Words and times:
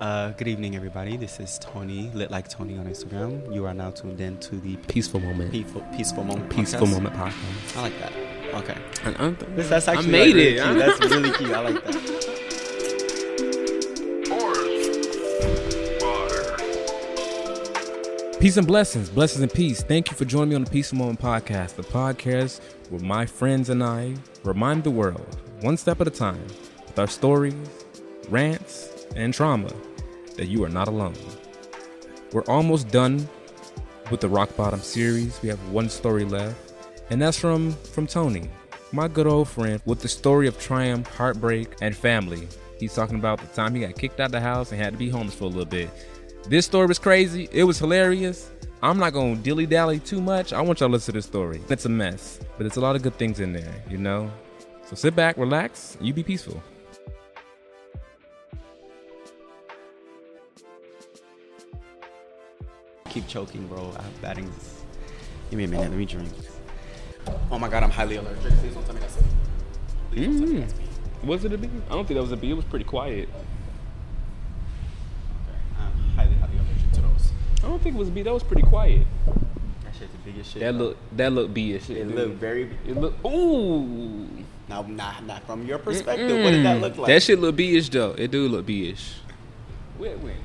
Uh, 0.00 0.30
good 0.30 0.48
evening, 0.48 0.76
everybody. 0.76 1.16
This 1.18 1.38
is 1.40 1.58
Tony, 1.58 2.10
lit 2.14 2.30
like 2.30 2.48
Tony 2.48 2.78
on 2.78 2.86
Instagram. 2.86 3.54
You 3.54 3.66
are 3.66 3.74
now 3.74 3.90
tuned 3.90 4.20
in 4.20 4.38
to 4.38 4.56
the 4.56 4.76
Peaceful 4.88 5.20
moment. 5.20 5.52
peaceful, 5.52 5.82
peaceful 5.94 6.24
moment. 6.24 6.48
Peaceful 6.50 6.86
podcast. 6.86 6.90
moment 6.92 7.14
podcast. 7.16 7.76
I 7.76 7.82
like 7.82 7.98
that. 8.00 8.12
Okay, 8.54 8.76
And 9.04 9.16
I'm- 9.18 9.36
This- 9.54 9.68
that's 9.68 9.88
actually 9.88 10.08
I 10.08 10.10
made 10.12 10.36
like, 10.36 10.44
it. 10.44 10.60
Really. 10.64 10.78
That's 10.78 11.00
really 11.10 11.30
cute. 11.32 11.50
I 11.52 11.60
like 11.60 11.84
that. 11.84 13.10
Peace 18.40 18.56
and 18.56 18.66
blessings, 18.66 19.10
blessings 19.10 19.42
and 19.42 19.52
peace. 19.52 19.82
Thank 19.82 20.10
you 20.10 20.16
for 20.16 20.24
joining 20.24 20.48
me 20.50 20.54
on 20.54 20.64
the 20.64 20.70
Peaceful 20.70 20.96
Moment 20.96 21.20
podcast, 21.20 21.74
the 21.76 21.82
podcast 21.82 22.60
where 22.88 23.00
my 23.02 23.26
friends 23.26 23.68
and 23.68 23.84
I 23.84 24.14
remind 24.44 24.82
the 24.82 24.90
world, 24.90 25.36
one 25.60 25.76
step 25.76 26.00
at 26.00 26.06
a 26.06 26.10
time, 26.10 26.42
with 26.86 26.98
our 26.98 27.06
stories, 27.06 27.54
rants, 28.30 28.88
and 29.14 29.34
trauma, 29.34 29.70
that 30.40 30.48
you 30.48 30.64
are 30.64 30.70
not 30.70 30.88
alone. 30.88 31.14
We're 32.32 32.44
almost 32.44 32.88
done 32.88 33.28
with 34.10 34.20
the 34.20 34.28
Rock 34.28 34.56
Bottom 34.56 34.80
series. 34.80 35.38
We 35.42 35.50
have 35.50 35.58
one 35.68 35.90
story 35.90 36.24
left, 36.24 36.72
and 37.10 37.20
that's 37.20 37.38
from 37.38 37.72
from 37.72 38.06
Tony, 38.06 38.48
my 38.90 39.06
good 39.06 39.26
old 39.26 39.50
friend, 39.50 39.82
with 39.84 40.00
the 40.00 40.08
story 40.08 40.48
of 40.48 40.58
triumph, 40.58 41.06
heartbreak, 41.08 41.74
and 41.82 41.94
family. 41.94 42.48
He's 42.78 42.94
talking 42.94 43.16
about 43.16 43.38
the 43.38 43.48
time 43.48 43.74
he 43.74 43.82
got 43.82 43.96
kicked 43.96 44.18
out 44.18 44.26
of 44.26 44.32
the 44.32 44.40
house 44.40 44.72
and 44.72 44.80
had 44.80 44.94
to 44.94 44.98
be 44.98 45.10
homeless 45.10 45.34
for 45.34 45.44
a 45.44 45.48
little 45.48 45.66
bit. 45.66 45.90
This 46.48 46.64
story 46.64 46.86
was 46.86 46.98
crazy. 46.98 47.46
It 47.52 47.64
was 47.64 47.78
hilarious. 47.78 48.50
I'm 48.82 48.96
not 48.96 49.12
gonna 49.12 49.36
dilly 49.36 49.66
dally 49.66 49.98
too 49.98 50.22
much. 50.22 50.54
I 50.54 50.62
want 50.62 50.80
y'all 50.80 50.88
to 50.88 50.92
listen 50.94 51.12
to 51.12 51.18
this 51.18 51.26
story. 51.26 51.60
It's 51.68 51.84
a 51.84 51.90
mess, 51.90 52.40
but 52.56 52.64
it's 52.64 52.78
a 52.78 52.80
lot 52.80 52.96
of 52.96 53.02
good 53.02 53.18
things 53.18 53.40
in 53.40 53.52
there, 53.52 53.84
you 53.90 53.98
know. 53.98 54.32
So 54.86 54.96
sit 54.96 55.14
back, 55.14 55.36
relax, 55.36 55.98
you 56.00 56.14
be 56.14 56.22
peaceful. 56.22 56.62
Keep 63.10 63.26
choking, 63.26 63.66
bro. 63.66 63.92
I 63.98 64.02
have 64.02 64.22
batting. 64.22 64.50
Give 65.50 65.58
me 65.58 65.64
a 65.64 65.68
minute. 65.68 65.90
Let 65.90 65.98
me 65.98 66.06
drink. 66.06 66.28
Oh 67.50 67.58
my 67.58 67.68
god, 67.68 67.82
I'm 67.82 67.90
highly 67.90 68.16
allergic. 68.16 68.52
Please 68.52 68.72
don't 68.72 68.84
tell 68.84 68.94
me 68.94 69.00
that's 69.00 69.16
it. 69.16 69.24
Please 70.12 70.26
don't 70.26 70.48
mm-hmm. 70.48 70.60
that's 70.60 70.74
me. 70.78 70.84
Was 71.24 71.44
it 71.44 71.52
a 71.52 71.58
bee? 71.58 71.68
I 71.88 71.94
don't 71.94 72.06
think 72.06 72.16
that 72.16 72.22
was 72.22 72.30
a 72.30 72.36
bee. 72.36 72.50
It 72.50 72.54
was 72.54 72.64
pretty 72.64 72.84
quiet. 72.84 73.28
Okay. 73.28 73.42
I'm 75.76 75.92
highly, 76.14 76.34
highly 76.36 76.56
allergic 76.56 76.92
to 76.92 77.00
those. 77.00 77.32
I 77.64 77.66
don't 77.66 77.82
think 77.82 77.96
it 77.96 77.98
was 77.98 78.08
a 78.08 78.12
bee. 78.12 78.22
That 78.22 78.32
was 78.32 78.44
pretty 78.44 78.62
quiet. 78.62 79.06
That 79.26 79.94
shit's 79.98 80.12
the 80.12 80.18
biggest 80.24 80.52
shit. 80.52 80.60
That 80.60 80.76
bro. 80.76 80.86
look, 80.86 80.96
that 81.16 81.32
look 81.32 81.52
bee-ish. 81.52 81.90
It 81.90 82.06
looked 82.06 82.36
very. 82.36 82.70
It 82.86 82.96
look. 82.96 83.14
Ooh. 83.26 84.28
Now, 84.68 84.82
not, 84.82 85.24
not 85.26 85.42
from 85.44 85.66
your 85.66 85.78
perspective. 85.78 86.44
What 86.44 86.52
did 86.52 86.64
that 86.64 86.80
look 86.80 86.96
like? 86.96 87.08
That 87.08 87.24
shit 87.24 87.40
look 87.40 87.56
bee-ish 87.56 87.88
though. 87.88 88.12
It 88.12 88.30
do 88.30 88.46
look 88.46 88.66
bee-ish. 88.66 89.16
Wait, 89.98 90.16
wait. 90.20 90.36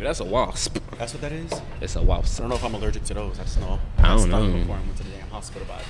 That's 0.00 0.20
a 0.20 0.24
wasp. 0.24 0.78
That's 0.98 1.12
what 1.14 1.22
that 1.22 1.32
is. 1.32 1.52
It's 1.80 1.96
a 1.96 2.02
wasp. 2.02 2.38
I 2.38 2.42
don't 2.42 2.50
know 2.50 2.56
if 2.56 2.64
I'm 2.64 2.74
allergic 2.74 3.04
to 3.04 3.14
those. 3.14 3.38
I 3.38 3.44
just 3.44 3.60
know. 3.60 3.78
I 3.98 4.16
don't 4.16 4.30
know. 4.30 4.50
Before 4.50 4.76
I 4.76 4.80
went 4.80 4.96
to 4.98 5.02
the 5.02 5.10
damn 5.10 5.28
hospital 5.28 5.66
by 5.66 5.78
it. 5.78 5.84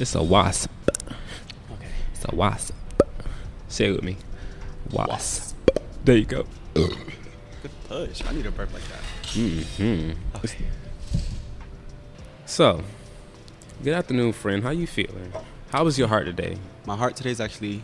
It's 0.00 0.14
a 0.14 0.22
wasp. 0.22 0.70
Okay. 1.72 1.86
It's 2.14 2.24
a 2.28 2.34
wasp. 2.34 2.74
Say 3.68 3.86
it 3.86 3.92
with 3.92 4.02
me. 4.02 4.16
Wasp. 4.90 5.08
Wasp. 5.10 5.56
There 6.04 6.16
you 6.16 6.24
go. 6.24 6.46
Good 6.74 6.96
push. 7.88 8.22
I 8.26 8.32
need 8.32 8.46
a 8.46 8.50
burp 8.50 8.72
like 8.72 8.82
that. 8.88 9.00
Mm-hmm. 9.32 10.12
Okay. 10.44 10.64
So, 12.44 12.82
good 13.82 13.94
afternoon, 13.94 14.32
friend. 14.32 14.62
How 14.62 14.70
you 14.70 14.86
feeling? 14.86 15.32
How 15.70 15.84
was 15.84 15.98
your 15.98 16.08
heart 16.08 16.26
today? 16.26 16.58
My 16.84 16.96
heart 16.96 17.16
today 17.16 17.30
is 17.30 17.40
actually 17.40 17.82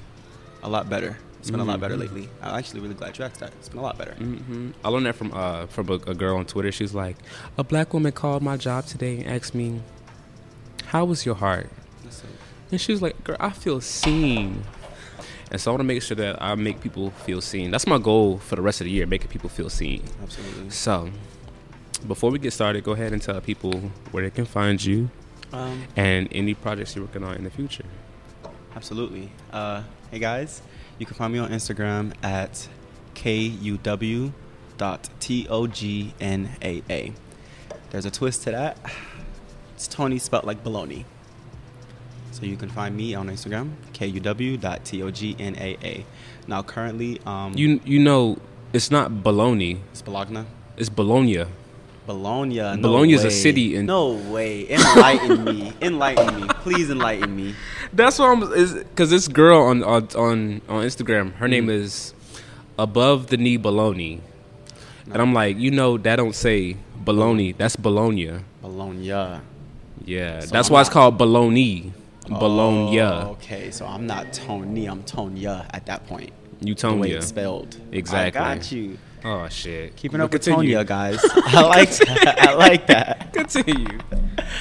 a 0.63 0.69
lot 0.69 0.91
better. 0.91 1.19
It's 1.41 1.51
been 1.51 1.61
a 1.61 1.65
lot 1.65 1.81
better 1.81 1.95
Mhm. 1.97 2.01
lately. 2.01 2.29
I'm 2.43 2.57
actually 2.59 2.81
really 2.81 2.95
glad 2.95 3.17
you 3.19 3.25
asked 3.25 3.41
that. 3.41 3.53
It's 3.59 3.69
been 3.69 3.79
a 3.79 3.83
lot 3.83 3.97
better. 3.99 4.13
hmm 4.15 4.71
I 4.85 4.89
learned 4.89 5.07
that 5.07 5.15
from 5.15 5.33
uh 5.33 5.67
from 5.67 5.89
a, 5.89 5.95
a 5.95 6.15
girl 6.15 6.37
on 6.37 6.45
Twitter. 6.47 6.73
She's 6.73 6.95
like, 6.95 7.17
a 7.57 7.65
black 7.65 7.95
woman 7.95 8.13
called 8.13 8.43
my 8.43 8.57
job 8.57 8.87
today 8.87 9.19
and 9.19 9.29
asked 9.29 9.55
me, 9.55 9.81
"How 10.87 11.05
was 11.05 11.25
your 11.25 11.37
heart?" 11.37 11.71
And 12.71 12.81
she 12.81 12.93
was 12.93 13.01
like, 13.01 13.23
"Girl, 13.25 13.37
I 13.41 13.51
feel 13.51 13.81
seen." 13.81 14.65
And 15.51 15.59
so 15.59 15.71
I 15.71 15.73
want 15.73 15.81
to 15.81 15.85
make 15.85 16.03
sure 16.03 16.15
that 16.17 16.43
I 16.43 16.55
make 16.57 16.83
people 16.83 17.11
feel 17.25 17.41
seen. 17.41 17.71
That's 17.71 17.87
my 17.87 17.97
goal 17.99 18.37
for 18.39 18.55
the 18.57 18.61
rest 18.63 18.83
of 18.83 18.85
the 18.85 18.91
year, 18.91 19.07
making 19.07 19.29
people 19.29 19.49
feel 19.49 19.71
seen. 19.71 20.03
Absolutely. 20.23 20.69
So, 20.69 21.09
before 22.07 22.31
we 22.31 22.39
get 22.39 22.53
started, 22.53 22.85
go 22.85 22.93
ahead 22.93 23.15
and 23.15 23.23
tell 23.23 23.41
people 23.41 23.73
where 24.11 24.23
they 24.23 24.31
can 24.31 24.45
find 24.45 24.85
you 24.85 25.09
Um, 25.51 25.85
and 25.97 26.29
any 26.33 26.53
projects 26.53 26.95
you're 26.95 27.07
working 27.07 27.25
on 27.25 27.37
in 27.37 27.45
the 27.45 27.51
future. 27.51 27.87
absolutely. 28.77 29.31
Uh, 29.51 29.83
hey 30.11 30.19
guys, 30.19 30.61
you 30.99 31.07
can 31.07 31.15
find 31.15 31.33
me 31.33 31.39
on 31.39 31.51
Instagram 31.51 32.13
at 32.23 32.69
kuw.tognaa. 33.15 34.33
There's 37.91 38.05
a 38.05 38.11
twist 38.11 38.43
to 38.45 38.51
that. 38.51 38.77
It's 39.75 39.89
Tony 39.89 40.19
spelled 40.19 40.45
like 40.45 40.63
baloney. 40.65 41.05
So 42.33 42.45
you 42.45 42.57
can 42.57 42.69
find 42.69 42.97
me 42.97 43.15
on 43.15 43.29
Instagram, 43.29 43.73
kuw.tognaa. 43.95 46.05
Now 46.47 46.63
currently, 46.63 47.21
um, 47.27 47.55
You 47.57 47.81
you 47.85 47.99
know, 47.99 48.39
it's 48.73 48.91
not 48.91 49.11
baloney. 49.11 49.79
it's 49.93 50.03
Bologna. 50.03 50.45
it's 50.77 50.89
Bologna. 50.89 51.45
Bologna. 52.09 52.57
No 52.57 52.77
Bologna 52.79 53.13
is 53.13 53.25
a 53.25 53.31
city 53.31 53.77
in- 53.77 53.85
No 53.87 54.13
way. 54.33 54.67
Enlighten 54.71 55.45
me. 55.45 55.73
Enlighten 55.83 56.41
me. 56.41 56.49
Please 56.65 56.89
enlighten 56.91 57.37
me. 57.37 57.55
That's 57.93 58.19
what 58.19 58.29
I'm 58.31 58.43
is 58.55 58.73
because 58.75 59.11
this 59.11 59.29
girl 59.29 59.61
on 59.71 59.85
on 59.85 60.09
on 60.69 60.79
Instagram, 60.91 61.35
her 61.35 61.47
name 61.47 61.67
Mm. 61.67 61.81
is 61.85 62.15
above 62.79 63.27
the 63.29 63.37
knee 63.37 63.59
baloney, 63.59 64.21
and 65.13 65.21
I'm 65.21 65.35
like, 65.35 65.59
you 65.59 65.71
know, 65.71 65.99
that 65.99 66.17
don't 66.17 66.35
say 66.35 66.77
baloney. 67.05 67.55
That's 67.57 67.77
Bologna. 67.77 68.41
Bologna. 68.63 69.41
Yeah, 70.07 70.41
So 70.41 70.47
that's 70.55 70.69
I'm 70.69 70.73
why 70.75 70.81
it's 70.81 70.91
called 70.91 71.19
Bologna. 71.19 71.93
Bologna. 72.29 73.01
Oh, 73.01 73.37
okay, 73.37 73.71
so 73.71 73.85
I'm 73.87 74.07
not 74.07 74.33
Tony. 74.33 74.87
I'm 74.87 75.03
Tonya 75.03 75.67
at 75.75 75.85
that 75.87 76.07
point. 76.07 76.31
You 76.61 76.75
The 76.75 76.95
way 76.95 77.11
Tonya. 77.11 77.17
it's 77.17 77.27
spelled. 77.29 77.77
Exactly. 77.93 78.41
I 78.41 78.55
got 78.57 78.73
you. 78.73 78.97
Oh 79.25 79.49
shit. 79.49 79.97
Keeping 79.97 80.19
But 80.19 80.25
up 80.25 80.33
with. 80.33 80.43
Tonya, 80.43 80.87
guys. 80.87 81.19
I 81.35 81.63
like 81.63 81.91
that. 81.91 82.39
I 82.49 82.55
like 82.55 82.87
that. 82.89 83.33
Continue. 83.33 83.99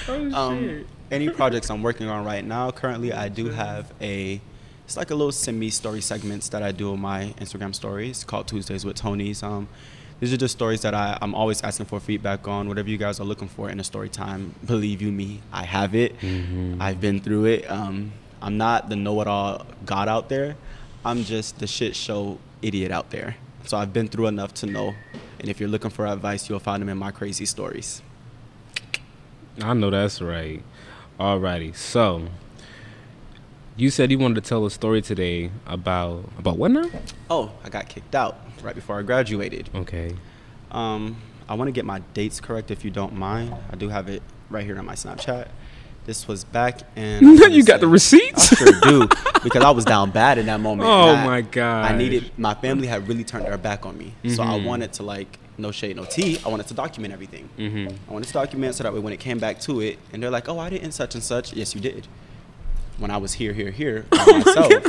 Oh 0.07 0.33
Um, 0.35 0.59
shit. 0.59 0.87
any 1.11 1.29
projects 1.29 1.69
I'm 1.69 1.83
working 1.83 2.07
on 2.07 2.25
right 2.25 2.43
now? 2.43 2.71
Currently, 2.71 3.13
I 3.13 3.29
do 3.29 3.49
have 3.49 3.93
a. 4.01 4.41
It's 4.85 4.95
like 4.95 5.11
a 5.11 5.15
little 5.15 5.33
semi-story 5.33 5.99
segments 6.01 6.47
that 6.49 6.63
I 6.63 6.71
do 6.71 6.93
on 6.93 7.01
my 7.01 7.33
Instagram 7.41 7.75
stories 7.75 8.23
called 8.23 8.47
Tuesdays 8.47 8.85
with 8.85 8.95
Tony's. 8.95 9.43
Um, 9.43 9.67
these 10.21 10.31
are 10.33 10.37
just 10.37 10.53
stories 10.55 10.81
that 10.81 10.93
I, 10.95 11.17
I'm 11.21 11.35
always 11.35 11.61
asking 11.61 11.87
for 11.87 11.99
feedback 11.99 12.47
on. 12.47 12.69
Whatever 12.69 12.89
you 12.89 12.97
guys 12.97 13.19
are 13.19 13.25
looking 13.25 13.49
for 13.49 13.69
in 13.69 13.79
a 13.81 13.83
story 13.83 14.07
time, 14.09 14.55
believe 14.65 15.01
you 15.01 15.11
me, 15.11 15.41
I 15.51 15.63
have 15.65 15.93
it. 15.93 16.17
Mhm. 16.21 16.77
I've 16.81 17.01
been 17.01 17.19
through 17.19 17.45
it. 17.45 17.69
Um, 17.69 18.13
I'm 18.41 18.57
not 18.57 18.87
the 18.89 18.95
know-it-all 18.95 19.65
God 19.85 20.07
out 20.07 20.29
there. 20.29 20.55
I'm 21.03 21.23
just 21.25 21.59
the 21.59 21.67
shit 21.67 21.93
show 21.95 22.39
idiot 22.61 22.89
out 22.91 23.09
there. 23.11 23.35
So 23.67 23.77
I've 23.77 23.91
been 23.91 24.07
through 24.07 24.27
enough 24.27 24.53
to 24.55 24.65
know. 24.65 24.95
And 25.39 25.49
if 25.49 25.59
you're 25.59 25.69
looking 25.69 25.91
for 25.91 26.07
advice, 26.07 26.49
you'll 26.49 26.59
find 26.59 26.81
them 26.81 26.89
in 26.89 26.97
my 26.97 27.11
crazy 27.11 27.45
stories. 27.45 28.01
I 29.61 29.73
know 29.73 29.89
that's 29.89 30.21
right. 30.21 30.63
Alrighty, 31.19 31.75
so 31.75 32.27
you 33.75 33.89
said 33.89 34.11
you 34.11 34.19
wanted 34.19 34.35
to 34.35 34.41
tell 34.41 34.65
a 34.65 34.71
story 34.71 35.01
today 35.01 35.51
about 35.65 36.29
about 36.37 36.57
what 36.57 36.71
now? 36.71 36.89
Oh, 37.29 37.51
I 37.63 37.69
got 37.69 37.89
kicked 37.89 38.15
out 38.15 38.37
right 38.61 38.75
before 38.75 38.99
I 38.99 39.01
graduated. 39.01 39.69
Okay. 39.73 40.15
Um, 40.71 41.17
I 41.49 41.55
want 41.55 41.67
to 41.67 41.71
get 41.71 41.85
my 41.85 41.99
dates 42.13 42.39
correct 42.39 42.71
if 42.71 42.85
you 42.85 42.91
don't 42.91 43.13
mind. 43.13 43.55
I 43.71 43.75
do 43.75 43.89
have 43.89 44.09
it 44.09 44.21
right 44.49 44.63
here 44.63 44.77
on 44.77 44.85
my 44.85 44.95
Snapchat. 44.95 45.47
This 46.07 46.27
was 46.27 46.43
back 46.43 46.79
in. 46.95 47.37
You 47.51 47.63
got 47.63 47.79
the 47.81 47.87
receipts? 47.87 48.51
I 48.53 48.55
sure 48.55 48.81
do 48.81 49.07
because 49.43 49.63
I 49.63 49.69
was 49.71 49.85
down 49.85 50.09
bad 50.11 50.37
in 50.39 50.45
that 50.47 50.59
moment. 50.59 50.89
Oh 50.89 51.09
I- 51.15 51.25
my 51.25 51.41
God. 51.41 51.91
I 51.91 51.97
needed 51.97 52.31
my 52.37 52.53
family 52.55 52.87
had 52.87 53.07
really 53.07 53.23
turned 53.23 53.45
their 53.45 53.57
back 53.57 53.85
on 53.85 53.97
me, 53.97 54.13
so 54.33 54.41
I 54.43 54.57
Mhm. 54.57 54.65
wanted 54.65 54.93
to 54.93 55.03
like 55.03 55.37
no 55.57 55.71
shade, 55.71 55.95
no 55.95 56.05
tea. 56.05 56.39
I 56.45 56.49
wanted 56.49 56.67
to 56.67 56.73
document 56.73 57.13
everything. 57.13 57.49
Mm-hmm. 57.57 57.87
I 58.09 58.13
wanted 58.13 58.27
to 58.27 58.33
document 58.33 58.75
so 58.75 58.83
that 58.83 58.93
way 58.93 58.99
when 58.99 59.11
it 59.13 59.19
came 59.19 59.37
back 59.39 59.59
to 59.61 59.81
it, 59.81 59.97
and 60.13 60.21
they're 60.23 60.29
like, 60.31 60.47
"Oh, 60.49 60.59
I 60.59 60.69
didn't 60.69 60.93
such 60.93 61.13
and 61.15 61.23
such." 61.23 61.53
Yes, 61.53 61.75
you 61.75 61.81
did. 61.81 62.07
when 62.99 63.11
I 63.11 63.17
was 63.17 63.33
here, 63.33 63.53
here, 63.53 63.69
here 63.69 64.05
by 64.09 64.25
myself, 64.45 64.83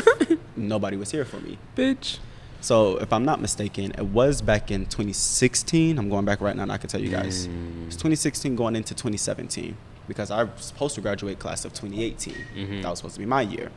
nobody 0.57 0.97
was 0.97 1.11
here 1.11 1.27
for 1.27 1.41
me. 1.41 1.59
Bitch. 1.77 2.19
So 2.63 2.97
if 2.97 3.13
I'm 3.13 3.25
not 3.25 3.39
mistaken, 3.41 3.93
it 3.99 4.07
was 4.07 4.41
back 4.41 4.71
in 4.71 4.87
2016. 4.87 5.99
I'm 5.99 6.09
going 6.09 6.25
back 6.25 6.41
right 6.41 6.57
now, 6.57 6.63
and 6.63 6.73
I 6.73 6.79
can 6.79 6.89
tell 6.89 7.01
you 7.03 7.11
guys, 7.11 7.47
Mm. 7.47 7.87
it's 7.89 7.97
2016 7.97 8.57
going 8.57 8.75
into 8.77 8.95
2017 8.95 9.77
because 10.09 10.31
I 10.31 10.45
was 10.45 10.51
supposed 10.65 10.95
to 10.97 11.01
graduate 11.01 11.39
class 11.39 11.65
of 11.65 11.73
2018. 11.75 12.35
Mhm. 12.57 12.83
That 12.83 12.91
was 12.91 12.99
supposed 12.99 13.15
to 13.15 13.21
be 13.21 13.27
my 13.27 13.43
year. 13.43 13.71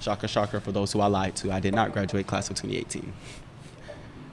Shocker, 0.00 0.26
shocker 0.28 0.60
for 0.60 0.72
those 0.72 0.92
who 0.92 1.00
I 1.00 1.06
lied 1.06 1.36
to. 1.36 1.52
I 1.52 1.60
did 1.60 1.74
not 1.74 1.92
graduate 1.92 2.26
class 2.26 2.48
of 2.50 2.56
2018. 2.56 3.12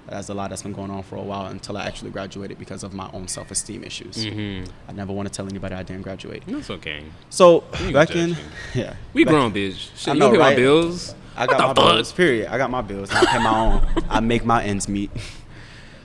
That's 0.07 0.29
a 0.29 0.33
lot 0.33 0.49
that's 0.49 0.63
been 0.63 0.73
going 0.73 0.89
on 0.89 1.03
for 1.03 1.17
a 1.17 1.21
while 1.21 1.45
until 1.47 1.77
I 1.77 1.85
actually 1.85 2.09
graduated 2.09 2.57
because 2.57 2.81
of 2.83 2.93
my 2.95 3.07
own 3.13 3.27
self-esteem 3.27 3.83
issues. 3.83 4.17
Mm-hmm. 4.25 4.71
I 4.87 4.93
never 4.93 5.13
want 5.13 5.27
to 5.27 5.33
tell 5.33 5.45
anybody 5.47 5.75
I 5.75 5.83
didn't 5.83 6.01
graduate. 6.01 6.41
That's 6.47 6.71
okay. 6.71 7.03
So 7.29 7.63
You 7.85 7.93
back 7.93 8.15
in, 8.15 8.35
yeah, 8.73 8.95
We 9.13 9.23
grown, 9.23 9.53
bitch. 9.53 9.91
Shit, 9.95 10.07
I 10.09 10.13
you 10.13 10.19
know, 10.19 10.25
don't 10.31 10.33
pay 10.33 10.39
my 10.39 10.55
bills. 10.55 11.13
I 11.37 11.45
got 11.45 11.59
my 11.59 11.67
fuck? 11.67 11.75
bills. 11.93 12.11
Period. 12.11 12.47
I 12.51 12.57
got 12.57 12.71
my 12.71 12.81
bills. 12.81 13.11
I 13.11 13.23
pay 13.25 13.37
my 13.43 13.59
own. 13.59 14.03
I 14.09 14.19
make 14.19 14.43
my 14.45 14.63
ends 14.63 14.87
meet. 14.87 15.11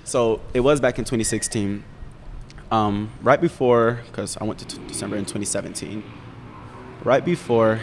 So 0.06 0.43
it 0.52 0.61
was 0.61 0.81
back 0.82 0.99
in 0.99 1.05
2016, 1.06 1.82
um, 2.75 3.11
right 3.23 3.41
before, 3.41 4.00
because 4.06 4.37
I 4.41 4.44
went 4.44 4.59
to 4.61 4.67
t- 4.67 4.81
December 4.88 5.17
in 5.17 5.25
2017. 5.25 6.03
Right 7.05 7.25
before, 7.25 7.81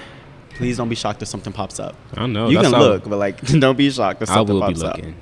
please 0.56 0.78
don't 0.78 0.90
be 0.90 0.96
shocked 0.96 1.22
if 1.22 1.28
something 1.28 1.54
pops 1.54 1.80
up. 1.80 1.96
I 2.16 2.26
know. 2.28 2.50
you 2.50 2.60
can 2.60 2.72
look, 2.72 3.04
but 3.10 3.18
like, 3.18 3.42
don't 3.64 3.78
be 3.78 3.90
shocked 3.90 4.22
if 4.22 4.28
something 4.30 4.60
pops 4.60 4.82
up. 4.84 4.96
I 4.96 4.98
will 4.98 5.04
be 5.04 5.08
looking. 5.08 5.22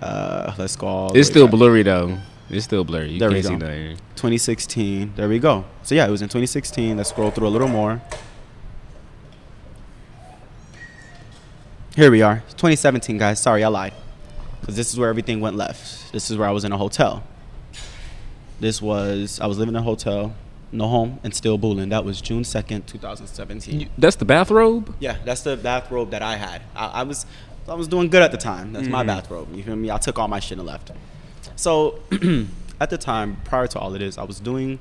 Uh, 0.00 0.54
let's 0.58 0.74
go. 0.76 0.86
all 0.86 1.16
It's 1.16 1.28
still 1.28 1.46
back. 1.46 1.52
blurry 1.56 1.82
though. 1.84 2.18
It's 2.50 2.64
still 2.64 2.84
blurry. 2.84 3.12
You 3.12 3.18
There 3.20 3.30
can't 3.30 3.44
see 3.44 3.50
go. 3.50 3.56
nothing. 3.56 3.96
2016. 4.16 5.12
There 5.16 5.28
we 5.28 5.38
go. 5.38 5.64
So 5.84 5.94
yeah, 5.94 6.06
it 6.06 6.10
was 6.10 6.20
in 6.22 6.28
2016. 6.28 6.96
Let's 6.96 7.08
scroll 7.10 7.30
through 7.30 7.46
a 7.46 7.54
little 7.56 7.68
more. 7.68 8.02
Here 11.94 12.10
we 12.10 12.22
are. 12.22 12.36
2017, 12.56 13.16
guys. 13.18 13.40
Sorry, 13.40 13.62
I 13.64 13.68
lied. 13.68 13.92
Because 14.60 14.76
this 14.76 14.92
is 14.92 14.98
where 14.98 15.08
everything 15.08 15.40
went 15.40 15.56
left. 15.56 16.12
This 16.12 16.30
is 16.30 16.36
where 16.36 16.48
I 16.48 16.52
was 16.52 16.64
in 16.64 16.72
a 16.72 16.78
hotel. 16.78 17.22
This 18.62 18.80
was, 18.80 19.40
I 19.40 19.46
was 19.46 19.58
living 19.58 19.74
in 19.74 19.80
a 19.80 19.82
hotel, 19.82 20.36
no 20.70 20.86
home, 20.86 21.18
and 21.24 21.34
still 21.34 21.58
booling. 21.58 21.88
That 21.88 22.04
was 22.04 22.20
June 22.20 22.44
2nd, 22.44 22.86
2017. 22.86 23.90
That's 23.98 24.14
the 24.14 24.24
bathrobe. 24.24 24.94
Yeah, 25.00 25.16
that's 25.24 25.40
the 25.40 25.56
bathrobe 25.56 26.12
that 26.12 26.22
I 26.22 26.36
had. 26.36 26.62
I, 26.76 26.86
I 26.86 27.02
was 27.02 27.26
I 27.68 27.74
was 27.74 27.88
doing 27.88 28.08
good 28.08 28.22
at 28.22 28.30
the 28.30 28.38
time. 28.38 28.72
That's 28.72 28.86
my 28.86 29.02
Mhm. 29.02 29.06
bathrobe. 29.08 29.48
You 29.52 29.64
feel 29.64 29.74
me? 29.74 29.90
I 29.90 29.98
took 29.98 30.16
all 30.16 30.28
my 30.28 30.38
shit 30.38 30.58
and 30.58 30.66
left. 30.66 30.92
So 31.56 31.98
at 32.80 32.88
the 32.90 32.98
time, 32.98 33.38
prior 33.44 33.66
to 33.66 33.80
all 33.80 33.92
of 33.92 33.98
this, 33.98 34.16
I 34.16 34.22
was 34.22 34.38
doing 34.38 34.78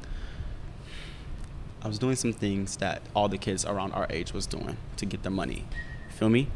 I 1.82 1.88
was 1.88 1.98
doing 1.98 2.16
some 2.16 2.34
things 2.34 2.78
that 2.78 3.02
all 3.16 3.30
the 3.30 3.40
kids 3.40 3.66
around 3.66 3.94
our 3.94 4.06
age 4.12 4.32
was 4.32 4.46
doing 4.46 4.78
to 4.98 5.08
get 5.08 5.24
their 5.24 5.32
money. 5.32 5.66
You 6.12 6.16
feel 6.16 6.30
me? 6.30 6.50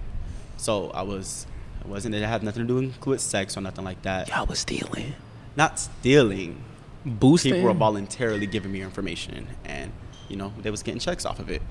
So 0.57 0.91
I 0.91 1.01
was 1.01 1.47
it 1.81 1.87
wasn't 1.87 2.13
it 2.13 2.21
had 2.23 2.43
nothing 2.43 2.67
to 2.67 2.81
do 2.81 2.93
with 3.03 3.19
sex 3.21 3.57
or 3.57 3.61
nothing 3.61 3.83
like 3.83 4.03
that. 4.03 4.29
Y'all 4.29 4.45
was 4.45 4.59
stealing. 4.59 5.15
Not 5.55 5.79
stealing. 5.79 6.61
Boosting. 7.05 7.53
People 7.53 7.67
were 7.69 7.73
voluntarily 7.73 8.47
giving 8.47 8.71
me 8.71 8.81
information 8.81 9.47
and 9.63 9.91
you 10.27 10.35
know, 10.37 10.51
they 10.61 10.71
was 10.71 10.81
getting 10.81 10.99
checks 10.99 11.25
off 11.25 11.39
of 11.39 11.49
it. 11.51 11.61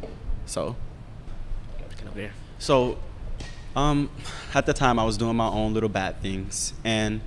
So 0.47 0.77
Get 1.79 2.07
over 2.07 2.15
there. 2.15 2.33
so, 2.59 2.99
um, 3.75 4.09
at 4.55 4.65
the 4.67 4.73
time, 4.73 4.99
I 5.01 5.05
was 5.05 5.19
doing 5.19 5.35
my 5.37 5.49
own 5.49 5.75
little 5.75 5.89
bad 5.89 6.21
things, 6.23 6.73
and 6.85 7.21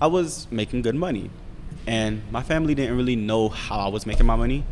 I 0.00 0.06
was 0.06 0.46
making 0.50 0.80
good 0.82 0.94
money. 0.94 1.28
And 1.86 2.22
my 2.30 2.42
family 2.42 2.74
didn't 2.74 2.96
really 2.96 3.16
know 3.16 3.50
how 3.50 3.76
I 3.80 3.88
was 3.88 4.06
making 4.06 4.24
my 4.24 4.36
money. 4.36 4.64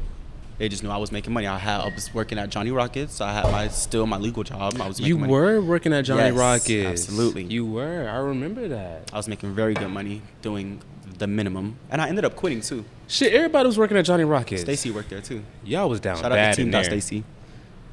They 0.57 0.69
just 0.71 0.83
knew 0.83 0.89
I 0.91 0.97
was 0.97 1.11
making 1.13 1.33
money. 1.35 1.47
I 1.47 1.59
had 1.59 1.81
I 1.83 1.95
was 1.95 2.13
working 2.15 2.39
at 2.39 2.49
Johnny 2.51 2.71
Rockets. 2.71 3.15
So 3.17 3.25
I 3.27 3.33
had 3.33 3.51
my 3.51 3.69
still 3.69 4.07
my 4.07 4.17
legal 4.19 4.43
job. 4.43 4.81
I 4.81 4.87
was 4.89 5.01
You 5.01 5.19
money. 5.19 5.33
were 5.33 5.61
working 5.61 5.93
at 5.93 6.03
Johnny 6.07 6.23
Yes, 6.23 6.35
Rockets. 6.35 7.03
absolutely. 7.09 7.45
You 7.45 7.67
were. 7.67 8.09
I 8.09 8.17
remember 8.19 8.69
that. 8.69 9.11
I 9.13 9.17
was 9.17 9.27
making 9.29 9.55
very 9.55 9.75
good 9.75 9.89
money 9.91 10.23
doing 10.41 10.81
the 11.21 11.29
minimum, 11.29 11.77
and 11.91 12.03
I 12.03 12.09
ended 12.09 12.25
up 12.25 12.35
quitting 12.35 12.61
too. 12.61 12.85
Shit, 13.07 13.33
everybody 13.33 13.67
was 13.67 13.79
working 13.79 13.97
at 13.97 14.05
Johnny 14.05 14.25
Rockets. 14.25 14.63
Stacy 14.63 14.91
worked 14.91 15.11
there 15.11 15.21
too. 15.21 15.43
Y'all 15.65 15.89
was 15.89 16.01
down 16.01 16.17
Shout 16.17 16.31
bad 16.33 16.49
out 16.49 16.55
to 16.57 16.63
Team 16.63 16.71
there. 16.73 16.83
Stacy. 16.83 17.23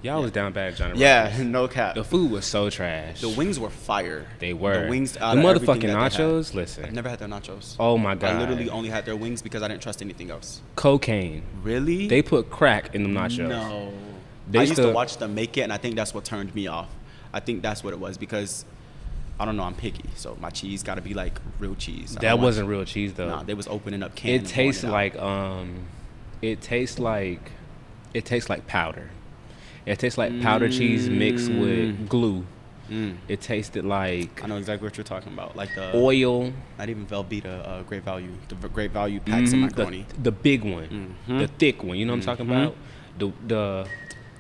Y'all 0.02 0.22
was 0.22 0.32
down 0.32 0.54
bad 0.54 0.74
at 0.74 0.76
Johnny 0.78 1.00
Yeah, 1.00 1.24
Rockets. 1.24 1.40
Yeah, 1.40 1.46
no 1.46 1.68
cap. 1.68 1.96
The 1.96 2.04
food 2.04 2.32
was 2.32 2.46
so 2.46 2.70
trash. 2.70 3.20
The 3.22 3.30
wings 3.30 3.60
were 3.60 3.70
fire. 3.70 4.28
They 4.40 4.54
were. 4.54 4.86
The 4.86 4.90
wings. 4.90 5.14
The 5.14 5.24
out 5.24 5.38
everything 5.38 5.68
motherfucking 5.68 5.96
nachos. 5.96 6.54
Listen. 6.54 6.86
I've 6.86 6.94
never 6.94 7.10
had 7.10 7.20
their 7.20 7.28
nachos. 7.28 7.76
Oh 7.80 7.98
my 7.98 8.16
god. 8.16 8.36
I 8.36 8.40
literally 8.40 8.70
only 8.70 8.90
had 8.90 9.06
their 9.06 9.16
wings 9.16 9.42
because 9.42 9.62
I 9.62 9.68
didn't 9.68 9.82
trust 9.82 10.02
anything 10.02 10.32
else. 10.32 10.62
cocaine. 10.76 11.44
Really? 11.64 12.08
They 12.08 12.22
put 12.22 12.50
crack 12.50 12.96
in 12.96 13.04
them 13.04 13.14
nachos. 13.14 13.50
No. 13.50 13.92
They 14.50 14.60
I 14.60 14.64
used 14.64 14.78
to 14.78 14.92
watch 14.92 15.18
them 15.18 15.36
make 15.36 15.58
it, 15.58 15.62
and 15.62 15.74
I 15.74 15.78
think 15.78 15.96
that's 15.96 16.14
what 16.14 16.24
turned 16.24 16.56
me 16.56 16.68
off. 16.68 16.90
I 17.34 17.42
think 17.42 17.62
that's 17.62 17.84
what 17.84 17.92
it 17.92 18.00
was 18.00 18.18
because 18.18 18.64
I 19.40 19.46
don't 19.46 19.56
know. 19.56 19.64
I'm 19.64 19.76
picky, 19.76 20.10
so 20.16 20.36
my 20.42 20.50
cheese 20.50 20.82
got 20.84 20.96
to 20.96 21.02
be 21.02 21.14
like 21.14 21.40
real 21.60 21.76
cheese. 21.76 22.16
I 22.18 22.22
That 22.22 22.40
wasn't 22.40 22.68
real 22.70 22.86
cheese 22.86 23.14
though. 23.14 23.30
Nah, 23.30 23.44
they 23.44 23.54
was 23.54 23.68
opening 23.68 24.02
up 24.04 24.16
cans. 24.16 24.50
it 24.50 24.54
tastes 24.54 24.84
out. 24.84 24.92
like 24.92 25.16
um, 25.18 25.86
it 26.42 26.62
tastes 26.62 26.98
like, 27.00 27.52
it 28.14 28.26
tastes 28.26 28.50
like 28.50 28.66
powder. 28.68 29.10
It 29.86 30.00
tastes 30.00 30.18
like 30.18 30.42
powder 30.42 30.70
cheese 30.70 31.10
mixed 31.10 31.50
with 31.52 32.10
glue. 32.10 32.46
Mm. 32.90 33.18
It 33.28 33.42
tasted 33.42 33.84
like 33.86 34.42
I 34.44 34.48
know 34.48 34.58
exactly 34.58 34.86
what 34.88 34.98
you're 34.98 35.04
talking 35.04 35.34
about. 35.34 35.56
Like 35.56 35.76
the 35.76 35.92
oil. 35.96 36.52
not 36.80 36.90
even 36.90 37.06
Velveeta, 37.06 37.68
uh, 37.68 37.84
Great 37.84 38.04
Value, 38.04 38.32
the 38.48 38.56
Great 38.70 38.92
Value 38.92 39.20
packs 39.20 39.52
of 39.52 39.60
Mhm, 39.60 39.62
macaroni. 39.62 40.06
The, 40.16 40.22
the 40.24 40.32
big 40.32 40.64
one, 40.64 41.16
Mhm. 41.28 41.40
the 41.40 41.48
thick 41.48 41.84
one. 41.84 41.98
You 41.98 42.06
know 42.06 42.14
what 42.14 42.20
I'm 42.20 42.26
talking 42.26 42.46
Mhm. 42.48 42.62
about? 42.64 42.76
The 43.20 43.32
the 43.46 43.88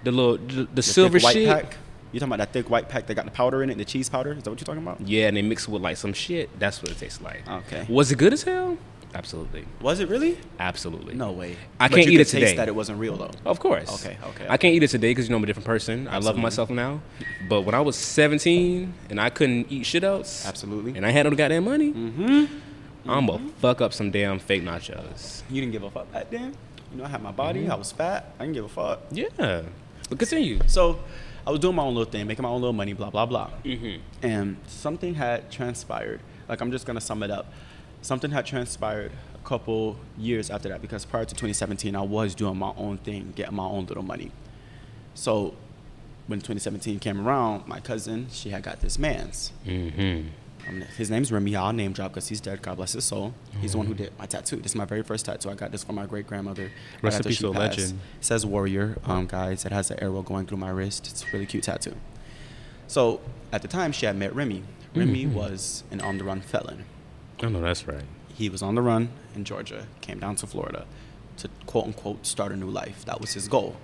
the 0.04 0.12
little 0.12 0.38
the, 0.38 0.68
the, 0.74 0.82
silver 0.82 1.20
shit. 1.20 1.48
pack. 1.48 1.78
You 2.12 2.20
talking 2.20 2.34
about 2.34 2.38
that 2.40 2.54
thick 2.54 2.70
white 2.70 2.88
pack 2.90 3.08
that 3.08 3.16
got 3.16 3.26
the 3.26 3.32
powder 3.32 3.64
in 3.64 3.70
it, 3.70 3.78
the 3.78 3.86
cheese 3.86 4.08
powder? 4.10 4.32
Is 4.34 4.44
that 4.44 4.50
what 4.50 4.60
you're 4.60 4.66
talking 4.66 4.82
about? 4.82 5.02
Yeah, 5.02 5.28
and 5.28 5.36
they 5.38 5.42
mix 5.42 5.64
it 5.68 5.70
with 5.72 5.82
like 5.82 5.98
some 5.98 6.14
shit. 6.14 6.58
That's 6.60 6.82
what 6.82 6.92
it 6.92 6.98
tastes 6.98 7.22
like. 7.22 7.48
Okay. 7.48 7.86
Was 7.90 8.12
it 8.12 8.18
good 8.18 8.34
as 8.34 8.44
hell? 8.44 8.78
Absolutely, 9.16 9.66
Was 9.82 10.00
it 10.02 10.10
really? 10.10 10.38
absolutely. 10.60 11.16
No 11.16 11.32
way. 11.32 11.56
I 11.80 11.88
But 11.88 11.96
can't 11.96 12.10
eat 12.10 12.20
it 12.20 12.26
today. 12.26 12.42
Taste 12.48 12.58
that 12.58 12.68
it 12.68 12.76
wasn't 12.76 13.00
real 13.00 13.16
though. 13.16 13.32
Of 13.46 13.60
course. 13.60 14.06
Okay, 14.06 14.18
okay, 14.22 14.46
I 14.50 14.58
can't 14.58 14.76
eat 14.76 14.84
it 14.84 14.90
today 14.90 15.12
because 15.12 15.26
you 15.28 15.32
know 15.32 15.38
I'm 15.38 15.44
a 15.44 15.48
different 15.48 15.66
person. 15.66 16.08
I 16.10 16.18
love 16.20 16.38
myself 16.38 16.70
now. 16.70 17.02
But 17.48 17.62
when 17.62 17.74
I 17.74 17.80
was 17.80 17.96
17 17.96 18.94
and 19.10 19.20
I 19.20 19.30
couldn't 19.30 19.72
eat 19.72 19.86
shit 19.86 20.04
else, 20.04 20.46
Absolutely. 20.46 20.96
and 20.98 21.06
I 21.06 21.12
had 21.12 21.26
no 21.26 21.32
goddamn 21.36 21.64
money, 21.64 21.94
Mm-hmm. 21.94 23.10
I'm 23.10 23.26
gonna 23.28 23.50
fuck 23.60 23.80
up 23.82 23.94
some 23.94 24.12
damn 24.12 24.38
fake 24.40 24.64
nachos. 24.64 25.42
You 25.50 25.62
didn't 25.62 25.72
give 25.72 25.84
a 25.84 25.90
fuck 25.90 26.12
back 26.12 26.30
then. 26.30 26.54
You 26.92 26.98
know, 26.98 27.06
I 27.06 27.08
had 27.08 27.24
my 27.24 27.32
body. 27.32 27.62
Mm-hmm. 27.62 27.72
I 27.72 27.76
was 27.76 27.94
fat. 27.94 28.34
I 28.38 28.44
didn't 28.44 28.56
give 28.56 28.66
a 28.66 28.70
fuck. 28.70 29.00
Yeah. 29.12 29.28
But 30.10 30.20
continue. 30.20 30.60
So, 30.68 31.00
I 31.48 31.50
was 31.50 31.62
doing 31.62 31.76
my 31.76 31.84
own 31.84 31.96
little 31.96 32.12
thing, 32.12 32.28
making 32.28 32.44
my 32.44 32.50
own 32.50 32.60
little 32.60 32.74
money, 32.74 32.92
blah 32.92 33.10
blah 33.10 33.26
blah. 33.26 33.50
Mm-hmm. 33.64 34.02
And 34.22 34.58
something 34.68 35.16
had 35.16 35.50
transpired. 35.50 36.20
Like 36.50 36.60
I'm 36.60 36.72
just 36.72 36.86
gonna 36.86 37.00
sum 37.00 37.24
it 37.24 37.32
up. 37.32 37.46
Something 38.02 38.32
had 38.32 38.46
transpired 38.46 39.14
a 39.34 39.48
couple 39.48 39.96
years 40.18 40.50
after 40.50 40.68
that 40.68 40.82
because 40.82 41.06
prior 41.06 41.24
to 41.24 41.34
2017, 41.34 41.96
I 41.96 42.02
was 42.02 42.36
doing 42.36 42.58
my 42.58 42.74
own 42.76 42.98
thing, 42.98 43.32
getting 43.34 43.56
my 43.56 43.64
own 43.64 43.86
little 43.86 44.04
money. 44.04 44.34
So, 45.14 45.56
when 46.28 46.40
2017 46.40 47.00
came 47.00 47.26
around, 47.26 47.66
my 47.66 47.80
cousin 47.80 48.28
she 48.30 48.50
had 48.50 48.64
got 48.64 48.82
this 48.82 49.00
man's. 49.00 49.54
Mm-hmm. 49.66 50.28
Um, 50.68 50.82
his 50.98 51.10
name's 51.10 51.32
Remy. 51.32 51.56
I'll 51.56 51.72
name 51.74 51.94
drop 51.94 52.12
because 52.12 52.28
he's 52.28 52.42
dead. 52.42 52.62
God 52.62 52.76
bless 52.78 52.94
his 52.94 53.06
soul. 53.06 53.34
He's 53.62 53.72
the 53.72 53.78
one 53.78 53.88
who 53.88 53.94
did 53.94 54.12
my 54.20 54.26
tattoo. 54.26 54.58
This 54.58 54.72
is 54.72 54.76
my 54.76 54.86
very 54.86 55.04
first 55.04 55.26
tattoo. 55.26 55.50
I 55.50 55.56
got 55.56 55.72
this 55.72 55.84
from 55.84 55.96
my 55.96 56.06
great 56.06 56.28
grandmother. 56.28 56.72
Rest 57.02 57.20
in 57.20 57.24
peace 57.30 57.42
legend. 57.42 58.00
It 58.20 58.26
says 58.26 58.46
warrior, 58.46 58.98
um, 59.06 59.28
guys. 59.28 59.66
It 59.66 59.72
has 59.72 59.90
an 59.92 60.00
arrow 60.02 60.22
going 60.22 60.46
through 60.46 60.58
my 60.58 60.70
wrist. 60.70 61.08
It's 61.08 61.24
a 61.24 61.28
really 61.32 61.46
cute 61.46 61.64
tattoo. 61.64 61.96
So 62.88 63.22
at 63.52 63.62
the 63.62 63.68
time, 63.68 63.92
she 63.92 64.06
had 64.06 64.16
met 64.18 64.34
Remy. 64.36 64.64
Remy 64.96 65.26
Mhm. 65.28 65.34
was 65.34 65.84
an 65.92 66.02
on 66.02 66.18
the 66.18 66.24
run 66.24 66.42
felon. 66.42 66.86
I 67.42 67.50
know 67.50 67.62
that's 67.62 67.88
right. 67.88 68.04
He 68.34 68.50
was 68.50 68.62
on 68.62 68.76
the 68.76 68.82
run 68.82 69.10
in 69.36 69.44
Georgia, 69.46 69.88
came 70.02 70.20
down 70.20 70.36
to 70.38 70.48
Florida 70.48 70.86
to 71.38 71.50
quote 71.66 71.86
unquote 71.86 72.26
start 72.26 72.52
a 72.52 72.56
new 72.56 72.70
life. 72.70 73.06
That 73.06 73.22
was 73.22 73.34
his 73.34 73.48
goal. 73.48 73.78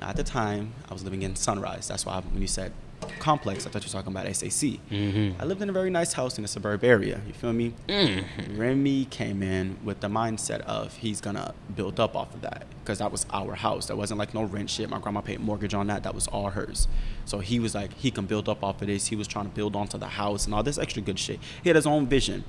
Now, 0.00 0.08
at 0.10 0.16
the 0.16 0.24
time, 0.24 0.72
I 0.90 0.92
was 0.94 1.04
living 1.04 1.22
in 1.22 1.36
Sunrise. 1.36 1.88
That's 1.88 2.04
why 2.06 2.20
when 2.20 2.40
you 2.40 2.48
said 2.48 2.72
complex, 3.18 3.66
I 3.66 3.70
thought 3.70 3.82
you 3.82 3.88
were 3.88 3.92
talking 3.92 4.12
about 4.12 4.26
SAC. 4.34 4.78
Mm-hmm. 4.90 5.40
I 5.40 5.44
lived 5.44 5.62
in 5.62 5.68
a 5.68 5.72
very 5.72 5.90
nice 5.90 6.12
house 6.12 6.38
in 6.38 6.44
a 6.44 6.48
suburb 6.48 6.84
area. 6.84 7.20
You 7.26 7.32
feel 7.32 7.52
me? 7.52 7.74
Mm-hmm. 7.88 8.58
Remy 8.58 9.06
came 9.06 9.42
in 9.42 9.78
with 9.84 10.00
the 10.00 10.08
mindset 10.08 10.60
of 10.60 10.96
he's 10.96 11.20
gonna 11.20 11.54
build 11.74 11.98
up 12.00 12.16
off 12.16 12.34
of 12.34 12.42
that 12.42 12.66
because 12.80 12.98
that 12.98 13.12
was 13.12 13.26
our 13.32 13.54
house. 13.54 13.86
That 13.86 13.96
wasn't 13.96 14.18
like 14.18 14.34
no 14.34 14.44
rent 14.44 14.70
shit. 14.70 14.88
My 14.88 14.98
grandma 14.98 15.20
paid 15.20 15.40
mortgage 15.40 15.74
on 15.74 15.86
that. 15.88 16.02
That 16.02 16.14
was 16.14 16.26
all 16.28 16.50
hers. 16.50 16.88
So 17.24 17.40
he 17.40 17.60
was 17.60 17.74
like 17.74 17.92
he 17.94 18.10
can 18.10 18.26
build 18.26 18.48
up 18.48 18.62
off 18.64 18.80
of 18.80 18.88
this. 18.88 19.08
He 19.08 19.16
was 19.16 19.26
trying 19.26 19.46
to 19.46 19.54
build 19.54 19.76
onto 19.76 19.98
the 19.98 20.08
house 20.08 20.46
and 20.46 20.54
all 20.54 20.62
this 20.62 20.78
extra 20.78 21.02
good 21.02 21.18
shit. 21.18 21.40
He 21.62 21.68
had 21.68 21.76
his 21.76 21.86
own 21.86 22.06
vision, 22.06 22.44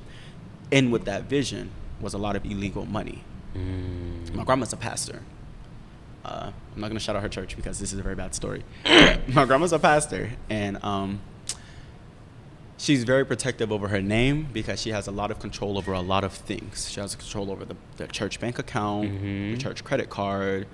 and 0.71 0.91
with 0.91 1.05
that 1.05 1.23
vision 1.23 1.71
was 1.99 2.13
a 2.13 2.17
lot 2.17 2.35
of 2.35 2.45
illegal 2.45 2.85
money. 2.85 3.23
Mm-hmm. 3.55 4.35
My 4.35 4.43
grandma's 4.43 4.73
a 4.73 4.77
pastor. 4.77 5.21
Uh, 6.25 6.51
I'm 6.75 6.81
not 6.81 6.87
gonna 6.89 6.99
shout 6.99 7.15
out 7.15 7.21
her 7.23 7.29
church 7.29 7.55
because 7.55 7.79
this 7.79 7.93
is 7.93 7.99
a 7.99 8.03
very 8.03 8.15
bad 8.15 8.35
story. 8.35 8.63
My 9.27 9.45
grandma's 9.45 9.71
a 9.73 9.79
pastor, 9.79 10.31
and 10.49 10.83
um, 10.83 11.21
she's 12.77 13.03
very 13.03 13.25
protective 13.25 13.71
over 13.71 13.87
her 13.87 14.01
name 14.01 14.47
because 14.53 14.81
she 14.81 14.89
has 14.91 15.07
a 15.07 15.11
lot 15.11 15.31
of 15.31 15.39
control 15.39 15.77
over 15.77 15.93
a 15.93 16.01
lot 16.01 16.23
of 16.23 16.33
things. 16.33 16.89
She 16.89 16.99
has 16.99 17.15
control 17.15 17.51
over 17.51 17.65
the, 17.65 17.75
the 17.97 18.07
church 18.07 18.39
bank 18.39 18.59
account, 18.59 19.11
the 19.11 19.17
Mhm. 19.55 19.61
church 19.61 19.83
credit 19.83 20.09
card, 20.09 20.67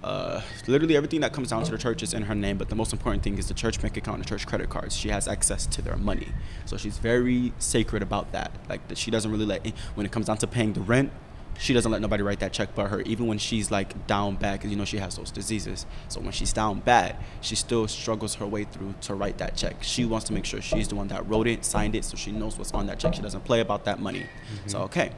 Uh, 0.00 0.40
literally 0.68 0.96
everything 0.96 1.20
that 1.22 1.32
comes 1.32 1.50
down 1.50 1.64
to 1.64 1.72
the 1.72 1.76
church 1.76 2.04
is 2.04 2.14
in 2.14 2.22
her 2.22 2.34
name, 2.34 2.56
but 2.56 2.68
the 2.68 2.76
most 2.76 2.92
important 2.92 3.20
thing 3.24 3.36
is 3.36 3.48
the 3.48 3.52
church 3.54 3.82
bank 3.82 3.96
account 3.96 4.14
and 4.18 4.24
the 4.24 4.28
church 4.28 4.46
credit 4.46 4.70
cards. 4.70 4.94
She 4.96 5.08
has 5.08 5.26
access 5.26 5.66
to 5.66 5.82
their 5.82 5.96
money, 5.96 6.28
so 6.66 6.76
she's 6.76 6.98
very 6.98 7.52
sacred 7.58 8.00
about 8.00 8.30
that. 8.30 8.52
Like 8.68 8.86
that, 8.86 8.96
she 8.96 9.10
doesn't 9.10 9.28
really 9.28 9.44
let 9.44 9.66
when 9.96 10.06
it 10.06 10.12
comes 10.12 10.26
down 10.26 10.36
to 10.38 10.46
paying 10.46 10.72
the 10.74 10.80
rent. 10.82 11.10
She 11.58 11.74
doesn't 11.74 11.90
let 11.90 12.00
nobody 12.00 12.22
write 12.22 12.40
that 12.40 12.52
check 12.52 12.70
but 12.74 12.88
her. 12.88 13.00
Even 13.02 13.26
when 13.26 13.38
she's 13.38 13.70
like 13.70 14.06
down 14.06 14.36
bad, 14.36 14.58
because 14.58 14.70
you 14.70 14.76
know 14.76 14.84
she 14.84 14.98
has 14.98 15.16
those 15.16 15.30
diseases. 15.30 15.86
So 16.08 16.20
when 16.20 16.32
she's 16.32 16.52
down 16.52 16.80
bad, 16.80 17.16
she 17.40 17.56
still 17.56 17.88
struggles 17.88 18.36
her 18.36 18.46
way 18.46 18.64
through 18.64 18.94
to 19.02 19.14
write 19.14 19.38
that 19.38 19.56
check. 19.56 19.82
She 19.82 20.04
wants 20.04 20.26
to 20.26 20.32
make 20.32 20.44
sure 20.44 20.60
she's 20.60 20.88
the 20.88 20.94
one 20.94 21.08
that 21.08 21.28
wrote 21.28 21.46
it, 21.46 21.64
signed 21.64 21.94
it, 21.94 22.04
so 22.04 22.16
she 22.16 22.30
knows 22.30 22.56
what's 22.56 22.72
on 22.72 22.86
that 22.86 22.98
check. 22.98 23.14
She 23.14 23.22
doesn't 23.22 23.44
play 23.44 23.60
about 23.60 23.84
that 23.84 24.00
money. 24.00 24.20
Mm-hmm. 24.20 24.68
So 24.68 24.80
okay, 24.82 25.12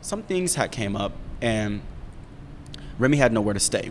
some 0.00 0.22
things 0.22 0.54
had 0.54 0.70
came 0.70 0.94
up, 0.94 1.12
and 1.40 1.82
Remy 2.98 3.16
had 3.16 3.32
nowhere 3.32 3.54
to 3.54 3.60
stay. 3.60 3.90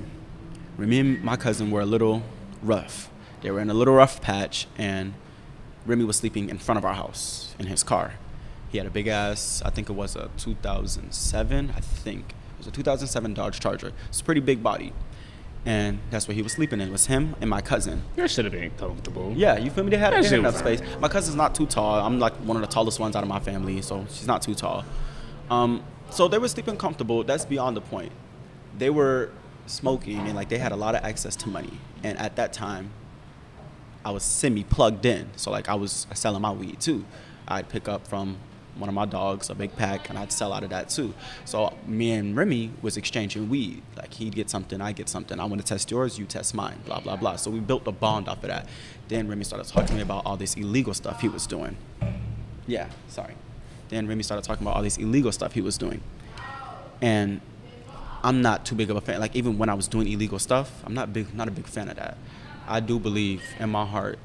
Remy 0.77 0.99
and 0.99 1.23
my 1.23 1.35
cousin 1.35 1.71
were 1.71 1.81
a 1.81 1.85
little 1.85 2.23
rough. 2.61 3.09
They 3.41 3.51
were 3.51 3.59
in 3.59 3.69
a 3.69 3.73
little 3.73 3.93
rough 3.93 4.21
patch, 4.21 4.67
and 4.77 5.13
Remy 5.85 6.05
was 6.05 6.17
sleeping 6.17 6.49
in 6.49 6.57
front 6.57 6.77
of 6.77 6.85
our 6.85 6.93
house 6.93 7.53
in 7.59 7.67
his 7.67 7.83
car. 7.83 8.13
He 8.75 8.77
had 8.77 8.87
a 8.87 8.89
big 8.89 9.07
ass, 9.07 9.61
I 9.63 9.69
think 9.69 9.89
it 9.89 9.93
was 9.93 10.17
a 10.17 10.29
2007, 10.35 11.73
I 11.73 11.79
think. 11.79 12.31
It 12.31 12.57
was 12.57 12.67
a 12.67 12.71
2007 12.71 13.33
Dodge 13.33 13.61
Charger. 13.61 13.93
It's 14.09 14.19
a 14.19 14.23
pretty 14.25 14.41
big 14.41 14.61
body. 14.61 14.91
And 15.65 15.99
that's 16.11 16.27
what 16.27 16.35
he 16.35 16.41
was 16.41 16.51
sleeping 16.51 16.81
in. 16.81 16.89
It 16.89 16.91
was 16.91 17.05
him 17.05 17.37
and 17.39 17.49
my 17.49 17.61
cousin. 17.61 18.03
That 18.17 18.29
should 18.29 18.43
have 18.43 18.51
been 18.51 18.71
comfortable. 18.71 19.31
Yeah, 19.33 19.57
you 19.57 19.71
feel 19.71 19.85
me? 19.85 19.91
They 19.91 19.97
had, 19.97 20.11
they 20.11 20.27
had 20.27 20.39
enough 20.39 20.57
space. 20.57 20.81
My 20.99 21.07
cousin's 21.07 21.37
not 21.37 21.55
too 21.55 21.67
tall. 21.67 22.05
I'm 22.05 22.19
like 22.19 22.33
one 22.39 22.57
of 22.57 22.61
the 22.61 22.67
tallest 22.67 22.99
ones 22.99 23.15
out 23.15 23.23
of 23.23 23.29
my 23.29 23.39
family, 23.39 23.81
so 23.81 24.05
she's 24.09 24.27
not 24.27 24.41
too 24.41 24.53
tall. 24.53 24.83
Um, 25.49 25.81
so 26.09 26.27
they 26.27 26.37
were 26.37 26.49
sleeping 26.49 26.75
comfortable. 26.75 27.23
That's 27.23 27.45
beyond 27.45 27.77
the 27.77 27.81
point. 27.81 28.11
They 28.77 28.89
were 28.89 29.31
smoking 29.67 30.19
and 30.19 30.35
like 30.35 30.49
they 30.49 30.57
had 30.57 30.73
a 30.73 30.75
lot 30.75 30.95
of 30.95 31.05
access 31.05 31.37
to 31.37 31.47
money. 31.47 31.79
And 32.03 32.17
at 32.17 32.35
that 32.35 32.51
time, 32.51 32.91
I 34.03 34.11
was 34.11 34.23
semi 34.23 34.65
plugged 34.65 35.05
in. 35.05 35.29
So 35.37 35.49
like 35.49 35.69
I 35.69 35.75
was 35.75 36.07
selling 36.13 36.41
my 36.41 36.51
weed 36.51 36.81
too. 36.81 37.05
I'd 37.47 37.69
pick 37.69 37.87
up 37.87 38.05
from 38.07 38.37
one 38.77 38.89
of 38.89 38.95
my 38.95 39.05
dogs 39.05 39.49
a 39.49 39.55
big 39.55 39.75
pack 39.75 40.09
and 40.09 40.17
I'd 40.17 40.31
sell 40.31 40.51
out 40.53 40.63
of 40.63 40.69
that 40.69 40.89
too. 40.89 41.13
So 41.45 41.75
me 41.87 42.11
and 42.11 42.35
Remy 42.35 42.71
was 42.81 42.97
exchanging 42.97 43.49
weed. 43.49 43.81
Like 43.97 44.13
he'd 44.13 44.35
get 44.35 44.49
something, 44.49 44.81
I 44.81 44.91
get 44.91 45.09
something. 45.09 45.39
I 45.39 45.45
want 45.45 45.61
to 45.61 45.67
test 45.67 45.91
yours, 45.91 46.19
you 46.19 46.25
test 46.25 46.53
mine. 46.53 46.79
Blah 46.85 46.99
blah 46.99 47.15
blah. 47.15 47.35
So 47.37 47.51
we 47.51 47.59
built 47.59 47.87
a 47.87 47.91
bond 47.91 48.27
off 48.27 48.43
of 48.43 48.49
that. 48.49 48.67
Then 49.07 49.27
Remy 49.27 49.43
started 49.43 49.67
talking 49.67 49.87
to 49.87 49.93
me 49.93 50.01
about 50.01 50.25
all 50.25 50.37
this 50.37 50.55
illegal 50.55 50.93
stuff 50.93 51.21
he 51.21 51.29
was 51.29 51.47
doing. 51.47 51.77
Yeah, 52.67 52.89
sorry. 53.07 53.35
Then 53.89 54.07
Remy 54.07 54.23
started 54.23 54.43
talking 54.43 54.65
about 54.65 54.75
all 54.75 54.83
this 54.83 54.97
illegal 54.97 55.31
stuff 55.31 55.53
he 55.53 55.61
was 55.61 55.77
doing. 55.77 56.01
And 57.01 57.41
I'm 58.23 58.41
not 58.41 58.65
too 58.65 58.73
big 58.75 58.89
of 58.89 58.97
a 58.97 59.01
fan. 59.01 59.19
Like 59.19 59.35
even 59.35 59.57
when 59.57 59.69
I 59.69 59.75
was 59.75 59.87
doing 59.87 60.07
illegal 60.07 60.39
stuff, 60.39 60.83
I'm 60.83 60.93
not 60.93 61.13
big, 61.13 61.33
not 61.35 61.47
a 61.47 61.51
big 61.51 61.67
fan 61.67 61.89
of 61.89 61.97
that. 61.97 62.17
I 62.67 62.79
do 62.79 62.99
believe 62.99 63.43
in 63.59 63.69
my 63.69 63.85
heart. 63.85 64.17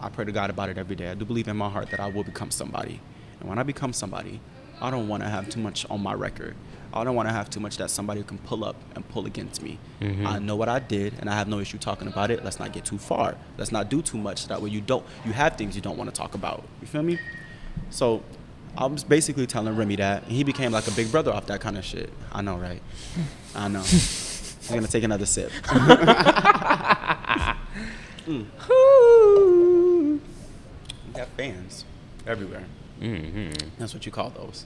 I 0.00 0.08
pray 0.08 0.24
to 0.24 0.32
God 0.32 0.50
about 0.50 0.68
it 0.68 0.78
every 0.78 0.94
day. 0.94 1.08
I 1.08 1.14
do 1.14 1.24
believe 1.24 1.48
in 1.48 1.56
my 1.56 1.68
heart 1.68 1.90
that 1.90 1.98
I 1.98 2.08
will 2.08 2.24
become 2.24 2.50
somebody. 2.50 3.00
And 3.42 3.48
when 3.48 3.58
I 3.58 3.64
become 3.64 3.92
somebody, 3.92 4.40
I 4.80 4.88
don't 4.90 5.08
want 5.08 5.24
to 5.24 5.28
have 5.28 5.48
too 5.48 5.58
much 5.58 5.84
on 5.90 6.00
my 6.00 6.14
record. 6.14 6.54
I 6.94 7.02
don't 7.02 7.16
want 7.16 7.28
to 7.28 7.32
have 7.32 7.50
too 7.50 7.58
much 7.58 7.76
that 7.78 7.90
somebody 7.90 8.22
can 8.22 8.38
pull 8.38 8.64
up 8.64 8.76
and 8.94 9.08
pull 9.08 9.26
against 9.26 9.60
me. 9.62 9.80
Mm-hmm. 10.00 10.24
I 10.24 10.38
know 10.38 10.54
what 10.54 10.68
I 10.68 10.78
did, 10.78 11.14
and 11.18 11.28
I 11.28 11.34
have 11.34 11.48
no 11.48 11.58
issue 11.58 11.76
talking 11.78 12.06
about 12.06 12.30
it. 12.30 12.44
Let's 12.44 12.60
not 12.60 12.72
get 12.72 12.84
too 12.84 12.98
far. 12.98 13.34
Let's 13.58 13.72
not 13.72 13.88
do 13.88 14.00
too 14.00 14.16
much. 14.18 14.46
That 14.46 14.62
way, 14.62 14.70
you 14.70 14.80
don't 14.80 15.04
you 15.24 15.32
have 15.32 15.56
things 15.56 15.74
you 15.74 15.82
don't 15.82 15.98
want 15.98 16.08
to 16.08 16.14
talk 16.16 16.34
about. 16.34 16.62
You 16.80 16.86
feel 16.86 17.02
me? 17.02 17.18
So 17.90 18.22
I 18.78 18.86
was 18.86 19.02
basically 19.02 19.48
telling 19.48 19.74
Remy 19.74 19.96
that, 19.96 20.22
and 20.22 20.30
he 20.30 20.44
became 20.44 20.70
like 20.70 20.86
a 20.86 20.92
big 20.92 21.10
brother 21.10 21.32
off 21.32 21.46
that 21.46 21.60
kind 21.60 21.76
of 21.76 21.84
shit. 21.84 22.12
I 22.30 22.42
know, 22.42 22.58
right? 22.58 22.80
I 23.56 23.66
know. 23.66 23.82
I'm 24.68 24.76
gonna 24.76 24.86
take 24.86 25.02
another 25.02 25.26
sip. 25.26 25.50
mm. 28.26 28.46
We 31.08 31.12
got 31.12 31.26
fans 31.36 31.84
everywhere. 32.24 32.66
Mm-hmm. 33.02 33.68
That's 33.78 33.92
what 33.92 34.06
you 34.06 34.12
call 34.12 34.30
those. 34.30 34.64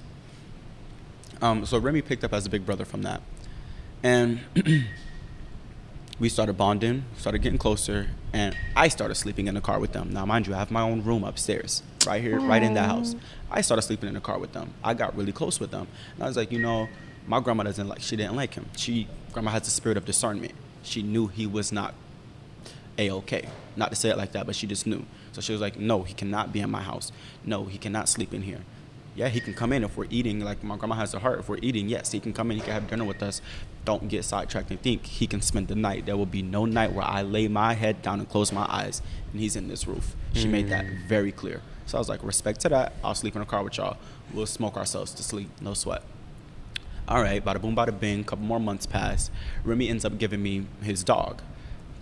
Um, 1.40 1.64
so 1.64 1.78
Remy 1.78 2.02
picked 2.02 2.22
up 2.22 2.32
as 2.32 2.46
a 2.46 2.50
big 2.50 2.66
brother 2.66 2.84
from 2.84 3.02
that, 3.02 3.22
and 4.02 4.40
we 6.18 6.28
started 6.28 6.54
bonding, 6.54 7.04
started 7.16 7.38
getting 7.40 7.58
closer, 7.58 8.08
and 8.32 8.56
I 8.74 8.88
started 8.88 9.14
sleeping 9.14 9.46
in 9.46 9.54
the 9.54 9.60
car 9.60 9.78
with 9.78 9.92
them. 9.92 10.12
Now, 10.12 10.26
mind 10.26 10.46
you, 10.46 10.54
I 10.54 10.58
have 10.58 10.70
my 10.70 10.82
own 10.82 11.02
room 11.02 11.24
upstairs, 11.24 11.82
right 12.06 12.22
here, 12.22 12.38
right 12.40 12.62
in 12.62 12.74
the 12.74 12.82
house. 12.82 13.14
I 13.50 13.60
started 13.62 13.82
sleeping 13.82 14.08
in 14.08 14.14
the 14.14 14.20
car 14.20 14.38
with 14.38 14.52
them. 14.52 14.72
I 14.84 14.94
got 14.94 15.16
really 15.16 15.32
close 15.32 15.58
with 15.58 15.70
them, 15.70 15.88
and 16.14 16.24
I 16.24 16.26
was 16.26 16.36
like, 16.36 16.52
you 16.52 16.58
know, 16.58 16.88
my 17.26 17.40
grandma 17.40 17.64
doesn't 17.64 17.88
like. 17.88 18.00
She 18.00 18.16
didn't 18.16 18.36
like 18.36 18.54
him. 18.54 18.66
She 18.76 19.08
grandma 19.32 19.50
has 19.50 19.62
the 19.62 19.70
spirit 19.70 19.96
of 19.96 20.04
discernment. 20.04 20.52
She 20.82 21.02
knew 21.02 21.26
he 21.26 21.46
was 21.46 21.72
not 21.72 21.94
a 22.98 23.10
okay. 23.10 23.48
Not 23.76 23.90
to 23.90 23.96
say 23.96 24.10
it 24.10 24.16
like 24.16 24.32
that, 24.32 24.46
but 24.46 24.54
she 24.54 24.66
just 24.66 24.86
knew. 24.86 25.04
So 25.36 25.42
she 25.42 25.52
was 25.52 25.60
like, 25.60 25.78
no, 25.78 26.02
he 26.02 26.14
cannot 26.14 26.50
be 26.50 26.60
in 26.60 26.70
my 26.70 26.80
house. 26.80 27.12
No, 27.44 27.66
he 27.66 27.76
cannot 27.76 28.08
sleep 28.08 28.32
in 28.32 28.40
here 28.40 28.62
yeah, 29.16 29.28
he 29.28 29.40
can 29.40 29.54
come 29.54 29.72
in 29.72 29.82
if 29.82 29.96
we're 29.96 30.06
eating. 30.10 30.40
Like 30.40 30.62
my 30.62 30.76
grandma 30.76 30.94
has 30.96 31.14
a 31.14 31.18
heart. 31.18 31.40
If 31.40 31.48
we're 31.48 31.58
eating, 31.62 31.88
yes, 31.88 32.12
he 32.12 32.20
can 32.20 32.32
come 32.32 32.50
in. 32.50 32.58
He 32.58 32.62
can 32.62 32.74
have 32.74 32.88
dinner 32.88 33.04
with 33.04 33.22
us. 33.22 33.40
Don't 33.84 34.08
get 34.08 34.24
sidetracked 34.24 34.70
and 34.70 34.80
think 34.80 35.06
he 35.06 35.26
can 35.26 35.40
spend 35.40 35.68
the 35.68 35.74
night. 35.74 36.06
There 36.06 36.16
will 36.16 36.26
be 36.26 36.42
no 36.42 36.66
night 36.66 36.92
where 36.92 37.06
I 37.06 37.22
lay 37.22 37.48
my 37.48 37.72
head 37.72 38.02
down 38.02 38.20
and 38.20 38.28
close 38.28 38.52
my 38.52 38.66
eyes 38.68 39.00
and 39.32 39.40
he's 39.40 39.56
in 39.56 39.68
this 39.68 39.86
roof. 39.86 40.14
She 40.34 40.46
mm. 40.46 40.50
made 40.50 40.68
that 40.68 40.84
mm. 40.84 41.08
very 41.08 41.32
clear. 41.32 41.62
So 41.86 41.96
I 41.96 42.00
was 42.00 42.08
like, 42.08 42.22
respect 42.22 42.60
to 42.60 42.68
that. 42.68 42.92
I'll 43.02 43.14
sleep 43.14 43.36
in 43.36 43.42
a 43.42 43.46
car 43.46 43.62
with 43.62 43.78
y'all. 43.78 43.96
We'll 44.34 44.46
smoke 44.46 44.76
ourselves 44.76 45.12
to 45.14 45.22
sleep. 45.22 45.48
No 45.60 45.72
sweat. 45.72 46.02
All 47.08 47.22
right, 47.22 47.42
bada 47.42 47.60
boom, 47.60 47.76
bada 47.76 47.98
bing. 47.98 48.24
Couple 48.24 48.44
more 48.44 48.58
months 48.58 48.84
pass. 48.84 49.30
Remy 49.64 49.88
ends 49.88 50.04
up 50.04 50.18
giving 50.18 50.42
me 50.42 50.66
his 50.82 51.04
dog, 51.04 51.40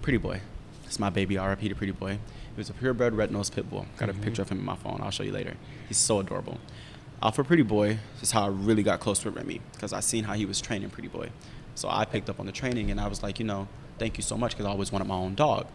Pretty 0.00 0.16
Boy. 0.16 0.40
It's 0.86 0.98
my 0.98 1.10
baby, 1.10 1.36
RIP 1.36 1.60
to 1.60 1.74
Pretty 1.74 1.92
Boy. 1.92 2.18
He 2.54 2.60
was 2.60 2.70
a 2.70 2.72
purebred 2.72 3.14
red 3.14 3.32
nosed 3.32 3.54
pit 3.54 3.68
bull. 3.68 3.86
Got 3.96 4.08
a 4.08 4.12
mm-hmm. 4.12 4.22
picture 4.22 4.42
of 4.42 4.48
him 4.48 4.58
in 4.58 4.64
my 4.64 4.76
phone. 4.76 5.00
I'll 5.02 5.10
show 5.10 5.24
you 5.24 5.32
later. 5.32 5.54
He's 5.88 5.98
so 5.98 6.20
adorable. 6.20 6.58
Uh, 7.20 7.30
for 7.30 7.42
Pretty 7.42 7.62
Boy, 7.62 7.98
this 8.14 8.24
is 8.24 8.30
how 8.32 8.44
I 8.44 8.48
really 8.48 8.82
got 8.82 9.00
close 9.00 9.24
with 9.24 9.34
Remy 9.34 9.60
because 9.72 9.92
I 9.92 10.00
seen 10.00 10.24
how 10.24 10.34
he 10.34 10.46
was 10.46 10.60
training 10.60 10.90
Pretty 10.90 11.08
Boy. 11.08 11.30
So 11.74 11.88
I 11.88 12.04
picked 12.04 12.30
up 12.30 12.38
on 12.38 12.46
the 12.46 12.52
training 12.52 12.90
and 12.90 13.00
I 13.00 13.08
was 13.08 13.22
like, 13.22 13.38
you 13.38 13.44
know, 13.44 13.66
thank 13.98 14.16
you 14.16 14.22
so 14.22 14.36
much 14.36 14.52
because 14.52 14.66
I 14.66 14.68
always 14.68 14.92
wanted 14.92 15.08
my 15.08 15.16
own 15.16 15.34
dog. 15.34 15.66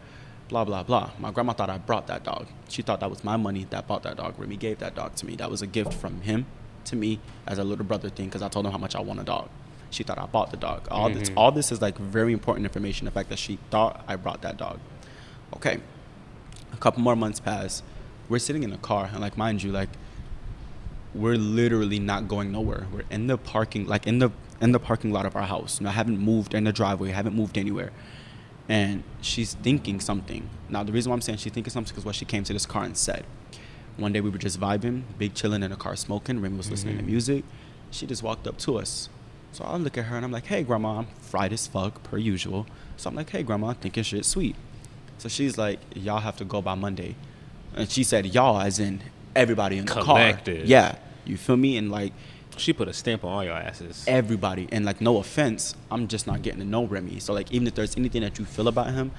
Blah, 0.48 0.64
blah, 0.64 0.82
blah. 0.82 1.10
My 1.18 1.30
grandma 1.30 1.52
thought 1.52 1.68
I 1.68 1.78
brought 1.78 2.06
that 2.06 2.24
dog. 2.24 2.46
She 2.68 2.82
thought 2.82 3.00
that 3.00 3.10
was 3.10 3.22
my 3.22 3.36
money 3.36 3.66
that 3.70 3.86
bought 3.86 4.02
that 4.04 4.16
dog. 4.16 4.38
Remy 4.38 4.56
gave 4.56 4.78
that 4.78 4.94
dog 4.94 5.14
to 5.16 5.26
me. 5.26 5.36
That 5.36 5.50
was 5.50 5.60
a 5.60 5.66
gift 5.66 5.92
from 5.92 6.22
him 6.22 6.46
to 6.86 6.96
me 6.96 7.20
as 7.46 7.58
a 7.58 7.64
little 7.64 7.84
brother 7.84 8.08
thing 8.08 8.26
because 8.26 8.42
I 8.42 8.48
told 8.48 8.64
him 8.64 8.72
how 8.72 8.78
much 8.78 8.96
I 8.96 9.00
want 9.00 9.20
a 9.20 9.24
dog. 9.24 9.48
She 9.90 10.02
thought 10.02 10.18
I 10.18 10.26
bought 10.26 10.50
the 10.50 10.56
dog. 10.56 10.86
All 10.90 11.10
mm-hmm. 11.10 11.18
this, 11.18 11.30
all 11.36 11.52
this 11.52 11.72
is 11.72 11.82
like 11.82 11.98
very 11.98 12.32
important 12.32 12.64
information. 12.64 13.04
The 13.04 13.10
fact 13.10 13.28
that 13.28 13.38
she 13.38 13.58
thought 13.70 14.04
I 14.08 14.16
brought 14.16 14.42
that 14.42 14.56
dog. 14.56 14.78
Okay, 15.56 15.80
a 16.72 16.76
couple 16.76 17.02
more 17.02 17.16
months 17.16 17.40
pass. 17.40 17.82
We're 18.28 18.38
sitting 18.38 18.62
in 18.62 18.72
a 18.72 18.78
car, 18.78 19.10
and 19.12 19.20
like 19.20 19.36
mind 19.36 19.62
you, 19.62 19.72
like 19.72 19.88
we're 21.14 21.36
literally 21.36 21.98
not 21.98 22.28
going 22.28 22.52
nowhere. 22.52 22.86
We're 22.92 23.04
in 23.10 23.26
the 23.26 23.36
parking, 23.36 23.86
like 23.86 24.06
in 24.06 24.18
the 24.18 24.30
in 24.60 24.72
the 24.72 24.78
parking 24.78 25.10
lot 25.10 25.26
of 25.26 25.34
our 25.34 25.42
house. 25.42 25.80
you 25.80 25.84
know, 25.84 25.90
I 25.90 25.94
haven't 25.94 26.18
moved 26.18 26.54
in 26.54 26.64
the 26.64 26.72
driveway. 26.72 27.10
I 27.10 27.14
haven't 27.14 27.34
moved 27.34 27.56
anywhere. 27.56 27.92
And 28.68 29.02
she's 29.20 29.54
thinking 29.54 30.00
something. 30.00 30.48
Now 30.68 30.84
the 30.84 30.92
reason 30.92 31.10
why 31.10 31.14
I'm 31.14 31.22
saying 31.22 31.38
she's 31.38 31.52
thinking 31.52 31.72
something 31.72 31.96
is 31.96 32.04
what 32.04 32.14
she 32.14 32.24
came 32.24 32.44
to 32.44 32.52
this 32.52 32.66
car 32.66 32.84
and 32.84 32.96
said. 32.96 33.24
One 33.96 34.12
day 34.12 34.20
we 34.20 34.30
were 34.30 34.38
just 34.38 34.60
vibing, 34.60 35.02
big 35.18 35.34
chilling 35.34 35.62
in 35.62 35.72
a 35.72 35.76
car 35.76 35.96
smoking. 35.96 36.40
Remy 36.40 36.56
was 36.56 36.66
mm-hmm. 36.66 36.72
listening 36.72 36.96
to 36.96 37.02
mm-hmm. 37.02 37.10
music. 37.10 37.44
She 37.90 38.06
just 38.06 38.22
walked 38.22 38.46
up 38.46 38.58
to 38.58 38.78
us. 38.78 39.08
So 39.52 39.64
I 39.64 39.76
look 39.76 39.98
at 39.98 40.04
her 40.04 40.16
and 40.16 40.24
I'm 40.24 40.30
like, 40.30 40.46
hey, 40.46 40.62
grandma, 40.62 40.98
I'm 40.98 41.06
fried 41.20 41.52
as 41.52 41.66
fuck, 41.66 42.02
per 42.04 42.16
usual. 42.16 42.66
So 42.96 43.10
I'm 43.10 43.16
like, 43.16 43.30
hey, 43.30 43.42
grandma, 43.42 43.72
thinking 43.72 44.04
shit 44.04 44.24
sweet. 44.24 44.54
So 45.20 45.28
she's 45.28 45.58
like, 45.58 45.80
y'all 45.94 46.20
have 46.20 46.38
to 46.38 46.46
go 46.46 46.62
by 46.62 46.74
Monday. 46.74 47.14
And 47.76 47.90
she 47.90 48.04
said, 48.04 48.24
y'all, 48.34 48.58
as 48.58 48.78
in 48.78 49.02
everybody 49.36 49.76
in 49.76 49.84
the 49.84 49.92
Collected. 49.92 50.60
car. 50.60 50.66
Yeah, 50.66 50.96
you 51.26 51.36
feel 51.36 51.58
me? 51.58 51.76
And 51.76 51.90
like, 51.90 52.14
she 52.56 52.72
put 52.72 52.88
a 52.88 52.94
stamp 52.94 53.22
on 53.22 53.30
all 53.30 53.44
your 53.44 53.52
asses. 53.52 54.02
Everybody, 54.08 54.66
and 54.72 54.86
like, 54.86 55.02
no 55.02 55.18
offense, 55.18 55.74
I'm 55.90 56.08
just 56.08 56.26
not 56.26 56.40
getting 56.40 56.60
to 56.60 56.66
know 56.66 56.86
Remy. 56.86 57.20
So 57.20 57.34
like, 57.34 57.52
even 57.52 57.66
if 57.66 57.74
there's 57.74 57.98
anything 57.98 58.22
that 58.22 58.38
you 58.38 58.46
feel 58.46 58.66
about 58.66 58.94
him, 58.94 59.10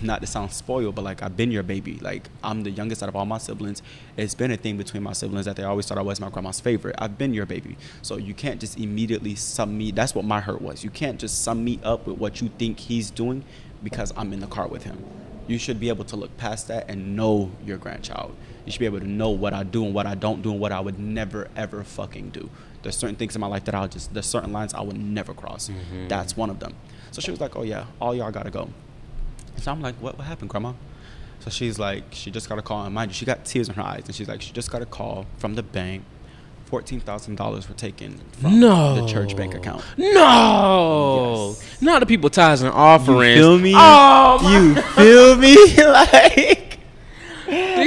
not 0.00 0.20
to 0.20 0.26
sound 0.28 0.52
spoiled, 0.52 0.94
but 0.94 1.02
like 1.02 1.22
I've 1.22 1.36
been 1.36 1.50
your 1.50 1.62
baby. 1.62 1.98
Like 2.00 2.28
I'm 2.42 2.62
the 2.62 2.70
youngest 2.70 3.02
out 3.02 3.08
of 3.08 3.16
all 3.16 3.26
my 3.26 3.38
siblings. 3.38 3.82
It's 4.16 4.34
been 4.34 4.50
a 4.50 4.56
thing 4.56 4.76
between 4.76 5.02
my 5.02 5.12
siblings 5.12 5.46
that 5.46 5.56
they 5.56 5.62
always 5.62 5.86
thought 5.86 5.98
I 5.98 6.02
was 6.02 6.20
my 6.20 6.30
grandma's 6.30 6.60
favorite. 6.60 6.94
I've 6.98 7.18
been 7.18 7.34
your 7.34 7.46
baby. 7.46 7.76
So 8.02 8.16
you 8.16 8.34
can't 8.34 8.60
just 8.60 8.78
immediately 8.78 9.34
sum 9.34 9.76
me. 9.76 9.90
That's 9.90 10.14
what 10.14 10.24
my 10.24 10.40
hurt 10.40 10.62
was. 10.62 10.84
You 10.84 10.90
can't 10.90 11.20
just 11.20 11.42
sum 11.42 11.64
me 11.64 11.80
up 11.82 12.06
with 12.06 12.18
what 12.18 12.40
you 12.40 12.48
think 12.58 12.78
he's 12.78 13.10
doing 13.10 13.44
because 13.84 14.12
I'm 14.16 14.32
in 14.32 14.40
the 14.40 14.48
car 14.48 14.66
with 14.66 14.82
him. 14.82 15.04
You 15.46 15.58
should 15.58 15.78
be 15.78 15.90
able 15.90 16.04
to 16.06 16.16
look 16.16 16.36
past 16.38 16.68
that 16.68 16.90
and 16.90 17.14
know 17.14 17.52
your 17.64 17.76
grandchild 17.76 18.34
you 18.64 18.72
should 18.72 18.80
be 18.80 18.86
able 18.86 19.00
to 19.00 19.08
know 19.08 19.30
what 19.30 19.52
I 19.52 19.62
do 19.62 19.84
and 19.84 19.94
what 19.94 20.06
I 20.06 20.14
don't 20.14 20.42
do 20.42 20.50
and 20.50 20.60
what 20.60 20.72
I 20.72 20.80
would 20.80 20.98
never 20.98 21.48
ever 21.56 21.84
fucking 21.84 22.30
do. 22.30 22.48
There's 22.82 22.96
certain 22.96 23.16
things 23.16 23.34
in 23.34 23.40
my 23.40 23.46
life 23.46 23.64
that 23.64 23.74
I'll 23.74 23.88
just 23.88 24.12
there's 24.14 24.26
certain 24.26 24.52
lines 24.52 24.74
I 24.74 24.80
would 24.80 24.96
never 24.96 25.34
cross. 25.34 25.68
Mm-hmm. 25.68 26.08
That's 26.08 26.36
one 26.36 26.50
of 26.50 26.60
them. 26.60 26.74
So 27.10 27.20
she 27.20 27.30
was 27.30 27.40
like, 27.40 27.56
"Oh 27.56 27.62
yeah, 27.62 27.86
all 28.00 28.14
y'all 28.14 28.30
gotta 28.30 28.50
go." 28.50 28.68
So 29.58 29.70
I'm 29.70 29.80
like, 29.80 29.96
"What? 29.96 30.18
What 30.18 30.26
happened, 30.26 30.50
Grandma?" 30.50 30.72
So 31.40 31.50
she's 31.50 31.78
like, 31.78 32.04
she 32.12 32.30
just 32.30 32.48
got 32.48 32.58
a 32.58 32.62
call, 32.62 32.86
and 32.86 32.94
mind 32.94 33.10
you, 33.10 33.14
she 33.14 33.26
got 33.26 33.44
tears 33.44 33.68
in 33.68 33.74
her 33.74 33.82
eyes, 33.82 34.04
and 34.06 34.14
she's 34.14 34.28
like, 34.28 34.40
she 34.40 34.50
just 34.52 34.70
got 34.70 34.80
a 34.80 34.86
call 34.86 35.26
from 35.36 35.56
the 35.56 35.62
bank 35.62 36.04
fourteen 36.74 36.98
thousand 36.98 37.36
dollars 37.36 37.68
were 37.68 37.74
taken 37.76 38.20
from 38.40 38.58
No. 38.58 38.96
the 39.00 39.06
church 39.06 39.36
bank 39.36 39.54
account. 39.54 39.84
No, 39.96 41.54
Yes. 41.56 41.80
not 41.80 42.00
the 42.00 42.06
people 42.06 42.28
tithes 42.30 42.62
and 42.62 42.72
offerings. 42.72 43.38
feel 43.38 43.56
me? 43.60 43.74
Oh, 43.76 44.40
You 44.50 44.74
feel 44.82 45.36
me? 45.36 45.54
like 45.76 46.63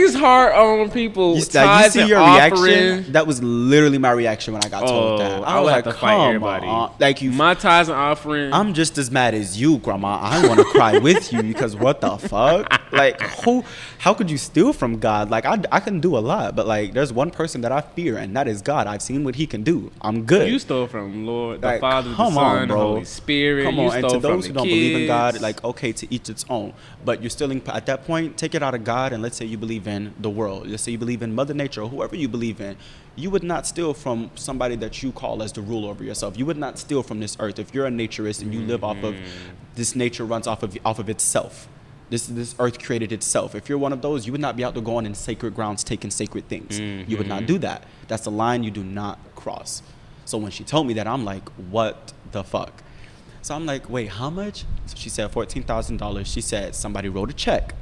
these 0.08 0.20
hard 0.20 0.54
on 0.54 0.90
people. 0.92 1.36
you, 1.36 1.44
like, 1.54 1.86
you 1.86 1.92
see 1.92 2.00
and 2.02 2.10
your 2.10 2.20
offering. 2.20 2.62
reaction? 2.64 3.12
That 3.14 3.28
was 3.28 3.42
literally 3.44 3.98
my 3.98 4.12
reaction 4.12 4.54
when 4.54 4.64
I 4.64 4.70
got 4.70 4.88
told 4.88 5.20
that. 5.22 5.40
Oh, 5.40 5.44
I 5.44 5.52
I 5.54 5.56
was 5.60 5.66
would 5.66 5.72
like, 5.72 5.86
have 5.86 5.94
to 5.94 6.00
fight 6.00 6.28
everybody. 6.28 6.68
on." 6.68 6.94
Like 7.00 7.22
you 7.22 7.32
my 7.32 7.54
tithes 7.54 7.90
and 7.90 7.98
offering. 7.98 8.54
I'm 8.54 8.74
just 8.74 8.98
as 8.98 9.12
mad 9.12 9.34
as 9.34 9.60
you, 9.60 9.78
Grandma. 9.80 10.18
I 10.22 10.48
want 10.48 10.60
to 10.60 10.66
cry 10.66 10.98
with 11.08 11.32
you 11.34 11.42
because 11.44 11.76
what 11.76 12.02
the 12.02 12.18
fuck? 12.18 12.72
Like, 12.92 13.20
who? 13.44 13.64
How 14.00 14.14
could 14.14 14.30
you 14.32 14.38
steal 14.38 14.74
from 14.74 15.00
God? 15.00 15.30
Like, 15.30 15.46
I, 15.46 15.60
I 15.72 15.80
can 15.80 16.00
do 16.00 16.18
a 16.18 16.20
lot, 16.20 16.56
but 16.56 16.68
like, 16.68 16.94
there's 16.94 17.12
one 17.12 17.32
person 17.32 17.62
that 17.62 17.72
I 17.72 17.82
fear, 17.82 18.18
and 18.18 18.36
that 18.38 18.48
is 18.48 18.62
God. 18.62 18.88
I've 18.88 19.02
seen 19.02 19.24
what 19.24 19.36
He 19.36 19.46
can 19.46 19.64
do. 19.64 19.92
I'm 20.02 20.24
good. 20.24 20.50
you 20.50 20.60
stole 20.60 20.88
from 20.88 21.26
Lord, 21.26 21.62
the 21.62 21.68
Like, 21.68 21.82
Father, 21.82 22.10
the 22.10 22.16
Son, 22.16 22.38
on, 22.38 22.62
the 22.62 22.74
bro. 22.74 22.78
Holy 22.94 23.06
Spirit. 23.06 23.64
Come 23.66 23.76
you 23.76 23.82
on, 23.90 23.98
and 23.98 24.10
to 24.10 24.20
those 24.20 24.46
who 24.48 24.54
don't 24.54 24.68
believe 24.68 24.96
in 25.02 25.08
God, 25.08 25.42
like 25.42 25.64
okay, 25.64 25.92
to 25.94 26.08
each 26.14 26.30
its 26.30 26.46
own. 26.50 26.74
But 27.04 27.22
you're 27.22 27.30
still 27.30 27.52
in, 27.52 27.62
at 27.68 27.86
that 27.88 28.06
point, 28.06 28.38
take 28.38 28.56
it 28.56 28.64
out 28.64 28.74
of 28.76 28.84
God, 28.84 29.12
and 29.14 29.22
let's 29.22 29.36
say 29.38 29.46
you 29.46 29.58
believe 29.58 29.88
in 29.88 29.97
the 30.20 30.30
world. 30.30 30.68
Let's 30.68 30.84
say 30.84 30.92
you 30.92 30.98
believe 30.98 31.22
in 31.22 31.34
Mother 31.34 31.54
Nature 31.54 31.82
or 31.84 31.90
whoever 31.90 32.16
you 32.16 32.28
believe 32.28 32.60
in. 32.62 32.78
You 33.16 33.30
would 33.32 33.44
not 33.44 33.66
steal 33.66 33.94
from 33.94 34.30
somebody 34.36 34.76
that 34.78 35.02
you 35.02 35.12
call 35.12 35.42
as 35.42 35.52
the 35.52 35.62
ruler 35.62 35.90
over 35.90 36.04
yourself. 36.04 36.38
You 36.38 36.46
would 36.46 36.58
not 36.66 36.78
steal 36.78 37.02
from 37.04 37.20
this 37.20 37.36
earth 37.40 37.58
if 37.60 37.74
you're 37.74 37.88
a 37.88 37.90
naturist 37.90 38.42
and 38.42 38.54
you 38.54 38.62
live 38.62 38.84
off 38.84 39.02
of 39.04 39.16
mm-hmm. 39.16 39.54
this 39.76 39.96
nature 39.96 40.26
runs 40.26 40.48
off 40.48 40.62
of 40.64 40.78
off 40.86 41.00
of 41.00 41.10
itself. 41.10 41.68
This 42.10 42.28
this 42.28 42.56
earth 42.60 42.78
created 42.82 43.12
itself. 43.12 43.56
If 43.56 43.68
you're 43.70 43.78
one 43.88 43.94
of 43.94 44.02
those, 44.02 44.26
you 44.26 44.32
would 44.34 44.42
not 44.48 44.56
be 44.56 44.64
out 44.64 44.74
there 44.76 44.84
going 44.84 45.06
in 45.06 45.16
sacred 45.16 45.56
grounds 45.56 45.84
taking 45.84 46.12
sacred 46.12 46.48
things. 46.48 46.80
You 46.80 47.18
would 47.18 47.28
not 47.28 47.40
mm-hmm. 47.40 47.54
do 47.54 47.58
that. 47.60 47.84
That's 48.08 48.26
a 48.28 48.30
line 48.44 48.64
you 48.64 48.72
do 48.72 48.84
not 48.84 49.18
cross. 49.36 49.82
So 50.26 50.38
when 50.38 50.52
she 50.52 50.64
told 50.64 50.88
me 50.88 50.94
that, 50.94 51.08
I'm 51.08 51.26
like, 51.26 51.48
what 51.72 52.14
the 52.32 52.44
fuck? 52.44 52.84
So 53.42 53.56
I'm 53.56 53.66
like, 53.66 53.90
wait, 53.90 54.10
how 54.10 54.30
much? 54.30 54.66
So 54.88 54.96
she 54.98 55.10
said 55.10 55.32
fourteen 55.32 55.64
thousand 55.64 55.98
dollars. 55.98 56.28
She 56.28 56.42
said 56.42 56.76
somebody 56.76 57.10
wrote 57.10 57.30
a 57.30 57.34
check. 57.34 57.74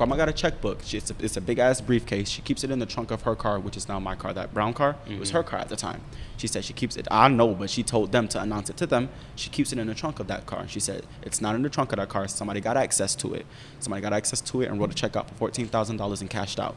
Grandma 0.00 0.16
got 0.16 0.30
a 0.30 0.32
checkbook. 0.32 0.80
She, 0.82 0.96
it's, 0.96 1.10
a, 1.10 1.14
it's 1.18 1.36
a 1.36 1.42
big 1.42 1.58
ass 1.58 1.82
briefcase. 1.82 2.26
She 2.30 2.40
keeps 2.40 2.64
it 2.64 2.70
in 2.70 2.78
the 2.78 2.86
trunk 2.86 3.10
of 3.10 3.20
her 3.24 3.36
car, 3.36 3.60
which 3.60 3.76
is 3.76 3.86
now 3.86 4.00
my 4.00 4.14
car. 4.14 4.32
That 4.32 4.54
brown 4.54 4.72
car, 4.72 4.96
it 5.06 5.18
was 5.18 5.28
mm-hmm. 5.28 5.36
her 5.36 5.42
car 5.42 5.58
at 5.58 5.68
the 5.68 5.76
time. 5.76 6.00
She 6.38 6.46
said 6.46 6.64
she 6.64 6.72
keeps 6.72 6.96
it. 6.96 7.06
I 7.10 7.28
know, 7.28 7.52
but 7.52 7.68
she 7.68 7.82
told 7.82 8.10
them 8.10 8.26
to 8.28 8.40
announce 8.40 8.70
it 8.70 8.78
to 8.78 8.86
them. 8.86 9.10
She 9.36 9.50
keeps 9.50 9.74
it 9.74 9.78
in 9.78 9.88
the 9.88 9.94
trunk 9.94 10.18
of 10.18 10.26
that 10.28 10.46
car. 10.46 10.66
She 10.68 10.80
said 10.80 11.04
it's 11.20 11.42
not 11.42 11.54
in 11.54 11.60
the 11.60 11.68
trunk 11.68 11.92
of 11.92 11.98
that 11.98 12.08
car. 12.08 12.26
Somebody 12.28 12.62
got 12.62 12.78
access 12.78 13.14
to 13.16 13.34
it. 13.34 13.44
Somebody 13.80 14.00
got 14.00 14.14
access 14.14 14.40
to 14.40 14.62
it 14.62 14.70
and 14.70 14.80
wrote 14.80 14.90
a 14.90 14.94
check 14.94 15.16
out 15.16 15.28
for 15.28 15.34
fourteen 15.34 15.66
thousand 15.66 15.98
dollars 15.98 16.22
and 16.22 16.30
cashed 16.30 16.58
out. 16.58 16.76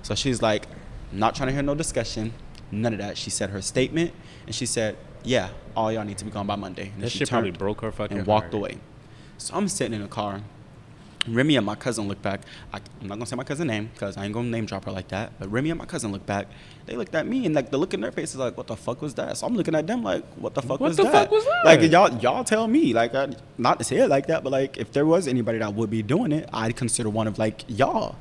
So 0.00 0.14
she's 0.14 0.40
like, 0.40 0.66
not 1.12 1.34
trying 1.34 1.48
to 1.48 1.52
hear 1.52 1.62
no 1.62 1.74
discussion, 1.74 2.32
none 2.70 2.94
of 2.94 3.00
that. 3.00 3.18
She 3.18 3.28
said 3.28 3.50
her 3.50 3.60
statement, 3.60 4.14
and 4.46 4.54
she 4.54 4.64
said, 4.64 4.96
"Yeah, 5.24 5.50
all 5.76 5.92
y'all 5.92 6.04
need 6.04 6.16
to 6.16 6.24
be 6.24 6.30
gone 6.30 6.46
by 6.46 6.56
Monday." 6.56 6.92
And 6.94 7.02
That 7.02 7.10
she 7.10 7.18
shit 7.18 7.28
probably 7.28 7.50
broke 7.50 7.82
her 7.82 7.92
fucking 7.92 8.16
and 8.16 8.26
walked 8.26 8.44
heart. 8.44 8.54
away. 8.54 8.78
So 9.36 9.56
I'm 9.56 9.68
sitting 9.68 9.92
in 9.92 10.00
a 10.00 10.08
car. 10.08 10.40
Remy 11.28 11.56
and 11.56 11.64
my 11.64 11.74
cousin 11.76 12.08
look 12.08 12.20
back. 12.20 12.40
I, 12.72 12.80
I'm 13.00 13.06
not 13.08 13.14
gonna 13.14 13.26
say 13.26 13.36
my 13.36 13.44
cousin 13.44 13.68
name 13.68 13.90
because 13.94 14.16
I 14.16 14.24
ain't 14.24 14.34
gonna 14.34 14.48
name 14.48 14.66
drop 14.66 14.84
her 14.86 14.92
like 14.92 15.08
that. 15.08 15.32
But 15.38 15.50
Remy 15.52 15.70
and 15.70 15.78
my 15.78 15.86
cousin 15.86 16.10
look 16.10 16.26
back. 16.26 16.48
They 16.86 16.96
looked 16.96 17.14
at 17.14 17.26
me 17.26 17.46
and 17.46 17.54
like 17.54 17.70
the 17.70 17.78
look 17.78 17.94
in 17.94 18.00
their 18.00 18.10
faces 18.10 18.36
like, 18.36 18.56
"What 18.56 18.66
the 18.66 18.76
fuck 18.76 19.00
was 19.00 19.14
that?" 19.14 19.36
So 19.36 19.46
I'm 19.46 19.54
looking 19.54 19.74
at 19.76 19.86
them 19.86 20.02
like, 20.02 20.24
"What 20.34 20.54
the 20.54 20.62
fuck 20.62 20.80
What 20.80 20.88
was 20.88 20.96
the 20.96 21.04
that?" 21.04 21.12
fuck 21.12 21.30
was 21.30 21.44
that? 21.44 21.64
Like 21.64 21.82
y'all, 21.90 22.12
y'all 22.18 22.42
tell 22.42 22.66
me. 22.66 22.92
Like, 22.92 23.14
I, 23.14 23.34
not 23.56 23.78
to 23.78 23.84
say 23.84 23.98
it 23.98 24.08
like 24.08 24.26
that, 24.26 24.42
but 24.42 24.50
like 24.50 24.78
if 24.78 24.92
there 24.92 25.06
was 25.06 25.28
anybody 25.28 25.58
that 25.58 25.74
would 25.74 25.90
be 25.90 26.02
doing 26.02 26.32
it, 26.32 26.48
I'd 26.52 26.76
consider 26.76 27.08
one 27.08 27.28
of 27.28 27.38
like 27.38 27.64
y'all. 27.68 28.16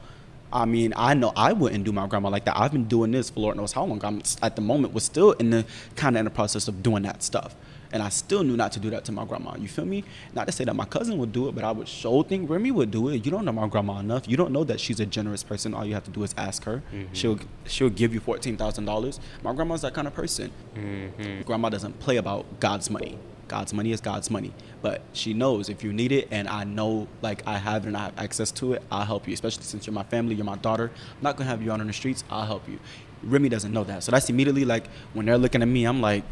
I 0.54 0.66
mean, 0.66 0.94
I 0.98 1.14
know 1.14 1.32
I 1.36 1.54
wouldn't 1.54 1.86
do 1.86 1.92
my 1.94 2.08
grandma 2.08 2.30
like 2.30 2.46
that. 2.46 2.60
I've 2.60 2.74
been 2.74 2.86
doing 2.86 3.12
this 3.12 3.30
for 3.30 3.40
Lord 3.40 3.58
knows 3.58 3.72
how 3.72 3.86
long. 3.86 4.04
I'm 4.04 4.22
at 4.42 4.56
the 4.56 4.62
moment 4.62 4.94
was 4.94 5.04
still 5.04 5.32
in 5.34 5.50
the 5.50 5.66
kind 5.96 6.16
of 6.16 6.20
in 6.20 6.26
the 6.26 6.32
process 6.32 6.68
of 6.68 6.84
doing 6.84 7.04
that 7.04 7.24
stuff, 7.24 7.56
and 7.92 8.02
I 8.02 8.10
still 8.10 8.44
knew 8.44 8.56
not 8.56 8.72
to 8.74 8.80
do 8.80 8.90
that 8.92 9.06
to 9.06 9.12
my 9.12 9.26
grandma. 9.26 9.56
You 9.58 9.68
feel 9.68 9.86
me? 9.86 10.04
Not 10.34 10.46
to 10.48 10.52
say 10.52 10.64
that 10.66 10.76
my 10.76 10.86
cousin 10.86 11.18
would 11.18 11.32
do 11.32 11.48
it, 11.48 11.56
but 11.56 11.64
I 11.64 11.72
would 11.72 11.88
show 11.88 12.24
think 12.24 12.50
Remy 12.50 12.72
would 12.72 12.92
do 12.92 13.10
it. 13.10 13.26
You 13.26 13.32
don't 13.32 13.46
know 13.46 13.52
my 13.52 13.68
grandma 13.68 14.00
enough. 14.00 14.28
You 14.28 14.38
don't 14.38 14.52
know 14.52 14.64
that 14.64 14.80
she's 14.80 15.00
a 15.00 15.06
generous 15.06 15.44
person. 15.44 15.74
All 15.74 15.86
you 15.86 15.94
have 15.94 16.04
to 16.06 16.12
do 16.12 16.24
is 16.24 16.34
ask 16.38 16.64
her. 16.64 16.84
Mm-hmm. 16.94 17.14
She'll 17.14 17.40
she'll 17.66 17.90
give 17.90 18.14
you 18.14 18.20
fourteen 18.20 18.58
thousand 18.58 18.86
dollars. 18.86 19.20
My 19.44 19.54
grandma's 19.54 19.82
that 19.82 19.94
kind 19.94 20.08
of 20.08 20.14
person. 20.14 20.52
Mm-hmm. 20.76 21.42
Grandma 21.42 21.70
doesn't 21.70 22.00
play 22.00 22.18
about 22.18 22.60
God's 22.60 22.90
money. 22.90 23.18
God's 23.48 23.74
money 23.74 23.92
is 23.92 24.00
God's 24.00 24.32
money. 24.32 24.54
But 24.82 25.02
she 25.12 25.34
knows 25.34 25.68
if 25.68 25.84
you 25.84 25.92
need 25.92 26.14
it, 26.14 26.30
and 26.32 26.48
I 26.48 26.64
know 26.64 27.10
like 27.22 27.46
I 27.46 27.58
have 27.58 27.84
it 27.84 27.90
and 27.90 27.98
I 27.98 28.06
have 28.06 28.18
access 28.18 28.50
to 28.54 28.74
it, 28.74 28.84
I'll 28.90 29.06
help 29.06 29.28
you. 29.28 29.34
Especially 29.34 29.64
since 29.64 29.86
you're 29.86 29.94
my 29.94 30.04
family, 30.04 30.36
you're 30.36 30.46
my 30.46 30.56
daughter. 30.56 30.90
I'm 31.18 31.24
not 31.24 31.36
gonna 31.36 31.50
have 31.50 31.62
you 31.62 31.72
out 31.72 31.82
on 31.82 31.88
the 31.88 31.94
streets. 31.94 32.24
I'll 32.30 32.46
help 32.46 32.68
you. 32.70 32.80
Remy 33.24 33.50
doesn't 33.50 33.72
know 33.74 33.84
that, 33.84 34.04
so 34.04 34.12
that's 34.12 34.30
immediately 34.30 34.66
like 34.66 34.88
when 35.14 35.26
they're 35.26 35.38
looking 35.38 35.62
at 35.62 35.68
me, 35.68 35.86
I'm 35.86 36.02
like, 36.02 36.24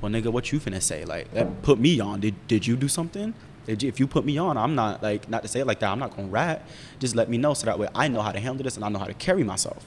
well, 0.00 0.10
nigga, 0.12 0.28
what 0.32 0.52
you 0.52 0.60
finna 0.60 0.82
say? 0.82 1.04
Like 1.04 1.32
that 1.32 1.62
put 1.62 1.78
me 1.78 2.00
on. 2.00 2.20
Did 2.20 2.34
did 2.46 2.66
you 2.66 2.76
do 2.76 2.88
something? 2.88 3.34
Did 3.66 3.82
you, 3.82 3.88
if 3.88 3.98
you 3.98 4.06
put 4.06 4.24
me 4.26 4.36
on, 4.36 4.58
I'm 4.58 4.74
not 4.74 5.02
like 5.02 5.28
not 5.28 5.42
to 5.42 5.48
say 5.48 5.60
it 5.60 5.66
like 5.66 5.80
that. 5.80 5.90
I'm 5.90 5.98
not 5.98 6.14
gonna 6.14 6.28
rat. 6.28 6.66
Just 6.98 7.14
let 7.16 7.28
me 7.30 7.38
know 7.38 7.54
so 7.54 7.66
that 7.66 7.78
way 7.78 7.88
I 7.94 8.08
know 8.08 8.20
how 8.20 8.32
to 8.32 8.40
handle 8.40 8.62
this 8.62 8.76
and 8.76 8.84
I 8.84 8.88
know 8.90 8.98
how 8.98 9.06
to 9.06 9.14
carry 9.14 9.42
myself. 9.44 9.84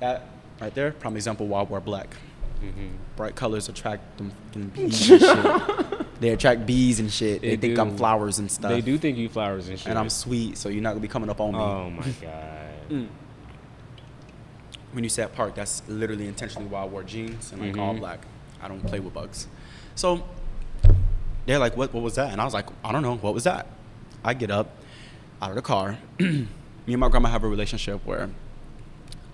That 0.00 0.26
right 0.60 0.74
there, 0.74 0.92
prime 0.92 1.16
example 1.16 1.46
why 1.46 1.60
I 1.60 1.62
wear 1.62 1.80
black. 1.80 2.16
Mm-hmm. 2.62 2.88
Bright 3.16 3.36
colors 3.36 3.68
attract 3.68 4.16
them 4.18 4.32
bees 4.74 5.10
and 5.10 5.20
shit. 5.20 6.00
They 6.20 6.30
attract 6.30 6.64
bees 6.64 7.00
and 7.00 7.12
shit. 7.12 7.42
They, 7.42 7.50
They 7.50 7.56
think 7.56 7.78
I'm 7.78 7.96
flowers 7.96 8.38
and 8.38 8.50
stuff. 8.50 8.70
They 8.70 8.80
do 8.80 8.96
think 8.96 9.18
you 9.18 9.28
flowers 9.28 9.68
and 9.68 9.78
shit. 9.78 9.88
And 9.88 9.98
I'm 9.98 10.08
sweet, 10.08 10.56
so 10.56 10.68
you're 10.68 10.80
not 10.82 10.90
gonna 10.90 11.00
be 11.00 11.08
coming 11.08 11.28
up 11.28 11.40
on 11.40 11.52
me. 11.52 11.58
Oh 11.58 11.90
my 11.90 12.08
god. 12.20 12.60
Mm. 12.90 13.08
When 14.94 15.02
you 15.04 15.10
say 15.10 15.22
at 15.24 15.34
park, 15.34 15.54
that's 15.56 15.82
literally 15.88 16.26
intentionally 16.28 16.68
why 16.68 16.82
I 16.82 16.86
wore 16.86 17.02
jeans 17.02 17.52
and 17.52 17.60
like 17.60 17.76
all 17.76 17.94
Mhm. 17.94 17.98
black. 17.98 18.20
I 18.62 18.68
don't 18.68 18.80
play 18.86 19.00
with 19.00 19.12
bugs. 19.12 19.48
So 19.96 20.24
they're 21.46 21.58
like, 21.58 21.76
what, 21.76 21.92
what 21.92 22.02
was 22.02 22.14
that? 22.14 22.32
And 22.32 22.40
I 22.40 22.44
was 22.44 22.54
like, 22.54 22.66
I 22.84 22.92
don't 22.92 23.02
know. 23.02 23.16
What 23.16 23.34
was 23.34 23.44
that? 23.44 23.66
I 24.24 24.34
get 24.34 24.50
up 24.50 24.70
out 25.42 25.50
of 25.50 25.56
the 25.56 25.62
car. 25.62 25.98
Me 26.20 26.46
and 26.86 26.98
my 26.98 27.08
grandma 27.08 27.28
have 27.28 27.42
a 27.44 27.48
relationship 27.48 28.00
where 28.06 28.30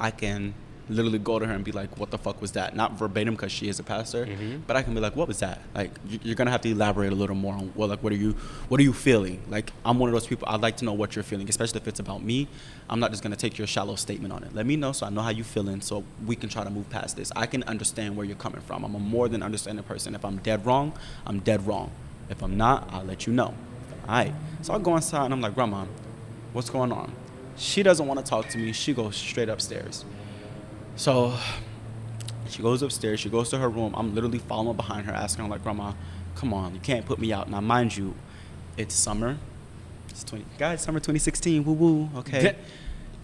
I 0.01 0.11
can 0.11 0.55
literally 0.91 1.19
go 1.19 1.39
to 1.39 1.47
her 1.47 1.53
and 1.53 1.65
be 1.65 1.73
like, 1.73 1.99
what 1.99 2.11
the 2.11 2.19
fuck 2.19 2.41
was 2.43 2.53
that? 2.53 2.75
Not 2.75 2.99
verbatim 2.99 3.35
because 3.35 3.53
she 3.53 3.69
is 3.69 3.79
a 3.79 3.83
pastor, 3.83 4.27
Mhm. 4.27 4.63
but 4.67 4.77
I 4.77 4.83
can 4.83 4.93
be 4.93 5.01
like, 5.01 5.15
what 5.17 5.29
was 5.29 5.39
that? 5.39 5.61
Like, 5.75 5.93
you- 6.09 6.19
you're 6.25 6.35
gonna 6.35 6.51
have 6.51 6.61
to 6.63 6.69
elaborate 6.71 7.13
a 7.13 7.15
little 7.15 7.37
more 7.37 7.55
on 7.55 7.71
what, 7.75 7.89
like, 7.89 8.03
what 8.03 8.13
are 8.13 8.17
you, 8.17 8.33
what 8.69 8.81
are 8.81 8.83
you 8.83 8.93
feeling? 8.93 9.41
Like, 9.49 9.73
I'm 9.85 9.99
one 9.99 10.09
of 10.09 10.15
those 10.15 10.27
people. 10.27 10.49
I'd 10.51 10.61
like 10.61 10.77
to 10.79 10.85
know 10.85 10.93
what 10.93 11.15
you're 11.15 11.23
feeling, 11.23 11.49
especially 11.49 11.81
if 11.81 11.87
it's 11.89 12.01
about 12.01 12.23
me. 12.23 12.49
I'm 12.89 12.99
not 13.01 13.11
just 13.13 13.23
gonna 13.23 13.37
take 13.37 13.57
your 13.57 13.67
shallow 13.67 13.95
statement 13.95 14.33
on 14.35 14.43
it. 14.45 14.55
Let 14.55 14.67
me 14.67 14.77
know 14.77 14.93
so 14.93 15.07
I 15.07 15.11
know 15.11 15.23
how 15.23 15.31
you 15.31 15.45
feeling, 15.45 15.81
so 15.81 16.03
we 16.27 16.35
can 16.37 16.49
try 16.49 16.65
to 16.65 16.71
move 16.71 16.91
past 16.91 17.17
this. 17.17 17.31
I 17.37 17.47
can 17.47 17.63
understand 17.65 18.17
where 18.17 18.27
you're 18.27 18.37
coming 18.37 18.61
from. 18.61 18.85
I'm 18.85 18.95
a 18.95 18.99
more 18.99 19.29
than 19.29 19.43
understanding 19.43 19.85
person. 19.85 20.15
If 20.15 20.25
I'm 20.25 20.39
dead 20.39 20.67
wrong, 20.67 20.93
I'm 21.27 21.39
dead 21.39 21.67
wrong. 21.67 21.91
If 22.29 22.43
I'm 22.43 22.57
not, 22.57 22.89
I'll 22.93 23.05
let 23.05 23.27
you 23.27 23.33
know. 23.33 23.55
All 24.09 24.15
right. 24.17 24.35
So 24.63 24.75
I 24.75 24.79
go 24.79 24.97
inside 24.97 25.27
and 25.27 25.35
I'm 25.35 25.41
like, 25.41 25.55
Grandma, 25.55 25.85
what's 26.53 26.71
going 26.71 26.91
on? 26.93 27.13
She 27.57 27.83
doesn't 27.83 28.07
want 28.07 28.19
to 28.19 28.25
talk 28.29 28.49
to 28.49 28.59
me. 28.59 28.73
She 28.73 28.93
goes 28.95 29.17
straight 29.17 29.49
upstairs. 29.49 30.05
So 30.97 31.35
she 32.49 32.63
goes 32.63 32.83
upstairs. 32.83 33.21
She 33.21 33.29
goes 33.31 33.49
to 33.51 33.59
her 33.59 33.69
room. 33.69 33.95
I'm 33.97 34.15
literally 34.15 34.39
following 34.39 34.77
behind 34.77 35.07
her, 35.07 35.13
asking 35.13 35.45
her 35.45 35.51
like, 35.51 35.63
"Grandma, 35.63 35.93
come 36.35 36.53
on, 36.53 36.75
you 36.75 36.81
can't 36.81 37.07
put 37.07 37.19
me 37.19 37.33
out." 37.33 37.51
Now, 37.51 37.61
mind 37.61 37.97
you, 37.97 38.15
it's 38.77 38.95
summer. 38.95 39.39
It's 40.09 40.25
20, 40.25 40.45
guys, 40.59 40.83
summer 40.83 40.99
2016. 40.99 41.65
Woo 41.65 41.73
woo. 41.73 42.09
Okay. 42.19 42.43
De- 42.43 42.57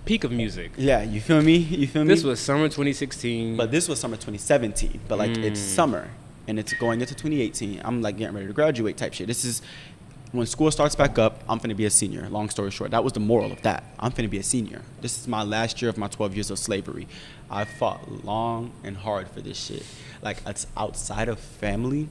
Peak 0.05 0.23
of 0.23 0.31
music. 0.31 0.71
yeah, 0.77 1.03
you 1.03 1.21
feel 1.21 1.43
me? 1.43 1.57
You 1.57 1.89
feel 1.89 2.05
me? 2.05 2.09
This 2.15 2.23
was 2.23 2.39
summer 2.39 2.67
2016. 2.69 3.57
But 3.57 3.73
this 3.73 3.89
was 3.89 3.99
summer 3.99 4.15
2017. 4.17 5.01
But 5.09 5.19
like 5.19 5.37
it's 5.37 5.61
Mm. 5.61 5.75
summer 5.75 6.09
and 6.47 6.61
it's 6.61 6.73
going 6.75 7.01
into 7.01 7.15
2018. 7.17 7.81
I'm 7.85 8.01
like 8.03 8.17
getting 8.17 8.35
ready 8.37 8.47
to 8.47 8.53
graduate 8.53 8.97
type 8.97 9.15
shit. 9.15 9.27
This 9.27 9.45
is 9.45 9.63
when 10.33 10.47
school 10.47 10.71
starts 10.71 10.95
back 10.95 11.19
up, 11.19 11.43
I'm 11.49 11.61
finna 11.61 11.77
be 11.77 11.85
a 11.87 11.91
senior. 11.91 12.29
Long 12.29 12.51
story 12.51 12.71
short, 12.71 12.91
that 12.91 13.05
was 13.05 13.13
the 13.13 13.21
moral 13.21 13.53
of 13.53 13.63
that. 13.63 13.85
I'm 13.99 14.13
finna 14.13 14.29
be 14.29 14.39
a 14.39 14.43
senior. 14.43 14.83
This 15.01 15.19
is 15.19 15.29
my 15.29 15.43
last 15.43 15.81
year 15.81 15.89
of 15.89 15.97
my 15.97 16.09
12 16.09 16.35
years 16.35 16.51
of 16.51 16.59
slavery. 16.59 17.07
I 17.51 17.65
fought 17.65 18.25
long 18.25 18.73
and 18.83 18.97
hard 18.97 19.29
for 19.29 19.41
this 19.41 19.57
shit. 19.57 19.85
Like 20.23 20.43
it's 20.47 20.67
outside 20.77 21.29
of 21.29 21.39
family, 21.39 22.09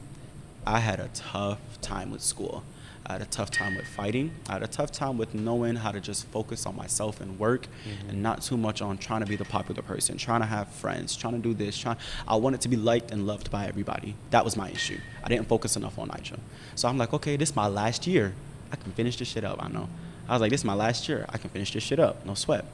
I 0.65 0.79
had 0.79 0.99
a 0.99 1.09
tough 1.13 1.59
time 1.81 2.11
with 2.11 2.21
school. 2.21 2.63
I 3.07 3.13
had 3.13 3.21
a 3.21 3.25
tough 3.25 3.51
time 3.51 3.75
with 3.75 3.87
fighting. 3.87 4.31
I 4.49 4.53
had 4.53 4.63
a 4.63 4.67
tough 4.67 4.91
time 4.91 5.17
with 5.17 5.35
knowing 5.35 5.75
how 5.75 5.91
to 5.91 5.99
just 5.99 6.25
focus 6.27 6.65
on 6.65 6.75
myself 6.75 7.21
and 7.21 7.37
work 7.37 7.67
mm-hmm. 7.87 8.09
and 8.09 8.23
not 8.23 8.41
too 8.41 8.57
much 8.57 8.81
on 8.81 8.97
trying 8.97 9.19
to 9.19 9.27
be 9.27 9.35
the 9.35 9.45
popular 9.45 9.83
person, 9.83 10.17
trying 10.17 10.41
to 10.41 10.47
have 10.47 10.69
friends, 10.69 11.15
trying 11.15 11.33
to 11.33 11.39
do 11.39 11.53
this, 11.53 11.77
trying 11.77 11.97
I 12.27 12.35
wanted 12.35 12.61
to 12.61 12.67
be 12.67 12.77
liked 12.77 13.11
and 13.11 13.27
loved 13.27 13.51
by 13.51 13.67
everybody. 13.67 14.15
That 14.31 14.43
was 14.43 14.57
my 14.57 14.71
issue. 14.71 14.97
I 15.23 15.29
didn't 15.29 15.47
focus 15.47 15.75
enough 15.75 15.99
on 15.99 16.07
Nitro. 16.07 16.39
So 16.73 16.87
I'm 16.87 16.97
like, 16.97 17.13
okay, 17.13 17.37
this 17.37 17.49
is 17.49 17.55
my 17.55 17.67
last 17.67 18.07
year. 18.07 18.33
I 18.71 18.75
can 18.75 18.91
finish 18.93 19.17
this 19.17 19.27
shit 19.27 19.43
up. 19.43 19.63
I 19.63 19.67
know. 19.69 19.87
I 20.27 20.33
was 20.33 20.41
like, 20.41 20.49
this 20.49 20.61
is 20.61 20.65
my 20.65 20.73
last 20.73 21.07
year. 21.07 21.27
I 21.29 21.37
can 21.37 21.51
finish 21.51 21.71
this 21.71 21.83
shit 21.83 21.99
up. 21.99 22.25
No 22.25 22.33
sweat. 22.33 22.65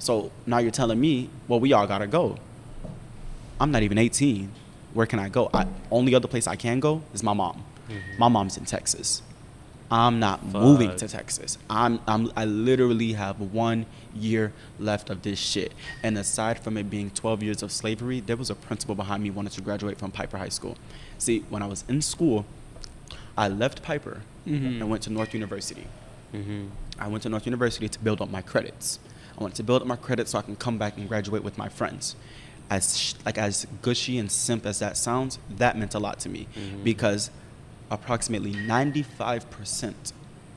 So 0.00 0.32
now 0.46 0.58
you're 0.58 0.72
telling 0.72 1.00
me, 1.00 1.30
well, 1.46 1.60
we 1.60 1.72
all 1.72 1.86
gotta 1.86 2.08
go. 2.08 2.38
I'm 3.60 3.70
not 3.70 3.82
even 3.82 3.98
18. 3.98 4.50
Where 4.94 5.06
can 5.06 5.20
I 5.20 5.28
go? 5.28 5.48
I, 5.54 5.66
only 5.92 6.14
other 6.14 6.28
place 6.28 6.48
I 6.48 6.56
can 6.56 6.80
go 6.80 7.02
is 7.14 7.22
my 7.22 7.32
mom. 7.32 7.64
Mm-hmm. 7.88 8.18
My 8.18 8.28
mom's 8.28 8.56
in 8.56 8.64
Texas. 8.64 9.22
I'm 9.90 10.18
not 10.18 10.44
moving 10.44 10.96
to 10.96 11.06
Texas. 11.06 11.58
I'm, 11.70 12.00
I'm 12.08 12.32
I 12.36 12.44
literally 12.44 13.12
have 13.12 13.40
one 13.40 13.86
year 14.14 14.52
left 14.80 15.10
of 15.10 15.22
this 15.22 15.38
shit. 15.38 15.72
And 16.02 16.18
aside 16.18 16.58
from 16.58 16.76
it 16.76 16.90
being 16.90 17.10
12 17.10 17.42
years 17.42 17.62
of 17.62 17.70
slavery, 17.70 18.20
there 18.20 18.36
was 18.36 18.50
a 18.50 18.54
principal 18.56 18.94
behind 18.96 19.22
me 19.22 19.30
wanting 19.30 19.52
to 19.52 19.60
graduate 19.60 19.98
from 19.98 20.10
Piper 20.10 20.38
High 20.38 20.48
School. 20.48 20.76
See, 21.18 21.44
when 21.50 21.62
I 21.62 21.66
was 21.66 21.84
in 21.88 22.02
school, 22.02 22.46
I 23.38 23.48
left 23.48 23.82
Piper 23.82 24.22
Mhm. 24.46 24.80
and 24.80 24.90
went 24.90 25.02
to 25.04 25.10
North 25.10 25.32
University. 25.34 25.86
Mm-hmm. 26.34 26.66
I 26.98 27.06
went 27.08 27.22
to 27.22 27.28
North 27.28 27.46
University 27.46 27.88
to 27.88 27.98
build 28.00 28.20
up 28.20 28.30
my 28.30 28.42
credits. 28.42 28.98
I 29.38 29.42
wanted 29.42 29.56
to 29.56 29.62
build 29.62 29.82
up 29.82 29.88
my 29.88 29.96
credits 29.96 30.30
so 30.32 30.38
I 30.38 30.42
can 30.42 30.56
come 30.56 30.78
back 30.78 30.96
and 30.96 31.08
graduate 31.08 31.44
with 31.44 31.58
my 31.58 31.68
friends. 31.68 32.16
As 32.70 32.98
sh- 32.98 33.14
like 33.24 33.38
as 33.38 33.66
gushy 33.82 34.18
and 34.18 34.32
simp 34.32 34.66
as 34.66 34.78
that 34.80 34.96
sounds, 34.96 35.38
that 35.48 35.78
meant 35.78 35.94
a 35.94 35.98
lot 36.00 36.18
to 36.20 36.28
me 36.28 36.48
Mhm. 36.56 36.82
because 36.82 37.30
approximately 37.90 38.52
95% 38.52 40.12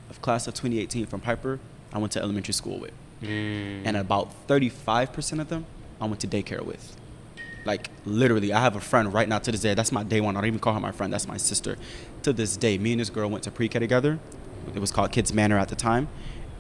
of 0.09 0.21
class 0.21 0.47
of 0.47 0.53
2018 0.53 1.05
from 1.05 1.21
Piper 1.21 1.59
I 1.93 1.97
went 1.97 2.11
to 2.13 2.21
elementary 2.21 2.53
school 2.53 2.79
with, 2.79 2.91
Mm. 3.21 3.81
and 3.85 3.97
about 3.97 4.29
35% 4.47 5.39
of 5.41 5.49
them 5.49 5.65
I 5.99 6.05
went 6.05 6.19
to 6.21 6.27
daycare 6.27 6.61
with. 6.63 6.95
Like 7.65 7.89
literally, 8.05 8.53
I 8.53 8.61
have 8.61 8.75
a 8.75 8.79
friend 8.79 9.13
right 9.13 9.27
now 9.27 9.39
to 9.39 9.51
this 9.51 9.61
day. 9.61 9.73
That's 9.73 9.91
my 9.91 10.03
day 10.03 10.21
one. 10.21 10.37
I 10.37 10.41
don't 10.41 10.47
even 10.47 10.59
call 10.59 10.73
her 10.73 10.79
my 10.79 10.91
friend. 10.91 11.11
That's 11.11 11.27
my 11.27 11.37
sister. 11.37 11.77
To 12.23 12.31
this 12.31 12.55
day, 12.55 12.77
me 12.77 12.91
and 12.93 13.01
this 13.01 13.09
girl 13.09 13.29
went 13.29 13.43
to 13.43 13.51
pre-K 13.51 13.79
together. 13.79 14.17
It 14.73 14.79
was 14.79 14.91
called 14.91 15.11
Kids 15.11 15.33
Manor 15.33 15.57
at 15.57 15.67
the 15.67 15.75
time, 15.75 16.07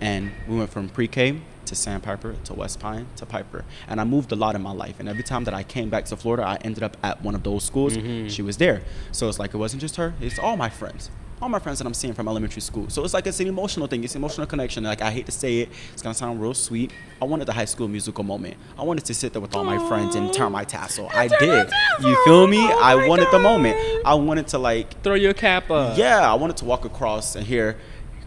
and 0.01 0.31
we 0.47 0.57
went 0.57 0.71
from 0.71 0.89
pre-K 0.89 1.39
to 1.69 1.75
Sandpiper 1.75 2.35
to 2.43 2.53
Westpine 2.53 3.07
to 3.15 3.25
Piper. 3.25 3.63
And 3.87 3.99
I 4.01 4.03
moved 4.03 4.31
a 4.31 4.35
lot 4.35 4.55
in 4.55 4.61
my 4.61 4.71
life. 4.71 4.99
And 4.99 5.07
every 5.07 5.23
time 5.23 5.43
that 5.45 5.53
I 5.53 5.63
came 5.63 5.89
back 5.89 6.05
to 6.05 6.15
Florida, 6.17 6.43
I 6.45 6.57
ended 6.63 6.83
up 6.83 6.97
at 7.03 7.21
one 7.23 7.35
of 7.35 7.43
those 7.43 7.63
schools. 7.63 7.95
Mhm. 7.97 8.29
She 8.29 8.41
was 8.41 8.57
there. 8.57 8.81
So 9.11 9.29
it's 9.29 9.39
like 9.39 9.53
it 9.53 9.57
wasn't 9.57 9.81
just 9.81 9.95
her. 9.95 10.13
It's 10.21 10.37
all 10.39 10.57
my 10.57 10.69
friends. 10.69 11.09
All 11.41 11.47
my 11.47 11.59
friends 11.59 11.79
that 11.79 11.87
I'm 11.87 11.93
seeing 11.93 12.13
from 12.13 12.27
elementary 12.27 12.61
school. 12.61 12.89
So 12.89 13.05
it's 13.05 13.13
like 13.13 13.25
it's 13.25 13.39
an 13.39 13.47
emotional 13.47 13.87
thing. 13.87 14.03
It's 14.03 14.13
an 14.13 14.19
emotional 14.21 14.45
connection. 14.45 14.83
Like 14.83 15.01
I 15.01 15.09
hate 15.09 15.25
to 15.27 15.31
say 15.31 15.59
it. 15.59 15.69
It's 15.93 16.01
gonna 16.01 16.13
sound 16.13 16.41
real 16.41 16.53
sweet. 16.53 16.91
I 17.21 17.25
wanted 17.25 17.45
the 17.47 17.53
high 17.53 17.63
school 17.73 17.87
musical 17.87 18.25
moment. 18.25 18.57
I 18.77 18.83
wanted 18.83 19.05
to 19.05 19.13
sit 19.13 19.31
there 19.31 19.41
with 19.41 19.55
all 19.55 19.63
my 19.63 19.77
friends 19.87 20.15
and 20.15 20.33
turn 20.33 20.51
my 20.51 20.65
tassel. 20.65 21.09
I 21.13 21.29
did. 21.29 21.69
You 22.01 22.17
feel 22.25 22.45
me? 22.47 22.59
Oh 22.59 22.79
I 22.81 22.95
my 22.95 23.07
wanted 23.07 23.29
the 23.31 23.39
moment. 23.39 23.77
I 24.05 24.15
wanted 24.15 24.47
to 24.49 24.57
like 24.57 25.01
Throw 25.01 25.13
your 25.13 25.33
cap 25.33 25.71
up. 25.71 25.97
yeah, 25.97 26.29
I 26.29 26.33
wanted 26.33 26.57
to 26.57 26.65
walk 26.65 26.83
across 26.83 27.35
and 27.37 27.45
hear 27.47 27.77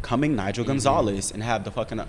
coming 0.00 0.34
Nigel 0.34 0.64
Mm-hmm. 0.64 0.72
Gonzalez 0.72 1.30
and 1.32 1.42
have 1.42 1.64
the 1.64 1.70
fucking 1.70 2.00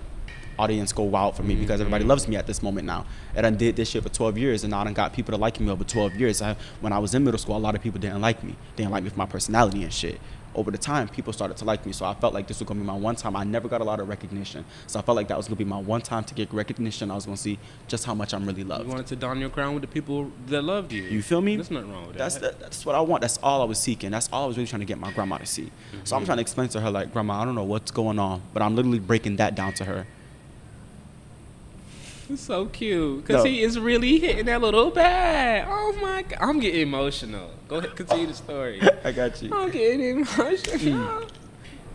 audience 0.58 0.92
go 0.92 1.02
wild 1.02 1.36
for 1.36 1.42
me 1.42 1.54
because 1.54 1.80
everybody 1.80 2.02
Mm-hmm. 2.04 2.10
loves 2.10 2.28
me 2.28 2.36
at 2.36 2.46
this 2.46 2.62
moment 2.62 2.86
now. 2.86 3.06
And 3.34 3.46
I 3.46 3.50
did 3.50 3.76
this 3.76 3.88
shit 3.90 4.02
for 4.02 4.08
12 4.08 4.38
years 4.38 4.64
and 4.64 4.74
I 4.74 4.84
done 4.84 4.94
got 4.94 5.12
people 5.12 5.32
to 5.32 5.38
like 5.38 5.58
me 5.60 5.70
over 5.70 5.84
12 5.84 6.14
years. 6.16 6.42
I, 6.42 6.56
when 6.80 6.92
I 6.92 6.98
was 6.98 7.14
in 7.14 7.24
middle 7.24 7.38
school, 7.38 7.56
a 7.56 7.58
lot 7.58 7.74
of 7.74 7.82
people 7.82 8.00
didn't 8.00 8.20
like 8.20 8.42
me. 8.44 8.52
They 8.76 8.82
didn't 8.82 8.92
like 8.92 9.04
me 9.04 9.10
for 9.10 9.18
my 9.18 9.26
personality 9.26 9.82
and 9.82 9.92
shit. 9.92 10.20
Over 10.56 10.70
the 10.70 10.78
time, 10.78 11.08
people 11.08 11.32
started 11.32 11.56
to 11.56 11.64
like 11.64 11.84
me, 11.84 11.90
so 11.92 12.06
I 12.06 12.14
felt 12.14 12.32
like 12.32 12.46
this 12.46 12.60
was 12.60 12.68
gonna 12.68 12.78
be 12.78 12.86
my 12.86 12.94
one 12.94 13.16
time. 13.16 13.34
I 13.34 13.42
never 13.42 13.66
got 13.66 13.80
a 13.80 13.84
lot 13.84 13.98
of 13.98 14.08
recognition, 14.08 14.64
so 14.86 15.00
I 15.00 15.02
felt 15.02 15.16
like 15.16 15.26
that 15.26 15.36
was 15.36 15.48
gonna 15.48 15.56
be 15.56 15.64
my 15.64 15.78
one 15.80 16.00
time 16.00 16.22
to 16.22 16.32
get 16.34 16.52
recognition. 16.54 17.10
I 17.10 17.16
was 17.16 17.24
gonna 17.24 17.36
see 17.36 17.58
just 17.88 18.04
how 18.04 18.14
much 18.14 18.32
I'm 18.32 18.46
really 18.46 18.62
loved. 18.62 18.84
You 18.84 18.90
wanted 18.90 19.08
to 19.08 19.16
don 19.16 19.40
your 19.40 19.50
crown 19.50 19.74
with 19.74 19.80
the 19.80 19.88
people 19.88 20.30
that 20.46 20.62
loved 20.62 20.92
you. 20.92 21.02
You 21.02 21.22
feel 21.22 21.40
me? 21.40 21.56
There's 21.56 21.72
nothing 21.72 21.90
wrong 21.92 22.06
with 22.06 22.16
That's 22.18 22.36
that. 22.36 22.60
that's 22.60 22.86
what 22.86 22.94
I 22.94 23.00
want. 23.00 23.22
That's 23.22 23.36
all 23.42 23.62
I 23.62 23.64
was 23.64 23.80
seeking. 23.80 24.12
That's 24.12 24.28
all 24.32 24.44
I 24.44 24.46
was 24.46 24.56
really 24.56 24.68
trying 24.68 24.78
to 24.78 24.86
get 24.86 24.98
my 25.00 25.10
grandma 25.10 25.38
to 25.38 25.46
see. 25.46 25.72
So 26.04 26.14
I'm 26.14 26.24
trying 26.24 26.38
to 26.38 26.42
explain 26.42 26.68
to 26.68 26.80
her 26.80 26.88
like, 26.88 27.12
grandma, 27.12 27.42
I 27.42 27.44
don't 27.46 27.56
know 27.56 27.64
what's 27.64 27.90
going 27.90 28.20
on, 28.20 28.40
but 28.52 28.62
I'm 28.62 28.76
literally 28.76 29.00
breaking 29.00 29.34
that 29.38 29.56
down 29.56 29.72
to 29.74 29.84
her. 29.86 30.06
So 32.36 32.66
cute 32.66 33.26
because 33.26 33.44
No. 33.44 33.50
he 33.50 33.62
is 33.62 33.78
really 33.78 34.18
hitting 34.18 34.46
that 34.46 34.60
little 34.60 34.90
bag. 34.90 35.66
Oh 35.68 35.96
my 36.00 36.22
god, 36.22 36.38
I'm 36.40 36.60
getting 36.60 36.82
emotional. 36.82 37.50
Go 37.68 37.76
ahead, 37.76 37.96
continue 37.96 38.26
the 38.26 38.34
story. 38.34 38.80
I 39.04 39.12
got 39.12 39.40
you. 39.42 39.54
I'm 39.54 39.70
getting 39.70 40.00
emotional. 40.20 41.22
Mm. 41.22 41.28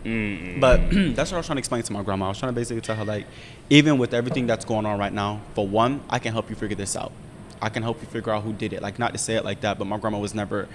Mm-mm. 0.04 0.60
But 0.60 0.80
that's 1.16 1.30
what 1.30 1.36
I 1.36 1.40
was 1.40 1.46
trying 1.46 1.56
to 1.56 1.60
explain 1.60 1.82
to 1.82 1.92
my 1.92 2.02
grandma. 2.02 2.26
I 2.26 2.28
was 2.30 2.38
trying 2.38 2.52
to 2.52 2.56
basically 2.58 2.80
tell 2.80 2.96
her 2.96 3.04
like, 3.04 3.26
even 3.68 3.98
with 3.98 4.14
everything 4.14 4.46
that's 4.46 4.64
going 4.64 4.86
on 4.86 4.98
right 4.98 5.12
now, 5.12 5.40
for 5.54 5.66
one, 5.68 6.00
I 6.08 6.18
can 6.18 6.32
help 6.32 6.48
you 6.48 6.56
figure 6.56 6.76
this 6.76 6.96
out. 6.96 7.12
I 7.60 7.68
can 7.68 7.82
help 7.82 8.00
you 8.00 8.08
figure 8.08 8.32
out 8.32 8.42
who 8.42 8.52
did 8.54 8.72
it. 8.72 8.80
Like 8.82 8.98
not 8.98 9.12
to 9.12 9.18
say 9.18 9.36
it 9.36 9.44
like 9.44 9.60
that, 9.60 9.78
but 9.78 9.86
my 9.86 9.98
grandma 9.98 10.18
was 10.18 10.34
never. 10.34 10.68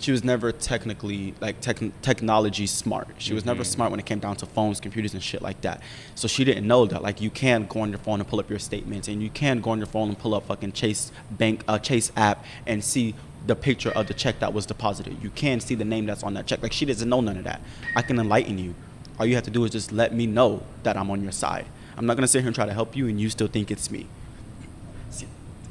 She 0.00 0.12
was 0.12 0.24
never 0.24 0.50
technically 0.50 1.34
like 1.40 1.60
tech, 1.60 1.78
technology 2.00 2.66
smart. 2.66 3.08
She 3.18 3.34
was 3.34 3.44
never 3.44 3.64
smart 3.64 3.90
when 3.90 4.00
it 4.00 4.06
came 4.06 4.18
down 4.18 4.36
to 4.36 4.46
phones, 4.46 4.80
computers, 4.80 5.12
and 5.12 5.22
shit 5.22 5.42
like 5.42 5.60
that. 5.60 5.82
So 6.14 6.26
she 6.26 6.42
didn't 6.42 6.66
know 6.66 6.86
that 6.86 7.02
like 7.02 7.20
you 7.20 7.28
can 7.28 7.66
go 7.66 7.80
on 7.80 7.90
your 7.90 7.98
phone 7.98 8.18
and 8.18 8.26
pull 8.26 8.40
up 8.40 8.48
your 8.48 8.58
statements, 8.58 9.08
and 9.08 9.22
you 9.22 9.28
can 9.28 9.60
go 9.60 9.70
on 9.70 9.78
your 9.78 9.86
phone 9.86 10.08
and 10.08 10.18
pull 10.18 10.34
up 10.34 10.46
fucking 10.46 10.72
Chase 10.72 11.12
Bank, 11.30 11.64
uh, 11.68 11.78
Chase 11.78 12.12
app, 12.16 12.44
and 12.66 12.82
see 12.82 13.14
the 13.46 13.54
picture 13.54 13.90
of 13.90 14.06
the 14.06 14.14
check 14.14 14.38
that 14.40 14.54
was 14.54 14.64
deposited. 14.64 15.22
You 15.22 15.30
can 15.30 15.60
see 15.60 15.74
the 15.74 15.84
name 15.84 16.06
that's 16.06 16.22
on 16.22 16.32
that 16.34 16.46
check. 16.46 16.62
Like 16.62 16.72
she 16.72 16.86
doesn't 16.86 17.08
know 17.08 17.20
none 17.20 17.36
of 17.36 17.44
that. 17.44 17.60
I 17.94 18.00
can 18.00 18.18
enlighten 18.18 18.56
you. 18.56 18.74
All 19.18 19.26
you 19.26 19.34
have 19.34 19.44
to 19.44 19.50
do 19.50 19.64
is 19.64 19.70
just 19.70 19.92
let 19.92 20.14
me 20.14 20.26
know 20.26 20.62
that 20.82 20.96
I'm 20.96 21.10
on 21.10 21.22
your 21.22 21.32
side. 21.32 21.66
I'm 21.98 22.06
not 22.06 22.16
gonna 22.16 22.26
sit 22.26 22.40
here 22.40 22.48
and 22.48 22.54
try 22.54 22.64
to 22.64 22.72
help 22.72 22.96
you, 22.96 23.06
and 23.06 23.20
you 23.20 23.28
still 23.28 23.48
think 23.48 23.70
it's 23.70 23.90
me. 23.90 24.06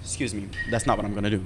Excuse 0.04 0.36
me. 0.36 0.50
That's 0.70 0.86
not 0.86 0.98
what 0.98 1.06
I'm 1.06 1.16
gonna 1.16 1.32
do. 1.32 1.44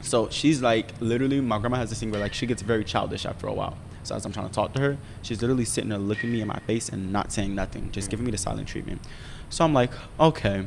So 0.00 0.28
she's 0.30 0.62
like, 0.62 0.92
literally, 1.00 1.40
my 1.40 1.58
grandma 1.58 1.78
has 1.78 1.90
this 1.90 2.00
thing 2.00 2.10
where 2.10 2.20
like 2.20 2.34
she 2.34 2.46
gets 2.46 2.62
very 2.62 2.84
childish 2.84 3.26
after 3.26 3.46
a 3.46 3.52
while. 3.52 3.76
So 4.04 4.14
as 4.14 4.24
I'm 4.24 4.32
trying 4.32 4.48
to 4.48 4.54
talk 4.54 4.72
to 4.74 4.80
her, 4.80 4.96
she's 5.22 5.42
literally 5.42 5.64
sitting 5.64 5.90
there 5.90 5.98
looking 5.98 6.32
me 6.32 6.40
in 6.40 6.48
my 6.48 6.58
face 6.60 6.88
and 6.88 7.12
not 7.12 7.32
saying 7.32 7.54
nothing, 7.54 7.90
just 7.92 8.10
giving 8.10 8.24
me 8.24 8.30
the 8.30 8.38
silent 8.38 8.68
treatment. 8.68 9.02
So 9.50 9.64
I'm 9.64 9.74
like, 9.74 9.90
okay, 10.18 10.66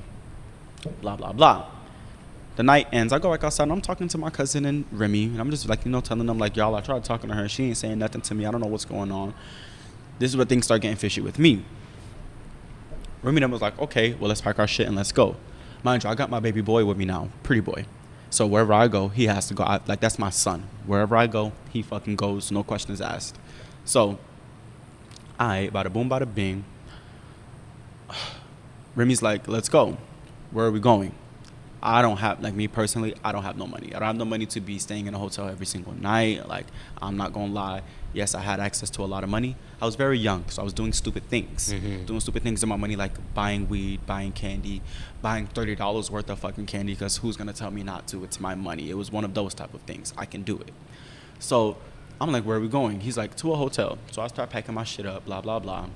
blah 1.02 1.16
blah 1.16 1.32
blah. 1.32 1.68
The 2.58 2.64
night 2.64 2.88
ends. 2.92 3.14
I 3.14 3.20
go 3.20 3.32
back 3.32 3.44
outside 3.46 3.64
and 3.64 3.72
I'm 3.72 3.82
talking 3.82 4.08
to 4.10 4.18
my 4.18 4.30
cousin 4.30 4.66
and 4.66 4.86
Remy, 4.92 5.26
and 5.26 5.40
I'm 5.40 5.50
just 5.50 5.68
like, 5.68 5.86
you 5.86 5.92
know, 5.92 6.02
telling 6.02 6.28
them 6.28 6.38
like, 6.38 6.58
y'all, 6.58 6.76
I 6.76 6.82
tried 6.82 7.04
talking 7.04 7.30
to 7.30 7.36
her. 7.36 7.48
She 7.48 7.64
ain't 7.66 7.78
saying 7.78 7.98
nothing 7.98 8.22
to 8.22 8.36
me. 8.36 8.46
I 8.46 8.52
don't 8.52 8.62
know 8.62 8.68
what's 8.68 8.86
going 8.86 9.12
on. 9.12 9.34
This 10.20 10.30
is 10.30 10.38
where 10.38 10.46
things 10.46 10.66
start 10.66 10.82
getting 10.82 10.98
fishy 10.98 11.22
with 11.22 11.40
me. 11.40 11.64
Remy 13.24 13.40
then 13.40 13.52
was 13.52 13.62
like, 13.62 13.80
okay, 13.80 14.14
well, 14.14 14.28
let's 14.28 14.42
pack 14.42 14.60
our 14.60 14.68
shit 14.68 14.88
and 14.88 14.96
let's 14.96 15.12
go. 15.12 15.38
Mind 15.84 16.04
you, 16.04 16.10
I 16.10 16.16
got 16.16 16.30
my 16.30 16.40
baby 16.40 16.62
boy 16.62 16.86
with 16.86 16.98
me 16.98 17.06
now, 17.06 17.30
pretty 17.42 17.62
boy. 17.62 17.86
So 18.32 18.48
wherever 18.48 18.72
I 18.72 18.88
go, 18.88 19.10
he 19.10 19.26
has 19.28 19.50
to 19.50 19.54
go. 19.54 19.64
I, 19.64 19.82
like 19.88 20.00
that's 20.00 20.18
my 20.18 20.30
son. 20.30 20.68
Wherever 20.86 21.18
I 21.18 21.28
go, 21.28 21.52
he 21.72 21.82
fucking 21.82 22.16
goes. 22.16 22.50
No 22.50 22.64
questions 22.64 23.02
asked. 23.02 23.38
So, 23.84 24.18
I 25.38 25.70
bada 25.72 25.92
boom, 25.92 26.10
bada 26.10 26.34
bing. 26.34 26.64
Remy's 28.96 29.22
like, 29.22 29.50
let's 29.50 29.68
go. 29.68 29.98
Where 30.52 30.66
are 30.66 30.72
we 30.72 30.80
going? 30.80 31.14
I 31.84 32.02
don't 32.04 32.18
have 32.18 32.42
like 32.42 32.54
me 32.54 32.68
personally. 32.68 33.16
I 33.24 33.32
don't 33.32 33.44
have 33.44 33.58
no 33.58 33.66
money. 33.66 33.88
I 33.96 34.00
don't 34.00 34.08
have 34.08 34.16
no 34.16 34.26
money 34.26 34.46
to 34.48 34.62
be 34.62 34.78
staying 34.78 35.08
in 35.08 35.16
a 35.16 35.18
hotel 35.20 35.48
every 35.48 35.66
single 35.66 35.94
night. 35.94 36.48
Like 36.48 36.68
I'm 37.02 37.18
not 37.18 37.34
gonna 37.34 37.52
lie. 37.52 37.82
Yes, 38.14 38.36
I 38.36 38.42
had 38.42 38.60
access 38.60 38.90
to 38.92 39.04
a 39.04 39.06
lot 39.06 39.24
of 39.24 39.30
money. 39.30 39.56
I 39.82 39.86
was 39.86 39.96
very 39.96 40.20
young, 40.20 40.44
so 40.50 40.62
I 40.62 40.66
was 40.66 40.74
doing 40.74 40.94
stupid 40.94 41.28
things. 41.30 41.74
Mhm. 41.74 42.06
Doing 42.06 42.20
stupid 42.20 42.44
things 42.44 42.62
with 42.62 42.70
my 42.70 42.76
money, 42.76 42.96
like 42.96 43.14
buying 43.34 43.68
weed, 43.68 44.06
buying 44.06 44.32
candy, 44.32 44.82
buying 45.24 45.48
thirty 45.48 45.76
dollars 45.76 46.12
worth 46.12 46.30
of 46.30 46.38
fucking 46.40 46.68
candy. 46.68 46.94
Because 46.94 47.18
who's 47.18 47.36
gonna 47.36 47.54
tell 47.54 47.72
me 47.72 47.82
not 47.84 48.06
to? 48.10 48.24
It's 48.24 48.40
my 48.40 48.54
money. 48.54 48.90
It 48.92 48.96
was 48.98 49.12
one 49.12 49.24
of 49.26 49.34
those 49.34 49.54
type 49.56 49.74
of 49.74 49.82
things. 49.82 50.14
I 50.18 50.26
can 50.26 50.44
do 50.44 50.58
it. 50.60 50.72
So 51.40 51.78
I'm 52.20 52.32
like, 52.32 52.44
where 52.44 52.58
are 52.58 52.62
we 52.62 52.68
going? 52.68 53.00
He's 53.00 53.18
like, 53.18 53.36
to 53.38 53.54
a 53.54 53.56
hotel. 53.56 53.98
So 54.12 54.22
I 54.22 54.28
start 54.28 54.52
packing 54.52 54.76
my 54.76 54.84
shit 54.84 55.08
up, 55.08 55.26
blah 55.26 55.42
blah 55.42 55.58
blah. 55.58 55.88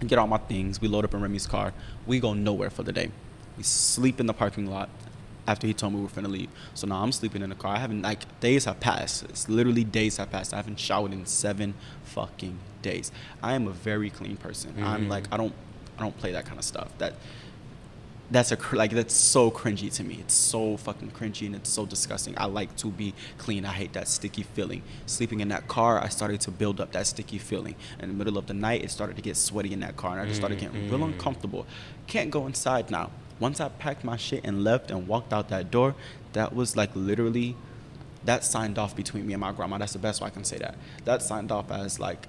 And 0.00 0.08
get 0.08 0.18
all 0.20 0.28
my 0.28 0.38
things. 0.38 0.80
We 0.80 0.86
load 0.86 1.04
up 1.04 1.14
in 1.14 1.20
Remy's 1.20 1.46
car. 1.48 1.72
We 2.06 2.20
go 2.20 2.34
nowhere 2.34 2.70
for 2.70 2.82
the 2.84 2.92
day. 2.92 3.10
We 3.56 3.62
sleep 3.62 4.20
in 4.20 4.26
the 4.26 4.32
parking 4.34 4.66
lot 4.70 4.88
after 5.46 5.66
he 5.66 5.74
told 5.74 5.92
me 5.92 5.98
we 5.98 6.04
were 6.04 6.10
finna 6.10 6.30
leave. 6.30 6.48
So 6.74 6.86
now 6.86 7.02
I'm 7.02 7.12
sleeping 7.12 7.42
in 7.42 7.50
the 7.50 7.56
car. 7.56 7.74
I 7.76 7.78
haven't 7.78 8.02
like 8.02 8.40
days 8.40 8.64
have 8.66 8.80
passed. 8.80 9.24
It's 9.24 9.48
literally 9.48 9.84
days 9.84 10.16
have 10.18 10.30
passed. 10.30 10.52
I 10.54 10.56
haven't 10.56 10.78
showered 10.78 11.12
in 11.12 11.26
seven 11.26 11.74
fucking 12.04 12.58
days. 12.80 13.10
I 13.42 13.54
am 13.54 13.66
a 13.66 13.72
very 13.72 14.10
clean 14.10 14.36
person. 14.36 14.74
I'm 14.82 15.06
Mhm. 15.06 15.10
like 15.10 15.24
I 15.32 15.36
don't 15.36 15.54
I 15.98 16.02
don't 16.02 16.16
play 16.18 16.32
that 16.32 16.46
kind 16.46 16.58
of 16.58 16.64
stuff. 16.64 16.88
That 16.98 17.14
that's 18.30 18.50
a 18.50 18.56
like 18.72 18.92
that's 18.92 19.14
so 19.14 19.50
cringy 19.50 19.92
to 19.94 20.02
me. 20.04 20.16
It's 20.20 20.32
so 20.32 20.76
fucking 20.78 21.10
cringy 21.10 21.44
and 21.46 21.54
it's 21.54 21.68
so 21.68 21.84
disgusting. 21.84 22.34
I 22.38 22.46
like 22.46 22.74
to 22.76 22.86
be 22.86 23.12
clean. 23.36 23.66
I 23.66 23.72
hate 23.72 23.92
that 23.92 24.08
sticky 24.08 24.44
feeling. 24.44 24.82
Sleeping 25.06 25.40
in 25.40 25.48
that 25.48 25.68
car, 25.68 26.02
I 26.02 26.08
started 26.08 26.40
to 26.42 26.50
build 26.50 26.80
up 26.80 26.92
that 26.92 27.06
sticky 27.06 27.36
feeling. 27.38 27.74
In 28.00 28.08
the 28.08 28.14
middle 28.14 28.38
of 28.38 28.46
the 28.46 28.54
night, 28.54 28.82
it 28.84 28.90
started 28.90 29.16
to 29.16 29.22
get 29.22 29.36
sweaty 29.36 29.72
in 29.74 29.80
that 29.80 29.96
car, 29.98 30.12
and 30.12 30.20
I 30.20 30.24
just 30.24 30.38
started 30.38 30.58
getting 30.60 30.88
real 30.88 31.00
Mm-mm. 31.00 31.12
uncomfortable. 31.12 31.66
Can't 32.06 32.30
go 32.30 32.46
inside 32.46 32.90
now. 32.90 33.10
Once 33.42 33.60
I 33.60 33.68
packed 33.70 34.04
my 34.04 34.16
shit 34.16 34.42
and 34.44 34.62
left 34.62 34.92
and 34.92 35.08
walked 35.08 35.32
out 35.32 35.48
that 35.48 35.68
door, 35.68 35.96
that 36.32 36.54
was 36.54 36.76
like 36.76 36.90
literally 36.94 37.56
that 38.24 38.44
signed 38.44 38.78
off 38.78 38.94
between 38.94 39.26
me 39.26 39.32
and 39.32 39.40
my 39.40 39.50
grandma. 39.50 39.78
That's 39.78 39.94
the 39.94 39.98
best 39.98 40.20
way 40.20 40.28
I 40.28 40.30
can 40.30 40.44
say 40.44 40.58
that. 40.58 40.76
That 41.06 41.22
signed 41.22 41.50
off 41.50 41.72
as 41.72 41.98
like, 41.98 42.28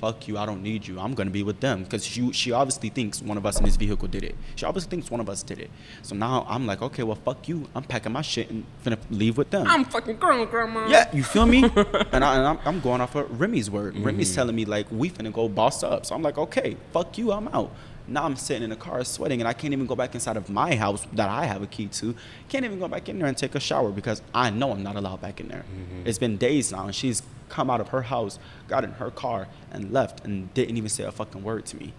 fuck 0.00 0.28
you, 0.28 0.38
I 0.38 0.46
don't 0.46 0.62
need 0.62 0.86
you. 0.86 1.00
I'm 1.00 1.14
gonna 1.14 1.30
be 1.30 1.42
with 1.42 1.58
them 1.58 1.82
because 1.82 2.06
she 2.06 2.30
she 2.32 2.52
obviously 2.52 2.90
thinks 2.90 3.20
one 3.20 3.36
of 3.36 3.44
us 3.44 3.58
in 3.58 3.64
this 3.64 3.74
vehicle 3.74 4.06
did 4.06 4.22
it. 4.22 4.36
She 4.54 4.64
obviously 4.64 4.88
thinks 4.90 5.10
one 5.10 5.18
of 5.18 5.28
us 5.28 5.42
did 5.42 5.58
it. 5.58 5.68
So 6.02 6.14
now 6.14 6.46
I'm 6.48 6.64
like, 6.64 6.80
okay, 6.80 7.02
well, 7.02 7.18
fuck 7.24 7.48
you. 7.48 7.68
I'm 7.74 7.82
packing 7.82 8.12
my 8.12 8.22
shit 8.22 8.48
and 8.48 8.64
finna 8.84 8.98
leave 9.10 9.36
with 9.36 9.50
them. 9.50 9.66
I'm 9.66 9.84
fucking 9.84 10.18
grown, 10.18 10.46
grandma. 10.46 10.86
Yeah, 10.86 11.10
you 11.12 11.24
feel 11.24 11.46
me? 11.46 11.64
and, 12.12 12.24
I, 12.24 12.36
and 12.36 12.46
I'm, 12.46 12.58
I'm 12.64 12.80
going 12.80 13.00
off 13.00 13.16
of 13.16 13.40
Remy's 13.40 13.68
word. 13.68 13.94
Mm-hmm. 13.94 14.04
Remy's 14.04 14.32
telling 14.32 14.54
me 14.54 14.64
like 14.64 14.86
we 14.92 15.10
finna 15.10 15.32
go 15.32 15.48
boss 15.48 15.82
up. 15.82 16.06
So 16.06 16.14
I'm 16.14 16.22
like, 16.22 16.38
okay, 16.38 16.76
fuck 16.92 17.18
you, 17.18 17.32
I'm 17.32 17.48
out. 17.48 17.72
Now 18.08 18.24
I'm 18.24 18.36
sitting 18.36 18.64
in 18.64 18.70
the 18.70 18.76
car 18.76 19.04
sweating, 19.04 19.40
and 19.40 19.48
I 19.48 19.52
can't 19.52 19.72
even 19.72 19.86
go 19.86 19.94
back 19.94 20.14
inside 20.14 20.36
of 20.36 20.50
my 20.50 20.74
house 20.74 21.06
that 21.12 21.28
I 21.28 21.46
have 21.46 21.62
a 21.62 21.66
key 21.66 21.86
to. 21.86 22.14
Can't 22.48 22.64
even 22.64 22.78
go 22.78 22.88
back 22.88 23.08
in 23.08 23.18
there 23.18 23.28
and 23.28 23.36
take 23.36 23.54
a 23.54 23.60
shower 23.60 23.90
because 23.90 24.22
I 24.34 24.50
know 24.50 24.72
I'm 24.72 24.82
not 24.82 24.96
allowed 24.96 25.20
back 25.20 25.40
in 25.40 25.48
there. 25.48 25.64
Mm-hmm. 25.64 26.06
It's 26.06 26.18
been 26.18 26.36
days 26.36 26.72
now, 26.72 26.86
and 26.86 26.94
she's 26.94 27.22
come 27.48 27.70
out 27.70 27.80
of 27.80 27.88
her 27.88 28.02
house, 28.02 28.38
got 28.66 28.82
in 28.82 28.92
her 28.92 29.10
car, 29.10 29.46
and 29.70 29.92
left, 29.92 30.24
and 30.24 30.52
didn't 30.54 30.76
even 30.76 30.88
say 30.88 31.04
a 31.04 31.12
fucking 31.12 31.42
word 31.42 31.66
to 31.66 31.76
me. 31.76 31.92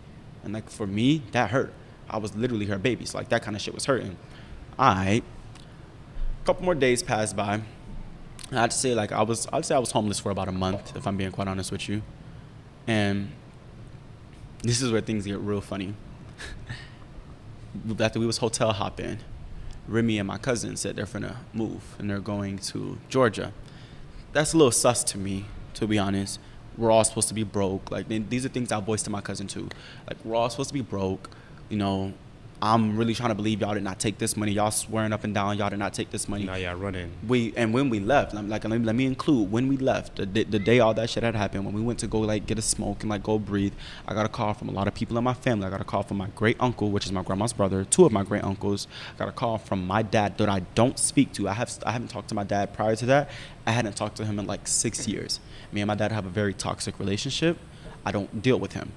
And 0.44 0.54
like 0.54 0.70
for 0.70 0.88
me, 0.88 1.22
that 1.32 1.52
hurt. 1.52 1.74
I 2.10 2.18
was 2.18 2.36
literally 2.36 2.66
her 2.66 2.78
baby, 2.78 3.06
so 3.06 3.18
like 3.18 3.30
that 3.30 3.44
kind 3.44 3.56
of 3.56 3.62
shit 3.62 3.74
was 3.74 3.86
hurting. 3.86 4.18
All 4.78 4.94
right. 4.94 5.24
A 6.42 6.46
couple 6.46 6.66
more 6.66 6.76
days 6.76 7.02
passed 7.02 7.36
by. 7.36 7.62
I'd 8.52 8.74
say 8.74 8.94
like 8.94 9.12
I 9.12 9.22
was, 9.22 9.48
I'd 9.54 9.66
say 9.66 9.76
I 9.76 9.80
was 9.80 9.92
homeless 9.92 10.20
for 10.20 10.32
about 10.32 10.50
a 10.50 10.52
month, 10.52 10.96
if 10.98 11.08
I'm 11.08 11.16
being 11.16 11.32
quite 11.32 11.48
honest 11.48 11.72
with 11.72 11.88
you. 11.88 12.02
And 12.88 13.32
this 14.64 14.82
is 14.82 14.92
where 14.92 15.02
things 15.02 15.26
get 15.26 15.40
real 15.40 15.62
funny. 15.62 15.94
After 18.00 18.20
we 18.20 18.26
was 18.26 18.38
hotel 18.38 18.72
hopping, 18.72 19.20
Remy 19.88 20.20
and 20.20 20.28
my 20.28 20.38
cousin 20.38 20.78
said 20.78 20.96
they're 20.96 21.06
gonna 21.06 21.38
move 21.54 21.96
and 22.00 22.10
they're 22.10 22.20
going 22.20 22.58
to 22.60 22.98
Georgia. 23.10 23.52
That's 24.32 24.54
a 24.54 24.58
little 24.58 24.72
sus 24.72 25.04
to 25.06 25.18
me, 25.18 25.46
to 25.76 25.86
be 25.86 26.00
honest. 26.00 26.40
We're 26.78 26.90
all 26.90 27.04
supposed 27.04 27.28
to 27.28 27.34
be 27.34 27.44
broke. 27.44 27.92
Like 27.92 28.08
these 28.08 28.46
are 28.46 28.50
things 28.50 28.72
I 28.72 28.80
voiced 28.80 29.06
to 29.06 29.12
my 29.12 29.22
cousin 29.22 29.48
too. 29.48 29.70
Like 30.08 30.24
we're 30.24 30.36
all 30.36 30.50
supposed 30.50 30.70
to 30.70 30.74
be 30.74 30.82
broke. 30.82 31.30
You 31.70 31.78
know, 31.78 32.14
I'm 32.64 32.96
really 32.96 33.14
trying 33.14 33.28
to 33.28 33.36
believe 33.36 33.60
y'all 33.60 33.74
did 33.74 33.84
not 33.84 34.00
take 34.00 34.20
this 34.20 34.38
money. 34.38 34.54
Y'all 34.54 34.72
swearing 34.72 35.12
up 35.12 35.26
and 35.26 35.34
down 35.34 35.58
y'all 35.58 35.70
did 35.70 35.80
not 35.80 35.94
take 35.94 36.12
this 36.12 36.30
money. 36.30 36.46
Now 36.46 36.56
y'all 36.56 36.76
running. 36.76 37.12
We 37.28 37.54
and 37.58 37.74
when 37.74 37.90
we 37.90 38.00
left, 38.00 38.34
like 38.34 38.64
let 38.64 38.80
me, 38.80 38.86
let 38.86 38.96
me 38.96 39.06
include 39.06 39.52
when 39.52 39.68
we 39.68 39.76
left 39.76 40.16
the, 40.16 40.26
the 40.26 40.60
day 40.60 40.80
all 40.80 40.94
that 40.94 41.10
shit 41.10 41.24
had 41.24 41.36
happened. 41.36 41.66
When 41.66 41.74
we 41.74 41.82
went 41.82 42.00
to 42.00 42.08
go 42.08 42.22
like 42.22 42.46
get 42.46 42.58
a 42.58 42.62
smoke 42.62 43.02
and 43.02 43.10
like 43.10 43.22
go 43.22 43.38
breathe, 43.38 43.74
I 44.08 44.14
got 44.14 44.26
a 44.26 44.30
call 44.30 44.54
from 44.54 44.70
a 44.70 44.72
lot 44.72 44.88
of 44.88 44.94
people 44.94 45.18
in 45.18 45.26
my 45.26 45.34
family. 45.34 45.68
I 45.68 45.72
got 45.72 45.82
a 45.82 45.84
call 45.84 46.04
from 46.04 46.16
my 46.16 46.30
great 46.38 46.56
uncle, 46.62 46.90
which 46.90 47.06
is 47.06 47.12
my 47.12 47.22
grandma's 47.22 47.52
brother, 47.52 47.84
two 47.84 48.06
of 48.06 48.14
my 48.14 48.24
great 48.24 48.46
uncles. 48.46 48.88
I 49.16 49.20
got 49.20 49.28
a 49.28 49.34
call 49.34 49.58
from 49.58 49.86
my 49.86 50.02
dad 50.02 50.38
that 50.38 50.48
I 50.48 50.62
don't 50.74 50.98
speak 50.98 51.34
to. 51.34 51.50
I 51.50 51.54
have 51.54 51.78
I 51.86 51.92
haven't 51.92 52.12
talked 52.12 52.30
to 52.30 52.36
my 52.36 52.46
dad 52.46 52.74
prior 52.74 52.96
to 52.96 53.06
that. 53.08 53.30
I 53.68 53.72
hadn't 53.72 53.98
talked 53.98 54.16
to 54.18 54.26
him 54.26 54.40
in 54.40 54.48
like 54.48 54.70
six 54.70 55.06
years. 55.06 55.42
Me 55.74 55.82
and 55.82 55.90
my 55.90 55.96
dad 55.96 56.14
have 56.14 56.26
a 56.26 56.30
very 56.30 56.54
toxic 56.54 56.98
relationship. 56.98 57.58
I 58.06 58.14
don't 58.14 58.42
deal 58.42 58.58
with 58.58 58.72
him 58.72 58.94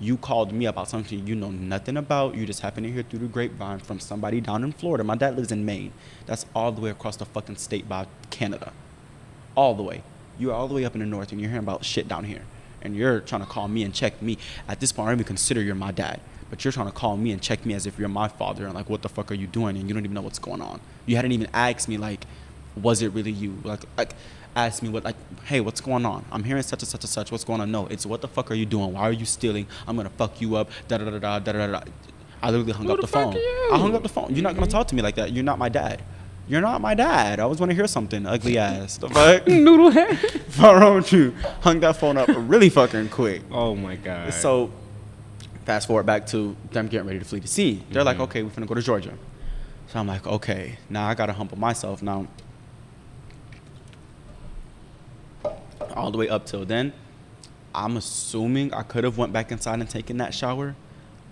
you 0.00 0.16
called 0.16 0.52
me 0.52 0.66
about 0.66 0.88
something 0.88 1.26
you 1.26 1.34
know 1.34 1.50
nothing 1.50 1.96
about. 1.96 2.34
You 2.34 2.46
just 2.46 2.60
happened 2.60 2.86
to 2.86 2.92
hear 2.92 3.02
through 3.02 3.20
the 3.20 3.26
grapevine 3.26 3.80
from 3.80 3.98
somebody 3.98 4.40
down 4.40 4.62
in 4.62 4.72
Florida. 4.72 5.02
My 5.02 5.16
dad 5.16 5.36
lives 5.36 5.50
in 5.50 5.64
Maine. 5.64 5.92
That's 6.26 6.46
all 6.54 6.70
the 6.70 6.80
way 6.80 6.90
across 6.90 7.16
the 7.16 7.24
fucking 7.24 7.56
state 7.56 7.88
by 7.88 8.06
Canada. 8.30 8.72
All 9.56 9.74
the 9.74 9.82
way. 9.82 10.02
You're 10.38 10.54
all 10.54 10.68
the 10.68 10.74
way 10.74 10.84
up 10.84 10.94
in 10.94 11.00
the 11.00 11.06
north 11.06 11.32
and 11.32 11.40
you're 11.40 11.50
hearing 11.50 11.64
about 11.64 11.84
shit 11.84 12.06
down 12.06 12.24
here. 12.24 12.42
And 12.80 12.94
you're 12.94 13.18
trying 13.20 13.40
to 13.40 13.46
call 13.46 13.66
me 13.66 13.82
and 13.82 13.92
check 13.92 14.22
me. 14.22 14.38
At 14.68 14.78
this 14.78 14.92
point, 14.92 15.08
I 15.08 15.10
don't 15.10 15.16
even 15.18 15.26
consider 15.26 15.60
you're 15.60 15.74
my 15.74 15.90
dad. 15.90 16.20
But 16.48 16.64
you're 16.64 16.72
trying 16.72 16.86
to 16.86 16.92
call 16.92 17.16
me 17.16 17.32
and 17.32 17.42
check 17.42 17.66
me 17.66 17.74
as 17.74 17.84
if 17.84 17.98
you're 17.98 18.08
my 18.08 18.28
father 18.28 18.66
and 18.66 18.74
like, 18.74 18.88
what 18.88 19.02
the 19.02 19.08
fuck 19.08 19.32
are 19.32 19.34
you 19.34 19.48
doing? 19.48 19.76
And 19.76 19.88
you 19.88 19.94
don't 19.94 20.04
even 20.04 20.14
know 20.14 20.22
what's 20.22 20.38
going 20.38 20.62
on. 20.62 20.80
You 21.06 21.16
hadn't 21.16 21.32
even 21.32 21.48
asked 21.52 21.88
me 21.88 21.98
like, 21.98 22.24
was 22.76 23.02
it 23.02 23.12
really 23.12 23.32
you? 23.32 23.58
Like, 23.64 23.80
like 23.96 24.14
ask 24.66 24.82
me 24.82 24.88
what 24.88 25.04
like, 25.04 25.16
hey, 25.44 25.60
what's 25.60 25.80
going 25.80 26.04
on? 26.06 26.24
I'm 26.32 26.44
hearing 26.44 26.62
such 26.62 26.82
and 26.82 26.88
such 26.88 27.02
and 27.04 27.10
such. 27.10 27.30
What's 27.32 27.44
going 27.44 27.60
on? 27.60 27.70
No, 27.70 27.86
it's 27.86 28.04
what 28.06 28.20
the 28.20 28.28
fuck 28.28 28.50
are 28.50 28.54
you 28.54 28.66
doing? 28.66 28.92
Why 28.92 29.02
are 29.02 29.12
you 29.12 29.24
stealing? 29.24 29.66
I'm 29.86 29.96
gonna 29.96 30.10
fuck 30.10 30.40
you 30.40 30.56
up. 30.56 30.70
Da 30.88 30.98
da 30.98 31.04
da 31.04 31.18
da 31.18 31.38
da 31.38 31.52
da 31.52 31.66
da. 31.66 31.80
I 32.42 32.50
literally 32.50 32.72
hung 32.72 32.86
Who 32.86 32.92
up 32.92 32.96
the 33.00 33.02
the, 33.02 33.06
fuck 33.08 33.24
phone. 33.24 33.34
are 33.34 33.38
you? 33.38 33.70
I 33.72 33.78
hung 33.78 33.94
up 33.94 34.02
the 34.02 34.08
phone. 34.08 34.34
You're 34.34 34.42
not 34.42 34.54
gonna 34.54 34.66
talk 34.66 34.86
to 34.88 34.94
me 34.94 35.02
like 35.02 35.16
that. 35.16 35.32
You're 35.32 35.44
not 35.44 35.58
my 35.58 35.68
dad. 35.68 36.02
You're 36.48 36.60
not 36.62 36.80
my 36.80 36.94
dad. 36.94 37.40
I 37.40 37.42
always 37.42 37.60
want 37.60 37.70
to 37.70 37.76
hear 37.76 37.86
something 37.86 38.24
ugly 38.24 38.56
ass. 38.58 38.96
The 38.96 39.08
fuck? 39.10 39.46
Noodle 39.66 39.90
head. 39.90 40.16
What's 40.16 40.58
wrong 40.58 40.94
with 40.96 41.12
you? 41.12 41.34
Hung 41.60 41.80
that 41.80 41.96
phone 41.96 42.16
up 42.16 42.28
really 42.32 42.70
fucking 42.70 43.10
quick. 43.10 43.42
Oh 43.50 43.74
my 43.74 43.96
god. 43.96 44.32
So, 44.32 44.70
fast 45.66 45.86
forward 45.88 46.06
back 46.06 46.26
to 46.28 46.56
them 46.70 46.88
getting 46.88 47.06
ready 47.06 47.18
to 47.18 47.24
flee 47.24 47.40
the 47.40 47.48
scene. 47.48 47.84
They're 47.90 48.02
like, 48.04 48.16
Mhm. 48.16 48.22
okay, 48.22 48.42
we're 48.42 48.50
gonna 48.50 48.66
go 48.66 48.74
to 48.74 48.80
Georgia. 48.82 49.12
So 49.88 49.98
I'm 49.98 50.06
like, 50.06 50.26
okay, 50.26 50.78
now 50.88 51.06
I 51.08 51.14
gotta 51.14 51.32
humble 51.34 51.58
myself. 51.58 52.02
Now, 52.02 52.26
all 55.98 56.10
the 56.10 56.18
way 56.18 56.28
up 56.28 56.46
till 56.46 56.64
then, 56.64 56.92
I'm 57.74 57.96
assuming 57.96 58.72
I 58.72 58.82
could 58.82 59.04
have 59.04 59.18
went 59.18 59.32
back 59.32 59.52
inside 59.52 59.80
and 59.80 59.88
taken 59.88 60.16
that 60.18 60.32
shower. 60.34 60.74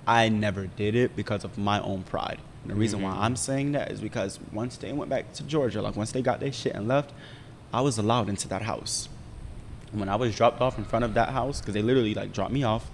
I 0.06 0.28
never 0.28 0.66
did 0.66 0.94
it 0.94 1.16
because 1.16 1.44
of 1.44 1.56
my 1.56 1.80
own 1.80 2.02
pride. 2.02 2.38
And 2.62 2.70
the 2.70 2.74
reason 2.74 3.00
why 3.00 3.12
Mhm. 3.12 3.18
I'm 3.18 3.36
saying 3.36 3.72
that 3.72 3.90
is 3.90 4.00
because 4.00 4.38
once 4.52 4.76
they 4.76 4.92
went 4.92 5.08
back 5.08 5.32
to 5.34 5.42
Georgia, 5.44 5.80
like 5.82 5.96
once 5.96 6.12
they 6.12 6.22
got 6.22 6.40
their 6.40 6.52
shit 6.52 6.74
and 6.74 6.86
left, 6.86 7.12
I 7.72 7.80
was 7.80 7.98
allowed 7.98 8.28
into 8.28 8.48
that 8.48 8.62
house. 8.62 9.08
And 9.90 10.00
when 10.00 10.08
I 10.08 10.16
was 10.16 10.34
dropped 10.34 10.60
off 10.60 10.78
in 10.78 10.84
front 10.84 11.04
of 11.04 11.14
that 11.14 11.30
house, 11.30 11.60
because 11.60 11.74
they 11.74 11.82
literally 11.82 12.14
like 12.14 12.32
dropped 12.32 12.52
me 12.52 12.64
off 12.64 12.90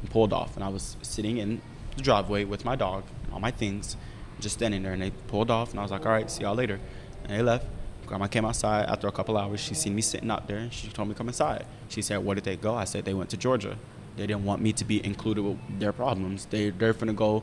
and 0.00 0.10
pulled 0.10 0.32
off, 0.32 0.54
and 0.56 0.64
I 0.64 0.68
was 0.68 0.96
sitting 1.02 1.38
in 1.38 1.60
the 1.96 2.02
driveway 2.02 2.44
with 2.44 2.64
my 2.64 2.76
dog 2.76 3.04
and 3.24 3.34
all 3.34 3.40
my 3.40 3.50
things, 3.50 3.96
just 4.40 4.56
standing 4.56 4.82
there, 4.82 4.92
and 4.92 5.02
they 5.02 5.10
pulled 5.28 5.50
off, 5.50 5.70
and 5.70 5.80
I 5.80 5.82
was 5.82 5.90
like, 5.90 6.04
all 6.06 6.12
right, 6.12 6.30
see 6.30 6.42
y'all 6.42 6.54
later. 6.54 6.78
And 7.24 7.32
they 7.36 7.42
left. 7.42 7.66
Grandma 8.06 8.26
came 8.26 8.44
outside 8.44 8.86
after 8.88 9.08
a 9.08 9.12
couple 9.12 9.36
hours. 9.36 9.60
She 9.60 9.74
seen 9.74 9.94
me 9.94 10.02
sitting 10.02 10.30
out 10.30 10.46
there, 10.46 10.58
and 10.58 10.72
she 10.72 10.88
told 10.88 11.08
me 11.08 11.14
to 11.14 11.18
come 11.18 11.28
inside. 11.28 11.66
She 11.88 12.02
said, 12.02 12.24
where 12.24 12.34
did 12.34 12.44
they 12.44 12.56
go? 12.56 12.74
I 12.74 12.84
said, 12.84 13.04
they 13.04 13.14
went 13.14 13.30
to 13.30 13.36
Georgia. 13.36 13.76
They 14.16 14.26
didn't 14.26 14.44
want 14.44 14.62
me 14.62 14.72
to 14.72 14.84
be 14.84 15.04
included 15.04 15.42
with 15.42 15.58
their 15.78 15.92
problems. 15.92 16.46
They, 16.46 16.70
they're 16.70 16.94
finna 16.94 17.14
go, 17.14 17.42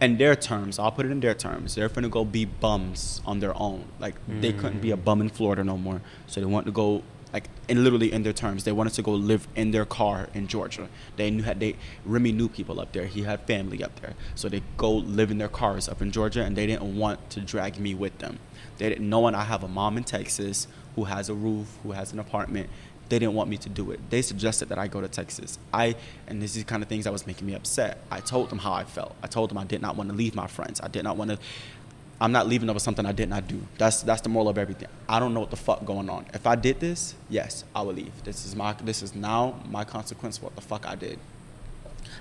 in 0.00 0.18
their 0.18 0.36
terms, 0.36 0.78
I'll 0.78 0.90
put 0.90 1.06
it 1.06 1.12
in 1.12 1.20
their 1.20 1.34
terms, 1.34 1.74
they're 1.74 1.88
finna 1.88 2.10
go 2.10 2.24
be 2.24 2.44
bums 2.44 3.20
on 3.24 3.40
their 3.40 3.56
own. 3.56 3.84
Like, 3.98 4.16
they 4.28 4.52
couldn't 4.52 4.80
be 4.80 4.90
a 4.90 4.96
mm. 4.96 5.04
bum 5.04 5.20
in 5.20 5.28
Florida 5.28 5.64
no 5.64 5.76
more. 5.76 6.00
So 6.26 6.40
they 6.40 6.46
want 6.46 6.66
to 6.66 6.72
go 6.72 7.02
like 7.32 7.48
and 7.68 7.82
literally 7.82 8.12
in 8.12 8.22
their 8.22 8.32
terms. 8.32 8.64
They 8.64 8.72
wanted 8.72 8.92
to 8.94 9.02
go 9.02 9.12
live 9.12 9.48
in 9.56 9.70
their 9.70 9.84
car 9.84 10.28
in 10.34 10.46
georgia. 10.46 10.88
They 11.16 11.30
knew 11.30 11.42
had 11.42 11.60
they 11.60 11.76
remy 12.04 12.32
knew 12.32 12.48
people 12.48 12.80
up 12.80 12.92
there. 12.92 13.06
He 13.06 13.22
had 13.22 13.40
family 13.46 13.82
up 13.82 14.00
there. 14.00 14.14
So 14.34 14.48
they 14.48 14.62
go 14.76 14.92
live 14.92 15.30
in 15.30 15.38
their 15.38 15.48
cars 15.48 15.88
up 15.88 16.02
in 16.02 16.10
georgia 16.10 16.42
and 16.42 16.56
they 16.56 16.66
didn't 16.66 16.96
want 16.96 17.30
to 17.30 17.40
drag 17.40 17.78
me 17.78 17.94
with 17.94 18.18
them. 18.18 18.38
They 18.78 18.88
didn't 18.88 19.08
knowing 19.08 19.34
i 19.34 19.44
have 19.44 19.62
a 19.62 19.68
mom 19.68 19.96
in 19.96 20.04
texas 20.04 20.66
who 20.96 21.04
has 21.04 21.28
a 21.28 21.34
roof 21.34 21.78
who 21.82 21.92
has 21.92 22.12
an 22.12 22.18
apartment. 22.18 22.68
They 23.08 23.18
didn't 23.18 23.34
want 23.34 23.50
me 23.50 23.58
to 23.58 23.68
do 23.68 23.90
it. 23.90 24.00
They 24.08 24.22
suggested 24.22 24.68
that 24.70 24.78
i 24.78 24.86
go 24.86 25.00
to 25.00 25.08
texas. 25.08 25.58
I 25.72 25.96
and 26.26 26.42
this 26.42 26.56
is 26.56 26.64
the 26.64 26.68
kind 26.68 26.82
of 26.82 26.88
things 26.88 27.04
that 27.04 27.12
was 27.12 27.26
making 27.26 27.46
me 27.46 27.54
upset. 27.54 27.98
I 28.10 28.20
told 28.20 28.50
them 28.50 28.58
how 28.58 28.72
i 28.72 28.84
felt. 28.84 29.16
I 29.22 29.26
told 29.26 29.50
them 29.50 29.58
i 29.58 29.64
did 29.64 29.80
not 29.80 29.96
want 29.96 30.10
to 30.10 30.16
leave 30.16 30.34
my 30.34 30.46
friends. 30.46 30.80
I 30.82 30.88
did 30.88 31.04
not 31.04 31.16
want 31.16 31.30
to 31.30 31.38
I'm 32.22 32.30
not 32.30 32.46
leaving 32.46 32.70
over 32.70 32.78
something 32.78 33.04
I 33.04 33.10
did 33.10 33.28
not 33.28 33.48
do. 33.48 33.60
That's 33.78 34.02
that's 34.02 34.20
the 34.20 34.28
moral 34.28 34.48
of 34.48 34.56
everything. 34.56 34.86
I 35.08 35.18
don't 35.18 35.34
know 35.34 35.40
what 35.40 35.50
the 35.50 35.56
fuck 35.56 35.84
going 35.84 36.08
on. 36.08 36.24
If 36.32 36.46
I 36.46 36.54
did 36.54 36.78
this, 36.78 37.16
yes, 37.28 37.64
I 37.74 37.82
will 37.82 37.94
leave. 37.94 38.12
This 38.22 38.46
is 38.46 38.54
my 38.54 38.74
this 38.74 39.02
is 39.02 39.12
now 39.16 39.58
my 39.68 39.82
consequence 39.82 40.38
for 40.38 40.44
what 40.44 40.54
the 40.54 40.62
fuck 40.62 40.86
I 40.86 40.94
did. 40.94 41.18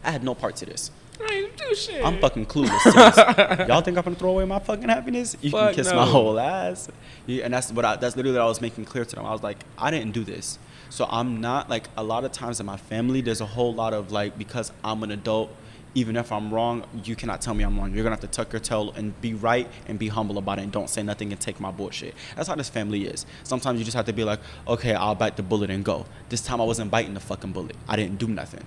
I 0.04 0.10
had 0.10 0.24
no 0.24 0.34
part 0.34 0.56
to 0.58 0.66
this. 0.66 0.90
I 1.24 1.34
ain't 1.34 1.56
do 1.56 1.76
shit. 1.76 2.04
I'm 2.04 2.18
fucking 2.20 2.48
clueless. 2.48 3.68
Y'all 3.68 3.82
think 3.82 3.96
I'm 3.96 4.04
gonna 4.04 4.16
throw 4.16 4.32
away 4.32 4.46
my 4.46 4.58
fucking 4.58 4.90
happiness? 4.90 5.38
You 5.40 5.52
Fuck 5.52 5.68
can 5.68 5.76
kiss 5.76 5.92
no. 5.92 5.98
my 5.98 6.06
whole 6.08 6.40
ass. 6.40 6.90
Yeah, 7.28 7.46
and 7.46 7.54
that's 7.54 7.72
what 7.72 7.86
I, 7.86 7.96
that's 7.96 8.16
literally 8.16 8.40
what 8.40 8.46
I 8.46 8.48
was 8.48 8.60
making 8.60 8.86
clear 8.86 9.06
to 9.06 9.16
them. 9.16 9.28
I 9.28 9.32
was 9.32 9.44
like, 9.44 9.60
I 9.78 9.92
didn't 9.92 10.14
do 10.14 10.24
this. 10.24 10.58
So 10.90 11.06
I'm 11.12 11.42
not 11.42 11.70
like 11.70 11.90
a 11.96 12.04
lot 12.04 12.26
of 12.26 12.32
times 12.32 12.60
in 12.60 12.66
my 12.66 12.78
family. 12.78 13.22
There's 13.22 13.40
a 13.40 13.46
whole 13.46 13.72
lot 13.72 13.94
of 13.94 14.12
like 14.12 14.36
because 14.36 14.72
I'm 14.84 15.04
an 15.04 15.12
adult. 15.12 15.56
Even 15.94 16.16
if 16.16 16.32
I'm 16.32 16.54
wrong, 16.54 16.86
you 17.04 17.16
cannot 17.16 17.42
tell 17.42 17.54
me 17.54 17.64
I'm 17.64 17.78
wrong. 17.78 17.94
You're 17.94 18.04
gonna 18.04 18.16
have 18.16 18.22
to 18.22 18.28
tuck 18.28 18.54
your 18.54 18.62
tail 18.62 18.92
and 18.96 19.20
be 19.22 19.34
right 19.34 19.68
and 19.88 20.00
be 20.00 20.08
humble 20.08 20.38
about 20.38 20.60
it 20.60 20.64
and 20.64 20.72
don't 20.72 20.90
say 20.90 21.04
nothing 21.04 21.32
and 21.32 21.42
take 21.42 21.60
my 21.60 21.72
bullshit. 21.72 22.16
That's 22.36 22.48
how 22.48 22.56
this 22.56 22.70
family 22.70 23.06
is. 23.06 23.26
Sometimes 23.44 23.80
you 23.80 23.86
just 23.86 23.98
have 23.98 24.06
to 24.06 24.14
be 24.14 24.24
like, 24.24 24.40
okay, 24.68 24.94
I'll 24.94 25.16
bite 25.16 25.36
the 25.36 25.44
bullet 25.44 25.70
and 25.70 25.84
go. 25.84 26.06
This 26.30 26.42
time 26.42 26.62
I 26.62 26.64
wasn't 26.64 26.92
biting 26.92 27.14
the 27.14 27.20
fucking 27.20 27.52
bullet. 27.52 27.76
I 27.88 27.96
didn't 27.98 28.20
do 28.20 28.28
nothing 28.28 28.66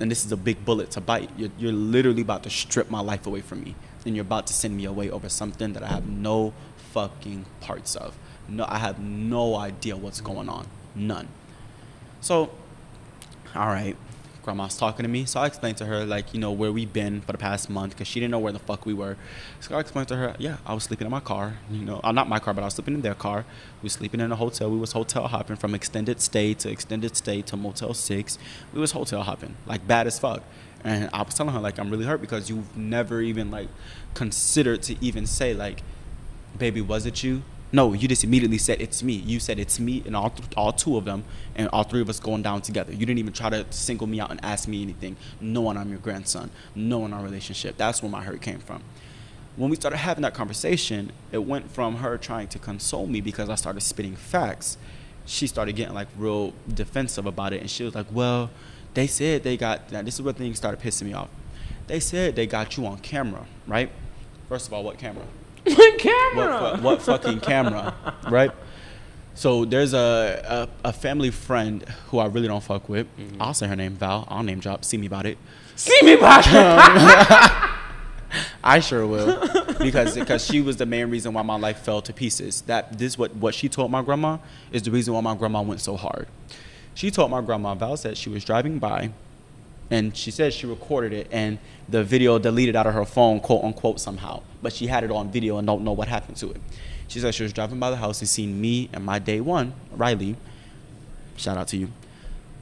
and 0.00 0.10
this 0.10 0.24
is 0.24 0.32
a 0.32 0.36
big 0.36 0.64
bullet 0.64 0.90
to 0.92 1.00
bite. 1.00 1.30
You're, 1.36 1.50
you're 1.58 1.72
literally 1.72 2.22
about 2.22 2.42
to 2.44 2.50
strip 2.50 2.90
my 2.90 3.00
life 3.00 3.26
away 3.26 3.40
from 3.40 3.64
me, 3.64 3.74
and 4.04 4.14
you're 4.14 4.24
about 4.24 4.46
to 4.48 4.52
send 4.52 4.76
me 4.76 4.84
away 4.84 5.10
over 5.10 5.28
something 5.28 5.72
that 5.72 5.82
I 5.82 5.88
have 5.88 6.06
no 6.06 6.52
fucking 6.92 7.46
parts 7.60 7.96
of. 7.96 8.16
No, 8.48 8.66
I 8.68 8.78
have 8.78 8.98
no 8.98 9.56
idea 9.56 9.96
what's 9.96 10.20
going 10.20 10.48
on. 10.48 10.66
None. 10.94 11.28
So, 12.20 12.50
all 13.54 13.66
right, 13.66 13.96
grandma's 14.46 14.76
talking 14.76 15.02
to 15.02 15.08
me, 15.08 15.24
so 15.24 15.40
I 15.40 15.46
explained 15.46 15.76
to 15.78 15.86
her 15.86 16.06
like 16.06 16.32
you 16.32 16.38
know 16.38 16.52
where 16.52 16.70
we've 16.70 16.92
been 16.92 17.20
for 17.20 17.32
the 17.32 17.38
past 17.38 17.68
month 17.68 17.94
because 17.94 18.06
she 18.06 18.20
didn't 18.20 18.30
know 18.30 18.38
where 18.38 18.52
the 18.52 18.60
fuck 18.60 18.86
we 18.86 18.94
were. 18.94 19.16
So 19.58 19.74
I 19.74 19.80
explained 19.80 20.06
to 20.08 20.16
her, 20.16 20.36
yeah, 20.38 20.58
I 20.64 20.72
was 20.72 20.84
sleeping 20.84 21.04
in 21.04 21.10
my 21.10 21.18
car. 21.18 21.58
You 21.68 21.84
know, 21.84 22.00
uh, 22.04 22.12
not 22.12 22.28
my 22.28 22.38
car, 22.38 22.54
but 22.54 22.62
I 22.62 22.66
was 22.66 22.74
sleeping 22.74 22.94
in 22.94 23.02
their 23.02 23.16
car. 23.16 23.44
We 23.82 23.86
was 23.86 23.94
sleeping 23.94 24.20
in 24.20 24.30
a 24.30 24.36
hotel. 24.36 24.70
We 24.70 24.78
was 24.78 24.92
hotel 24.92 25.26
hopping 25.26 25.56
from 25.56 25.74
extended 25.74 26.20
stay 26.20 26.54
to 26.54 26.70
extended 26.70 27.16
stay 27.16 27.42
to 27.42 27.56
Motel 27.56 27.92
Six. 27.92 28.38
We 28.72 28.80
was 28.80 28.92
hotel 28.92 29.22
hopping 29.24 29.56
like 29.66 29.86
bad 29.86 30.06
as 30.06 30.18
fuck. 30.20 30.44
And 30.84 31.10
I 31.12 31.22
was 31.22 31.34
telling 31.34 31.52
her 31.52 31.60
like 31.60 31.80
I'm 31.80 31.90
really 31.90 32.04
hurt 32.04 32.20
because 32.20 32.48
you've 32.48 32.76
never 32.76 33.20
even 33.20 33.50
like 33.50 33.68
considered 34.14 34.80
to 34.84 34.96
even 35.04 35.26
say 35.26 35.54
like, 35.54 35.82
baby, 36.56 36.80
was 36.80 37.04
it 37.04 37.24
you? 37.24 37.42
No, 37.76 37.92
you 37.92 38.08
just 38.08 38.24
immediately 38.24 38.56
said 38.56 38.80
it's 38.80 39.02
me. 39.02 39.12
You 39.12 39.38
said 39.38 39.58
it's 39.58 39.78
me 39.78 40.02
and 40.06 40.16
all 40.16 40.30
th- 40.30 40.48
all 40.56 40.72
two 40.72 40.96
of 40.96 41.04
them 41.04 41.24
and 41.54 41.68
all 41.74 41.82
three 41.82 42.00
of 42.00 42.08
us 42.08 42.18
going 42.18 42.40
down 42.40 42.62
together. 42.62 42.90
You 42.90 43.04
didn't 43.04 43.18
even 43.18 43.34
try 43.34 43.50
to 43.50 43.66
single 43.68 44.06
me 44.06 44.18
out 44.18 44.30
and 44.30 44.42
ask 44.42 44.66
me 44.66 44.80
anything. 44.80 45.14
Knowing 45.42 45.76
I'm 45.76 45.90
your 45.90 45.98
grandson, 45.98 46.50
knowing 46.74 47.12
our 47.12 47.22
relationship. 47.22 47.76
That's 47.76 48.02
where 48.02 48.10
my 48.10 48.22
hurt 48.22 48.40
came 48.40 48.60
from. 48.60 48.82
When 49.56 49.68
we 49.68 49.76
started 49.76 49.98
having 49.98 50.22
that 50.22 50.32
conversation, 50.32 51.12
it 51.32 51.44
went 51.44 51.70
from 51.70 51.96
her 51.96 52.16
trying 52.16 52.48
to 52.48 52.58
console 52.58 53.06
me 53.06 53.20
because 53.20 53.50
I 53.50 53.56
started 53.56 53.82
spitting 53.82 54.16
facts. 54.16 54.78
She 55.26 55.46
started 55.46 55.76
getting 55.76 55.92
like 55.92 56.08
real 56.16 56.54
defensive 56.66 57.26
about 57.26 57.52
it, 57.52 57.60
and 57.60 57.70
she 57.70 57.84
was 57.84 57.94
like, 57.94 58.06
"Well, 58.10 58.48
they 58.94 59.06
said 59.06 59.42
they 59.42 59.58
got." 59.58 59.92
Now 59.92 60.00
this 60.00 60.14
is 60.14 60.22
where 60.22 60.32
things 60.32 60.56
started 60.56 60.80
pissing 60.80 61.08
me 61.08 61.12
off. 61.12 61.28
They 61.88 62.00
said 62.00 62.36
they 62.36 62.46
got 62.46 62.78
you 62.78 62.86
on 62.86 63.00
camera, 63.00 63.44
right? 63.66 63.90
First 64.48 64.66
of 64.66 64.72
all, 64.72 64.82
what 64.82 64.96
camera? 64.96 65.26
What 65.76 65.98
camera? 65.98 66.60
What, 66.60 66.76
fu- 66.76 66.82
what 66.84 67.02
fucking 67.02 67.40
camera, 67.40 67.94
right? 68.30 68.52
So 69.34 69.64
there's 69.64 69.92
a, 69.94 70.68
a, 70.84 70.88
a 70.88 70.92
family 70.92 71.30
friend 71.30 71.82
who 72.08 72.18
I 72.18 72.26
really 72.26 72.48
don't 72.48 72.62
fuck 72.62 72.88
with. 72.88 73.06
Mm-hmm. 73.18 73.42
I'll 73.42 73.52
say 73.52 73.66
her 73.66 73.76
name, 73.76 73.94
Val. 73.94 74.26
I'll 74.28 74.42
name 74.42 74.60
drop. 74.60 74.84
See 74.84 74.96
me 74.96 75.06
about 75.06 75.26
it. 75.26 75.38
See 75.74 75.98
me 76.02 76.16
back. 76.16 76.46
I 78.64 78.80
sure 78.80 79.06
will, 79.06 79.40
because 79.78 80.14
because 80.14 80.44
she 80.44 80.60
was 80.60 80.76
the 80.76 80.86
main 80.86 81.10
reason 81.10 81.32
why 81.32 81.42
my 81.42 81.56
life 81.56 81.80
fell 81.80 82.02
to 82.02 82.12
pieces. 82.12 82.62
That 82.62 82.98
this 82.98 83.18
what 83.18 83.34
what 83.36 83.54
she 83.54 83.68
told 83.68 83.90
my 83.90 84.02
grandma 84.02 84.38
is 84.72 84.82
the 84.82 84.90
reason 84.90 85.14
why 85.14 85.20
my 85.20 85.34
grandma 85.34 85.62
went 85.62 85.80
so 85.80 85.96
hard. 85.96 86.28
She 86.94 87.10
told 87.10 87.30
my 87.30 87.40
grandma 87.40 87.74
Val 87.74 87.96
said 87.96 88.16
she 88.16 88.30
was 88.30 88.44
driving 88.44 88.78
by, 88.78 89.10
and 89.90 90.16
she 90.16 90.30
said 90.30 90.52
she 90.52 90.66
recorded 90.66 91.12
it 91.12 91.28
and 91.30 91.58
the 91.88 92.02
video 92.02 92.38
deleted 92.38 92.74
out 92.74 92.86
of 92.86 92.94
her 92.94 93.04
phone, 93.04 93.40
quote 93.40 93.64
unquote 93.64 94.00
somehow, 94.00 94.42
but 94.62 94.72
she 94.72 94.86
had 94.86 95.04
it 95.04 95.10
on 95.10 95.30
video 95.30 95.58
and 95.58 95.66
don't 95.66 95.82
know 95.84 95.92
what 95.92 96.08
happened 96.08 96.36
to 96.38 96.50
it. 96.50 96.60
She 97.08 97.20
said 97.20 97.34
she 97.34 97.44
was 97.44 97.52
driving 97.52 97.78
by 97.78 97.90
the 97.90 97.96
house 97.96 98.20
and 98.20 98.28
seen 98.28 98.60
me 98.60 98.90
and 98.92 99.04
my 99.04 99.18
day 99.18 99.40
one, 99.40 99.74
Riley. 99.92 100.36
Shout 101.36 101.56
out 101.56 101.68
to 101.68 101.76
you. 101.76 101.88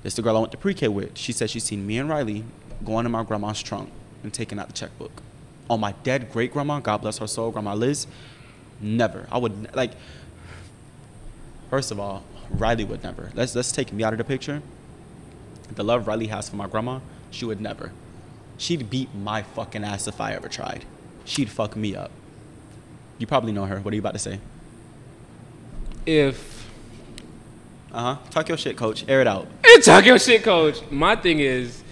It's 0.03 0.17
the 0.17 0.23
girl 0.23 0.37
I 0.37 0.41
went 0.41 0.53
to 0.53 0.59
pre-K 0.59 0.89
with. 0.89 1.17
She 1.17 1.33
said 1.33 1.49
she 1.49 1.61
seen 1.61 1.87
me 1.87 1.97
and 1.97 2.11
Riley 2.11 2.45
going 2.85 3.07
in 3.07 3.13
my 3.13 3.23
grandma's 3.23 3.63
trunk 3.63 3.91
and 4.23 4.33
taking 4.33 4.59
out 4.59 4.67
the 4.67 4.75
checkbook. 4.75 5.23
On 5.71 5.81
my 5.81 5.93
dead 6.03 6.31
great 6.31 6.53
grandma, 6.53 6.81
God 6.81 6.99
bless 6.99 7.19
her 7.19 7.27
soul, 7.27 7.51
Grandma 7.51 7.75
Liz, 7.75 8.07
never. 8.81 9.27
I 9.33 9.39
would 9.39 9.75
like. 9.75 9.93
First 11.71 11.91
of 11.91 11.99
all, 11.99 12.23
Riley 12.51 12.85
would 12.85 13.03
never. 13.03 13.31
Let's 13.35 13.55
let's 13.55 13.73
take 13.73 13.93
me 13.93 14.05
out 14.05 14.13
of 14.13 14.19
the 14.19 14.25
picture. 14.25 14.63
The 15.75 15.83
love 15.83 16.07
Riley 16.07 16.27
has 16.27 16.49
for 16.49 16.57
my 16.57 16.67
grandma, 16.67 17.01
she 17.35 17.45
would 17.45 17.61
never. 17.61 17.93
She'd 18.57 18.89
beat 18.89 19.15
my 19.15 19.43
fucking 19.43 19.83
ass 19.85 20.07
if 20.07 20.21
I 20.21 20.33
ever 20.33 20.49
tried. 20.49 20.85
She'd 21.25 21.49
fuck 21.51 21.75
me 21.77 21.95
up. 21.97 22.11
You 23.19 23.27
probably 23.27 23.53
know 23.53 23.65
her. 23.65 23.81
What 23.81 23.93
are 23.93 23.97
you 23.97 24.01
about 24.01 24.13
to 24.15 24.19
say? 24.19 24.41
if 26.07 26.69
Uh 27.93 28.15
huh. 28.17 28.17
Talk 28.31 28.49
your 28.49 28.59
shit, 28.59 28.77
coach. 28.77 29.05
Air 29.09 29.21
it 29.21 29.27
out. 29.27 29.47
talk 29.83 30.05
your 30.07 30.19
shit, 30.19 30.43
coach. 30.43 30.81
My 30.91 31.17
thing 31.17 31.41
is, 31.41 31.83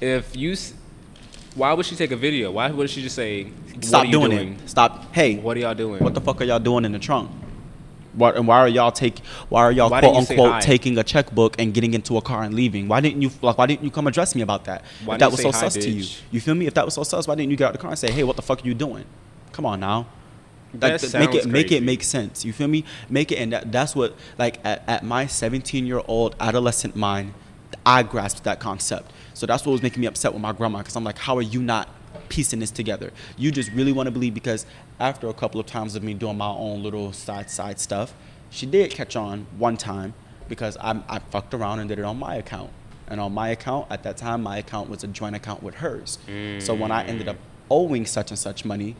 if 0.00 0.36
you, 0.36 0.52
s- 0.52 0.72
why 1.54 1.72
would 1.72 1.84
she 1.86 1.96
take 1.96 2.12
a 2.12 2.16
video? 2.16 2.50
Why 2.52 2.70
would 2.70 2.88
she 2.90 3.02
just 3.02 3.16
say, 3.16 3.48
Stop 3.80 4.06
doing, 4.08 4.30
doing? 4.30 4.52
it. 4.54 4.68
Stop. 4.70 5.12
Hey, 5.14 5.36
What 5.36 5.56
are 5.56 5.60
y'all 5.60 5.74
doing? 5.74 6.02
What 6.02 6.14
the 6.14 6.20
fuck 6.20 6.40
are 6.40 6.44
y'all 6.44 6.58
doing 6.60 6.84
in 6.84 6.92
the 6.92 6.98
trunk? 6.98 7.30
What 8.18 8.36
and 8.36 8.48
why 8.48 8.58
are 8.58 8.68
y'all 8.68 8.90
take? 8.90 9.20
Why 9.48 9.62
are 9.62 9.72
y'all 9.72 9.90
Why 9.90 10.00
quote 10.00 10.14
didn't 10.14 10.30
you 10.30 10.36
say 10.36 10.42
unquote 10.42 10.62
taking 10.62 10.98
a 10.98 11.04
checkbook 11.04 11.58
and 11.60 11.72
getting 11.72 11.94
into 11.94 12.16
a 12.16 12.22
car 12.22 12.42
and 12.42 12.52
leaving? 12.54 12.88
Why 12.88 13.00
didn't 13.00 13.22
you 13.22 13.30
like? 13.42 13.56
Why 13.56 13.66
didn't 13.66 13.84
you 13.84 13.90
come 13.90 14.06
address 14.06 14.34
me 14.34 14.42
about 14.42 14.64
that? 14.64 14.84
Why 15.04 15.14
if 15.14 15.20
that 15.20 15.30
was 15.30 15.40
so 15.40 15.52
hi, 15.52 15.60
sus 15.60 15.74
to 15.74 15.88
you, 15.88 16.04
you 16.32 16.40
feel 16.40 16.54
me? 16.54 16.66
If 16.66 16.74
that 16.74 16.84
was 16.84 16.94
so 16.94 17.04
sus, 17.04 17.28
why 17.28 17.36
didn't 17.36 17.50
you 17.52 17.56
get 17.56 17.66
out 17.66 17.70
of 17.70 17.76
the 17.76 17.82
car 17.82 17.90
and 17.90 17.98
say, 17.98 18.10
"Hey, 18.10 18.24
what 18.24 18.36
the 18.36 18.42
fuck 18.42 18.64
are 18.64 18.66
you 18.66 18.74
doing?" 18.74 19.04
Come 19.52 19.64
on 19.66 19.80
now. 19.80 20.06
That 20.74 20.82
Like, 20.82 20.90
make 20.90 21.34
it 21.34 21.42
sounds 21.42 21.46
make 21.46 21.72
it 21.72 21.82
make 21.82 22.02
sense. 22.02 22.44
You 22.44 22.52
feel 22.52 22.68
me? 22.68 22.84
Make 23.08 23.32
it 23.32 23.36
and 23.36 23.52
that, 23.52 23.72
that's 23.72 23.96
what 23.96 24.14
like 24.36 24.58
at, 24.64 24.86
at 24.86 25.02
my 25.02 25.26
17 25.26 25.86
year 25.86 26.02
old 26.06 26.36
adolescent 26.40 26.94
mind, 26.94 27.32
I 27.86 28.02
grasped 28.02 28.44
that 28.44 28.60
concept. 28.60 29.12
So 29.32 29.46
that's 29.46 29.64
what 29.64 29.72
was 29.72 29.82
making 29.82 30.00
me 30.00 30.06
upset 30.06 30.32
with 30.32 30.42
my 30.42 30.52
grandma 30.52 30.78
because 30.78 30.96
I'm 30.96 31.04
like, 31.04 31.18
how 31.18 31.36
are 31.38 31.42
you 31.42 31.62
not 31.62 31.88
piecing 32.28 32.60
this 32.60 32.70
together? 32.70 33.12
You 33.36 33.50
just 33.50 33.70
really 33.72 33.92
want 33.92 34.08
to 34.08 34.10
believe 34.10 34.34
because 34.34 34.66
after 35.00 35.28
a 35.28 35.34
couple 35.34 35.60
of 35.60 35.66
times 35.66 35.94
of 35.94 36.02
me 36.02 36.14
doing 36.14 36.36
my 36.36 36.48
own 36.48 36.82
little 36.82 37.12
side 37.12 37.50
side 37.50 37.78
stuff, 37.78 38.14
she 38.50 38.66
did 38.66 38.90
catch 38.90 39.16
on 39.16 39.46
one 39.56 39.76
time 39.76 40.14
because 40.48 40.76
I, 40.78 41.00
I 41.08 41.18
fucked 41.18 41.54
around 41.54 41.80
and 41.80 41.88
did 41.88 41.98
it 41.98 42.04
on 42.04 42.18
my 42.18 42.36
account. 42.36 42.70
And 43.06 43.20
on 43.20 43.32
my 43.32 43.48
account 43.50 43.86
at 43.90 44.02
that 44.02 44.16
time, 44.16 44.42
my 44.42 44.58
account 44.58 44.90
was 44.90 45.02
a 45.04 45.06
joint 45.06 45.34
account 45.34 45.62
with 45.62 45.76
hers. 45.76 46.18
So 46.58 46.74
when 46.74 46.90
I 46.90 47.04
ended 47.04 47.28
up 47.28 47.36
mm. 47.36 47.40
owing 47.70 48.06
such 48.06 48.30
and 48.30 48.38
such 48.38 48.64
money, 48.64 48.96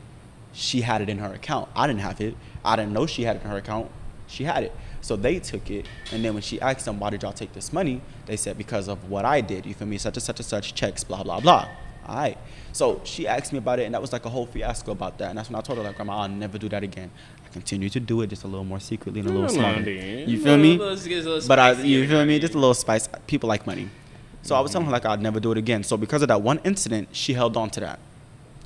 she 0.52 0.80
had 0.80 1.02
it 1.02 1.08
in 1.08 1.18
her 1.18 1.32
account. 1.34 1.68
I 1.76 1.86
didn't 1.86 2.00
have 2.00 2.20
it. 2.20 2.34
I 2.64 2.76
didn't 2.76 2.92
know 2.92 3.06
she 3.06 3.24
had 3.24 3.36
it 3.36 3.42
in 3.42 3.50
her 3.50 3.58
account. 3.58 3.90
She 4.26 4.44
had 4.44 4.64
it. 4.64 4.72
So 5.00 5.14
they 5.16 5.38
took 5.38 5.70
it. 5.70 5.86
And 6.10 6.24
then 6.24 6.34
when 6.34 6.42
she 6.42 6.60
asked 6.60 6.84
them, 6.84 6.98
why 6.98 7.10
did 7.10 7.22
y'all 7.22 7.32
take 7.32 7.52
this 7.52 7.72
money? 7.72 8.00
They 8.26 8.36
said, 8.36 8.56
because 8.56 8.88
of 8.88 9.10
what 9.10 9.24
I 9.24 9.40
did. 9.40 9.66
You 9.66 9.74
feel 9.74 9.88
me? 9.88 9.98
Such 9.98 10.16
and 10.16 10.22
such 10.22 10.40
and 10.40 10.46
such 10.46 10.74
checks, 10.74 11.04
blah, 11.04 11.22
blah, 11.22 11.40
blah. 11.40 11.68
All 12.08 12.16
right. 12.16 12.38
So 12.72 13.00
she 13.04 13.26
asked 13.26 13.52
me 13.52 13.58
about 13.58 13.78
it, 13.80 13.84
and 13.84 13.94
that 13.94 14.00
was 14.00 14.12
like 14.12 14.24
a 14.24 14.28
whole 14.30 14.46
fiasco 14.46 14.92
about 14.92 15.18
that. 15.18 15.28
And 15.30 15.38
that's 15.38 15.50
when 15.50 15.56
I 15.56 15.60
told 15.60 15.78
her, 15.78 15.84
like, 15.84 15.96
Grandma, 15.96 16.18
I'll 16.22 16.28
never 16.28 16.56
do 16.58 16.68
that 16.70 16.82
again. 16.82 17.10
I 17.44 17.48
continue 17.50 17.88
to 17.90 18.00
do 18.00 18.22
it 18.22 18.28
just 18.28 18.44
a 18.44 18.46
little 18.46 18.64
more 18.64 18.80
secretly 18.80 19.20
and 19.20 19.28
a 19.28 19.32
little 19.32 19.48
Come 19.48 19.56
smaller. 19.56 19.90
You 19.90 20.38
feel 20.42 20.56
me? 20.56 20.78
Little- 20.78 20.94
little- 20.94 21.12
it's 21.16 21.26
a 21.26 21.28
little 21.30 21.48
But 21.48 21.58
I, 21.58 21.72
you 21.82 22.08
feel 22.08 22.24
me? 22.24 22.38
Just 22.38 22.54
a 22.54 22.58
little 22.58 22.74
spice. 22.74 23.08
People 23.26 23.48
like 23.48 23.66
money. 23.66 23.88
So 24.42 24.54
I 24.54 24.60
was 24.60 24.72
telling 24.72 24.86
her 24.86 24.92
like 24.92 25.04
I'd 25.04 25.20
never 25.20 25.40
do 25.40 25.52
it 25.52 25.58
again. 25.58 25.82
So 25.82 25.96
because 25.96 26.22
of 26.22 26.28
that 26.28 26.40
one 26.40 26.60
incident, 26.64 27.08
she 27.12 27.34
held 27.34 27.56
on 27.56 27.68
to 27.70 27.80
that. 27.80 27.98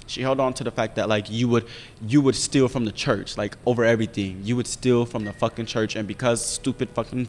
She 0.07 0.21
held 0.23 0.39
on 0.41 0.53
to 0.55 0.65
the 0.65 0.71
fact 0.71 0.97
that 0.97 1.09
like 1.09 1.31
you 1.31 1.49
would 1.49 1.67
you 2.07 2.21
would 2.21 2.37
steal 2.37 2.69
from 2.69 2.85
the 2.85 2.93
church, 2.93 3.37
like 3.37 3.57
over 3.67 3.85
everything. 3.85 4.41
You 4.45 4.55
would 4.57 4.67
steal 4.67 5.07
from 5.07 5.25
the 5.25 5.33
fucking 5.33 5.67
church 5.67 5.97
and 5.97 6.07
because 6.07 6.45
stupid 6.45 6.91
fucking 6.91 7.29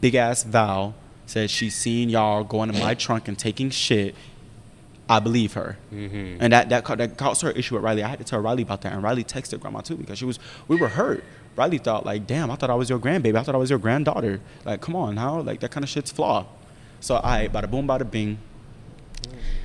big 0.00 0.14
ass 0.14 0.42
Val 0.44 0.94
said 1.26 1.50
she's 1.50 1.74
seen 1.76 2.10
y'all 2.10 2.44
going 2.44 2.68
in 2.74 2.78
my 2.80 2.94
trunk 2.94 3.28
and 3.28 3.38
taking 3.38 3.70
shit, 3.70 4.14
I 5.10 5.18
believe 5.18 5.54
her. 5.54 5.76
Mm-hmm. 5.92 6.36
And 6.40 6.52
that, 6.52 6.68
that, 6.68 6.84
that 6.86 7.16
caused 7.16 7.42
her 7.42 7.50
issue 7.50 7.74
with 7.74 7.82
Riley. 7.82 8.04
I 8.04 8.08
had 8.08 8.20
to 8.20 8.24
tell 8.24 8.38
Riley 8.38 8.62
about 8.62 8.82
that. 8.82 8.92
And 8.92 9.02
Riley 9.02 9.24
texted 9.24 9.58
grandma 9.58 9.80
too 9.80 9.96
because 9.96 10.18
she 10.18 10.24
was, 10.24 10.38
we 10.68 10.76
were 10.76 10.86
hurt. 10.86 11.24
Riley 11.56 11.78
thought 11.78 12.06
like, 12.06 12.28
damn, 12.28 12.48
I 12.48 12.54
thought 12.54 12.70
I 12.70 12.76
was 12.76 12.88
your 12.88 13.00
grandbaby. 13.00 13.36
I 13.36 13.42
thought 13.42 13.56
I 13.56 13.58
was 13.58 13.70
your 13.70 13.80
granddaughter. 13.80 14.40
Like, 14.64 14.80
come 14.80 14.94
on, 14.94 15.16
how? 15.16 15.40
Like 15.40 15.58
that 15.60 15.72
kind 15.72 15.82
of 15.82 15.90
shit's 15.90 16.12
flawed. 16.12 16.46
So 17.00 17.20
I, 17.24 17.48
bada 17.48 17.68
boom, 17.68 17.88
bada 17.88 18.08
bing. 18.08 18.38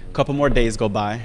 A 0.10 0.14
couple 0.14 0.34
more 0.34 0.50
days 0.50 0.78
go 0.78 0.90
by. 0.90 1.22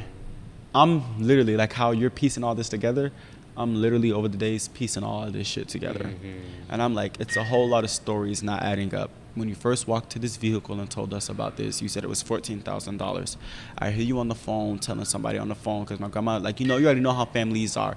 I'm 0.74 1.26
literally 1.26 1.56
like 1.56 1.72
how 1.72 1.92
you're 1.92 2.10
piecing 2.10 2.44
all 2.44 2.54
this 2.54 2.68
together. 2.68 3.12
I'm 3.56 3.80
literally 3.80 4.12
over 4.12 4.28
the 4.28 4.36
days 4.36 4.68
piecing 4.68 5.02
all 5.02 5.30
this 5.30 5.46
shit 5.46 5.68
together. 5.68 6.04
Mm-hmm. 6.04 6.38
And 6.68 6.82
I'm 6.82 6.94
like, 6.94 7.18
it's 7.20 7.36
a 7.36 7.44
whole 7.44 7.66
lot 7.66 7.84
of 7.84 7.90
stories 7.90 8.42
not 8.42 8.62
adding 8.62 8.94
up. 8.94 9.10
When 9.34 9.48
you 9.48 9.54
first 9.54 9.86
walked 9.86 10.10
to 10.10 10.18
this 10.18 10.36
vehicle 10.36 10.80
and 10.80 10.90
told 10.90 11.14
us 11.14 11.28
about 11.28 11.56
this, 11.56 11.80
you 11.80 11.88
said 11.88 12.02
it 12.04 12.08
was 12.08 12.22
$14,000. 12.22 13.36
I 13.78 13.90
hear 13.90 14.04
you 14.04 14.18
on 14.18 14.28
the 14.28 14.34
phone 14.34 14.78
telling 14.78 15.04
somebody 15.04 15.38
on 15.38 15.48
the 15.48 15.54
phone 15.54 15.84
because 15.84 16.00
my 16.00 16.08
grandma, 16.08 16.38
like, 16.38 16.60
you 16.60 16.66
know, 16.66 16.76
you 16.76 16.86
already 16.86 17.00
know 17.00 17.12
how 17.12 17.24
families 17.24 17.76
are. 17.76 17.96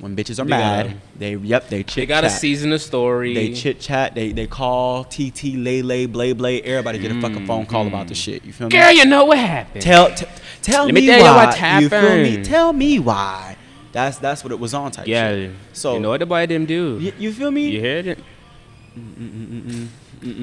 When 0.00 0.16
bitches 0.16 0.38
are 0.38 0.44
They 0.44 0.50
mad, 0.50 1.00
they, 1.18 1.34
yep, 1.36 1.68
they 1.68 1.82
chit 1.82 1.86
chat. 1.88 1.94
They 1.96 2.06
got 2.06 2.20
chat. 2.22 2.32
season 2.32 2.70
the 2.70 2.78
story. 2.78 3.34
They 3.34 3.52
chit 3.52 3.80
chat. 3.80 4.14
They 4.14 4.32
they 4.32 4.46
call 4.46 5.04
TT, 5.04 5.56
Lay 5.56 5.82
Lay, 5.82 6.06
Blay 6.06 6.32
Blay. 6.32 6.62
Everybody 6.62 6.98
get 7.00 7.12
a 7.12 7.20
fucking 7.20 7.46
phone 7.46 7.66
call 7.66 7.86
about 7.86 8.08
the 8.08 8.14
mm. 8.14 8.24
shit. 8.24 8.42
You 8.42 8.54
feel 8.54 8.68
me? 8.68 8.78
Girl, 8.78 8.90
you 8.90 9.04
know 9.04 9.26
what 9.26 9.36
happened. 9.36 9.82
Tell 9.82 10.10
t- 10.14 10.24
tell 10.62 10.86
Let 10.86 10.94
me, 10.94 11.04
tell 11.04 11.18
you 11.18 11.24
why. 11.24 11.44
what 11.44 11.82
You 11.82 11.88
feel 11.90 12.16
me? 12.16 12.42
Tell 12.42 12.72
me 12.72 12.98
why. 12.98 13.58
That's 13.92 14.16
that's 14.16 14.42
what 14.42 14.52
it 14.52 14.58
was 14.58 14.72
on 14.72 14.90
type. 14.90 15.06
yeah. 15.06 15.32
Shit. 15.32 15.50
So 15.74 15.94
you 15.94 16.00
know 16.00 16.10
what 16.10 16.20
the 16.20 16.26
boy 16.26 16.46
them 16.46 16.64
do? 16.64 16.98
y- 17.02 17.12
you 17.18 17.32
feel 17.32 17.50
me? 17.50 17.68
You 17.68 17.80
heard 17.82 18.06
it? 18.06 18.18
Mm, 18.98 19.62
mm, 19.62 19.88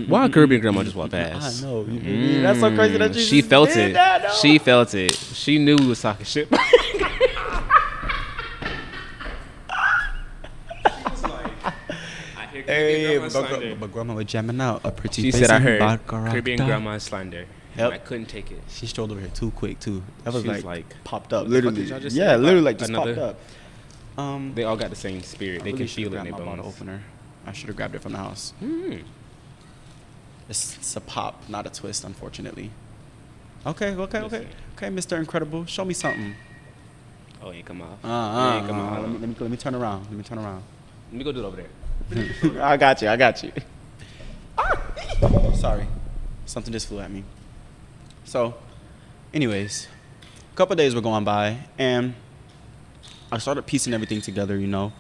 Why 0.08 0.28
Caribbean 0.30 0.62
grandma 0.62 0.84
just 0.84 0.96
walked 0.96 1.12
past? 1.12 1.36
I 1.36 1.40
past? 1.40 1.64
know. 1.64 1.82
You 1.82 2.00
feel 2.00 2.12
me? 2.12 2.42
That's 2.42 2.60
so 2.60 2.76
crazy 2.76 2.98
that 2.98 3.14
you 3.16 3.22
She 3.22 3.38
just 3.40 3.50
felt 3.50 3.70
did 3.70 3.92
it. 3.92 3.94
that, 3.94 4.22
though. 4.24 4.34
She 4.42 4.58
felt 4.58 4.94
it. 4.96 5.14
She 5.16 5.60
knew 5.60 5.76
we 5.76 5.88
was 5.88 6.02
talking 6.02 6.26
shit. 6.26 6.50
Hey, 12.66 13.18
but, 13.18 13.32
gra- 13.32 13.76
but 13.80 13.92
grandma 13.92 14.14
was 14.16 14.26
jamming 14.26 14.60
out 14.62 14.82
a 14.84 14.92
pretty. 14.92 15.22
She 15.22 15.32
face 15.32 15.42
said, 15.42 15.52
"I 15.52 15.60
heard 15.60 15.80
Baccarat." 15.80 16.32
Caribbean 16.32 16.66
grandma 16.66 16.98
slander." 16.98 17.46
Yep. 17.78 17.92
I 17.94 17.98
couldn't 18.00 18.26
take 18.26 18.52
it. 18.52 18.62
She 18.70 18.88
strolled 18.88 19.12
over 19.12 19.20
here 19.20 19.30
too 19.34 19.52
quick 19.52 19.80
too. 19.80 20.02
That 20.24 20.34
was 20.34 20.42
She 20.44 20.50
was 20.50 20.64
like, 20.66 20.86
like, 20.88 21.04
popped 21.04 21.32
up 21.34 21.44
"What 21.44 21.52
the 21.52 21.62
fuck 21.62 21.74
literally. 21.76 22.02
just 22.02 22.16
yeah, 22.16 22.36
literally 22.36 22.62
like 22.64 22.80
just 22.80 22.90
another-" 22.90 23.16
popped 23.16 23.40
up. 24.18 24.22
Um, 24.24 24.54
They 24.56 24.64
all 24.64 24.76
got 24.76 24.90
the 24.90 24.96
same 24.96 25.22
spirit. 25.22 25.64
They 25.64 25.70
I 25.70 25.74
really 25.74 25.78
can 25.80 25.88
should've 25.88 25.96
feel 25.96 26.14
it 26.14 26.18
in 26.18 26.24
grabbed 26.24 26.26
their 26.40 26.46
my 26.46 26.52
bottle 26.52 26.64
bones. 26.64 26.76
opener. 26.76 27.04
I 27.46 27.52
should 27.54 27.68
have 27.68 27.76
grabbed 27.76 27.96
it 27.96 28.02
from 28.02 28.14
the 28.14 28.18
house. 28.18 28.54
Mm. 28.64 29.04
It's, 30.50 30.78
it's 30.78 30.96
a 30.96 31.02
pop, 31.02 31.44
not 31.50 31.66
a 31.68 31.70
twist, 31.70 32.04
unfortunately. 32.04 32.72
Okay, 33.66 33.96
okay, 33.96 34.20
okay, 34.20 34.48
okay, 34.76 34.88
Mr. 34.88 35.18
Incredible, 35.18 35.66
show 35.66 35.84
me 35.84 35.94
something. 35.94 36.36
Oh, 37.44 37.52
yeah, 37.52 37.62
come 37.64 37.82
on. 37.82 37.90
Uh, 37.90 37.98
yeah, 38.04 38.64
uh, 38.64 38.68
come 38.68 38.80
uh, 38.80 38.84
on. 38.84 39.02
Let 39.02 39.10
me, 39.10 39.18
let 39.20 39.30
me 39.30 39.36
let 39.40 39.52
me 39.52 39.58
turn 39.58 39.76
around. 39.76 40.04
Let 40.06 40.14
me 40.14 40.24
turn 40.24 40.38
around. 40.38 40.64
Let 41.12 41.18
me 41.18 41.24
go 41.24 41.32
do 41.32 41.40
it 41.40 41.46
over 41.46 41.58
there. 41.58 42.64
I 42.64 42.78
got 42.78 43.02
you. 43.02 43.10
I 43.10 43.18
got 43.18 43.44
you. 43.44 43.52
Sorry, 45.56 45.88
something 46.46 46.72
just 46.72 46.88
flew 46.88 47.00
at 47.00 47.12
me. 47.12 47.24
So, 48.24 48.56
anyways, 49.34 49.88
a 50.54 50.56
couple 50.56 50.76
days 50.76 50.96
were 50.96 51.02
going 51.02 51.24
by, 51.24 51.58
and 51.78 52.14
I 53.32 53.38
started 53.38 53.66
piecing 53.66 53.94
everything 53.94 54.22
together. 54.22 54.58
You 54.58 54.68
know, 54.68 54.94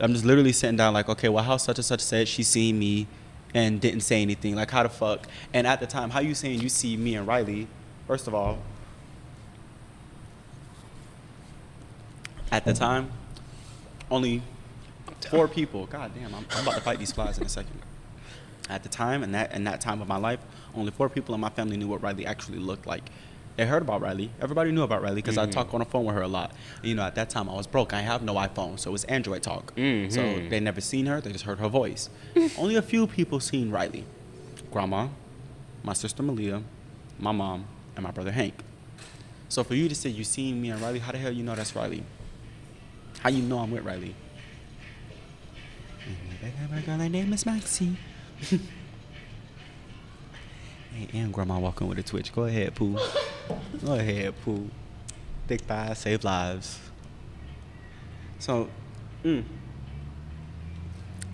I'm 0.00 0.12
just 0.12 0.24
literally 0.24 0.52
sitting 0.52 0.76
down, 0.76 0.94
like, 0.94 1.08
okay, 1.08 1.28
well, 1.28 1.44
how 1.44 1.56
such 1.56 1.78
and 1.78 1.84
such 1.84 2.00
said 2.00 2.28
she 2.28 2.42
seen 2.42 2.78
me 2.78 3.06
and 3.54 3.80
didn't 3.80 4.00
say 4.00 4.22
anything. 4.22 4.54
Like, 4.54 4.70
how 4.70 4.82
the 4.82 4.88
fuck? 4.88 5.26
And 5.52 5.66
at 5.66 5.80
the 5.80 5.86
time, 5.86 6.10
how 6.10 6.20
you 6.20 6.34
saying 6.34 6.60
you 6.60 6.68
see 6.68 6.96
me 6.96 7.14
and 7.14 7.26
Riley? 7.26 7.66
First 8.06 8.26
of 8.26 8.34
all, 8.34 8.58
at 12.50 12.64
the 12.64 12.72
time, 12.72 13.10
only 14.10 14.42
four 15.30 15.48
people. 15.48 15.86
God 15.86 16.12
damn, 16.14 16.34
I'm, 16.34 16.46
I'm 16.52 16.62
about 16.62 16.76
to 16.76 16.80
fight 16.80 16.98
these 16.98 17.12
flies 17.12 17.38
in 17.38 17.44
a 17.44 17.48
second. 17.48 17.80
At 18.70 18.82
the 18.82 18.88
time, 18.88 19.22
and 19.22 19.34
that 19.34 19.52
in 19.54 19.64
that 19.64 19.80
time 19.80 20.02
of 20.02 20.08
my 20.08 20.16
life, 20.16 20.40
only 20.74 20.90
four 20.90 21.08
people 21.08 21.34
in 21.34 21.40
my 21.40 21.48
family 21.50 21.76
knew 21.76 21.88
what 21.88 22.02
Riley 22.02 22.26
actually 22.26 22.58
looked 22.58 22.86
like. 22.86 23.10
They 23.58 23.66
heard 23.66 23.82
about 23.82 24.00
Riley. 24.00 24.30
Everybody 24.40 24.70
knew 24.70 24.82
about 24.82 25.02
Riley 25.02 25.16
because 25.16 25.36
Mm-hmm. 25.36 25.48
I 25.50 25.52
talk 25.52 25.74
on 25.74 25.80
the 25.80 25.84
phone 25.84 26.04
with 26.04 26.14
her 26.14 26.22
a 26.22 26.28
lot. 26.28 26.52
You 26.80 26.94
know, 26.94 27.02
at 27.02 27.16
that 27.16 27.28
time 27.28 27.48
I 27.50 27.54
was 27.54 27.66
broke. 27.66 27.92
I 27.92 28.02
have 28.02 28.22
no 28.22 28.34
iPhone, 28.34 28.78
so 28.78 28.90
it 28.90 28.92
was 28.92 29.02
Android 29.04 29.42
talk. 29.42 29.72
So 29.76 29.80
Mhm. 29.82 30.48
they 30.48 30.60
never 30.60 30.80
seen 30.80 31.06
her. 31.06 31.20
They 31.20 31.32
just 31.32 31.44
heard 31.44 31.58
her 31.58 31.66
voice. 31.68 32.08
Only 32.56 32.76
a 32.76 32.82
few 32.82 33.08
people 33.08 33.40
seen 33.40 33.72
Riley. 33.72 34.04
Grandma, 34.70 35.08
my 35.82 35.92
sister 35.92 36.22
Malia, 36.22 36.62
my 37.18 37.32
mom, 37.32 37.64
and 37.96 38.04
my 38.04 38.12
brother 38.12 38.30
Hank. 38.30 38.62
So 39.48 39.64
for 39.64 39.74
you 39.74 39.88
to 39.88 39.94
say 39.96 40.08
you 40.10 40.22
seen 40.22 40.62
me 40.62 40.70
and 40.70 40.80
Riley, 40.80 41.00
how 41.00 41.10
the 41.10 41.18
hell 41.18 41.32
you 41.32 41.42
know 41.42 41.56
that's 41.56 41.74
Riley? 41.74 42.04
How 43.18 43.30
you 43.30 43.42
know 43.42 43.58
I'm 43.58 43.72
with 43.72 43.84
Riley? 43.84 44.14
My 46.70 46.80
girl, 46.82 46.98
her 46.98 47.08
name 47.08 47.32
is 47.32 47.44
Maxie. 47.44 47.96
hey, 50.98 51.18
and 51.20 51.32
Grandma 51.32 51.58
walking 51.58 51.86
with 51.88 51.98
a 51.98 52.02
twitch. 52.02 52.32
Go 52.34 52.44
ahead, 52.44 52.74
Pooh. 52.74 52.98
Go 53.84 53.94
ahead, 53.94 54.34
Pooh. 54.44 54.68
Thick 55.46 55.62
thighs 55.62 55.98
save 55.98 56.24
lives. 56.24 56.78
So, 58.38 58.68
mm, 59.24 59.44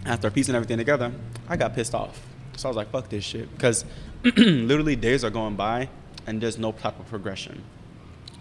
after 0.07 0.31
piecing 0.31 0.55
everything 0.55 0.79
together, 0.79 1.13
I 1.49 1.57
got 1.57 1.75
pissed 1.75 1.95
off. 1.95 2.21
So 2.57 2.69
I 2.69 2.71
was 2.71 2.77
like, 2.77 2.91
fuck 2.91 3.09
this 3.09 3.25
shit. 3.25 3.51
Because 3.53 3.85
literally 4.25 4.97
days 4.97 5.25
are 5.25 5.31
going 5.31 5.57
by 5.57 5.89
and 6.27 6.41
there's 6.41 6.59
no 6.59 6.73
type 6.73 6.99
of 7.01 7.07
progression. 7.09 7.63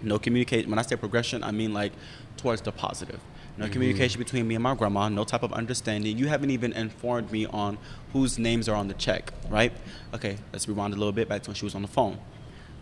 No 0.01 0.19
communication. 0.19 0.69
When 0.69 0.80
I 0.80 0.84
say 0.84 0.95
progression, 0.95 1.43
I 1.43 1.51
mean 1.51 1.74
like 1.74 1.93
towards 2.38 2.61
the 2.61 2.71
positive. 2.71 3.19
No 3.56 3.66
mm-hmm. 3.66 3.74
communication 3.74 4.20
between 4.20 4.47
me 4.47 4.56
and 4.56 4.64
my 4.64 4.74
grandma, 4.74 5.10
no 5.10 5.24
type 5.24 5.43
of 5.43 5.54
understanding. 5.54 6.18
You 6.18 6.28
haven't 6.28 6.49
even 6.49 6.74
informed 6.74 7.32
me 7.32 7.45
on 7.45 7.78
whose 8.12 8.39
names 8.39 8.68
are 8.68 8.76
on 8.76 8.88
the 8.88 8.95
check, 8.95 9.32
right? 9.49 9.72
Okay, 10.14 10.38
let's 10.51 10.68
rewind 10.68 10.93
a 10.93 10.97
little 10.97 11.12
bit 11.12 11.30
back 11.30 11.43
to 11.43 11.49
when 11.49 11.56
she 11.56 11.66
was 11.66 11.76
on 11.76 11.84
the 11.84 11.88
phone. 11.88 12.18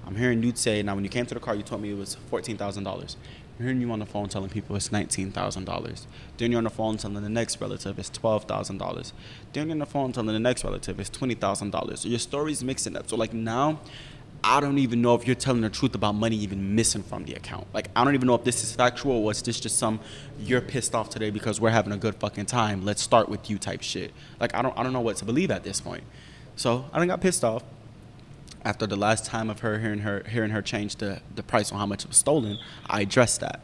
I'm 0.05 0.15
hearing 0.15 0.41
you 0.41 0.53
say, 0.55 0.81
now 0.81 0.95
when 0.95 1.03
you 1.03 1.09
came 1.09 1.25
to 1.25 1.33
the 1.33 1.39
car, 1.39 1.55
you 1.55 1.63
told 1.63 1.81
me 1.81 1.91
it 1.91 1.97
was 1.97 2.17
$14,000. 2.31 3.15
I'm 3.61 3.65
hearing 3.65 3.81
you 3.81 3.91
on 3.91 3.99
the 3.99 4.05
phone 4.05 4.29
telling 4.29 4.49
people 4.49 4.75
it's 4.75 4.89
$19,000. 4.89 6.05
Then 6.37 6.51
you're 6.51 6.57
on 6.57 6.63
the 6.63 6.69
phone 6.69 6.97
telling 6.97 7.21
the 7.21 7.29
next 7.29 7.61
relative 7.61 7.99
it's 7.99 8.09
$12,000. 8.09 9.11
Then 9.53 9.67
you're 9.67 9.73
on 9.73 9.79
the 9.79 9.85
phone 9.85 10.11
telling 10.11 10.33
the 10.33 10.39
next 10.39 10.63
relative 10.63 10.99
it's 10.99 11.09
$20,000. 11.09 11.97
So 11.97 12.07
your 12.09 12.19
story's 12.19 12.63
mixing 12.63 12.97
up. 12.97 13.09
So 13.09 13.15
like 13.15 13.33
now, 13.33 13.79
I 14.43 14.59
don't 14.59 14.79
even 14.79 15.01
know 15.01 15.13
if 15.13 15.27
you're 15.27 15.35
telling 15.35 15.61
the 15.61 15.69
truth 15.69 15.93
about 15.93 16.15
money 16.15 16.35
even 16.37 16.75
missing 16.75 17.03
from 17.03 17.25
the 17.25 17.33
account. 17.35 17.67
Like 17.73 17.89
I 17.95 18.03
don't 18.03 18.15
even 18.15 18.27
know 18.27 18.35
if 18.35 18.43
this 18.43 18.63
is 18.63 18.73
factual 18.73 19.23
or 19.23 19.31
is 19.31 19.41
this 19.41 19.59
just 19.59 19.77
some 19.77 19.99
you're 20.39 20.61
pissed 20.61 20.95
off 20.95 21.09
today 21.09 21.29
because 21.29 21.61
we're 21.61 21.69
having 21.69 21.93
a 21.93 21.97
good 21.97 22.15
fucking 22.15 22.47
time. 22.47 22.83
Let's 22.83 23.01
start 23.01 23.29
with 23.29 23.49
you 23.49 23.57
type 23.57 23.81
shit. 23.81 24.11
Like 24.39 24.55
I 24.55 24.61
don't 24.61 24.77
I 24.77 24.83
don't 24.83 24.93
know 24.93 25.01
what 25.01 25.17
to 25.17 25.25
believe 25.25 25.51
at 25.51 25.63
this 25.63 25.79
point. 25.79 26.03
So 26.55 26.85
I 26.91 26.97
done 26.97 27.07
got 27.07 27.21
pissed 27.21 27.43
off 27.43 27.63
after 28.63 28.85
the 28.85 28.95
last 28.95 29.25
time 29.25 29.49
of 29.49 29.59
her 29.59 29.79
hearing 29.79 29.99
her 29.99 30.23
hearing 30.27 30.51
her 30.51 30.61
change 30.61 30.95
the 30.95 31.21
the 31.35 31.43
price 31.43 31.71
on 31.71 31.77
how 31.77 31.85
much 31.85 32.03
it 32.03 32.07
was 32.07 32.17
stolen, 32.17 32.57
I 32.89 33.01
addressed 33.01 33.41
that 33.41 33.61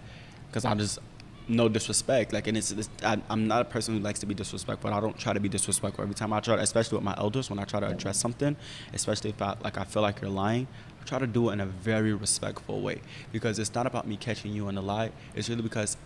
because 0.48 0.64
I 0.64 0.76
just 0.76 1.00
no 1.48 1.70
disrespect. 1.70 2.34
Like, 2.34 2.48
and 2.48 2.58
it's, 2.58 2.72
it's 2.72 2.90
I, 3.04 3.22
I'm 3.30 3.48
not 3.48 3.62
a 3.62 3.66
person 3.66 3.96
who 3.96 4.00
likes 4.02 4.20
to 4.20 4.26
be 4.26 4.34
disrespectful. 4.34 4.94
I 4.94 5.00
don't 5.00 5.18
try 5.18 5.34
to 5.34 5.40
be 5.40 5.50
disrespectful 5.50 6.04
every 6.04 6.16
time 6.16 6.34
I 6.34 6.40
try, 6.40 6.56
to, 6.56 6.62
especially 6.62 6.98
with 6.98 7.06
my 7.06 7.16
elders 7.18 7.50
when 7.50 7.60
I 7.60 7.64
try 7.64 7.80
to 7.80 7.88
address 7.88 8.18
something, 8.18 8.56
especially 8.94 9.30
if 9.32 9.42
I 9.42 9.56
like 9.64 9.78
I 9.78 9.84
feel 9.84 10.02
like 10.02 10.22
you're 10.22 10.30
lying. 10.30 10.68
I 11.02 11.06
try 11.06 11.20
to 11.20 11.28
do 11.28 11.50
it 11.50 11.54
in 11.54 11.62
a 11.62 11.66
very 11.66 12.14
respectful 12.14 12.82
way 12.82 13.02
because 13.32 13.60
it's 13.60 13.74
not 13.74 13.88
about 13.88 14.08
me 14.08 14.18
catching 14.18 14.54
you 14.54 14.68
in 14.70 14.78
a 14.78 14.82
lie. 14.82 15.12
It's 15.36 15.50
really 15.50 15.62
because 15.62 15.98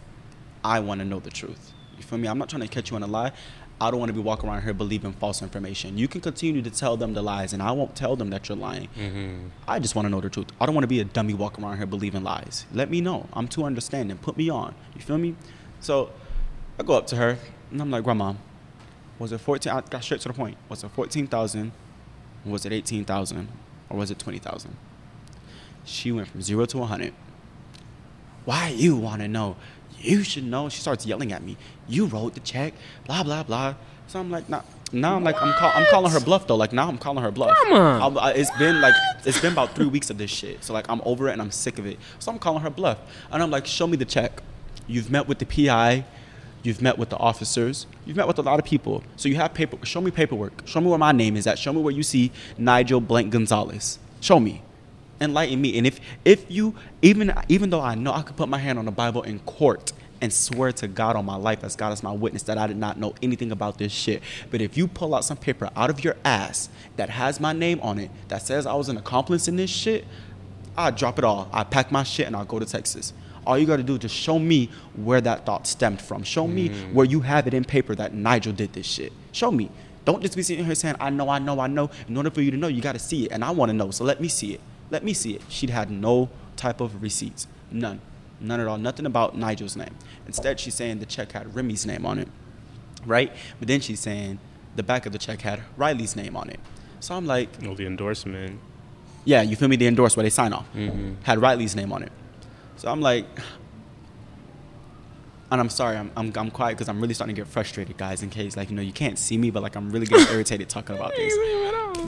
I 0.63 0.79
want 0.79 0.99
to 0.99 1.05
know 1.05 1.19
the 1.19 1.31
truth. 1.31 1.73
You 1.97 2.03
feel 2.03 2.17
me? 2.17 2.27
I'm 2.27 2.37
not 2.37 2.49
trying 2.49 2.61
to 2.61 2.67
catch 2.67 2.91
you 2.91 2.97
in 2.97 3.03
a 3.03 3.07
lie. 3.07 3.31
I 3.81 3.89
don't 3.89 3.99
want 3.99 4.09
to 4.09 4.13
be 4.13 4.19
walking 4.21 4.47
around 4.47 4.61
here 4.61 4.75
believing 4.75 5.11
false 5.13 5.41
information. 5.41 5.97
You 5.97 6.07
can 6.07 6.21
continue 6.21 6.61
to 6.61 6.69
tell 6.69 6.97
them 6.97 7.15
the 7.15 7.23
lies, 7.23 7.51
and 7.51 7.63
I 7.63 7.71
won't 7.71 7.95
tell 7.95 8.15
them 8.15 8.29
that 8.29 8.47
you're 8.47 8.55
lying. 8.55 8.89
Mm-hmm. 8.95 9.47
I 9.67 9.79
just 9.79 9.95
want 9.95 10.05
to 10.05 10.09
know 10.11 10.21
the 10.21 10.29
truth. 10.29 10.49
I 10.61 10.67
don't 10.67 10.75
want 10.75 10.83
to 10.83 10.87
be 10.87 10.99
a 10.99 11.03
dummy 11.03 11.33
walking 11.33 11.63
around 11.63 11.77
here 11.77 11.87
believing 11.87 12.23
lies. 12.23 12.67
Let 12.71 12.91
me 12.91 13.01
know. 13.01 13.27
I'm 13.33 13.47
too 13.47 13.63
understanding. 13.63 14.19
Put 14.19 14.37
me 14.37 14.51
on. 14.51 14.75
You 14.93 15.01
feel 15.01 15.17
me? 15.17 15.35
So 15.79 16.11
I 16.77 16.83
go 16.83 16.93
up 16.93 17.07
to 17.07 17.15
her, 17.15 17.39
and 17.71 17.81
I'm 17.81 17.89
like, 17.89 18.03
Grandma, 18.03 18.35
was 19.17 19.31
it 19.31 19.39
14? 19.39 19.73
I 19.73 19.81
got 19.81 20.03
straight 20.03 20.21
to 20.21 20.27
the 20.27 20.33
point. 20.35 20.57
Was 20.69 20.83
it 20.83 20.91
14,000? 20.91 21.71
Was 22.45 22.67
it 22.67 22.71
18,000? 22.71 23.47
Or 23.89 23.97
was 23.97 24.11
it 24.11 24.19
20,000? 24.19 24.77
She 25.85 26.11
went 26.11 26.27
from 26.27 26.43
zero 26.43 26.65
to 26.65 26.77
100. 26.77 27.13
Why 28.45 28.69
you 28.69 28.95
want 28.95 29.23
to 29.23 29.27
know? 29.27 29.55
You 30.03 30.23
should 30.23 30.43
know. 30.43 30.69
She 30.69 30.79
starts 30.81 31.05
yelling 31.05 31.31
at 31.31 31.43
me. 31.43 31.57
You 31.87 32.05
wrote 32.05 32.33
the 32.33 32.39
check, 32.41 32.73
blah 33.05 33.23
blah 33.23 33.43
blah. 33.43 33.75
So 34.07 34.19
I'm 34.19 34.29
like, 34.31 34.49
nah. 34.49 34.61
Now 34.93 35.15
I'm 35.15 35.23
like, 35.23 35.41
I'm, 35.41 35.53
call, 35.53 35.71
I'm 35.73 35.85
calling 35.89 36.11
her 36.11 36.19
bluff 36.19 36.47
though. 36.47 36.57
Like 36.57 36.73
now 36.73 36.89
I'm 36.89 36.97
calling 36.97 37.23
her 37.23 37.31
bluff. 37.31 37.57
Come 37.63 37.73
on. 37.73 38.01
I'm- 38.01 38.17
I- 38.17 38.33
it's 38.33 38.51
been 38.57 38.81
like, 38.81 38.93
it's 39.25 39.39
been 39.39 39.53
about 39.53 39.73
three 39.73 39.85
weeks 39.85 40.09
of 40.09 40.17
this 40.17 40.29
shit. 40.29 40.63
So 40.65 40.73
like, 40.73 40.85
I'm 40.89 41.01
over 41.05 41.29
it 41.29 41.33
and 41.33 41.41
I'm 41.41 41.51
sick 41.51 41.79
of 41.79 41.85
it. 41.85 41.97
So 42.19 42.29
I'm 42.31 42.37
calling 42.39 42.61
her 42.63 42.69
bluff, 42.69 42.97
and 43.31 43.41
I'm 43.41 43.49
like, 43.51 43.65
show 43.65 43.87
me 43.87 43.95
the 43.95 44.03
check. 44.05 44.41
You've 44.87 45.09
met 45.09 45.27
with 45.29 45.39
the 45.39 45.45
PI. 45.45 46.03
You've 46.63 46.81
met 46.81 46.97
with 46.97 47.09
the 47.09 47.17
officers. 47.17 47.87
You've 48.05 48.17
met 48.17 48.27
with 48.27 48.37
a 48.37 48.41
lot 48.43 48.59
of 48.59 48.65
people. 48.65 49.01
So 49.15 49.29
you 49.29 49.35
have 49.35 49.53
paper. 49.53 49.83
Show 49.85 50.01
me 50.01 50.11
paperwork. 50.11 50.67
Show 50.67 50.81
me 50.81 50.87
where 50.89 50.97
my 50.99 51.11
name 51.11 51.35
is 51.37 51.47
at. 51.47 51.57
Show 51.57 51.71
me 51.73 51.81
where 51.81 51.93
you 51.93 52.03
see 52.03 52.31
Nigel 52.57 52.99
Blank 53.01 53.31
Gonzalez. 53.31 53.97
Show 54.19 54.39
me 54.39 54.61
enlighten 55.21 55.61
me. 55.61 55.77
And 55.77 55.87
if 55.87 55.99
if 56.25 56.45
you 56.49 56.75
even 57.01 57.33
even 57.47 57.69
though 57.69 57.81
I 57.81 57.95
know 57.95 58.13
I 58.13 58.21
could 58.23 58.35
put 58.35 58.49
my 58.49 58.57
hand 58.57 58.79
on 58.79 58.85
the 58.85 58.91
Bible 58.91 59.21
in 59.23 59.39
court 59.39 59.93
and 60.21 60.31
swear 60.31 60.71
to 60.71 60.87
God 60.87 61.15
on 61.15 61.25
my 61.25 61.35
life 61.35 61.63
as 61.63 61.75
God 61.75 61.91
is 61.93 62.03
my 62.03 62.11
witness 62.11 62.43
that 62.43 62.57
I 62.57 62.67
did 62.67 62.77
not 62.77 62.97
know 62.97 63.13
anything 63.21 63.51
about 63.51 63.79
this 63.79 63.91
shit. 63.91 64.21
But 64.51 64.61
if 64.61 64.77
you 64.77 64.87
pull 64.87 65.15
out 65.15 65.25
some 65.25 65.37
paper 65.37 65.69
out 65.75 65.89
of 65.89 66.03
your 66.03 66.15
ass 66.23 66.69
that 66.95 67.09
has 67.09 67.39
my 67.39 67.53
name 67.53 67.79
on 67.81 67.97
it 67.97 68.11
that 68.27 68.43
says 68.43 68.65
I 68.65 68.73
was 68.75 68.87
an 68.87 68.97
accomplice 68.97 69.47
in 69.47 69.55
this 69.55 69.71
shit, 69.71 70.05
I 70.77 70.91
drop 70.91 71.17
it 71.17 71.25
all. 71.25 71.49
I 71.51 71.63
pack 71.63 71.91
my 71.91 72.03
shit 72.03 72.27
and 72.27 72.35
I'll 72.35 72.45
go 72.45 72.59
to 72.59 72.65
Texas. 72.65 73.13
All 73.45 73.57
you 73.57 73.65
gotta 73.65 73.83
do 73.83 73.93
is 73.93 73.99
just 73.99 74.15
show 74.15 74.37
me 74.37 74.69
where 74.95 75.21
that 75.21 75.45
thought 75.45 75.65
stemmed 75.65 76.01
from. 76.01 76.21
Show 76.23 76.47
me 76.47 76.69
mm. 76.69 76.93
where 76.93 77.05
you 77.05 77.21
have 77.21 77.47
it 77.47 77.55
in 77.55 77.63
paper 77.63 77.95
that 77.95 78.13
Nigel 78.13 78.53
did 78.53 78.73
this 78.73 78.85
shit. 78.85 79.11
Show 79.31 79.51
me. 79.51 79.71
Don't 80.05 80.21
just 80.21 80.35
be 80.35 80.43
sitting 80.43 80.65
here 80.65 80.75
saying, 80.75 80.95
I 80.99 81.09
know, 81.09 81.29
I 81.29 81.39
know, 81.39 81.59
I 81.59 81.67
know. 81.67 81.89
In 82.07 82.17
order 82.17 82.29
for 82.29 82.41
you 82.41 82.51
to 82.51 82.57
know, 82.57 82.67
you 82.67 82.81
gotta 82.81 82.99
see 82.99 83.25
it. 83.25 83.31
And 83.31 83.43
I 83.43 83.51
wanna 83.51 83.73
know, 83.73 83.89
so 83.89 84.03
let 84.03 84.21
me 84.21 84.27
see 84.27 84.53
it. 84.53 84.61
Let 84.91 85.03
me 85.03 85.13
see 85.13 85.33
it. 85.35 85.41
She'd 85.49 85.71
had 85.71 85.89
no 85.89 86.29
type 86.55 86.81
of 86.81 87.01
receipts. 87.01 87.47
None. 87.71 87.99
None 88.39 88.59
at 88.59 88.67
all. 88.67 88.77
Nothing 88.77 89.05
about 89.07 89.35
Nigel's 89.37 89.75
name. 89.75 89.95
Instead, 90.27 90.59
she's 90.59 90.75
saying 90.75 90.99
the 90.99 91.05
check 91.05 91.31
had 91.31 91.55
Remy's 91.55 91.85
name 91.85 92.05
on 92.05 92.19
it. 92.19 92.27
Right? 93.05 93.31
But 93.57 93.67
then 93.67 93.79
she's 93.81 93.99
saying 93.99 94.39
the 94.75 94.83
back 94.83 95.05
of 95.05 95.13
the 95.13 95.17
check 95.17 95.41
had 95.41 95.63
Riley's 95.77 96.15
name 96.15 96.35
on 96.35 96.49
it. 96.49 96.59
So 96.99 97.15
I'm 97.15 97.25
like, 97.25 97.49
Oh, 97.65 97.73
the 97.73 97.87
endorsement. 97.87 98.59
yeah, 99.25 99.41
you 99.41 99.55
feel 99.55 99.67
me? 99.67 99.75
The 99.75 99.87
endorsement, 99.87 100.17
where 100.17 100.23
they 100.25 100.29
sign 100.29 100.53
off. 100.53 100.67
Mm-hmm. 100.75 101.13
Had 101.23 101.39
Riley's 101.39 101.75
name 101.75 101.91
on 101.91 102.03
it. 102.03 102.11
So 102.75 102.91
I'm 102.91 103.01
like, 103.01 103.25
and 105.51 105.59
I'm 105.59 105.69
sorry, 105.69 105.97
I'm, 105.97 106.11
I'm, 106.15 106.31
I'm 106.35 106.51
quiet 106.51 106.77
because 106.77 106.89
I'm 106.89 107.01
really 107.01 107.13
starting 107.13 107.35
to 107.35 107.41
get 107.41 107.47
frustrated, 107.47 107.97
guys, 107.97 108.23
in 108.23 108.29
case, 108.29 108.55
like, 108.55 108.69
you 108.69 108.75
know, 108.75 108.81
you 108.81 108.93
can't 108.93 109.17
see 109.17 109.37
me, 109.37 109.49
but, 109.51 109.63
like, 109.63 109.75
I'm 109.75 109.91
really 109.91 110.05
getting 110.05 110.27
irritated 110.33 110.69
talking 110.69 110.95
about 110.95 111.11
this. 111.15 111.33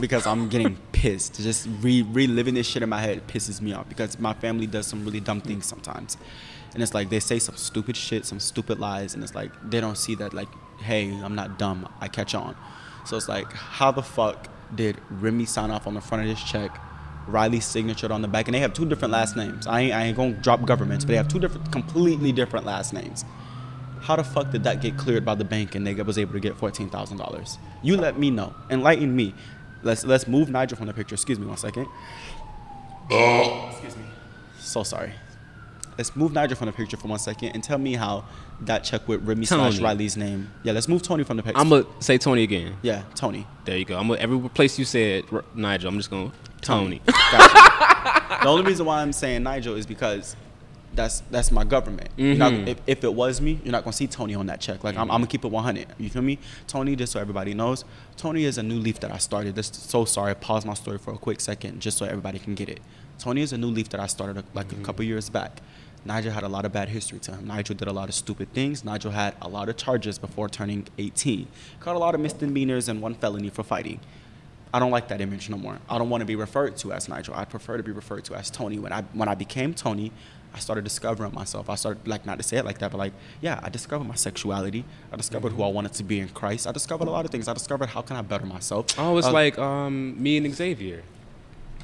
Because 0.00 0.26
I'm 0.26 0.48
getting 0.48 0.76
pissed. 0.92 1.40
Just 1.40 1.68
re- 1.80 2.02
reliving 2.02 2.54
this 2.54 2.66
shit 2.66 2.82
in 2.82 2.88
my 2.88 3.00
head 3.00 3.26
pisses 3.26 3.60
me 3.60 3.72
off 3.72 3.88
because 3.88 4.18
my 4.18 4.34
family 4.34 4.66
does 4.66 4.86
some 4.86 5.04
really 5.04 5.20
dumb 5.20 5.40
things 5.40 5.66
sometimes. 5.66 6.16
And 6.74 6.82
it's 6.82 6.92
like 6.92 7.08
they 7.08 7.20
say 7.20 7.38
some 7.38 7.56
stupid 7.56 7.96
shit, 7.96 8.26
some 8.26 8.40
stupid 8.40 8.80
lies, 8.80 9.14
and 9.14 9.22
it's 9.22 9.34
like 9.34 9.50
they 9.70 9.80
don't 9.80 9.96
see 9.96 10.14
that, 10.16 10.34
like, 10.34 10.48
hey, 10.80 11.10
I'm 11.22 11.34
not 11.34 11.58
dumb. 11.58 11.88
I 12.00 12.08
catch 12.08 12.34
on. 12.34 12.56
So 13.06 13.16
it's 13.16 13.28
like, 13.28 13.50
how 13.52 13.92
the 13.92 14.02
fuck 14.02 14.48
did 14.74 15.00
Remy 15.08 15.46
sign 15.46 15.70
off 15.70 15.86
on 15.86 15.94
the 15.94 16.00
front 16.00 16.24
of 16.24 16.28
this 16.28 16.42
check? 16.42 16.76
Riley's 17.26 17.64
signature 17.64 18.12
on 18.12 18.22
the 18.22 18.28
back, 18.28 18.48
and 18.48 18.54
they 18.54 18.58
have 18.58 18.74
two 18.74 18.86
different 18.86 19.12
last 19.12 19.36
names. 19.36 19.66
I 19.66 19.82
ain't, 19.82 19.94
I 19.94 20.04
ain't 20.04 20.16
gonna 20.16 20.32
drop 20.32 20.64
governments, 20.66 21.04
but 21.04 21.12
they 21.12 21.16
have 21.16 21.28
two 21.28 21.38
different, 21.38 21.70
completely 21.72 22.32
different 22.32 22.66
last 22.66 22.92
names. 22.92 23.24
How 24.00 24.16
the 24.16 24.24
fuck 24.24 24.50
did 24.50 24.64
that 24.64 24.82
get 24.82 24.98
cleared 24.98 25.24
by 25.24 25.34
the 25.34 25.44
bank 25.44 25.74
and 25.74 25.86
they 25.86 25.94
was 25.94 26.18
able 26.18 26.34
to 26.34 26.40
get 26.40 26.56
fourteen 26.56 26.90
thousand 26.90 27.16
dollars? 27.16 27.56
You 27.82 27.96
let 27.96 28.18
me 28.18 28.30
know. 28.30 28.54
Enlighten 28.68 29.16
me. 29.16 29.32
Let's 29.84 30.04
let's 30.04 30.26
move 30.26 30.48
Nigel 30.50 30.76
from 30.76 30.86
the 30.86 30.94
picture. 30.94 31.14
Excuse 31.14 31.38
me 31.38 31.46
one 31.46 31.56
second. 31.56 31.86
Excuse 33.10 33.96
me. 33.96 34.04
So 34.58 34.82
sorry. 34.82 35.12
Let's 35.96 36.16
move 36.16 36.32
Nigel 36.32 36.56
from 36.56 36.66
the 36.66 36.72
picture 36.72 36.96
for 36.96 37.06
one 37.06 37.18
second 37.20 37.50
and 37.50 37.62
tell 37.62 37.78
me 37.78 37.94
how 37.94 38.24
that 38.62 38.82
check 38.82 39.06
with 39.06 39.22
Remy 39.26 39.46
slash 39.46 39.78
Riley's 39.78 40.16
name. 40.16 40.50
Yeah, 40.64 40.72
let's 40.72 40.88
move 40.88 41.02
Tony 41.02 41.22
from 41.22 41.36
the 41.36 41.42
picture. 41.44 41.60
I'm 41.60 41.68
gonna 41.68 41.86
say 42.00 42.18
Tony 42.18 42.42
again. 42.42 42.76
yeah, 42.82 43.02
Tony. 43.14 43.46
There 43.64 43.76
you 43.76 43.84
go. 43.84 43.96
I'm 43.96 44.08
gonna, 44.08 44.20
every 44.20 44.48
place 44.48 44.78
you 44.78 44.84
said 44.84 45.24
R- 45.30 45.44
Nigel. 45.54 45.88
I'm 45.88 45.96
just 45.98 46.10
gonna 46.10 46.32
Tony. 46.62 47.00
Gotcha. 47.06 48.38
the 48.42 48.48
only 48.48 48.64
reason 48.64 48.86
why 48.86 49.02
I'm 49.02 49.12
saying 49.12 49.42
Nigel 49.44 49.76
is 49.76 49.86
because 49.86 50.34
that's 50.94 51.20
that's 51.30 51.50
my 51.50 51.64
government. 51.64 52.08
You're 52.16 52.36
not- 52.36 52.52
Mhm. 52.52 52.66
if, 52.68 52.78
if 52.86 53.04
it 53.04 53.12
was 53.14 53.40
me, 53.40 53.60
you're 53.64 53.72
not 53.72 53.84
gonna 53.84 53.92
see 53.92 54.06
Tony 54.06 54.34
on 54.34 54.46
that 54.46 54.60
check. 54.60 54.82
Like 54.84 54.94
I'm, 54.96 55.02
I'm 55.10 55.18
gonna 55.20 55.26
keep 55.26 55.44
it 55.44 55.50
100. 55.50 55.86
You 55.98 56.08
feel 56.10 56.22
me? 56.22 56.38
Tony, 56.66 56.96
just 56.96 57.12
so 57.12 57.20
everybody 57.20 57.54
knows, 57.54 57.84
Tony 58.16 58.44
is 58.44 58.58
a 58.58 58.62
new 58.62 58.78
leaf 58.78 59.00
that 59.00 59.10
I 59.12 59.18
started. 59.18 59.54
This 59.54 59.68
so 59.72 60.04
sorry. 60.04 60.34
Pause 60.34 60.64
my 60.66 60.74
story 60.74 60.98
for 60.98 61.12
a 61.12 61.18
quick 61.18 61.40
second, 61.40 61.80
just 61.80 61.98
so 61.98 62.06
everybody 62.06 62.38
can 62.38 62.54
get 62.54 62.68
it. 62.68 62.80
Tony 63.18 63.42
is 63.42 63.52
a 63.52 63.58
new 63.58 63.68
leaf 63.68 63.88
that 63.90 64.00
I 64.00 64.06
started 64.06 64.38
a, 64.38 64.44
like 64.54 64.72
a 64.72 64.76
couple 64.76 65.04
years 65.04 65.28
back. 65.28 65.60
Nigel 66.06 66.32
had 66.32 66.42
a 66.42 66.48
lot 66.48 66.66
of 66.66 66.72
bad 66.72 66.90
history 66.90 67.18
to 67.20 67.32
him. 67.32 67.46
Nigel 67.46 67.74
did 67.74 67.88
a 67.88 67.92
lot 67.92 68.08
of 68.10 68.14
stupid 68.14 68.52
things. 68.52 68.84
Nigel 68.84 69.10
had 69.12 69.34
a 69.40 69.48
lot 69.48 69.68
of 69.70 69.76
charges 69.78 70.18
before 70.18 70.48
turning 70.50 70.86
18. 70.98 71.46
Caught 71.80 71.96
a 71.96 71.98
lot 71.98 72.14
of 72.14 72.20
misdemeanors 72.20 72.88
and 72.90 73.00
one 73.00 73.14
felony 73.14 73.48
for 73.48 73.62
fighting. 73.62 74.00
I 74.74 74.80
don't 74.80 74.90
like 74.90 75.08
that 75.08 75.20
image 75.20 75.48
no 75.48 75.56
more. 75.56 75.78
I 75.88 75.96
don't 75.98 76.10
want 76.10 76.20
to 76.20 76.26
be 76.26 76.34
referred 76.36 76.76
to 76.78 76.92
as 76.92 77.08
Nigel. 77.08 77.32
I 77.34 77.44
prefer 77.44 77.76
to 77.76 77.82
be 77.84 77.92
referred 77.92 78.24
to 78.24 78.34
as 78.34 78.50
Tony. 78.50 78.78
When 78.78 78.92
I 78.92 79.02
when 79.14 79.28
I 79.28 79.34
became 79.36 79.72
Tony, 79.72 80.10
I 80.54 80.58
started 80.60 80.84
discovering 80.84 81.34
myself. 81.34 81.68
I 81.68 81.74
started 81.74 82.06
like 82.06 82.24
not 82.24 82.38
to 82.38 82.44
say 82.44 82.56
it 82.58 82.64
like 82.64 82.78
that, 82.78 82.90
but 82.92 82.98
like 82.98 83.12
yeah, 83.40 83.58
I 83.62 83.68
discovered 83.70 84.04
my 84.04 84.14
sexuality. 84.14 84.84
I 85.12 85.16
discovered 85.16 85.50
who 85.52 85.62
I 85.64 85.68
wanted 85.68 85.92
to 85.94 86.04
be 86.04 86.20
in 86.20 86.28
Christ. 86.28 86.66
I 86.68 86.72
discovered 86.72 87.08
a 87.08 87.10
lot 87.10 87.24
of 87.24 87.30
things. 87.32 87.48
I 87.48 87.54
discovered 87.54 87.88
how 87.90 88.02
can 88.02 88.16
I 88.16 88.22
better 88.22 88.46
myself. 88.46 88.86
Oh, 88.98 89.18
it's 89.18 89.26
Uh, 89.26 89.32
like 89.32 89.58
um, 89.58 90.20
me 90.22 90.36
and 90.36 90.54
Xavier. 90.54 91.02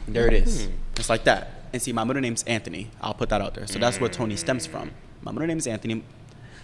there 0.06 0.26
it 0.28 0.34
is. 0.34 0.68
It's 0.96 1.10
like 1.10 1.24
that. 1.24 1.50
And 1.72 1.80
see, 1.82 1.92
my 1.92 2.04
middle 2.04 2.22
name's 2.22 2.42
Anthony. 2.44 2.90
I'll 3.00 3.14
put 3.14 3.28
that 3.30 3.40
out 3.40 3.54
there. 3.54 3.66
So 3.66 3.78
that's 3.78 4.00
where 4.00 4.08
Tony 4.10 4.36
stems 4.36 4.66
from. 4.66 4.90
My 5.22 5.30
middle 5.32 5.46
name 5.48 5.58
is 5.58 5.66
Anthony. 5.66 6.02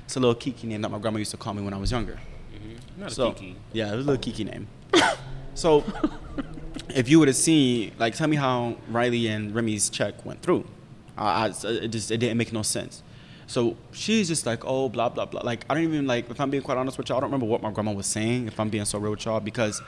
It's 0.05 0.17
a 0.17 0.21
little 0.21 0.35
kiki 0.35 0.67
name 0.69 0.83
that 0.83 0.89
my 0.91 0.99
grandma 0.99 1.19
used 1.19 1.31
to 1.33 1.37
call 1.37 1.55
me 1.55 1.63
when 1.63 1.75
I 1.75 1.79
was 1.79 1.91
younger. 1.91 2.19
Not 2.97 3.17
a 3.19 3.33
kiki. 3.33 3.57
yeah, 3.73 3.93
it 3.93 3.97
was 3.97 4.07
a 4.07 4.09
little 4.11 4.23
kiki 4.23 4.45
name. 4.45 4.69
so 5.55 5.85
if 6.95 7.09
you 7.09 7.19
would 7.19 7.29
have 7.29 7.37
seen, 7.37 7.93
like, 7.99 8.15
tell 8.15 8.29
me 8.29 8.37
how 8.37 8.77
Riley 8.89 9.27
and 9.29 9.55
Remy's 9.55 9.91
check 9.91 10.25
went 10.25 10.43
through. 10.43 10.65
I, 11.17 11.47
I, 11.47 11.49
it 11.49 11.89
just 11.89 12.11
it 12.11 12.19
didn't 12.19 12.37
make 12.37 12.53
no 12.53 12.63
sense. 12.63 13.03
So 13.47 13.77
she's 13.93 14.29
just 14.29 14.45
like, 14.45 14.65
oh, 14.65 14.89
blah 14.89 15.09
blah 15.09 15.25
blah. 15.25 15.43
Like 15.43 15.65
I 15.71 15.75
don't 15.75 15.85
even 15.85 16.07
like. 16.07 16.31
If 16.31 16.41
I'm 16.41 16.51
being 16.51 16.63
quite 16.63 16.79
honest 16.79 16.99
with 16.99 17.09
y'all, 17.09 17.19
I 17.19 17.21
don't 17.21 17.31
remember 17.31 17.47
what 17.47 17.63
my 17.63 17.71
grandma 17.71 17.93
was 17.93 18.07
saying. 18.07 18.49
If 18.49 18.59
I'm 18.59 18.69
being 18.69 18.85
so 18.85 18.99
real 18.99 19.13
with 19.13 19.25
y'all, 19.25 19.41
because 19.41 19.81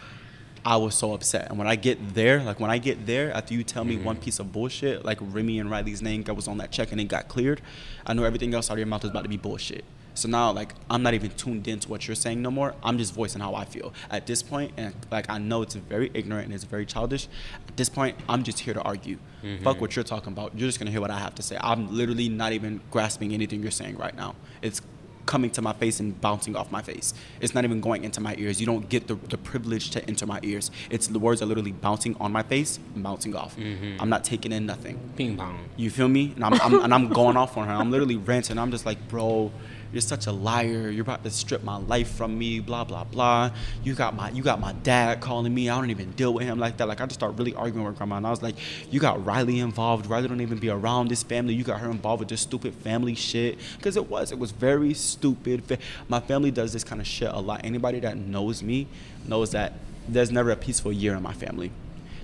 I 0.64 0.76
was 0.76 0.94
so 0.94 1.12
upset. 1.14 1.48
And 1.48 1.58
when 1.58 1.66
I 1.66 1.76
get 1.76 2.14
there, 2.14 2.42
like 2.42 2.60
when 2.60 2.70
I 2.70 2.78
get 2.78 3.06
there, 3.06 3.32
after 3.32 3.54
you 3.54 3.64
tell 3.64 3.84
me 3.84 3.96
mm-hmm. 3.96 4.04
one 4.04 4.16
piece 4.16 4.38
of 4.38 4.52
bullshit, 4.52 5.04
like 5.04 5.18
Remy 5.20 5.58
and 5.58 5.70
Riley's 5.70 6.02
name 6.02 6.22
that 6.24 6.34
was 6.34 6.48
on 6.48 6.58
that 6.58 6.70
check 6.70 6.92
and 6.92 7.00
it 7.00 7.04
got 7.04 7.28
cleared, 7.28 7.60
I 8.06 8.14
know 8.14 8.24
everything 8.24 8.54
else 8.54 8.70
out 8.70 8.74
of 8.74 8.78
your 8.78 8.86
mouth 8.86 9.04
is 9.04 9.10
about 9.10 9.22
to 9.22 9.28
be 9.28 9.36
bullshit. 9.36 9.84
So 10.18 10.28
now, 10.28 10.50
like, 10.52 10.74
I'm 10.90 11.02
not 11.02 11.14
even 11.14 11.30
tuned 11.30 11.68
into 11.68 11.88
what 11.88 12.08
you're 12.08 12.14
saying 12.14 12.42
no 12.42 12.50
more. 12.50 12.74
I'm 12.82 12.98
just 12.98 13.14
voicing 13.14 13.40
how 13.40 13.54
I 13.54 13.64
feel 13.64 13.92
at 14.10 14.26
this 14.26 14.42
point, 14.42 14.72
and 14.76 14.94
like, 15.10 15.30
I 15.30 15.38
know 15.38 15.62
it's 15.62 15.74
very 15.74 16.10
ignorant 16.14 16.46
and 16.46 16.54
it's 16.54 16.64
very 16.64 16.86
childish. 16.86 17.28
At 17.68 17.76
this 17.76 17.88
point, 17.88 18.16
I'm 18.28 18.42
just 18.42 18.58
here 18.60 18.74
to 18.74 18.82
argue. 18.82 19.18
Mm-hmm. 19.42 19.64
Fuck 19.64 19.80
what 19.80 19.94
you're 19.94 20.04
talking 20.04 20.32
about. 20.32 20.58
You're 20.58 20.68
just 20.68 20.78
gonna 20.78 20.90
hear 20.90 21.00
what 21.00 21.10
I 21.10 21.18
have 21.18 21.34
to 21.36 21.42
say. 21.42 21.56
I'm 21.60 21.96
literally 21.96 22.28
not 22.28 22.52
even 22.52 22.80
grasping 22.90 23.32
anything 23.32 23.62
you're 23.62 23.70
saying 23.70 23.96
right 23.96 24.16
now. 24.16 24.34
It's 24.62 24.82
coming 25.28 25.50
to 25.50 25.60
my 25.60 25.74
face 25.74 26.00
and 26.00 26.18
bouncing 26.22 26.56
off 26.56 26.72
my 26.72 26.80
face. 26.80 27.12
It's 27.40 27.54
not 27.54 27.62
even 27.64 27.82
going 27.82 28.02
into 28.02 28.18
my 28.18 28.34
ears. 28.38 28.60
You 28.60 28.66
don't 28.66 28.88
get 28.88 29.08
the, 29.08 29.14
the 29.14 29.36
privilege 29.36 29.90
to 29.90 30.04
enter 30.08 30.24
my 30.24 30.40
ears. 30.42 30.70
It's 30.90 31.06
the 31.06 31.18
words 31.18 31.42
are 31.42 31.46
literally 31.46 31.72
bouncing 31.72 32.16
on 32.18 32.32
my 32.32 32.42
face 32.42 32.80
and 32.94 33.04
bouncing 33.04 33.36
off. 33.36 33.54
Mm-hmm. 33.56 34.00
I'm 34.00 34.08
not 34.08 34.24
taking 34.24 34.52
in 34.52 34.64
nothing. 34.64 34.98
Ping 35.16 35.36
pong. 35.36 35.68
You 35.76 35.90
feel 35.90 36.08
me? 36.08 36.32
And 36.34 36.44
I'm, 36.44 36.54
I'm 36.54 36.82
and 36.82 36.94
I'm 36.94 37.08
going 37.08 37.36
off 37.36 37.58
on 37.58 37.68
her. 37.68 37.74
I'm 37.74 37.90
literally 37.90 38.16
ranting. 38.16 38.58
I'm 38.58 38.70
just 38.70 38.86
like, 38.86 39.06
bro, 39.08 39.52
you're 39.92 40.00
such 40.00 40.26
a 40.26 40.32
liar. 40.32 40.90
You're 40.90 41.02
about 41.02 41.24
to 41.24 41.30
strip 41.30 41.64
my 41.64 41.76
life 41.76 42.10
from 42.10 42.38
me. 42.38 42.60
Blah 42.60 42.84
blah 42.84 43.04
blah. 43.04 43.50
You 43.82 43.94
got 43.94 44.14
my 44.14 44.30
you 44.30 44.42
got 44.42 44.60
my 44.60 44.72
dad 44.72 45.20
calling 45.20 45.54
me. 45.54 45.68
I 45.68 45.80
don't 45.80 45.90
even 45.90 46.12
deal 46.12 46.34
with 46.34 46.44
him 46.44 46.58
like 46.58 46.76
that. 46.76 46.88
Like 46.88 47.00
I 47.00 47.06
just 47.06 47.20
start 47.20 47.38
really 47.38 47.54
arguing 47.54 47.86
with 47.86 47.96
grandma. 47.96 48.16
And 48.16 48.26
I 48.26 48.30
was 48.30 48.42
like, 48.42 48.56
you 48.90 49.00
got 49.00 49.24
Riley 49.24 49.60
involved. 49.60 50.06
Riley 50.06 50.28
don't 50.28 50.40
even 50.40 50.58
be 50.58 50.70
around 50.70 51.08
this 51.08 51.22
family. 51.22 51.54
You 51.54 51.64
got 51.64 51.80
her 51.80 51.90
involved 51.90 52.20
with 52.20 52.28
this 52.28 52.42
stupid 52.42 52.74
family 52.74 53.14
shit. 53.14 53.58
Because 53.76 53.96
it 53.96 54.08
was 54.08 54.32
it 54.32 54.38
was 54.38 54.50
very 54.50 54.94
stupid. 54.94 55.78
My 56.08 56.20
family 56.20 56.50
does 56.50 56.72
this 56.72 56.84
kind 56.84 57.00
of 57.00 57.06
shit 57.06 57.30
a 57.30 57.40
lot. 57.40 57.62
Anybody 57.64 58.00
that 58.00 58.16
knows 58.16 58.62
me 58.62 58.88
knows 59.26 59.50
that 59.52 59.74
there's 60.08 60.30
never 60.30 60.50
a 60.50 60.56
peaceful 60.56 60.92
year 60.92 61.14
in 61.14 61.22
my 61.22 61.32
family. 61.32 61.70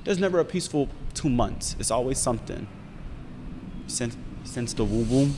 There's 0.04 0.18
never 0.18 0.38
a 0.38 0.44
peaceful 0.44 0.88
two 1.14 1.30
months. 1.30 1.76
It's 1.78 1.90
always 1.90 2.18
something 2.18 2.66
since 3.86 4.16
since 4.44 4.72
the 4.74 4.84
woo 4.84 5.04
woo. 5.04 5.30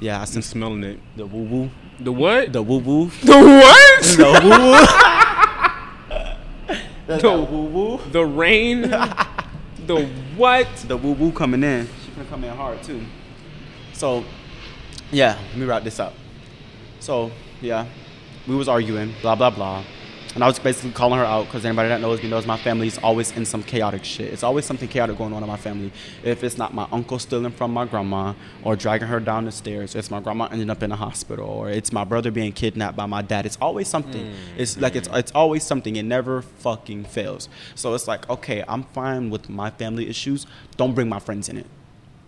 Yeah, 0.00 0.20
I'm 0.20 0.26
since 0.26 0.46
smelling 0.46 0.84
it. 0.84 1.00
the 1.16 1.26
woo 1.26 1.42
woo. 1.44 1.70
The 2.00 2.12
what? 2.12 2.52
The 2.52 2.62
woo 2.62 2.78
woo. 2.78 3.10
The 3.22 3.38
what? 3.38 4.04
The 4.16 4.40
woo 4.44 4.50
woo. 4.50 4.86
The- 7.06 7.16
The 7.18 7.30
woo 7.50 7.64
woo. 7.66 8.00
The 8.10 8.24
rain. 8.26 8.82
the 9.86 10.06
what? 10.36 10.66
The 10.88 10.96
woo 10.96 11.12
woo 11.12 11.32
coming 11.32 11.62
in. 11.62 11.86
She 12.04 12.10
gonna 12.12 12.28
come 12.28 12.44
in 12.44 12.54
hard 12.54 12.82
too. 12.82 13.00
So, 13.92 14.24
yeah, 15.12 15.38
let 15.50 15.56
me 15.56 15.64
wrap 15.64 15.84
this 15.84 15.98
up. 16.00 16.12
So, 17.00 17.30
yeah, 17.62 17.86
we 18.48 18.56
was 18.56 18.68
arguing, 18.68 19.14
blah 19.22 19.34
blah 19.36 19.50
blah, 19.50 19.84
and 20.36 20.44
I 20.44 20.48
was 20.48 20.58
basically 20.58 20.90
calling 20.90 21.18
her 21.18 21.24
out 21.24 21.46
because 21.46 21.64
anybody 21.64 21.88
that 21.88 22.02
knows 22.02 22.22
me 22.22 22.28
knows 22.28 22.46
my 22.46 22.58
family 22.58 22.88
is 22.88 22.98
always 22.98 23.32
in 23.32 23.46
some 23.46 23.62
chaotic 23.62 24.04
shit. 24.04 24.30
It's 24.34 24.42
always 24.42 24.66
something 24.66 24.86
chaotic 24.86 25.16
going 25.16 25.32
on 25.32 25.42
in 25.42 25.48
my 25.48 25.56
family. 25.56 25.90
If 26.22 26.44
it's 26.44 26.58
not 26.58 26.74
my 26.74 26.86
uncle 26.92 27.18
stealing 27.18 27.52
from 27.52 27.72
my 27.72 27.86
grandma 27.86 28.34
or 28.62 28.76
dragging 28.76 29.08
her 29.08 29.18
down 29.18 29.46
the 29.46 29.50
stairs, 29.50 29.94
it's 29.94 30.10
my 30.10 30.20
grandma 30.20 30.48
ending 30.52 30.68
up 30.68 30.82
in 30.82 30.90
the 30.90 30.96
hospital, 30.96 31.48
or 31.48 31.70
it's 31.70 31.90
my 31.90 32.04
brother 32.04 32.30
being 32.30 32.52
kidnapped 32.52 32.98
by 32.98 33.06
my 33.06 33.22
dad. 33.22 33.46
It's 33.46 33.56
always 33.62 33.88
something. 33.88 34.26
Mm. 34.26 34.34
It's 34.58 34.76
like 34.76 34.94
it's 34.94 35.08
it's 35.10 35.32
always 35.32 35.62
something. 35.64 35.96
It 35.96 36.02
never 36.02 36.42
fucking 36.42 37.04
fails. 37.04 37.48
So 37.74 37.94
it's 37.94 38.06
like 38.06 38.28
okay, 38.28 38.62
I'm 38.68 38.82
fine 38.82 39.30
with 39.30 39.48
my 39.48 39.70
family 39.70 40.06
issues. 40.06 40.46
Don't 40.76 40.94
bring 40.94 41.08
my 41.08 41.18
friends 41.18 41.48
in 41.48 41.56
it. 41.56 41.66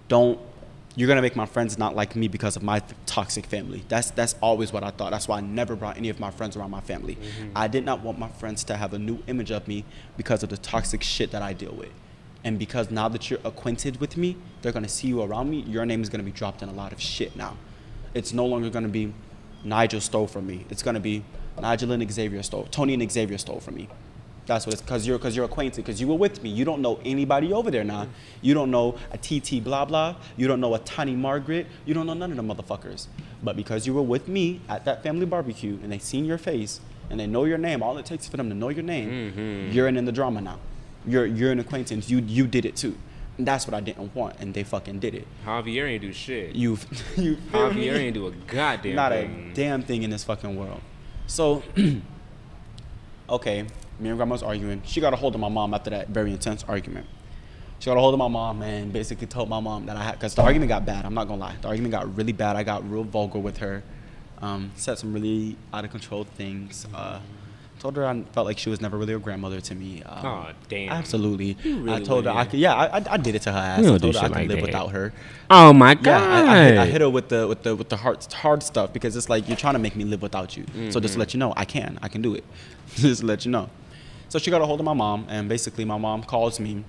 Don't 0.09 0.41
you're 0.99 1.07
gonna 1.07 1.23
make 1.23 1.37
my 1.37 1.47
friends 1.47 1.79
not 1.79 1.95
like 1.95 2.17
me 2.17 2.27
because 2.27 2.57
of 2.57 2.65
my 2.65 2.83
toxic 3.07 3.47
family. 3.47 3.85
That's 3.89 4.11
that's 4.11 4.35
always 4.43 4.73
what 4.73 4.83
I 4.83 4.91
thought. 4.91 5.13
That's 5.13 5.29
why 5.29 5.39
I 5.39 5.41
never 5.41 5.77
brought 5.77 5.97
any 5.97 6.09
of 6.09 6.19
my 6.19 6.33
friends 6.33 6.57
around 6.57 6.73
my 6.73 6.81
family. 6.81 7.15
Mm-hmm. 7.15 7.53
I 7.55 7.69
did 7.69 7.85
not 7.85 8.03
want 8.03 8.19
my 8.19 8.27
friends 8.27 8.65
to 8.65 8.77
have 8.77 8.93
a 8.93 8.99
new 8.99 9.23
image 9.29 9.53
of 9.53 9.69
me 9.69 9.85
because 10.17 10.43
of 10.43 10.49
the 10.49 10.57
toxic 10.57 11.05
shit 11.05 11.31
that 11.31 11.41
I 11.41 11.53
deal 11.53 11.73
with. 11.73 11.93
And 12.43 12.59
because 12.59 12.91
now 12.91 13.09
that 13.11 13.31
you're 13.31 13.39
acquainted 13.45 14.01
with 14.01 14.17
me, 14.17 14.39
they're 14.61 14.73
gonna 14.73 14.89
see 14.89 15.07
you 15.07 15.23
around 15.23 15.49
me. 15.49 15.61
Your 15.61 15.87
name 15.87 16.03
is 16.03 16.09
gonna 16.09 16.25
be 16.25 16.33
dropped 16.33 16.63
in 16.63 16.69
a 16.69 16.73
lot 16.73 16.93
of 16.93 17.01
shit 17.01 17.37
now. 17.37 17.57
It's 18.13 18.33
no 18.33 18.45
longer 18.45 18.69
gonna 18.69 18.89
be 18.89 19.15
Nigel 19.63 20.01
stole 20.01 20.27
from 20.27 20.49
me. 20.49 20.67
It's 20.69 20.83
gonna 20.83 20.99
be 20.99 21.23
Nigel 21.61 21.93
and 21.93 22.11
Xavier 22.11 22.43
stole. 22.43 22.67
Tony 22.73 22.95
and 22.95 23.13
Xavier 23.13 23.39
stole 23.39 23.61
from 23.61 23.77
me. 23.77 23.89
That's 24.49 24.65
what 24.65 24.73
it's 24.73 24.81
because 24.81 25.07
you're 25.07 25.19
because 25.19 25.37
you're 25.37 25.45
acquainted 25.45 25.85
because 25.85 26.01
you 26.01 26.09
were 26.09 26.15
with 26.15 26.43
me. 26.43 26.49
You 26.49 26.65
don't 26.65 26.81
know 26.81 26.99
anybody 27.05 27.53
over 27.53 27.71
there 27.71 27.85
now. 27.85 28.09
You 28.41 28.55
don't 28.55 28.71
know 28.71 28.97
a 29.13 29.19
TT 29.19 29.63
blah 29.63 29.85
blah. 29.85 30.17
You 30.39 30.49
don't 30.49 30.59
know 30.59 30.75
a 30.75 30.79
Tiny 30.79 31.15
Margaret. 31.15 31.67
You 31.85 31.93
don't 31.93 32.07
know 32.07 32.15
none 32.15 32.31
of 32.31 32.37
the 32.39 32.43
motherfuckers. 32.43 33.09
But 33.43 33.57
because 33.57 33.87
you 33.87 33.93
were 33.93 34.03
with 34.03 34.27
me 34.27 34.63
at 34.67 34.87
that 34.87 35.03
family 35.03 35.27
barbecue 35.27 35.79
and 35.83 35.93
they 35.93 35.99
seen 35.99 36.25
your 36.25 36.39
face 36.39 36.81
and 37.11 37.21
they 37.21 37.27
know 37.27 37.45
your 37.45 37.59
name, 37.59 37.83
all 37.83 37.99
it 37.99 38.07
takes 38.07 38.27
for 38.27 38.39
them 38.39 38.49
to 38.49 38.55
know 38.55 38.71
your 38.71 38.83
name, 38.83 39.11
mm-hmm. 39.11 39.73
you're 39.73 39.87
in, 39.87 39.99
in 39.99 40.07
the 40.07 40.13
drama 40.13 40.41
now. 40.41 40.59
You're 41.07 41.27
you're 41.27 41.53
an 41.53 41.61
acquaintance. 41.61 42.09
You 42.09 42.21
you 42.21 42.47
did 42.47 42.65
it 42.65 42.75
too. 42.75 42.97
And 43.37 43.47
that's 43.47 43.67
what 43.67 43.75
I 43.75 43.81
didn't 43.81 44.15
want, 44.17 44.37
and 44.41 44.55
they 44.55 44.65
fucking 44.65 44.99
did 44.99 45.15
it. 45.15 45.29
Javier 45.47 45.87
ain't 45.87 46.03
do 46.03 46.13
shit. 46.15 46.57
You 46.57 46.79
you 47.19 47.37
feel 47.37 47.73
me? 47.75 47.87
Javier 47.87 47.99
ain't 47.99 48.15
do 48.15 48.27
a 48.27 48.31
goddamn 48.31 48.83
thing. 48.83 48.95
not 48.95 49.13
thing. 49.13 49.51
a 49.51 49.55
damn 49.55 49.83
thing 49.83 50.05
in 50.05 50.11
this 50.11 50.25
fucking 50.25 50.57
world. 50.57 50.81
So, 51.27 51.63
okay, 53.29 53.67
me 54.01 54.09
and 54.09 54.19
grandma 54.19 54.33
was 54.35 54.43
arguing. 54.43 54.83
She 54.85 55.01
got 55.01 55.13
a 55.13 55.17
hold 55.17 55.35
of 55.35 55.41
my 55.41 55.49
mom 55.49 55.75
after 55.75 55.91
that 55.91 56.09
very 56.09 56.33
intense 56.33 56.65
argument. 56.69 57.07
She 57.81 57.87
got 57.87 57.97
a 57.97 58.01
hold 58.01 58.15
of 58.15 58.19
my 58.19 58.29
mom 58.29 58.63
and 58.63 58.93
basically 58.93 59.27
told 59.29 59.49
my 59.49 59.61
mom 59.61 59.87
that 59.87 59.97
I 59.97 60.03
had, 60.03 60.13
because 60.13 60.35
the 60.35 60.43
argument 60.43 60.69
got 60.69 60.85
bad. 60.85 61.05
I'm 61.05 61.15
not 61.15 61.29
gonna 61.29 61.41
lie. 61.41 61.55
The 61.61 61.69
argument 61.69 61.93
got 61.93 62.17
really 62.17 62.33
bad. 62.33 62.57
I 62.57 62.63
got 62.65 62.89
real 62.91 63.05
vulgar 63.05 63.39
with 63.39 63.59
her. 63.59 63.83
Um, 64.41 64.73
said 64.77 64.99
some 64.99 65.13
really 65.13 65.57
out 65.73 65.85
of 65.85 65.91
control 65.91 66.25
things. 66.25 66.87
Uh, 66.95 67.21
told 67.79 67.97
her 67.97 68.05
I 68.05 68.23
felt 68.33 68.47
like 68.47 68.59
she 68.59 68.71
was 68.71 68.81
never 68.81 68.97
really 68.99 69.15
a 69.15 69.19
grandmother 69.19 69.61
to 69.61 69.75
me. 69.75 70.03
Um, 70.03 70.27
Aw, 70.27 70.53
damn. 70.69 70.91
Absolutely. 70.91 71.57
Really 71.65 71.93
I 71.93 72.01
told 72.01 72.25
her 72.25 72.31
I 72.33 72.45
could. 72.45 72.59
Yeah, 72.59 72.75
I, 72.75 72.99
I, 72.99 73.05
I 73.13 73.17
did 73.17 73.35
it 73.37 73.43
to 73.43 73.53
her 73.53 73.59
ass. 73.59 73.81
You 73.81 73.85
I 73.85 73.89
don't 73.91 74.01
do 74.01 74.13
told 74.13 74.15
her 74.15 74.19
I 74.19 74.23
shit 74.23 74.33
could 74.33 74.41
like 74.41 74.49
live 74.49 74.57
that. 74.59 74.67
without 74.67 74.91
her. 74.91 75.13
Oh 75.51 75.73
my 75.73 75.95
god. 75.95 76.05
Yeah, 76.07 76.53
I, 76.53 76.57
I, 76.57 76.65
hit, 76.65 76.79
I 76.79 76.87
hit 76.87 77.01
her 77.01 77.11
with 77.11 77.29
the 77.29 77.47
with 77.47 77.63
the 77.63 77.77
with 77.77 77.89
the 77.89 77.97
hard 77.97 78.25
hard 78.33 78.63
stuff 78.63 78.93
because 78.93 79.17
it's 79.17 79.29
like 79.29 79.47
you're 79.49 79.57
trying 79.57 79.75
to 79.75 79.79
make 79.81 79.95
me 79.97 80.05
live 80.05 80.23
without 80.23 80.57
you. 80.57 80.65
So 80.91 80.99
just 81.01 81.15
to 81.15 81.21
let 81.21 81.33
you 81.35 81.39
know, 81.39 81.53
I 81.57 81.65
can, 81.65 81.99
I 82.03 82.09
can 82.09 82.23
do 82.23 82.35
it. 82.35 82.45
just 82.97 83.21
to 83.21 83.27
let 83.27 83.45
you 83.45 83.53
know. 83.53 83.71
So 84.29 84.39
she 84.39 84.51
got 84.51 84.61
a 84.61 84.67
hold 84.67 84.81
of 84.81 84.85
my 84.85 84.93
mom, 84.93 85.27
and 85.29 85.49
basically 85.49 85.85
my 85.85 85.97
mom 85.99 86.23
calls 86.23 86.61
me. 86.61 86.85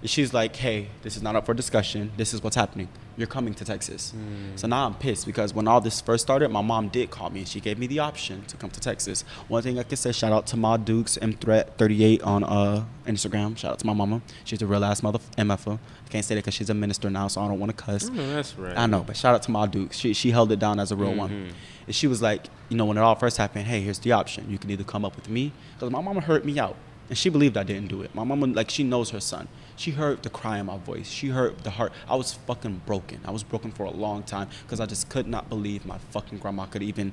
and 0.00 0.10
She's 0.10 0.34
like, 0.34 0.54
"Hey, 0.56 0.88
this 1.02 1.16
is 1.16 1.22
not 1.22 1.34
up 1.34 1.46
for 1.46 1.54
discussion. 1.54 2.12
This 2.16 2.34
is 2.34 2.42
what's 2.42 2.56
happening. 2.56 2.88
You're 3.16 3.26
coming 3.26 3.54
to 3.54 3.64
Texas." 3.64 4.12
So 4.56 4.66
now 4.66 4.86
I'm 4.86 4.94
pissed 4.94 5.26
because 5.26 5.54
when 5.54 5.66
all 5.68 5.80
this 5.80 6.00
first 6.00 6.22
started, 6.24 6.48
my 6.50 6.62
mom 6.62 6.88
did 6.88 7.10
call 7.10 7.30
me 7.30 7.40
and 7.40 7.48
she 7.48 7.60
gave 7.60 7.78
me 7.78 7.86
the 7.86 7.98
option 8.00 8.44
to 8.46 8.56
come 8.56 8.70
to 8.70 8.80
Texas. 8.80 9.22
One 9.48 9.62
thing 9.62 9.78
I 9.78 9.82
can 9.82 9.96
say, 9.96 10.12
shout 10.12 10.32
out 10.32 10.46
to 10.48 10.56
Ma 10.56 10.76
Dukes 10.76 11.16
M 11.20 11.32
Threat 11.34 11.76
38 11.78 12.22
on 12.22 12.44
uh, 12.44 12.84
Instagram. 13.06 13.56
Shout 13.56 13.72
out 13.72 13.78
to 13.80 13.86
my 13.86 13.92
mama. 13.94 14.22
She's 14.44 14.62
a 14.62 14.66
real 14.66 14.84
ass 14.84 15.02
mother 15.02 15.18
MFer. 15.38 15.78
I 15.78 16.08
can't 16.08 16.24
say 16.24 16.34
that 16.34 16.42
because 16.42 16.54
she's 16.54 16.70
a 16.70 16.74
minister 16.74 17.10
now, 17.10 17.28
so 17.28 17.40
I 17.40 17.48
don't 17.48 17.58
want 17.58 17.76
to 17.76 17.82
cuss. 17.84 18.08
No, 18.08 18.34
that's 18.34 18.56
right. 18.56 18.76
I 18.76 18.86
know, 18.86 19.02
but 19.02 19.16
shout 19.16 19.34
out 19.34 19.42
to 19.44 19.50
my 19.50 19.66
Duke. 19.66 19.92
She 19.92 20.12
she 20.14 20.30
held 20.30 20.52
it 20.52 20.58
down 20.58 20.78
as 20.80 20.92
a 20.92 20.96
real 20.96 21.14
one. 21.14 21.52
And 21.86 21.94
she 21.94 22.06
was 22.06 22.22
like, 22.22 22.46
you 22.70 22.76
know, 22.76 22.86
when 22.86 22.96
it 22.96 23.00
all 23.00 23.14
first 23.14 23.36
happened, 23.36 23.66
hey, 23.66 23.80
here's 23.80 23.98
the 23.98 24.12
option. 24.12 24.50
You 24.50 24.58
can 24.58 24.70
either 24.70 24.84
come 24.84 25.04
up 25.04 25.16
with 25.16 25.28
me, 25.28 25.52
because 25.74 25.90
my 25.92 26.00
mama 26.00 26.20
heard 26.22 26.44
me 26.44 26.58
out, 26.58 26.76
and 27.08 27.18
she 27.18 27.28
believed 27.28 27.56
I 27.56 27.62
didn't 27.62 27.88
do 27.88 28.02
it. 28.02 28.14
My 28.14 28.24
mama, 28.24 28.46
like, 28.46 28.70
she 28.70 28.82
knows 28.82 29.10
her 29.10 29.20
son. 29.20 29.48
She 29.76 29.90
heard 29.90 30.22
the 30.22 30.30
cry 30.30 30.58
in 30.58 30.66
my 30.66 30.78
voice. 30.78 31.10
She 31.10 31.28
heard 31.28 31.58
the 31.64 31.70
heart. 31.70 31.92
I 32.08 32.16
was 32.16 32.32
fucking 32.32 32.82
broken. 32.86 33.20
I 33.24 33.30
was 33.30 33.42
broken 33.42 33.72
for 33.72 33.84
a 33.84 33.90
long 33.90 34.22
time 34.22 34.48
because 34.62 34.80
I 34.80 34.86
just 34.86 35.08
could 35.08 35.26
not 35.26 35.48
believe 35.48 35.84
my 35.84 35.98
fucking 36.10 36.38
grandma 36.38 36.66
could 36.66 36.82
even, 36.82 37.12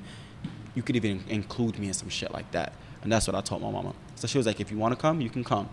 you 0.74 0.82
could 0.82 0.96
even 0.96 1.24
include 1.28 1.78
me 1.78 1.88
in 1.88 1.94
some 1.94 2.08
shit 2.08 2.32
like 2.32 2.50
that. 2.52 2.72
And 3.02 3.12
that's 3.12 3.26
what 3.26 3.34
I 3.34 3.40
told 3.40 3.62
my 3.62 3.70
mama. 3.70 3.94
So 4.14 4.26
she 4.26 4.38
was 4.38 4.46
like, 4.46 4.60
if 4.60 4.70
you 4.70 4.78
want 4.78 4.94
to 4.94 5.00
come, 5.00 5.20
you 5.20 5.28
can 5.28 5.44
come 5.44 5.68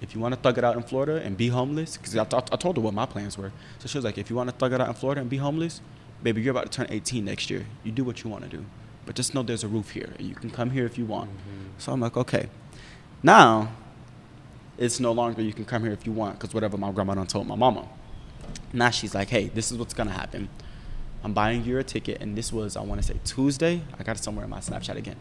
if 0.00 0.14
you 0.14 0.20
want 0.20 0.34
to 0.34 0.40
thug 0.40 0.56
it 0.58 0.64
out 0.64 0.76
in 0.76 0.82
Florida 0.82 1.20
and 1.22 1.36
be 1.36 1.48
homeless, 1.48 1.96
because 1.96 2.16
I, 2.16 2.24
th- 2.24 2.44
I 2.50 2.56
told 2.56 2.76
her 2.76 2.82
what 2.82 2.94
my 2.94 3.06
plans 3.06 3.36
were. 3.36 3.52
So 3.78 3.88
she 3.88 3.98
was 3.98 4.04
like, 4.04 4.18
if 4.18 4.30
you 4.30 4.36
want 4.36 4.48
to 4.48 4.56
thug 4.56 4.72
it 4.72 4.80
out 4.80 4.88
in 4.88 4.94
Florida 4.94 5.20
and 5.20 5.28
be 5.28 5.36
homeless, 5.36 5.80
baby, 6.22 6.40
you're 6.40 6.52
about 6.52 6.70
to 6.70 6.70
turn 6.70 6.86
18 6.88 7.24
next 7.24 7.50
year. 7.50 7.66
You 7.84 7.92
do 7.92 8.04
what 8.04 8.24
you 8.24 8.30
want 8.30 8.44
to 8.44 8.48
do. 8.48 8.64
But 9.04 9.14
just 9.14 9.34
know 9.34 9.42
there's 9.42 9.64
a 9.64 9.68
roof 9.68 9.90
here. 9.90 10.14
and 10.18 10.26
You 10.26 10.34
can 10.34 10.50
come 10.50 10.70
here 10.70 10.86
if 10.86 10.96
you 10.96 11.04
want. 11.04 11.30
Mm-hmm. 11.30 11.66
So 11.78 11.92
I'm 11.92 12.00
like, 12.00 12.16
okay. 12.16 12.48
Now, 13.22 13.72
it's 14.78 14.98
no 14.98 15.12
longer 15.12 15.42
you 15.42 15.52
can 15.52 15.64
come 15.66 15.82
here 15.82 15.92
if 15.92 16.06
you 16.06 16.12
want 16.12 16.38
because 16.38 16.54
whatever 16.54 16.78
my 16.78 16.90
grandma 16.90 17.14
done 17.14 17.26
told 17.26 17.46
my 17.46 17.54
mama. 17.54 17.86
Now 18.72 18.90
she's 18.90 19.14
like, 19.14 19.28
hey, 19.28 19.48
this 19.48 19.70
is 19.70 19.78
what's 19.78 19.94
gonna 19.94 20.12
happen. 20.12 20.48
I'm 21.22 21.34
buying 21.34 21.64
you 21.64 21.78
a 21.78 21.84
ticket, 21.84 22.22
and 22.22 22.36
this 22.36 22.52
was 22.52 22.76
I 22.76 22.80
want 22.80 23.00
to 23.02 23.06
say 23.06 23.20
Tuesday. 23.24 23.82
I 23.98 24.02
got 24.02 24.16
it 24.16 24.22
somewhere 24.22 24.44
in 24.44 24.50
my 24.50 24.60
Snapchat 24.60 24.96
again. 24.96 25.16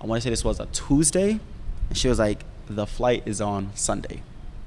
I 0.00 0.06
want 0.06 0.20
to 0.20 0.24
say 0.24 0.30
this 0.30 0.44
was 0.44 0.60
a 0.60 0.66
Tuesday, 0.66 1.40
and 1.88 1.96
she 1.96 2.08
was 2.08 2.18
like, 2.18 2.44
the 2.66 2.86
flight 2.86 3.22
is 3.26 3.40
on 3.40 3.70
Sunday. 3.74 4.22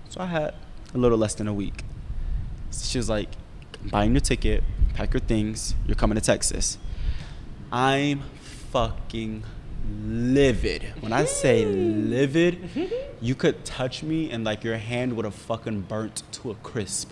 So 0.10 0.22
I 0.22 0.26
had 0.26 0.56
a 0.94 0.98
little 0.98 1.18
less 1.18 1.36
than 1.36 1.48
a 1.48 1.54
week. 1.54 1.84
So 2.72 2.86
she 2.86 2.98
was 2.98 3.10
like, 3.10 3.30
I'm 3.84 3.90
buying 3.90 4.12
your 4.14 4.22
ticket, 4.22 4.64
pack 4.96 5.14
your 5.14 5.22
things, 5.22 5.76
you're 5.86 5.96
coming 5.96 6.16
to 6.16 6.22
Texas. 6.22 6.78
I'm 7.72 8.24
fucking 8.72 9.44
livid. 10.06 10.94
When 11.00 11.14
I 11.14 11.26
say 11.26 11.66
mm. 11.66 12.10
livid, 12.10 12.70
you 13.22 13.36
could 13.36 13.64
touch 13.66 14.04
me 14.04 14.32
and 14.32 14.44
like 14.44 14.64
your 14.64 14.78
hand 14.78 15.16
would 15.16 15.26
have 15.26 15.36
fucking 15.36 15.82
burnt 15.82 16.24
to 16.34 16.52
a 16.52 16.56
crisp. 16.56 17.12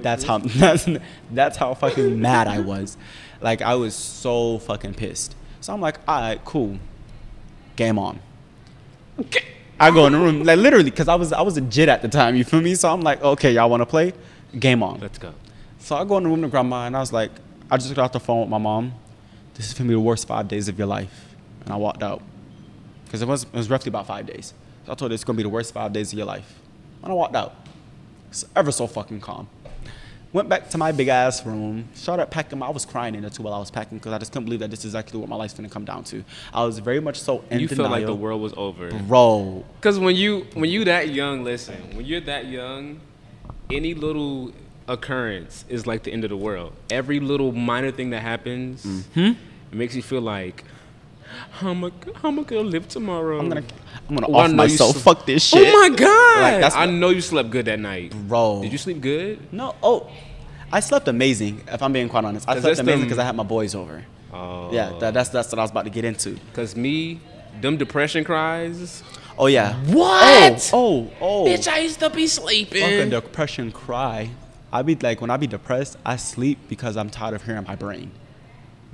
that's 0.00 0.24
how 0.24 0.38
that's, 0.44 0.88
that's 1.30 1.56
how 1.56 1.74
fucking 1.74 2.20
mad 2.28 2.46
I 2.46 2.60
was. 2.60 2.96
Like 3.40 3.62
I 3.62 3.74
was 3.74 3.94
so 3.94 4.58
fucking 4.58 4.94
pissed. 4.94 5.34
So 5.60 5.72
I'm 5.72 5.80
like, 5.80 5.98
all 6.06 6.20
right, 6.20 6.44
cool. 6.44 6.78
Game 7.76 7.98
on. 7.98 8.20
Okay. 9.18 9.44
I 9.78 9.90
go 9.90 10.06
in 10.06 10.12
the 10.12 10.18
room, 10.18 10.44
like 10.44 10.58
literally, 10.58 10.90
because 10.90 11.08
I 11.08 11.14
was 11.16 11.32
I 11.32 11.42
was 11.42 11.56
a 11.56 11.60
jit 11.60 11.88
at 11.88 12.02
the 12.02 12.08
time. 12.08 12.36
You 12.36 12.44
feel 12.44 12.60
me? 12.60 12.74
So 12.74 12.92
I'm 12.92 13.00
like, 13.00 13.22
okay, 13.22 13.52
y'all 13.52 13.68
want 13.68 13.80
to 13.80 13.86
play? 13.86 14.12
Game 14.58 14.82
on. 14.82 15.00
Let's 15.00 15.18
go. 15.18 15.34
So 15.78 15.96
I 15.96 16.04
go 16.04 16.16
in 16.18 16.22
the 16.22 16.28
room 16.28 16.42
to 16.42 16.48
grandma, 16.48 16.86
and 16.86 16.96
I 16.96 17.00
was 17.00 17.12
like, 17.12 17.30
I 17.70 17.76
just 17.76 17.94
got 17.94 18.04
off 18.04 18.12
the 18.12 18.20
phone 18.20 18.42
with 18.42 18.48
my 18.50 18.58
mom. 18.58 18.94
This 19.54 19.66
is 19.66 19.74
gonna 19.74 19.88
be 19.88 19.94
the 19.94 20.00
worst 20.00 20.28
five 20.28 20.48
days 20.48 20.68
of 20.68 20.78
your 20.78 20.86
life, 20.86 21.33
and 21.64 21.72
I 21.72 21.76
walked 21.76 22.02
out 22.02 22.22
because 23.04 23.22
it 23.22 23.28
was 23.28 23.44
it 23.44 23.52
was 23.52 23.70
roughly 23.70 23.88
about 23.90 24.06
five 24.06 24.26
days. 24.26 24.54
So 24.86 24.92
I 24.92 24.94
told 24.94 25.10
her 25.10 25.14
it's 25.14 25.24
gonna 25.24 25.36
be 25.36 25.42
the 25.42 25.48
worst 25.48 25.72
five 25.74 25.92
days 25.92 26.12
of 26.12 26.18
your 26.18 26.26
life, 26.26 26.58
and 27.02 27.10
I 27.12 27.14
walked 27.14 27.34
out. 27.36 27.54
It's 28.30 28.44
ever 28.56 28.72
so 28.72 28.86
fucking 28.86 29.20
calm. 29.20 29.48
Went 30.32 30.48
back 30.48 30.68
to 30.70 30.78
my 30.78 30.90
big 30.90 31.06
ass 31.06 31.46
room, 31.46 31.88
started 31.94 32.26
packing. 32.26 32.60
I 32.60 32.68
was 32.70 32.84
crying 32.84 33.14
in 33.14 33.20
there 33.20 33.30
too 33.30 33.44
while 33.44 33.54
I 33.54 33.58
was 33.60 33.70
packing 33.70 33.98
because 33.98 34.12
I 34.12 34.18
just 34.18 34.32
couldn't 34.32 34.46
believe 34.46 34.58
that 34.60 34.70
this 34.70 34.80
is 34.80 34.86
exactly 34.86 35.20
what 35.20 35.28
my 35.28 35.36
life's 35.36 35.54
gonna 35.54 35.68
come 35.68 35.84
down 35.84 36.02
to. 36.04 36.24
I 36.52 36.64
was 36.64 36.80
very 36.80 36.98
much 37.00 37.20
so 37.20 37.44
in 37.50 37.60
You 37.60 37.68
denial. 37.68 37.88
felt 37.88 37.92
like 38.00 38.06
the 38.06 38.14
world 38.16 38.42
was 38.42 38.52
over. 38.56 38.90
bro. 38.90 39.64
Because 39.76 39.98
when 40.00 40.16
you 40.16 40.46
when 40.54 40.68
you 40.70 40.84
that 40.86 41.10
young, 41.10 41.44
listen, 41.44 41.76
when 41.94 42.04
you're 42.04 42.20
that 42.22 42.46
young, 42.46 43.00
any 43.70 43.94
little 43.94 44.50
occurrence 44.88 45.64
is 45.68 45.86
like 45.86 46.02
the 46.02 46.12
end 46.12 46.24
of 46.24 46.30
the 46.30 46.36
world. 46.36 46.72
Every 46.90 47.20
little 47.20 47.52
minor 47.52 47.90
thing 47.92 48.10
that 48.10 48.20
happens, 48.20 48.84
Mm-hmm. 48.84 49.20
it 49.72 49.74
makes 49.76 49.94
you 49.94 50.02
feel 50.02 50.20
like, 50.20 50.64
how 51.50 51.70
am 51.70 51.84
I, 51.84 51.90
how 52.20 52.28
am 52.28 52.38
I 52.40 52.42
gonna 52.42 52.62
live 52.62 52.88
tomorrow? 52.88 53.38
I'm 53.38 53.48
gonna 53.48 53.62
I'm 54.08 54.16
gonna 54.16 54.26
Oh, 54.28 54.34
I 54.38 54.44
off 54.44 54.50
know 54.50 54.62
you 54.64 54.68
myself. 54.70 54.96
s- 54.96 55.02
Fuck 55.02 55.26
this 55.26 55.52
oh 55.54 55.58
shit. 55.58 55.74
Oh 55.74 55.88
my 55.88 55.96
god! 55.96 56.40
Like, 56.42 56.60
that's 56.60 56.74
I 56.76 56.86
know 56.86 57.10
you 57.10 57.20
slept 57.20 57.50
good 57.50 57.66
that 57.66 57.78
night, 57.80 58.12
Bro. 58.28 58.60
Did 58.62 58.72
you 58.72 58.78
sleep 58.78 59.00
good? 59.00 59.52
No. 59.52 59.74
Oh, 59.82 60.10
I 60.72 60.80
slept 60.80 61.08
amazing. 61.08 61.62
If 61.68 61.82
I'm 61.82 61.92
being 61.92 62.08
quite 62.08 62.24
honest, 62.24 62.48
I 62.48 62.58
slept 62.60 62.78
amazing 62.80 63.02
because 63.04 63.18
I 63.18 63.24
had 63.24 63.36
my 63.36 63.42
boys 63.44 63.74
over. 63.74 64.04
Oh, 64.32 64.72
Yeah, 64.72 64.92
that, 64.98 65.14
that's 65.14 65.28
that's 65.28 65.48
what 65.52 65.58
I 65.60 65.62
was 65.62 65.70
about 65.70 65.84
to 65.84 65.90
get 65.90 66.04
into. 66.04 66.36
Cause 66.54 66.74
me, 66.74 67.20
them 67.60 67.76
depression 67.76 68.24
cries. 68.24 69.02
Oh 69.38 69.46
yeah. 69.46 69.74
What? 69.92 70.70
Oh, 70.72 71.08
oh, 71.20 71.44
oh. 71.44 71.44
Bitch, 71.46 71.66
I 71.68 71.78
used 71.78 72.00
to 72.00 72.10
be 72.10 72.26
sleeping. 72.26 72.82
Fucking 72.82 73.10
depression 73.10 73.70
cry. 73.72 74.30
I 74.72 74.82
be 74.82 74.96
like 74.96 75.20
when 75.20 75.30
I 75.30 75.36
be 75.36 75.46
depressed, 75.46 75.96
I 76.04 76.16
sleep 76.16 76.58
because 76.68 76.96
I'm 76.96 77.08
tired 77.10 77.34
of 77.34 77.44
hearing 77.44 77.64
my 77.64 77.76
brain. 77.76 78.10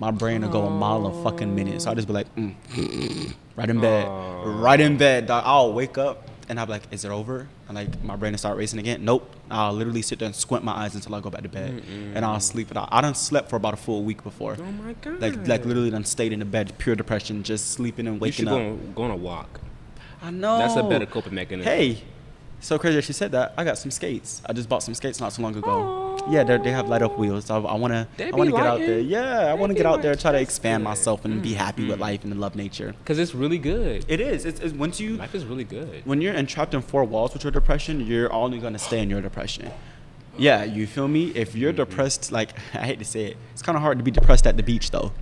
My 0.00 0.10
brain 0.10 0.40
will 0.40 0.48
go 0.48 0.62
a 0.62 0.70
mile 0.70 1.06
a 1.06 1.22
fucking 1.22 1.54
minute, 1.54 1.82
so 1.82 1.90
I 1.90 1.94
just 1.94 2.08
be 2.08 2.14
like, 2.14 2.34
mm, 2.34 2.54
mm, 2.70 2.88
mm 2.88 3.34
right 3.54 3.68
in 3.68 3.80
bed, 3.80 4.08
right 4.46 4.80
in 4.80 4.96
bed. 4.96 5.26
Dog. 5.26 5.42
I'll 5.46 5.74
wake 5.74 5.98
up 5.98 6.26
and 6.48 6.58
I'll 6.58 6.64
be 6.64 6.72
like, 6.72 6.84
is 6.90 7.04
it 7.04 7.10
over? 7.10 7.46
And 7.68 7.74
like 7.76 8.02
my 8.02 8.16
brain 8.16 8.32
will 8.32 8.38
start 8.38 8.56
racing 8.56 8.78
again. 8.78 9.04
Nope. 9.04 9.30
I'll 9.50 9.74
literally 9.74 10.00
sit 10.00 10.18
there 10.18 10.26
and 10.26 10.34
squint 10.34 10.64
my 10.64 10.72
eyes 10.72 10.94
until 10.94 11.14
I 11.14 11.20
go 11.20 11.28
back 11.28 11.42
to 11.42 11.50
bed, 11.50 11.82
mm, 11.82 12.12
and 12.14 12.24
I'll 12.24 12.40
sleep 12.40 12.70
it 12.70 12.78
out. 12.78 12.88
I 12.90 13.02
done 13.02 13.14
slept 13.14 13.50
for 13.50 13.56
about 13.56 13.74
a 13.74 13.76
full 13.76 14.02
week 14.02 14.24
before. 14.24 14.56
Oh 14.58 14.72
my 14.72 14.94
god! 14.94 15.20
Like 15.20 15.46
like 15.46 15.66
literally 15.66 15.90
done 15.90 16.06
stayed 16.06 16.32
in 16.32 16.38
the 16.38 16.46
bed, 16.46 16.72
pure 16.78 16.96
depression, 16.96 17.42
just 17.42 17.72
sleeping 17.72 18.06
and 18.06 18.16
you 18.16 18.20
waking 18.20 18.46
should 18.46 18.48
up. 18.48 18.54
go 18.54 18.58
on, 18.58 18.92
go 18.94 19.02
on 19.02 19.10
a 19.10 19.16
walk. 19.16 19.60
I 20.22 20.30
know. 20.30 20.56
That's 20.56 20.76
a 20.76 20.82
better 20.82 21.04
coping 21.04 21.34
mechanism. 21.34 21.70
Hey, 21.70 22.02
so 22.60 22.78
crazy 22.78 22.96
that 22.96 23.04
she 23.04 23.12
said 23.12 23.32
that. 23.32 23.52
I 23.58 23.64
got 23.64 23.76
some 23.76 23.90
skates. 23.90 24.40
I 24.46 24.54
just 24.54 24.68
bought 24.68 24.82
some 24.82 24.94
skates 24.94 25.20
not 25.20 25.34
so 25.34 25.42
long 25.42 25.54
ago. 25.56 26.09
Yeah, 26.28 26.44
they 26.44 26.58
they 26.58 26.70
have 26.70 26.88
light 26.88 27.02
up 27.02 27.18
wheels. 27.18 27.46
So 27.46 27.64
I, 27.66 27.72
I 27.72 27.74
wanna 27.76 28.06
I 28.18 28.30
wanna 28.32 28.50
get 28.50 28.66
out 28.66 28.78
there. 28.78 28.98
Yeah, 29.00 29.46
I 29.46 29.54
wanna 29.54 29.74
get 29.74 29.86
out 29.86 30.02
there, 30.02 30.14
try 30.14 30.32
to 30.32 30.40
expand 30.40 30.84
myself 30.84 31.24
and 31.24 31.42
be 31.42 31.54
happy 31.54 31.86
with 31.88 31.98
life 32.00 32.24
and 32.24 32.38
love 32.38 32.54
nature. 32.56 32.94
Cause 33.04 33.18
it's 33.18 33.34
really 33.34 33.58
good. 33.58 34.04
It 34.08 34.20
is. 34.20 34.44
It's, 34.44 34.60
it's 34.60 34.74
once 34.74 35.00
you 35.00 35.16
Life 35.16 35.34
is 35.34 35.44
really 35.44 35.64
good. 35.64 36.02
when 36.04 36.20
you're 36.20 36.34
entrapped 36.34 36.74
in 36.74 36.82
four 36.82 37.04
walls 37.04 37.32
with 37.32 37.42
your 37.44 37.50
depression, 37.50 38.00
you're 38.06 38.32
only 38.32 38.58
gonna 38.58 38.78
stay 38.78 39.00
in 39.00 39.08
your 39.10 39.20
depression. 39.20 39.70
Yeah, 40.38 40.64
you 40.64 40.86
feel 40.86 41.08
me? 41.08 41.32
If 41.34 41.54
you're 41.54 41.72
Mm-hmm. 41.72 41.90
depressed, 41.90 42.32
like 42.32 42.50
I 42.74 42.84
hate 42.86 42.98
to 42.98 43.04
say 43.04 43.24
it, 43.26 43.36
it's 43.52 43.62
kind 43.62 43.76
of 43.76 43.82
hard 43.82 43.98
to 43.98 44.04
be 44.04 44.10
depressed 44.10 44.46
at 44.46 44.56
the 44.56 44.62
beach 44.62 44.90
though. 44.90 45.12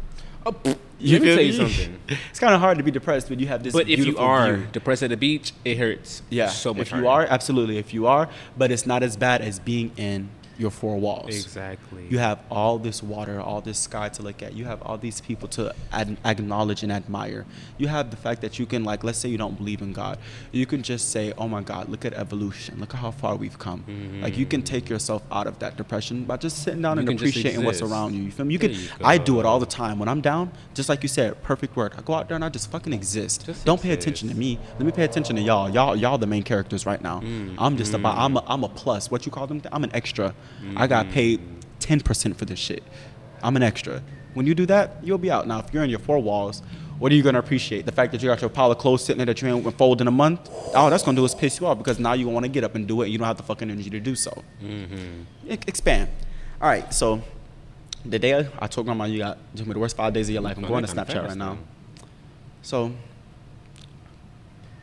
Oh, 0.46 0.54
Let 0.64 0.76
me 1.00 1.18
feel 1.18 1.20
tell 1.36 1.44
you 1.44 1.52
me? 1.52 1.52
something. 1.72 1.98
It's 2.30 2.38
kind 2.40 2.54
of 2.54 2.60
hard 2.60 2.78
to 2.78 2.84
be 2.84 2.90
depressed 2.90 3.28
when 3.28 3.38
you 3.38 3.46
have 3.48 3.62
this. 3.62 3.72
But 3.72 3.88
if 3.88 4.04
you 4.06 4.16
are 4.18 4.54
view. 4.56 4.66
depressed 4.72 5.02
at 5.02 5.10
the 5.10 5.16
beach, 5.16 5.52
it 5.64 5.76
hurts. 5.78 6.22
Yeah, 6.30 6.48
so 6.48 6.72
much. 6.72 6.92
if 6.92 6.98
you 6.98 7.06
are, 7.08 7.22
absolutely. 7.26 7.76
If 7.78 7.92
you 7.92 8.06
are, 8.06 8.28
but 8.56 8.70
it's 8.70 8.86
not 8.86 9.02
as 9.02 9.16
bad 9.16 9.42
as 9.42 9.58
being 9.58 9.90
in 9.96 10.28
your 10.58 10.70
four 10.70 10.96
walls. 10.98 11.28
exactly. 11.34 12.04
You 12.10 12.18
have 12.18 12.40
all 12.50 12.78
this 12.78 13.02
water, 13.02 13.40
all 13.40 13.60
this 13.60 13.78
sky 13.78 14.08
to 14.10 14.22
look 14.22 14.42
at. 14.42 14.54
You 14.54 14.64
have 14.64 14.82
all 14.82 14.98
these 14.98 15.20
people 15.20 15.46
to 15.50 15.74
ad- 15.92 16.16
acknowledge 16.24 16.82
and 16.82 16.90
admire. 16.90 17.46
You 17.78 17.86
have 17.88 18.10
the 18.10 18.16
fact 18.16 18.40
that 18.42 18.58
you 18.58 18.66
can, 18.66 18.82
like, 18.84 19.04
let's 19.04 19.18
say 19.18 19.28
you 19.28 19.38
don't 19.38 19.56
believe 19.56 19.80
in 19.82 19.92
God. 19.92 20.18
You 20.50 20.66
can 20.66 20.82
just 20.82 21.10
say, 21.10 21.32
oh 21.38 21.46
my 21.48 21.62
God, 21.62 21.88
look 21.88 22.04
at 22.04 22.12
evolution. 22.14 22.80
Look 22.80 22.92
at 22.94 23.00
how 23.00 23.12
far 23.12 23.36
we've 23.36 23.58
come. 23.58 23.84
Like, 24.20 24.36
you 24.36 24.46
can 24.46 24.62
take 24.62 24.88
yourself 24.88 25.22
out 25.30 25.46
of 25.46 25.58
that 25.60 25.76
depression 25.76 26.24
by 26.24 26.36
just 26.36 26.62
sitting 26.64 26.82
down 26.82 26.96
You 26.96 27.02
and 27.08 27.10
appreciating 27.18 27.64
what's 27.64 27.80
around 27.82 28.14
you. 28.14 28.22
You 28.24 28.30
feel 28.32 28.44
me? 28.44 28.54
You 28.54 28.58
There 28.58 28.68
can, 28.70 28.78
you 28.80 28.88
I 29.02 29.18
do 29.18 29.38
it 29.40 29.46
all 29.46 29.60
the 29.60 29.66
time. 29.66 29.98
When 29.98 30.08
I'm 30.08 30.20
down, 30.20 30.50
just 30.74 30.88
like 30.88 31.02
you 31.02 31.08
said, 31.08 31.40
perfect 31.42 31.76
word. 31.76 31.92
I 31.96 32.02
go 32.02 32.14
out 32.14 32.28
there 32.28 32.34
and 32.34 32.44
I 32.44 32.48
just 32.48 32.70
fucking 32.70 32.92
exist. 32.92 33.46
Just 33.46 33.64
don't 33.64 33.80
pay 33.80 33.92
attention 33.92 34.28
to 34.28 34.34
me. 34.34 34.58
Let 34.78 34.86
me 34.86 34.92
pay 34.92 35.04
attention 35.04 35.36
to 35.36 35.42
y'all. 35.42 35.70
Y'all, 35.70 35.94
y'all 35.94 36.18
the 36.18 36.26
main 36.26 36.42
characters 36.42 36.84
right 36.86 37.00
now. 37.00 37.20
Mm, 37.20 37.54
I'm 37.58 37.76
just 37.76 37.94
about. 37.94 38.18
I'm 38.18 38.36
a, 38.36 38.44
I'm 38.48 38.64
a 38.64 38.68
plus. 38.68 39.10
What 39.10 39.24
you 39.24 39.30
call 39.30 39.46
them? 39.46 39.62
I'm 39.70 39.84
an 39.84 39.90
extra. 39.94 40.34
I 40.76 40.86
got 40.86 41.10
paid 41.10 41.40
ten 41.80 42.00
percent 42.00 42.36
for 42.36 42.44
this 42.44 42.58
shit. 42.58 42.82
I'm 43.42 43.56
an 43.56 43.62
extra. 43.62 44.02
When 44.34 44.46
you 44.46 44.54
do 44.54 44.66
that, 44.66 44.96
you'll 45.02 45.18
be 45.18 45.30
out. 45.30 45.46
Now, 45.46 45.60
if 45.60 45.72
you're 45.72 45.84
in 45.84 45.90
your 45.90 45.98
four 45.98 46.18
walls, 46.18 46.62
what 46.98 47.12
are 47.12 47.14
you 47.14 47.22
gonna 47.22 47.38
appreciate? 47.38 47.86
The 47.86 47.92
fact 47.92 48.12
that 48.12 48.22
you 48.22 48.28
got 48.28 48.40
your 48.40 48.50
pile 48.50 48.70
of 48.70 48.78
clothes 48.78 49.04
sitting 49.04 49.18
there 49.18 49.26
that 49.26 49.40
you 49.40 49.48
ain't 49.48 49.78
fold 49.78 50.00
in 50.00 50.08
a 50.08 50.12
month. 50.12 50.50
All 50.74 50.90
that's 50.90 51.02
gonna 51.04 51.16
do 51.16 51.24
is 51.24 51.34
piss 51.34 51.60
you 51.60 51.66
off 51.66 51.78
because 51.78 51.98
now 51.98 52.12
you 52.12 52.28
want 52.28 52.44
to 52.44 52.48
get 52.48 52.64
up 52.64 52.74
and 52.74 52.86
do 52.86 53.02
it. 53.02 53.04
And 53.06 53.12
you 53.12 53.18
don't 53.18 53.26
have 53.26 53.36
the 53.36 53.42
fucking 53.44 53.70
energy 53.70 53.90
to 53.90 54.00
do 54.00 54.14
so. 54.14 54.42
Mm-hmm. 54.62 55.22
E- 55.48 55.58
expand. 55.66 56.10
All 56.60 56.68
right. 56.68 56.92
So 56.92 57.22
the 58.04 58.18
day 58.18 58.34
I, 58.38 58.48
I 58.58 58.66
told 58.66 58.86
grandma 58.86 59.04
you 59.04 59.18
got 59.18 59.38
told 59.54 59.68
me 59.68 59.74
the 59.74 59.80
worst 59.80 59.96
five 59.96 60.12
days 60.12 60.28
of 60.28 60.32
your 60.32 60.42
life. 60.42 60.56
I'm 60.56 60.64
going 60.64 60.84
to 60.84 60.92
Snapchat 60.92 61.28
right 61.28 61.36
now. 61.36 61.54
now. 61.54 61.58
So 62.62 62.92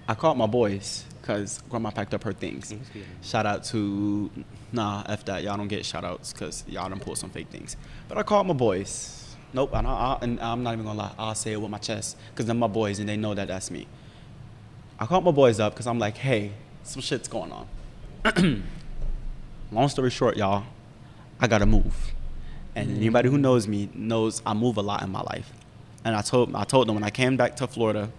I 0.07 0.13
called 0.13 0.37
my 0.37 0.47
boys 0.47 1.05
because 1.25 1.59
grandma 1.69 1.89
packed 1.89 2.13
up 2.13 2.23
her 2.23 2.33
things. 2.33 2.71
Let's 2.71 2.89
get 2.89 3.01
it. 3.01 3.07
Shout 3.23 3.47
out 3.47 3.63
to 3.65 4.29
nah, 4.71 5.03
f 5.07 5.25
that. 5.25 5.41
Y'all 5.41 5.57
don't 5.57 5.67
get 5.67 5.83
shout 5.83 6.05
outs 6.05 6.31
because 6.31 6.63
y'all 6.67 6.87
done 6.87 6.99
pull 6.99 7.15
some 7.15 7.31
fake 7.31 7.47
things. 7.49 7.75
But 8.07 8.19
I 8.19 8.23
called 8.23 8.45
my 8.45 8.53
boys. 8.53 9.35
Nope, 9.51 9.71
and, 9.73 9.87
I, 9.87 10.19
and 10.21 10.39
I'm 10.39 10.61
not 10.61 10.73
even 10.73 10.85
gonna 10.85 10.99
lie. 10.99 11.11
I'll 11.17 11.33
say 11.33 11.53
it 11.53 11.61
with 11.61 11.71
my 11.71 11.79
chest 11.79 12.17
because 12.29 12.45
they're 12.45 12.53
my 12.53 12.67
boys 12.67 12.99
and 12.99 13.09
they 13.09 13.17
know 13.17 13.33
that 13.33 13.47
that's 13.47 13.71
me. 13.71 13.87
I 14.99 15.07
called 15.07 15.23
my 15.23 15.31
boys 15.31 15.59
up 15.59 15.73
because 15.73 15.87
I'm 15.87 15.97
like, 15.97 16.17
hey, 16.17 16.51
some 16.83 17.01
shit's 17.01 17.27
going 17.27 17.51
on. 17.51 17.67
Long 19.71 19.89
story 19.89 20.11
short, 20.11 20.37
y'all, 20.37 20.63
I 21.39 21.47
gotta 21.47 21.65
move. 21.65 22.13
And 22.75 22.89
mm. 22.89 22.97
anybody 22.97 23.29
who 23.29 23.39
knows 23.39 23.67
me 23.67 23.89
knows 23.95 24.43
I 24.45 24.53
move 24.53 24.77
a 24.77 24.81
lot 24.81 25.01
in 25.01 25.09
my 25.09 25.21
life. 25.21 25.51
And 26.03 26.15
I 26.15 26.21
told 26.21 26.53
I 26.55 26.65
told 26.65 26.87
them 26.87 26.95
when 26.95 27.03
I 27.03 27.09
came 27.09 27.35
back 27.35 27.55
to 27.55 27.67
Florida 27.67 28.11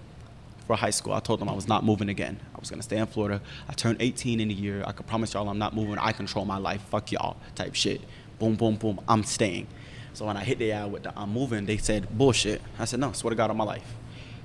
for 0.67 0.77
high 0.77 0.91
school, 0.91 1.13
I 1.13 1.21
told 1.21 1.41
them 1.41 1.49
I 1.49 1.53
was 1.53 1.69
not 1.69 1.85
moving 1.85 2.09
again. 2.09 2.41
I 2.55 2.59
was 2.59 2.71
gonna 2.71 2.83
stay 2.83 2.99
in 2.99 3.07
Florida. 3.07 3.41
I 3.69 3.73
turned 3.73 3.99
18 4.01 4.41
in 4.41 4.51
a 4.51 4.53
year. 4.53 4.83
I 4.87 4.93
could 4.93 5.07
promise 5.07 5.35
y'all 5.35 5.49
I'm 5.49 5.59
not 5.59 5.75
moving. 5.75 5.97
I 5.99 6.13
control 6.13 6.45
my 6.45 6.59
life. 6.59 6.83
Fuck 6.91 7.13
y'all 7.13 7.37
type 7.55 7.75
shit. 7.75 8.01
Boom, 8.39 8.57
boom, 8.57 8.77
boom. 8.77 9.01
I'm 9.09 9.23
staying. 9.23 9.69
So 10.13 10.27
when 10.27 10.37
I 10.37 10.45
hit 10.45 10.59
the 10.59 10.73
eye 10.73 10.87
with 10.87 11.05
the 11.05 11.13
I'm 11.17 11.33
moving, 11.33 11.67
they 11.67 11.77
said 11.77 12.09
bullshit. 12.17 12.61
I 12.79 12.85
said 12.85 13.01
no. 13.01 13.13
Swear 13.13 13.31
to 13.31 13.37
God 13.37 13.51
on 13.51 13.57
my 13.57 13.65
life. 13.65 13.95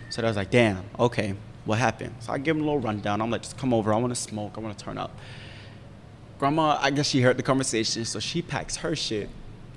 So 0.09 0.21
I 0.21 0.25
was 0.25 0.37
like, 0.37 0.51
damn. 0.51 0.83
Okay, 0.99 1.33
what 1.65 1.79
happened? 1.79 2.15
So 2.19 2.33
I 2.33 2.37
give 2.37 2.55
them 2.55 2.63
a 2.63 2.65
little 2.65 2.81
rundown. 2.81 3.21
I'm 3.21 3.31
like, 3.31 3.43
just 3.43 3.57
come 3.57 3.73
over. 3.73 3.93
I 3.93 3.97
want 3.97 4.13
to 4.13 4.19
smoke. 4.19 4.53
I 4.57 4.59
want 4.59 4.77
to 4.77 4.83
turn 4.83 4.97
up. 4.97 5.15
Grandma, 6.37 6.77
I 6.81 6.91
guess 6.91 7.07
she 7.07 7.21
heard 7.21 7.37
the 7.37 7.43
conversation, 7.43 8.03
so 8.03 8.19
she 8.19 8.41
packs 8.41 8.77
her 8.77 8.95
shit 8.95 9.29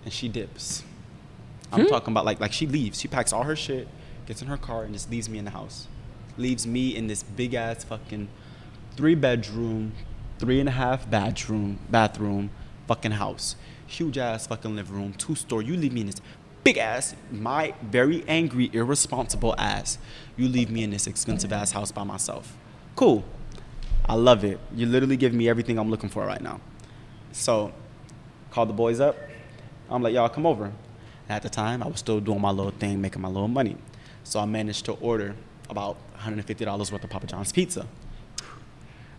and 0.04 0.12
she 0.12 0.28
dips. 0.28 0.82
I'm 1.72 1.82
hmm? 1.82 1.86
talking 1.88 2.12
about 2.12 2.24
like 2.24 2.40
like 2.40 2.52
she 2.52 2.66
leaves. 2.66 3.00
She 3.00 3.08
packs 3.08 3.32
all 3.32 3.42
her 3.42 3.56
shit, 3.56 3.88
gets 4.26 4.42
in 4.42 4.48
her 4.48 4.56
car, 4.56 4.84
and 4.84 4.92
just 4.92 5.10
leaves 5.10 5.28
me 5.28 5.38
in 5.38 5.44
the 5.44 5.50
house. 5.50 5.88
Leaves 6.36 6.66
me 6.66 6.94
in 6.96 7.06
this 7.06 7.22
big 7.22 7.54
ass 7.54 7.84
fucking 7.84 8.28
three 8.96 9.14
bedroom, 9.14 9.92
three 10.38 10.60
and 10.60 10.68
a 10.68 10.72
half 10.72 11.08
bathroom, 11.08 11.78
bathroom, 11.90 12.50
fucking 12.86 13.12
house. 13.12 13.56
Huge 13.86 14.18
ass 14.18 14.46
fucking 14.46 14.74
living 14.74 14.94
room, 14.94 15.12
two 15.12 15.34
story. 15.34 15.66
You 15.66 15.76
leave 15.76 15.92
me 15.92 16.02
in 16.02 16.06
this 16.06 16.20
big 16.64 16.78
ass, 16.78 17.14
my 17.30 17.74
very 17.82 18.24
angry, 18.26 18.70
irresponsible 18.72 19.54
ass. 19.58 19.98
You 20.36 20.48
leave 20.48 20.70
me 20.70 20.82
in 20.82 20.90
this 20.90 21.06
expensive 21.06 21.52
ass 21.52 21.72
house 21.72 21.92
by 21.92 22.04
myself. 22.04 22.56
Cool. 22.96 23.24
I 24.06 24.14
love 24.14 24.44
it. 24.44 24.58
You 24.74 24.86
literally 24.86 25.16
give 25.16 25.32
me 25.32 25.48
everything 25.48 25.78
I'm 25.78 25.90
looking 25.90 26.08
for 26.08 26.26
right 26.26 26.40
now. 26.40 26.60
So, 27.32 27.72
called 28.50 28.68
the 28.68 28.74
boys 28.74 29.00
up. 29.00 29.16
I'm 29.88 30.02
like, 30.02 30.14
y'all 30.14 30.28
come 30.28 30.46
over. 30.46 30.72
At 31.28 31.42
the 31.42 31.48
time, 31.48 31.82
I 31.82 31.86
was 31.86 32.00
still 32.00 32.20
doing 32.20 32.40
my 32.40 32.50
little 32.50 32.72
thing, 32.72 33.00
making 33.00 33.22
my 33.22 33.28
little 33.28 33.48
money. 33.48 33.76
So 34.24 34.40
I 34.40 34.44
managed 34.44 34.84
to 34.86 34.92
order 34.92 35.34
about 35.68 35.96
$150 36.18 36.92
worth 36.92 37.04
of 37.04 37.10
Papa 37.10 37.26
John's 37.26 37.52
pizza. 37.52 37.86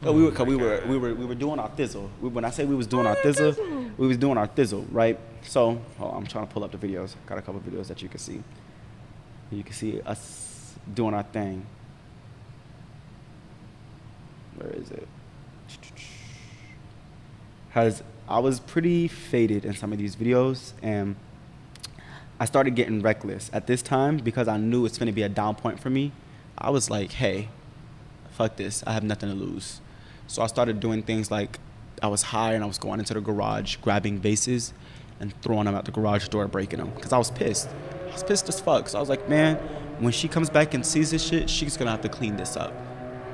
Oh, 0.03 0.11
we 0.11 0.23
were, 0.23 0.31
cause 0.31 0.45
we 0.45 0.55
were, 0.55 0.83
we 0.87 0.97
were, 0.97 1.15
we 1.15 1.25
were 1.25 1.35
doing 1.35 1.57
our 1.57 1.69
thizzle. 1.69 2.09
We, 2.21 2.29
when 2.29 2.45
I 2.45 2.49
say 2.51 2.65
we 2.65 2.75
was 2.75 2.85
doing 2.85 3.07
our 3.07 3.17
oh, 3.17 3.23
thizzle, 3.23 3.97
we 3.97 4.07
was 4.07 4.17
doing 4.17 4.37
our 4.37 4.47
thizzle, 4.47 4.85
right? 4.91 5.17
So, 5.43 5.81
oh, 5.99 6.09
I'm 6.09 6.27
trying 6.27 6.45
to 6.45 6.53
pull 6.53 6.63
up 6.63 6.71
the 6.71 6.77
videos. 6.77 7.15
Got 7.25 7.37
a 7.37 7.41
couple 7.41 7.61
videos 7.61 7.87
that 7.87 8.01
you 8.01 8.09
can 8.09 8.19
see. 8.19 8.43
You 9.51 9.63
can 9.63 9.73
see 9.73 10.01
us 10.01 10.75
doing 10.93 11.13
our 11.13 11.23
thing. 11.23 11.65
Where 14.57 14.69
is 14.71 14.91
it? 14.91 15.07
Has 17.69 18.03
I 18.27 18.39
was 18.39 18.59
pretty 18.59 19.07
faded 19.07 19.65
in 19.65 19.75
some 19.75 19.91
of 19.91 19.99
these 19.99 20.15
videos, 20.15 20.73
and 20.81 21.15
I 22.39 22.45
started 22.45 22.75
getting 22.75 23.01
reckless 23.01 23.49
at 23.53 23.67
this 23.67 23.81
time 23.81 24.17
because 24.17 24.47
I 24.47 24.57
knew 24.57 24.85
it's 24.85 24.97
going 24.97 25.07
to 25.07 25.13
be 25.13 25.23
a 25.23 25.29
down 25.29 25.55
point 25.55 25.79
for 25.79 25.89
me. 25.89 26.11
I 26.57 26.69
was 26.69 26.89
like, 26.89 27.11
hey, 27.11 27.49
fuck 28.31 28.55
this. 28.55 28.83
I 28.87 28.93
have 28.93 29.03
nothing 29.03 29.29
to 29.29 29.35
lose. 29.35 29.81
So 30.27 30.41
I 30.41 30.47
started 30.47 30.79
doing 30.79 31.03
things 31.03 31.29
like 31.29 31.59
I 32.01 32.07
was 32.07 32.23
high 32.23 32.53
and 32.53 32.63
I 32.63 32.67
was 32.67 32.77
going 32.77 32.99
into 32.99 33.13
the 33.13 33.21
garage, 33.21 33.77
grabbing 33.77 34.19
vases 34.19 34.73
and 35.19 35.33
throwing 35.41 35.65
them 35.65 35.75
out 35.75 35.85
the 35.85 35.91
garage 35.91 36.27
door, 36.27 36.47
breaking 36.47 36.79
them 36.79 36.91
because 36.95 37.13
I 37.13 37.17
was 37.17 37.31
pissed. 37.31 37.69
I 38.09 38.11
was 38.11 38.23
pissed 38.23 38.49
as 38.49 38.59
fuck. 38.59 38.89
So 38.89 38.97
I 38.97 39.01
was 39.01 39.09
like, 39.09 39.29
man, 39.29 39.57
when 39.99 40.11
she 40.11 40.27
comes 40.27 40.49
back 40.49 40.73
and 40.73 40.85
sees 40.85 41.11
this 41.11 41.25
shit, 41.25 41.49
she's 41.49 41.77
gonna 41.77 41.91
have 41.91 42.01
to 42.01 42.09
clean 42.09 42.35
this 42.35 42.57
up. 42.57 42.73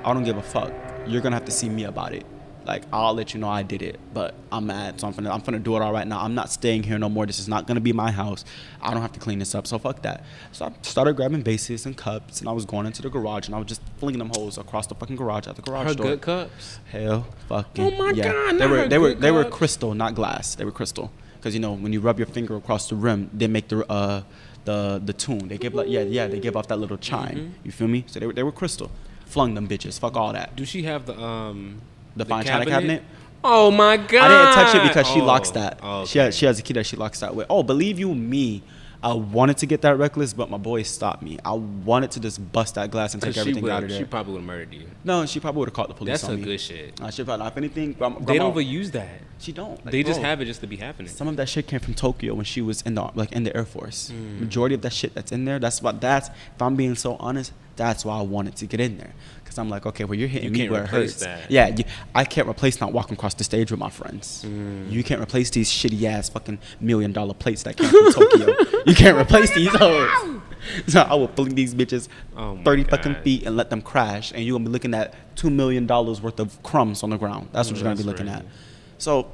I 0.03 0.13
don't 0.13 0.24
give 0.24 0.38
a 0.38 0.43
fuck. 0.43 0.74
You're 1.07 1.22
gonna 1.22 1.36
have 1.36 1.45
to 1.45 1.51
see 1.51 1.69
me 1.69 1.86
about 1.86 2.13
it. 2.13 2.26
Like 2.72 2.84
I'll 2.93 3.13
let 3.13 3.34
you 3.34 3.39
know 3.41 3.49
I 3.49 3.63
did 3.63 3.82
it, 3.82 3.99
but 4.13 4.34
I'm 4.49 4.65
mad, 4.67 5.01
so 5.01 5.05
I'm 5.07 5.13
gonna 5.13 5.30
I'm 5.30 5.41
gonna 5.41 5.59
do 5.59 5.76
it 5.76 5.82
all 5.82 5.91
right 5.91 6.07
now. 6.07 6.22
I'm 6.22 6.36
not 6.36 6.49
staying 6.49 6.84
here 6.84 6.97
no 6.97 7.09
more. 7.09 7.26
This 7.26 7.38
is 7.38 7.49
not 7.49 7.67
gonna 7.67 7.82
be 7.82 7.91
my 7.91 8.11
house. 8.11 8.45
I 8.82 8.93
don't 8.93 9.01
have 9.01 9.11
to 9.11 9.19
clean 9.19 9.39
this 9.39 9.53
up, 9.53 9.67
so 9.67 9.78
fuck 9.78 10.01
that. 10.03 10.24
So 10.53 10.65
I 10.67 10.72
started 10.84 11.17
grabbing 11.17 11.43
vases 11.43 11.86
and 11.86 11.97
cups, 11.97 12.39
and 12.39 12.47
I 12.47 12.53
was 12.53 12.63
going 12.65 12.86
into 12.86 13.01
the 13.01 13.09
garage, 13.09 13.47
and 13.47 13.55
I 13.55 13.57
was 13.57 13.67
just 13.67 13.82
flinging 13.99 14.19
them 14.19 14.32
holes 14.36 14.57
across 14.57 14.88
the 14.88 14.95
fucking 14.95 15.17
garage 15.17 15.47
at 15.47 15.57
the 15.57 15.61
garage 15.61 15.88
Her 15.88 15.93
door. 15.95 16.05
good 16.11 16.22
cups. 16.22 16.80
Hell, 16.89 17.28
fucking. 17.49 17.93
Oh 17.93 17.97
my 17.97 18.11
yeah. 18.11 18.32
God, 18.32 18.57
They 18.57 18.67
were 18.67 18.88
they 18.88 18.97
were 18.97 19.09
good 19.09 19.22
they 19.22 19.32
were 19.32 19.43
crystal, 19.43 19.93
not 19.93 20.15
glass. 20.15 20.55
They 20.55 20.63
were 20.63 20.72
crystal, 20.72 21.11
because 21.36 21.53
you 21.53 21.59
know 21.59 21.74
when 21.74 21.91
you 21.91 21.99
rub 21.99 22.17
your 22.19 22.28
finger 22.28 22.55
across 22.55 22.88
the 22.88 22.95
rim, 22.95 23.30
they 23.34 23.47
make 23.47 23.67
the 23.67 23.86
uh 23.91 24.22
the 24.63 25.01
the 25.03 25.11
tune. 25.11 25.49
They 25.49 25.57
give 25.57 25.74
like 25.74 25.89
yeah 25.89 26.03
yeah 26.03 26.28
they 26.28 26.39
give 26.39 26.55
off 26.55 26.67
that 26.69 26.80
little 26.80 26.97
chime. 26.97 27.36
Mm-hmm. 27.36 27.65
You 27.65 27.72
feel 27.74 27.89
me? 27.89 28.05
So 28.07 28.22
they 28.22 28.28
were 28.28 28.34
they 28.34 28.43
were 28.43 28.53
crystal. 28.53 28.89
Flung 29.26 29.55
them 29.55 29.67
bitches. 29.67 29.99
Fuck 29.99 30.15
all 30.15 30.32
that. 30.34 30.55
Do 30.55 30.63
she 30.65 30.84
have 30.84 31.05
the 31.05 31.17
um 31.19 31.82
The 32.16 32.26
fine 32.26 32.45
china 32.45 32.66
cabinet? 32.66 33.03
Oh 33.43 33.72
my 33.72 33.97
god! 33.97 34.30
I 34.32 34.43
didn't 34.53 34.53
touch 34.66 34.76
it 34.76 34.88
because 34.88 35.07
she 35.07 35.20
Oh, 35.22 35.26
locks 35.26 35.49
that. 35.51 35.80
oh, 35.82 36.05
She 36.05 36.20
has 36.20 36.36
she 36.38 36.45
has 36.45 36.59
a 36.59 36.62
key 36.62 36.74
that 36.74 36.86
she 36.86 36.95
locks 36.95 37.20
that 37.22 37.36
with. 37.36 37.47
Oh, 37.49 37.64
believe 37.64 37.97
you 37.97 38.14
me, 38.14 38.62
I 39.03 39.14
wanted 39.14 39.57
to 39.57 39.66
get 39.66 39.82
that 39.82 39.97
reckless, 39.97 40.32
but 40.32 40.51
my 40.51 40.59
boys 40.59 40.88
stopped 40.88 41.24
me. 41.24 41.39
I 41.43 41.53
wanted 41.53 42.12
to 42.12 42.20
just 42.20 42.51
bust 42.51 42.76
that 42.76 42.91
glass 42.91 43.16
and 43.16 43.24
take 43.24 43.36
everything 43.38 43.68
out 43.68 43.82
of 43.82 43.89
there. 43.89 43.97
She 43.97 44.05
probably 44.05 44.34
would 44.34 44.39
have 44.41 44.45
murdered 44.47 44.74
you. 44.74 44.86
no, 45.03 45.26
she 45.26 45.39
probably 45.39 45.59
would 45.62 45.70
have 45.70 45.74
called 45.74 45.89
the 45.89 45.95
police 45.95 46.12
That's 46.12 46.24
on 46.26 46.30
some 46.32 46.39
me. 46.41 46.43
good 46.45 46.62
shit. 46.62 47.01
I 47.01 47.09
should 47.09 47.26
probably, 47.26 47.47
if 47.47 47.57
anything, 47.57 47.93
grandma, 47.93 48.20
They 48.20 48.26
grandma- 48.26 48.43
don't 48.51 48.59
even 48.62 48.68
use 48.72 48.91
that. 48.91 49.09
She 49.39 49.51
don't. 49.51 49.84
Like, 49.84 49.91
they 49.91 50.03
just 50.03 50.20
bro, 50.20 50.30
have 50.30 50.39
it 50.41 50.45
just 50.45 50.62
to 50.62 50.68
be 50.68 50.76
happening. 50.76 51.12
Some 51.12 51.28
of 51.28 51.36
that 51.38 51.49
shit 51.49 51.66
came 51.66 51.80
from 51.80 51.95
Tokyo 51.95 52.36
when 52.36 52.45
she 52.45 52.62
was 52.62 52.84
in 52.84 52.93
the 52.93 53.09
like 53.16 53.32
in 53.32 53.43
the 53.43 53.57
Air 53.57 53.66
Force. 53.66 54.12
Mm. 54.14 54.41
Majority 54.41 54.76
of 54.76 54.84
that 54.84 54.93
shit 54.93 55.16
that's 55.16 55.32
in 55.32 55.45
there, 55.45 55.57
that's 55.57 55.82
what 55.82 55.99
that's. 55.99 56.28
If 56.30 56.62
I'm 56.62 56.76
being 56.76 56.93
so 56.93 57.16
honest, 57.16 57.53
that's 57.76 58.05
why 58.05 58.20
I 58.20 58.22
wanted 58.22 58.55
to 58.57 58.68
get 58.68 58.80
in 58.80 58.99
there. 58.99 59.14
Cause 59.52 59.60
I'm 59.60 59.68
like, 59.70 59.86
okay, 59.86 60.06
well 60.06 60.18
you're 60.18 60.30
hitting 60.30 60.56
You 60.56 60.64
me 60.64 60.70
where 60.70 60.86
it 60.86 60.89
hurts. 60.89 61.16
that. 61.20 61.52
Yeah, 61.52 61.68
you, 61.68 61.84
I 62.16 62.24
can't 62.24 62.47
replace 62.47 62.80
not 62.80 62.93
walking 62.93 63.16
across 63.16 63.34
the 63.34 63.43
stage 63.43 63.70
with 63.70 63.82
my 63.82 63.89
friends. 63.89 64.45
Mm. 64.47 64.89
You 64.89 65.04
can't 65.04 65.20
replace 65.22 65.49
these 65.49 65.70
shitty 65.70 66.02
ass 66.04 66.30
fucking 66.30 66.58
million 66.80 67.12
dollar 67.12 67.34
plates 67.34 67.64
that 67.64 67.76
came 67.76 67.89
from 67.89 68.14
Tokyo. 68.14 68.56
You 68.86 68.95
can't 68.95 69.18
replace 69.18 69.54
these 69.54 69.68
hoes. 69.76 70.10
So 70.88 71.02
I 71.02 71.16
will 71.16 71.28
fling 71.28 71.56
these 71.56 71.74
bitches 71.74 72.08
Oh 72.38 72.56
my 72.56 72.64
30 72.64 72.84
fucking 72.84 73.16
feet 73.24 73.47
and 73.47 73.58
let 73.58 73.72
them 73.72 73.82
crash, 73.82 74.32
and 74.32 74.43
you're 74.45 74.54
gonna 74.54 74.66
be 74.66 74.72
looking 74.72 74.93
at 74.93 75.16
two 75.36 75.49
million 75.49 75.88
dollars 75.88 76.22
worth 76.22 76.39
of 76.39 76.62
crumbs 76.62 77.02
on 77.02 77.10
the 77.10 77.18
ground. 77.18 77.49
That's 77.52 77.68
what 77.70 77.78
you're 77.80 77.84
gonna 77.84 77.95
be 77.95 78.04
looking 78.04 78.30
at. 78.30 78.45
So 78.99 79.32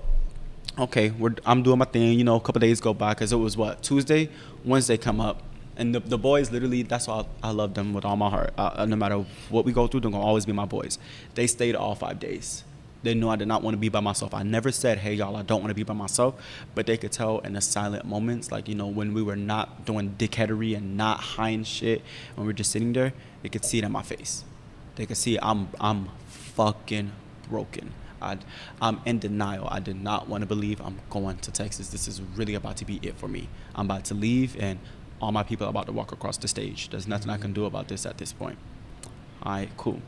okay, 0.80 1.10
we're, 1.12 1.36
I'm 1.46 1.64
doing 1.64 1.80
my 1.80 1.86
thing. 1.86 2.18
You 2.18 2.24
know, 2.24 2.38
a 2.38 2.40
couple 2.40 2.60
days 2.62 2.80
go 2.80 2.94
by 2.94 3.14
because 3.14 3.34
it 3.34 3.36
was 3.36 3.58
what 3.58 3.84
Tuesday, 3.84 4.30
Wednesday 4.64 4.96
come 4.98 5.20
up, 5.20 5.44
and 5.78 5.96
the, 5.96 6.00
the 6.00 6.18
boys 6.18 6.52
literally. 6.52 6.84
That's 6.84 7.08
why 7.08 7.24
I, 7.44 7.50
I 7.50 7.52
love 7.52 7.74
them 7.74 7.94
with 7.94 8.04
all 8.04 8.16
my 8.16 8.30
heart. 8.30 8.54
No 8.58 8.96
matter 8.96 9.24
what 9.50 9.64
we 9.64 9.72
go 9.72 9.88
through, 9.88 10.02
they're 10.02 10.12
gonna 10.12 10.24
always 10.24 10.46
be 10.46 10.52
my 10.52 10.66
boys. 10.66 11.00
They 11.36 11.48
stayed 11.48 11.76
all 11.76 11.96
five 11.96 12.20
days. 12.20 12.64
They 13.04 13.14
knew 13.14 13.30
I 13.30 13.36
did 13.36 13.48
not 13.48 13.62
want 13.62 13.76
to 13.76 13.78
be 13.78 13.90
by 13.90 14.00
myself. 14.00 14.34
I 14.34 14.44
never 14.44 14.72
said, 14.72 14.98
"Hey, 14.98 15.14
y'all, 15.14 15.36
I 15.36 15.44
don't 15.44 15.62
want 15.62 15.70
to 15.70 15.76
be 15.76 15.84
by 15.84 15.94
myself," 15.94 16.36
but 16.74 16.88
they 16.88 16.98
could 16.98 17.12
tell 17.12 17.40
in 17.40 17.54
the 17.54 17.62
silent 17.62 18.06
moments, 18.06 18.52
like 18.52 18.68
you 18.68 18.76
know, 18.76 18.88
when 18.88 19.14
we 19.14 19.22
were 19.22 19.36
not 19.36 19.86
doing 19.86 20.16
dickheadery 20.18 20.76
and 20.76 20.98
not 20.98 21.24
and 21.38 21.66
shit, 21.66 22.02
when 22.36 22.48
we 22.48 22.52
are 22.52 22.56
just 22.56 22.72
sitting 22.72 22.94
there, 22.94 23.14
they 23.44 23.50
could 23.50 23.64
see 23.64 23.78
it 23.78 23.84
in 23.84 23.92
my 23.92 24.02
face. 24.02 24.44
They 24.96 25.06
could 25.06 25.18
see 25.18 25.38
I'm 25.42 25.70
I'm 25.80 26.10
fucking 26.28 27.12
broken. 27.48 27.94
I, 28.20 28.38
I'm 28.82 29.00
in 29.06 29.20
denial. 29.20 29.68
I 29.70 29.80
did 29.80 30.02
not 30.02 30.28
want 30.28 30.42
to 30.42 30.48
believe 30.48 30.82
I'm 30.82 31.00
going 31.12 31.38
to 31.38 31.52
Texas. 31.52 31.90
This 31.90 32.08
is 32.08 32.20
really 32.36 32.56
about 32.56 32.78
to 32.78 32.86
be 32.86 33.00
it 33.04 33.16
for 33.16 33.28
me. 33.28 33.48
I'm 33.76 33.86
about 33.86 34.06
to 34.06 34.16
leave, 34.16 34.58
and 34.60 34.80
all 35.22 35.32
my 35.32 35.44
people 35.44 35.66
are 35.68 35.70
about 35.70 35.86
to 35.88 35.92
walk 35.92 36.12
across 36.12 36.38
the 36.38 36.48
stage. 36.48 36.90
There's 36.90 37.08
nothing 37.08 37.30
I 37.30 37.38
can 37.38 37.54
do 37.54 37.66
about 37.66 37.88
this 37.88 38.06
at 38.06 38.18
this 38.18 38.34
point. 38.34 38.58
All 39.44 39.52
right, 39.54 39.70
cool. 39.78 40.02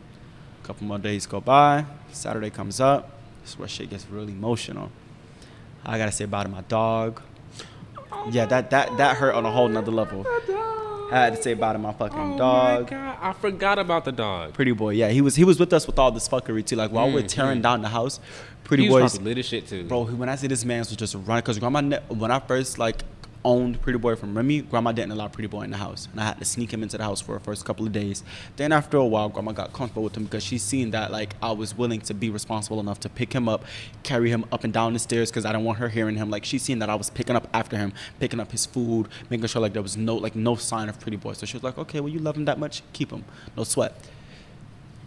A 0.63 0.67
couple 0.67 0.85
more 0.87 0.99
days 0.99 1.25
go 1.25 1.39
by. 1.41 1.85
Saturday 2.11 2.49
comes 2.49 2.79
up. 2.79 3.11
This 3.41 3.51
is 3.51 3.59
where 3.59 3.67
shit 3.67 3.89
gets 3.89 4.05
really 4.09 4.33
emotional. 4.33 4.91
I 5.85 5.97
gotta 5.97 6.11
say 6.11 6.25
bye 6.25 6.43
to 6.43 6.49
my 6.49 6.61
dog. 6.61 7.21
Yeah, 8.31 8.45
that 8.47 8.69
that 8.71 8.97
that 8.97 9.17
hurt 9.17 9.33
on 9.35 9.45
a 9.45 9.51
whole 9.51 9.67
nother 9.69 9.91
level. 9.91 10.25
I 11.11 11.15
had 11.25 11.35
to 11.35 11.41
say 11.41 11.53
bye 11.55 11.73
to 11.73 11.79
my 11.79 11.93
fucking 11.93 12.33
Oh 12.35 12.37
dog. 12.37 12.83
my 12.83 12.89
god! 12.89 13.17
I 13.21 13.33
forgot 13.33 13.79
about 13.79 14.05
the 14.05 14.11
dog. 14.11 14.53
Pretty 14.53 14.73
boy, 14.73 14.91
yeah, 14.91 15.09
he 15.09 15.21
was 15.21 15.35
he 15.35 15.43
was 15.43 15.59
with 15.59 15.71
us 15.73 15.87
with 15.87 15.97
all 15.97 16.11
this 16.11 16.27
fuckery 16.27 16.63
too. 16.65 16.75
Like 16.75 16.91
while 16.91 17.11
we're 17.11 17.23
tearing 17.27 17.61
down 17.61 17.81
the 17.81 17.87
house, 17.89 18.19
pretty 18.63 18.83
Mm, 18.83 18.87
he 18.87 18.93
was 18.93 19.01
boys, 19.03 19.11
probably 19.13 19.31
lit 19.31 19.37
as 19.39 19.45
shit 19.45 19.67
too. 19.67 19.85
bro. 19.85 20.03
When 20.05 20.29
I 20.29 20.35
see 20.35 20.47
this 20.47 20.63
man 20.65 20.79
was 20.79 20.95
just 20.95 21.15
running, 21.15 21.43
cause 21.43 21.59
when 21.59 22.31
I 22.31 22.39
first 22.39 22.77
like 22.77 23.03
owned 23.43 23.81
Pretty 23.81 23.99
Boy 23.99 24.15
from 24.15 24.35
Remy, 24.35 24.61
grandma 24.61 24.91
didn't 24.91 25.11
allow 25.11 25.27
Pretty 25.27 25.47
Boy 25.47 25.61
in 25.61 25.71
the 25.71 25.77
house, 25.77 26.07
and 26.11 26.19
I 26.19 26.25
had 26.25 26.39
to 26.39 26.45
sneak 26.45 26.73
him 26.73 26.83
into 26.83 26.97
the 26.97 27.03
house 27.03 27.21
for 27.21 27.33
the 27.33 27.39
first 27.39 27.65
couple 27.65 27.85
of 27.85 27.91
days. 27.91 28.23
Then 28.57 28.71
after 28.71 28.97
a 28.97 29.05
while, 29.05 29.29
grandma 29.29 29.51
got 29.51 29.73
comfortable 29.73 30.03
with 30.03 30.17
him 30.17 30.25
because 30.25 30.43
she 30.43 30.57
seen 30.57 30.91
that 30.91 31.11
like 31.11 31.35
I 31.41 31.51
was 31.51 31.77
willing 31.77 32.01
to 32.01 32.13
be 32.13 32.29
responsible 32.29 32.79
enough 32.79 32.99
to 33.01 33.09
pick 33.09 33.33
him 33.33 33.47
up, 33.47 33.63
carry 34.03 34.29
him 34.29 34.45
up 34.51 34.63
and 34.63 34.73
down 34.73 34.93
the 34.93 34.99
stairs 34.99 35.29
because 35.29 35.45
I 35.45 35.51
didn't 35.51 35.65
want 35.65 35.79
her 35.79 35.89
hearing 35.89 36.15
him. 36.15 36.29
Like 36.29 36.45
she 36.45 36.57
seen 36.57 36.79
that 36.79 36.89
I 36.89 36.95
was 36.95 37.09
picking 37.09 37.35
up 37.35 37.47
after 37.53 37.77
him, 37.77 37.93
picking 38.19 38.39
up 38.39 38.51
his 38.51 38.65
food, 38.65 39.07
making 39.29 39.47
sure 39.47 39.61
like 39.61 39.73
there 39.73 39.81
was 39.81 39.97
no 39.97 40.15
like 40.15 40.35
no 40.35 40.55
sign 40.55 40.89
of 40.89 40.99
Pretty 40.99 41.17
Boy. 41.17 41.33
So 41.33 41.45
she 41.45 41.55
was 41.55 41.63
like, 41.63 41.77
okay, 41.77 41.99
well 41.99 42.09
you 42.09 42.19
love 42.19 42.37
him 42.37 42.45
that 42.45 42.59
much, 42.59 42.83
keep 42.93 43.11
him, 43.11 43.25
no 43.55 43.63
sweat. 43.63 43.93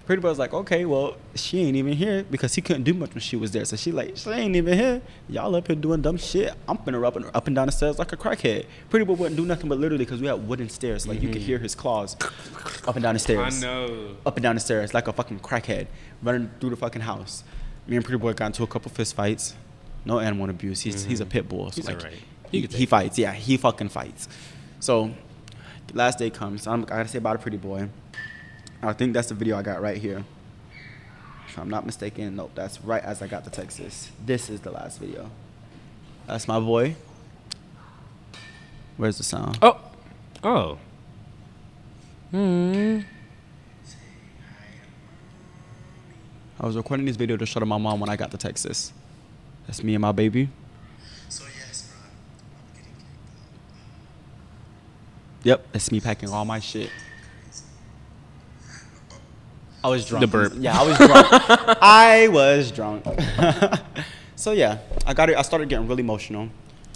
Pretty 0.06 0.20
Boy 0.20 0.30
was 0.30 0.38
like, 0.38 0.52
okay, 0.52 0.84
well, 0.84 1.16
she 1.34 1.60
ain't 1.60 1.76
even 1.76 1.92
here 1.92 2.24
because 2.24 2.54
he 2.54 2.60
couldn't 2.60 2.82
do 2.82 2.92
much 2.92 3.10
when 3.10 3.20
she 3.20 3.36
was 3.36 3.52
there. 3.52 3.64
So 3.64 3.76
she 3.76 3.92
like, 3.92 4.16
she 4.16 4.30
ain't 4.30 4.56
even 4.56 4.76
here. 4.76 5.00
Y'all 5.28 5.54
up 5.54 5.68
here 5.68 5.76
doing 5.76 6.02
dumb 6.02 6.16
shit. 6.16 6.52
I'm 6.66 6.76
finna 6.78 7.04
up 7.06 7.14
and 7.16 7.26
up 7.32 7.46
and 7.46 7.54
down 7.54 7.66
the 7.66 7.72
stairs 7.72 7.98
like 7.98 8.12
a 8.12 8.16
crackhead. 8.16 8.66
Pretty 8.90 9.04
Boy 9.04 9.14
wouldn't 9.14 9.36
do 9.36 9.46
nothing 9.46 9.68
but 9.68 9.78
literally 9.78 10.04
because 10.04 10.20
we 10.20 10.26
had 10.26 10.46
wooden 10.48 10.68
stairs. 10.68 11.06
Like 11.06 11.22
you 11.22 11.28
could 11.28 11.38
mm-hmm. 11.38 11.46
hear 11.46 11.58
his 11.58 11.74
claws 11.74 12.16
up 12.86 12.96
and 12.96 13.02
down 13.02 13.14
the 13.14 13.20
I 13.20 13.48
stairs. 13.48 13.62
know. 13.62 14.16
Up 14.26 14.36
and 14.36 14.42
down 14.42 14.56
the 14.56 14.60
stairs 14.60 14.92
like 14.92 15.06
a 15.06 15.12
fucking 15.12 15.40
crackhead 15.40 15.86
running 16.22 16.50
through 16.60 16.70
the 16.70 16.76
fucking 16.76 17.02
house. 17.02 17.44
Me 17.86 17.96
and 17.96 18.04
Pretty 18.04 18.18
Boy 18.18 18.32
got 18.32 18.46
into 18.46 18.64
a 18.64 18.66
couple 18.66 18.90
fist 18.90 19.14
fights. 19.14 19.54
No 20.04 20.18
animal 20.18 20.50
abuse. 20.50 20.80
He's 20.80 21.04
he's 21.04 21.20
a 21.20 21.24
mm-hmm. 21.24 21.30
pit 21.30 21.48
bull. 21.48 21.70
So 21.70 21.76
He's 21.76 21.86
like, 21.88 22.12
He 22.50 22.62
he 22.62 22.86
fights. 22.86 23.18
Yeah, 23.18 23.32
he 23.32 23.56
fucking 23.56 23.90
fights. 23.90 24.28
So 24.80 25.12
last 25.94 26.18
day 26.18 26.30
comes. 26.30 26.66
I'm, 26.66 26.82
I 26.82 26.86
gotta 26.86 27.08
say 27.08 27.18
about 27.18 27.36
a 27.36 27.38
Pretty 27.38 27.56
Boy. 27.56 27.88
I 28.82 28.92
think 28.92 29.12
that's 29.12 29.28
the 29.28 29.34
video 29.34 29.56
I 29.56 29.62
got 29.62 29.80
right 29.80 29.96
here. 29.96 30.24
If 31.48 31.58
I'm 31.58 31.70
not 31.70 31.86
mistaken, 31.86 32.34
nope, 32.34 32.50
that's 32.54 32.80
right 32.82 33.02
as 33.02 33.22
I 33.22 33.28
got 33.28 33.44
to 33.44 33.50
Texas. 33.50 34.10
This 34.24 34.50
is 34.50 34.60
the 34.60 34.72
last 34.72 34.98
video. 34.98 35.30
That's 36.26 36.48
my 36.48 36.58
boy. 36.58 36.96
Where's 38.96 39.18
the 39.18 39.22
sound? 39.22 39.58
Oh, 39.62 39.78
oh. 40.42 40.78
Hmm. 42.32 43.00
I 46.58 46.66
was 46.66 46.76
recording 46.76 47.06
this 47.06 47.16
video 47.16 47.36
to 47.36 47.46
show 47.46 47.60
to 47.60 47.66
my 47.66 47.78
mom 47.78 48.00
when 48.00 48.08
I 48.08 48.16
got 48.16 48.30
to 48.32 48.38
Texas. 48.38 48.92
That's 49.66 49.82
me 49.84 49.94
and 49.94 50.02
my 50.02 50.12
baby. 50.12 50.48
So 51.28 51.44
yes, 51.58 51.88
bro, 51.88 52.00
I'm 52.00 52.76
getting 52.76 52.92
kicked 52.94 53.06
Yep, 55.44 55.72
that's 55.72 55.92
me 55.92 56.00
packing 56.00 56.30
all 56.30 56.44
my 56.44 56.58
shit. 56.58 56.90
I 59.84 59.88
was 59.88 60.06
drunk. 60.06 60.20
The 60.20 60.26
burp. 60.26 60.52
Yeah, 60.56 60.80
I 60.80 60.86
was 60.86 60.96
drunk. 60.98 61.26
I 61.82 62.28
was 62.28 62.70
drunk. 62.70 63.04
so 64.36 64.52
yeah, 64.52 64.78
I 65.06 65.14
got 65.14 65.28
it. 65.30 65.36
I 65.36 65.42
started 65.42 65.68
getting 65.68 65.88
really 65.88 66.02
emotional. 66.02 66.48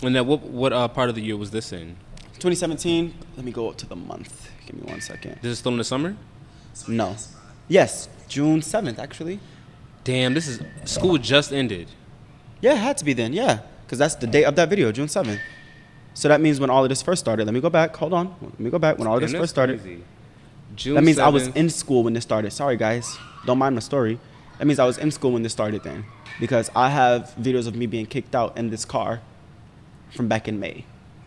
And 0.03 0.15
then 0.15 0.27
what 0.27 0.43
what 0.43 0.73
uh, 0.73 0.87
part 0.89 1.09
of 1.09 1.15
the 1.15 1.23
year 1.23 1.37
was 1.37 1.51
this 1.51 1.73
in? 1.73 1.97
2017. 2.35 3.15
Let 3.37 3.45
me 3.45 3.53
go 3.53 3.69
up 3.71 3.77
to 3.79 3.87
the 3.87 3.97
month. 3.97 4.51
Give 4.67 4.77
me 4.77 4.83
one 4.83 5.01
second. 5.01 5.39
This 5.43 5.53
is 5.53 5.59
still 5.59 5.73
in 5.73 5.79
the 5.79 5.85
summer. 5.85 6.17
No. 6.87 7.17
Yes, 7.69 8.09
June 8.29 8.61
7th 8.61 8.99
actually. 8.99 9.41
Damn, 10.05 10.35
this 10.35 10.47
is 10.47 10.61
school 10.85 11.19
just 11.19 11.53
ended. 11.53 11.89
Yeah, 12.61 12.75
it 12.75 12.79
had 12.79 12.97
to 12.99 13.05
be 13.05 13.13
then. 13.13 13.33
Yeah, 13.33 13.61
because 13.85 13.99
that's 13.99 14.15
the 14.15 14.27
date 14.27 14.45
of 14.45 14.55
that 14.57 14.69
video, 14.69 14.93
June 14.93 15.09
seventh. 15.09 15.41
So 16.15 16.29
that 16.29 16.41
means 16.41 16.61
when 16.61 16.71
all 16.71 16.83
of 16.83 16.89
this 16.89 17.03
first 17.03 17.21
started. 17.21 17.45
Let 17.45 17.55
me 17.55 17.61
go 17.61 17.71
back. 17.71 17.95
Hold 17.97 18.13
on. 18.15 18.35
Let 18.41 18.61
me 18.61 18.71
go 18.71 18.79
back. 18.79 18.99
When 18.99 19.07
all 19.07 19.17
of 19.17 19.21
this 19.21 19.33
Damn, 19.33 19.41
first 19.43 19.51
started. 19.53 19.81
crazy. 19.83 20.03
June 20.77 20.95
That 20.95 21.05
means 21.05 21.19
I 21.19 21.29
was 21.29 21.49
in 21.49 21.69
school 21.71 22.05
when 22.05 22.13
this 22.13 22.23
started. 22.25 22.53
Sorry, 22.53 22.77
guys. 22.77 23.17
Don't 23.45 23.59
mind 23.59 23.75
my 23.75 23.81
story. 23.81 24.19
That 24.59 24.67
means 24.67 24.79
I 24.79 24.85
was 24.87 24.99
in 24.99 25.11
school 25.11 25.33
when 25.33 25.43
this 25.43 25.53
started 25.53 25.83
then. 25.83 26.05
Because 26.41 26.71
I 26.77 26.91
have 26.91 27.35
videos 27.41 27.67
of 27.67 27.75
me 27.75 27.87
being 27.87 28.07
kicked 28.07 28.35
out 28.35 28.57
in 28.59 28.71
this 28.71 28.85
car 28.85 29.21
from 30.15 30.29
back 30.29 30.49
in 30.49 30.61
May. 30.61 30.85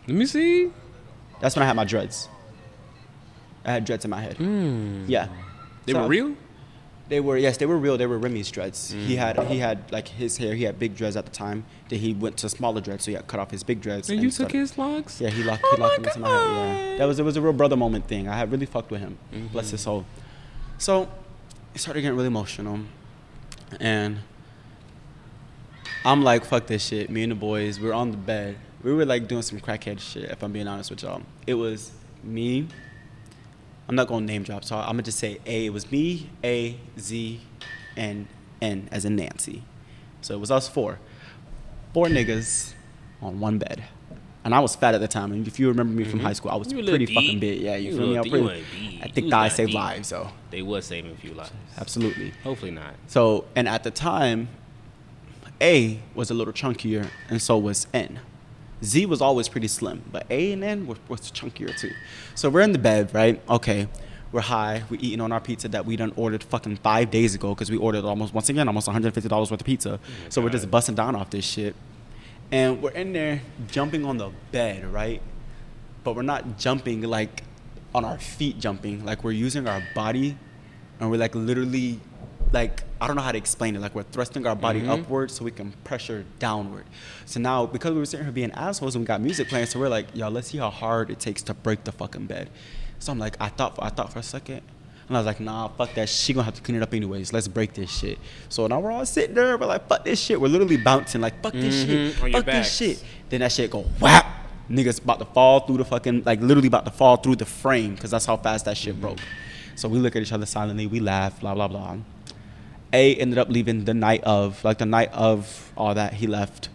Let 0.07 0.15
me 0.15 0.25
see. 0.25 0.71
That's 1.41 1.55
when 1.55 1.63
I 1.63 1.65
had 1.67 1.75
my 1.75 1.85
dreads. 1.85 2.29
I 3.65 3.71
had 3.71 3.85
dreads 3.85 4.05
in 4.05 4.11
my 4.11 4.21
head. 4.21 4.37
Yeah. 5.07 5.27
Hmm. 5.27 5.33
They 5.85 5.93
So- 5.93 6.01
were 6.03 6.07
real. 6.07 6.35
They 7.09 7.19
were 7.19 7.37
yes, 7.37 7.57
they 7.57 7.65
were 7.65 7.77
real. 7.77 7.97
They 7.97 8.05
were 8.05 8.19
Remy's 8.19 8.51
dreads. 8.51 8.91
He 8.91 9.15
mm. 9.15 9.17
had 9.17 9.39
he 9.47 9.57
had 9.57 9.91
like 9.91 10.07
his 10.07 10.37
hair. 10.37 10.53
He 10.53 10.63
had 10.63 10.77
big 10.77 10.95
dreads 10.95 11.17
at 11.17 11.25
the 11.25 11.31
time. 11.31 11.65
Then 11.89 11.99
he 11.99 12.13
went 12.13 12.37
to 12.37 12.49
smaller 12.49 12.81
dreads, 12.81 13.05
so 13.05 13.11
he 13.11 13.15
had 13.15 13.25
cut 13.25 13.39
off 13.39 13.49
his 13.49 13.63
big 13.63 13.81
dreads. 13.81 14.09
And 14.11 14.21
you 14.21 14.29
took 14.29 14.51
his 14.51 14.77
locks. 14.77 15.19
Yeah, 15.19 15.29
he 15.29 15.43
locked 15.43 15.63
Oh 15.65 15.75
he 15.75 15.81
locked 15.81 15.97
my 15.99 16.03
them 16.03 16.05
into 16.05 16.19
my 16.19 16.29
head. 16.29 16.91
Yeah, 16.91 16.97
that 16.99 17.05
was 17.05 17.19
it 17.19 17.23
was 17.23 17.35
a 17.35 17.41
real 17.41 17.53
brother 17.53 17.75
moment 17.75 18.07
thing. 18.07 18.27
I 18.27 18.37
had 18.37 18.51
really 18.51 18.67
fucked 18.67 18.91
with 18.91 19.01
him. 19.01 19.17
Bless 19.51 19.71
his 19.71 19.81
soul. 19.81 20.05
So, 20.77 21.09
it 21.73 21.79
started 21.81 22.01
getting 22.01 22.15
really 22.15 22.27
emotional, 22.27 22.79
and 23.79 24.19
I'm 26.05 26.23
like, 26.23 26.45
fuck 26.45 26.67
this 26.67 26.85
shit. 26.85 27.09
Me 27.09 27.23
and 27.23 27.31
the 27.31 27.35
boys, 27.35 27.79
we 27.79 27.87
were 27.87 27.93
on 27.93 28.11
the 28.11 28.17
bed. 28.17 28.55
We 28.83 28.93
were 28.93 29.05
like 29.05 29.27
doing 29.27 29.41
some 29.41 29.59
crackhead 29.59 29.99
shit. 29.99 30.25
If 30.25 30.41
I'm 30.43 30.53
being 30.53 30.67
honest 30.67 30.89
with 30.89 31.03
y'all, 31.03 31.23
it 31.45 31.55
was 31.55 31.91
me. 32.23 32.67
I'm 33.89 33.95
not 33.95 34.07
gonna 34.07 34.25
name 34.25 34.43
drop, 34.43 34.63
so 34.63 34.77
I'm 34.77 34.85
gonna 34.91 35.01
just 35.03 35.17
say 35.17 35.39
A. 35.47 35.65
It 35.65 35.73
was 35.73 35.91
me, 35.91 36.29
A, 36.43 36.79
Z, 36.99 37.41
and 37.97 38.27
N 38.61 38.87
as 38.91 39.03
in 39.03 39.15
Nancy. 39.15 39.63
So 40.21 40.35
it 40.35 40.39
was 40.39 40.51
us 40.51 40.67
four, 40.67 40.99
four 41.93 42.05
niggas 42.05 42.73
on 43.21 43.39
one 43.39 43.57
bed. 43.57 43.83
And 44.45 44.53
I 44.55 44.59
was 44.59 44.75
fat 44.75 44.93
at 44.95 45.01
the 45.01 45.07
time. 45.07 45.31
And 45.31 45.45
if 45.47 45.59
you 45.59 45.67
remember 45.67 45.93
me 45.93 46.03
from 46.05 46.19
high 46.19 46.33
school, 46.33 46.51
I 46.51 46.55
was 46.55 46.67
Mm-hmm. 46.67 46.77
You 46.77 46.83
a 46.83 46.85
little 46.85 46.97
pretty 46.99 47.13
fucking 47.13 47.39
big. 47.39 47.61
Yeah, 47.61 47.75
you, 47.75 47.91
You 47.91 47.97
feel 47.97 48.07
me? 48.07 48.17
I'm 48.17 48.23
pretty, 48.29 48.47
deep. 48.47 48.65
You 48.81 48.89
ain't 48.89 49.03
I 49.03 49.07
think 49.09 49.31
thighs 49.31 49.55
save 49.55 49.71
lives, 49.71 50.07
so 50.07 50.29
They 50.51 50.61
was 50.61 50.85
saving 50.85 51.11
a 51.11 51.15
few 51.15 51.33
lives. 51.33 51.51
absolutely. 51.77 52.31
Hopefully 52.43 52.71
not. 52.71 52.93
So, 53.07 53.45
and 53.55 53.67
at 53.67 53.83
the 53.83 53.91
time, 53.91 54.49
A 55.61 55.99
was 56.15 56.29
a 56.29 56.33
little 56.35 56.53
chunkier, 56.53 57.09
and 57.29 57.41
so 57.41 57.57
was 57.57 57.87
N. 57.93 58.19
Z 58.83 59.05
was 59.07 59.21
always 59.21 59.49
pretty 59.49 59.67
slim, 59.67 60.03
but 60.11 60.25
A 60.29 60.51
and 60.53 60.63
N 60.63 60.87
were, 60.87 60.95
was 61.07 61.31
chunkier 61.31 61.77
too. 61.77 61.91
So 62.35 62.49
we're 62.49 62.61
in 62.61 62.71
the 62.71 62.79
bed, 62.79 63.13
right? 63.13 63.41
Okay, 63.49 63.87
we're 64.31 64.41
high. 64.41 64.83
We're 64.89 64.99
eating 65.01 65.21
on 65.21 65.31
our 65.31 65.41
pizza 65.41 65.67
that 65.69 65.85
we 65.85 65.95
done 65.95 66.13
ordered 66.15 66.43
fucking 66.43 66.77
five 66.77 67.11
days 67.11 67.35
ago 67.35 67.49
because 67.53 67.69
we 67.69 67.77
ordered 67.77 68.05
almost 68.05 68.33
once 68.33 68.49
again 68.49 68.67
almost 68.67 68.87
150 68.87 69.27
dollars 69.27 69.51
worth 69.51 69.61
of 69.61 69.65
pizza. 69.65 69.99
Oh 70.01 70.29
so 70.29 70.41
we're 70.41 70.49
just 70.49 70.69
busting 70.71 70.95
down 70.95 71.15
off 71.15 71.29
this 71.29 71.45
shit, 71.45 71.75
and 72.51 72.81
we're 72.81 72.91
in 72.91 73.13
there 73.13 73.41
jumping 73.67 74.05
on 74.05 74.17
the 74.17 74.31
bed, 74.51 74.85
right? 74.85 75.21
But 76.03 76.15
we're 76.15 76.21
not 76.21 76.57
jumping 76.57 77.01
like 77.01 77.43
on 77.93 78.05
our 78.05 78.17
feet 78.17 78.59
jumping. 78.59 79.03
Like 79.03 79.23
we're 79.23 79.31
using 79.31 79.67
our 79.67 79.83
body, 79.93 80.37
and 80.99 81.11
we're 81.11 81.17
like 81.17 81.35
literally, 81.35 81.99
like 82.51 82.83
I 83.01 83.07
don't 83.07 83.15
know 83.15 83.21
how 83.21 83.31
to 83.31 83.37
explain 83.37 83.75
it. 83.75 83.79
Like 83.79 83.95
we're 83.95 84.03
thrusting 84.03 84.45
our 84.47 84.55
body 84.55 84.85
upward 84.87 85.31
so 85.31 85.45
we 85.45 85.51
can 85.51 85.71
pressure 85.83 86.25
downward. 86.39 86.85
So 87.25 87.39
now 87.39 87.65
because 87.65 87.91
we 87.93 87.99
were 87.99 88.05
sitting 88.05 88.25
here 88.25 88.33
being 88.33 88.51
assholes 88.51 88.95
and 88.95 89.03
we 89.03 89.07
got 89.07 89.21
music 89.21 89.47
playing, 89.49 89.67
so 89.67 89.79
we're 89.79 89.89
like, 89.89 90.07
yo, 90.13 90.29
let's 90.29 90.49
see 90.49 90.57
how 90.57 90.69
hard 90.69 91.09
it 91.09 91.19
takes 91.19 91.41
to 91.43 91.53
break 91.53 91.83
the 91.83 91.91
fucking 91.91 92.25
bed. 92.25 92.49
So 92.99 93.11
I'm 93.11 93.19
like, 93.19 93.37
I 93.39 93.47
thought, 93.49 93.75
for, 93.75 93.83
I 93.83 93.89
thought 93.89 94.11
for 94.11 94.19
a 94.19 94.23
second. 94.23 94.61
And 95.07 95.17
I 95.17 95.21
was 95.21 95.25
like, 95.25 95.39
nah, 95.39 95.69
fuck 95.69 95.93
that. 95.95 96.07
She 96.09 96.33
gonna 96.33 96.43
have 96.43 96.53
to 96.55 96.61
clean 96.61 96.75
it 96.77 96.83
up 96.83 96.93
anyways. 96.93 97.33
Let's 97.33 97.47
break 97.47 97.73
this 97.73 97.89
shit. 97.89 98.19
So 98.49 98.67
now 98.67 98.79
we're 98.79 98.91
all 98.91 99.05
sitting 99.05 99.33
there. 99.35 99.57
We're 99.57 99.65
like, 99.65 99.87
fuck 99.87 100.03
this 100.03 100.19
shit. 100.19 100.39
We're 100.39 100.49
literally 100.49 100.77
bouncing 100.77 101.21
like, 101.21 101.41
fuck 101.41 101.53
this 101.53 101.81
shit. 101.85 102.15
Mhm, 102.15 102.23
on 102.25 102.31
Fuck 102.33 102.45
this 102.45 102.75
shit. 102.75 103.03
Then 103.29 103.39
that 103.39 103.51
shit 103.51 103.71
go 103.71 103.81
whap. 103.99 104.25
Niggas 104.69 105.01
about 105.03 105.17
to 105.17 105.25
fall 105.25 105.61
through 105.61 105.77
the 105.77 105.85
fucking, 105.85 106.23
like 106.25 106.41
literally 106.41 106.67
about 106.67 106.85
to 106.85 106.91
fall 106.91 107.17
through 107.17 107.37
the 107.37 107.45
frame 107.45 107.95
because 107.95 108.11
that's 108.11 108.25
how 108.25 108.37
fast 108.37 108.65
that 108.65 108.77
shit 108.77 108.99
broke. 109.01 109.17
So 109.75 109.87
we 109.89 109.97
look 109.97 110.15
at 110.15 110.21
each 110.21 110.31
other 110.33 110.45
silently. 110.45 110.85
We 110.85 110.99
laugh, 110.99 111.39
blah, 111.39 111.55
blah, 111.55 111.67
blah. 111.67 111.97
A 112.93 113.15
ended 113.15 113.37
up 113.37 113.49
leaving 113.49 113.85
the 113.85 113.93
night 113.93 114.23
of, 114.23 114.63
like 114.63 114.79
the 114.79 114.85
night 114.85 115.11
of 115.13 115.71
all 115.77 115.93
that, 115.93 116.15
he 116.15 116.27
left. 116.27 116.69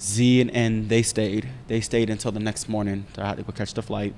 Z 0.00 0.40
and 0.40 0.50
N, 0.50 0.88
they 0.88 1.02
stayed. 1.02 1.48
They 1.66 1.80
stayed 1.80 2.10
until 2.10 2.32
the 2.32 2.40
next 2.40 2.68
morning. 2.68 3.06
They 3.14 3.22
had 3.22 3.38
to 3.38 3.42
go 3.42 3.52
catch 3.52 3.74
the 3.74 3.82
flight. 3.82 4.14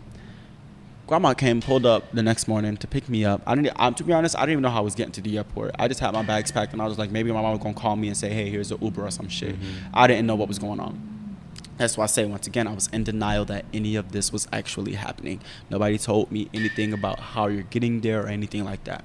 Grandma 1.07 1.35
came, 1.35 1.61
pulled 1.61 1.87
up 1.87 2.13
the 2.13 2.23
next 2.23 2.47
morning 2.47 2.77
to 2.77 2.87
pick 2.87 3.09
me 3.09 3.25
up. 3.25 3.43
I 3.45 3.57
didn't. 3.57 3.73
I'm 3.77 3.95
to 3.95 4.05
be 4.05 4.13
honest, 4.13 4.37
I 4.37 4.43
didn't 4.43 4.53
even 4.53 4.63
know 4.63 4.71
how 4.71 4.79
I 4.79 4.83
was 4.83 4.95
getting 4.95 5.13
to 5.13 5.21
the 5.21 5.39
airport. 5.39 5.75
I 5.79 5.89
just 5.89 5.99
had 5.99 6.13
my 6.13 6.23
bags 6.23 6.53
packed, 6.53 6.73
and 6.73 6.81
I 6.81 6.87
was 6.87 6.99
like, 6.99 7.11
maybe 7.11 7.33
my 7.33 7.43
mom 7.43 7.51
was 7.51 7.61
gonna 7.61 7.75
call 7.75 7.97
me 7.97 8.07
and 8.09 8.17
say, 8.17 8.29
"Hey, 8.29 8.49
here's 8.49 8.71
an 8.71 8.79
Uber 8.81 9.07
or 9.07 9.11
some 9.11 9.29
shit." 9.29 9.57
Mm-hmm. 9.57 9.89
I 9.93 10.07
didn't 10.07 10.27
know 10.27 10.37
what 10.37 10.47
was 10.47 10.61
going 10.61 10.79
on. 10.79 11.37
That's 11.79 11.97
why 11.97 12.05
I 12.05 12.07
say 12.07 12.27
once 12.27 12.47
again, 12.47 12.69
I 12.69 12.75
was 12.75 12.89
in 12.93 13.03
denial 13.05 13.45
that 13.47 13.65
any 13.73 13.97
of 13.97 14.13
this 14.13 14.33
was 14.33 14.47
actually 14.53 14.93
happening. 14.93 15.41
Nobody 15.69 15.99
told 15.99 16.31
me 16.31 16.49
anything 16.53 16.93
about 16.93 17.19
how 17.19 17.49
you're 17.49 17.63
getting 17.63 18.03
there 18.03 18.23
or 18.23 18.29
anything 18.29 18.65
like 18.65 18.85
that. 18.85 19.03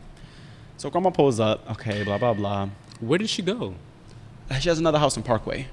So 0.77 0.89
grandma 0.89 1.09
pulls 1.09 1.39
up. 1.39 1.69
Okay, 1.71 2.03
blah 2.03 2.17
blah 2.17 2.33
blah. 2.33 2.69
Where 2.99 3.19
did 3.19 3.29
she 3.29 3.41
go? 3.41 3.75
She 4.59 4.69
has 4.69 4.79
another 4.79 4.99
house 4.99 5.17
in 5.17 5.23
Parkway. 5.23 5.67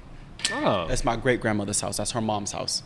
Oh, 0.51 0.87
That's 0.87 1.05
my 1.05 1.15
great 1.15 1.39
grandmother's 1.39 1.79
house. 1.79 1.97
That's 1.97 2.11
her 2.11 2.21
mom's 2.21 2.51
house. 2.51 2.83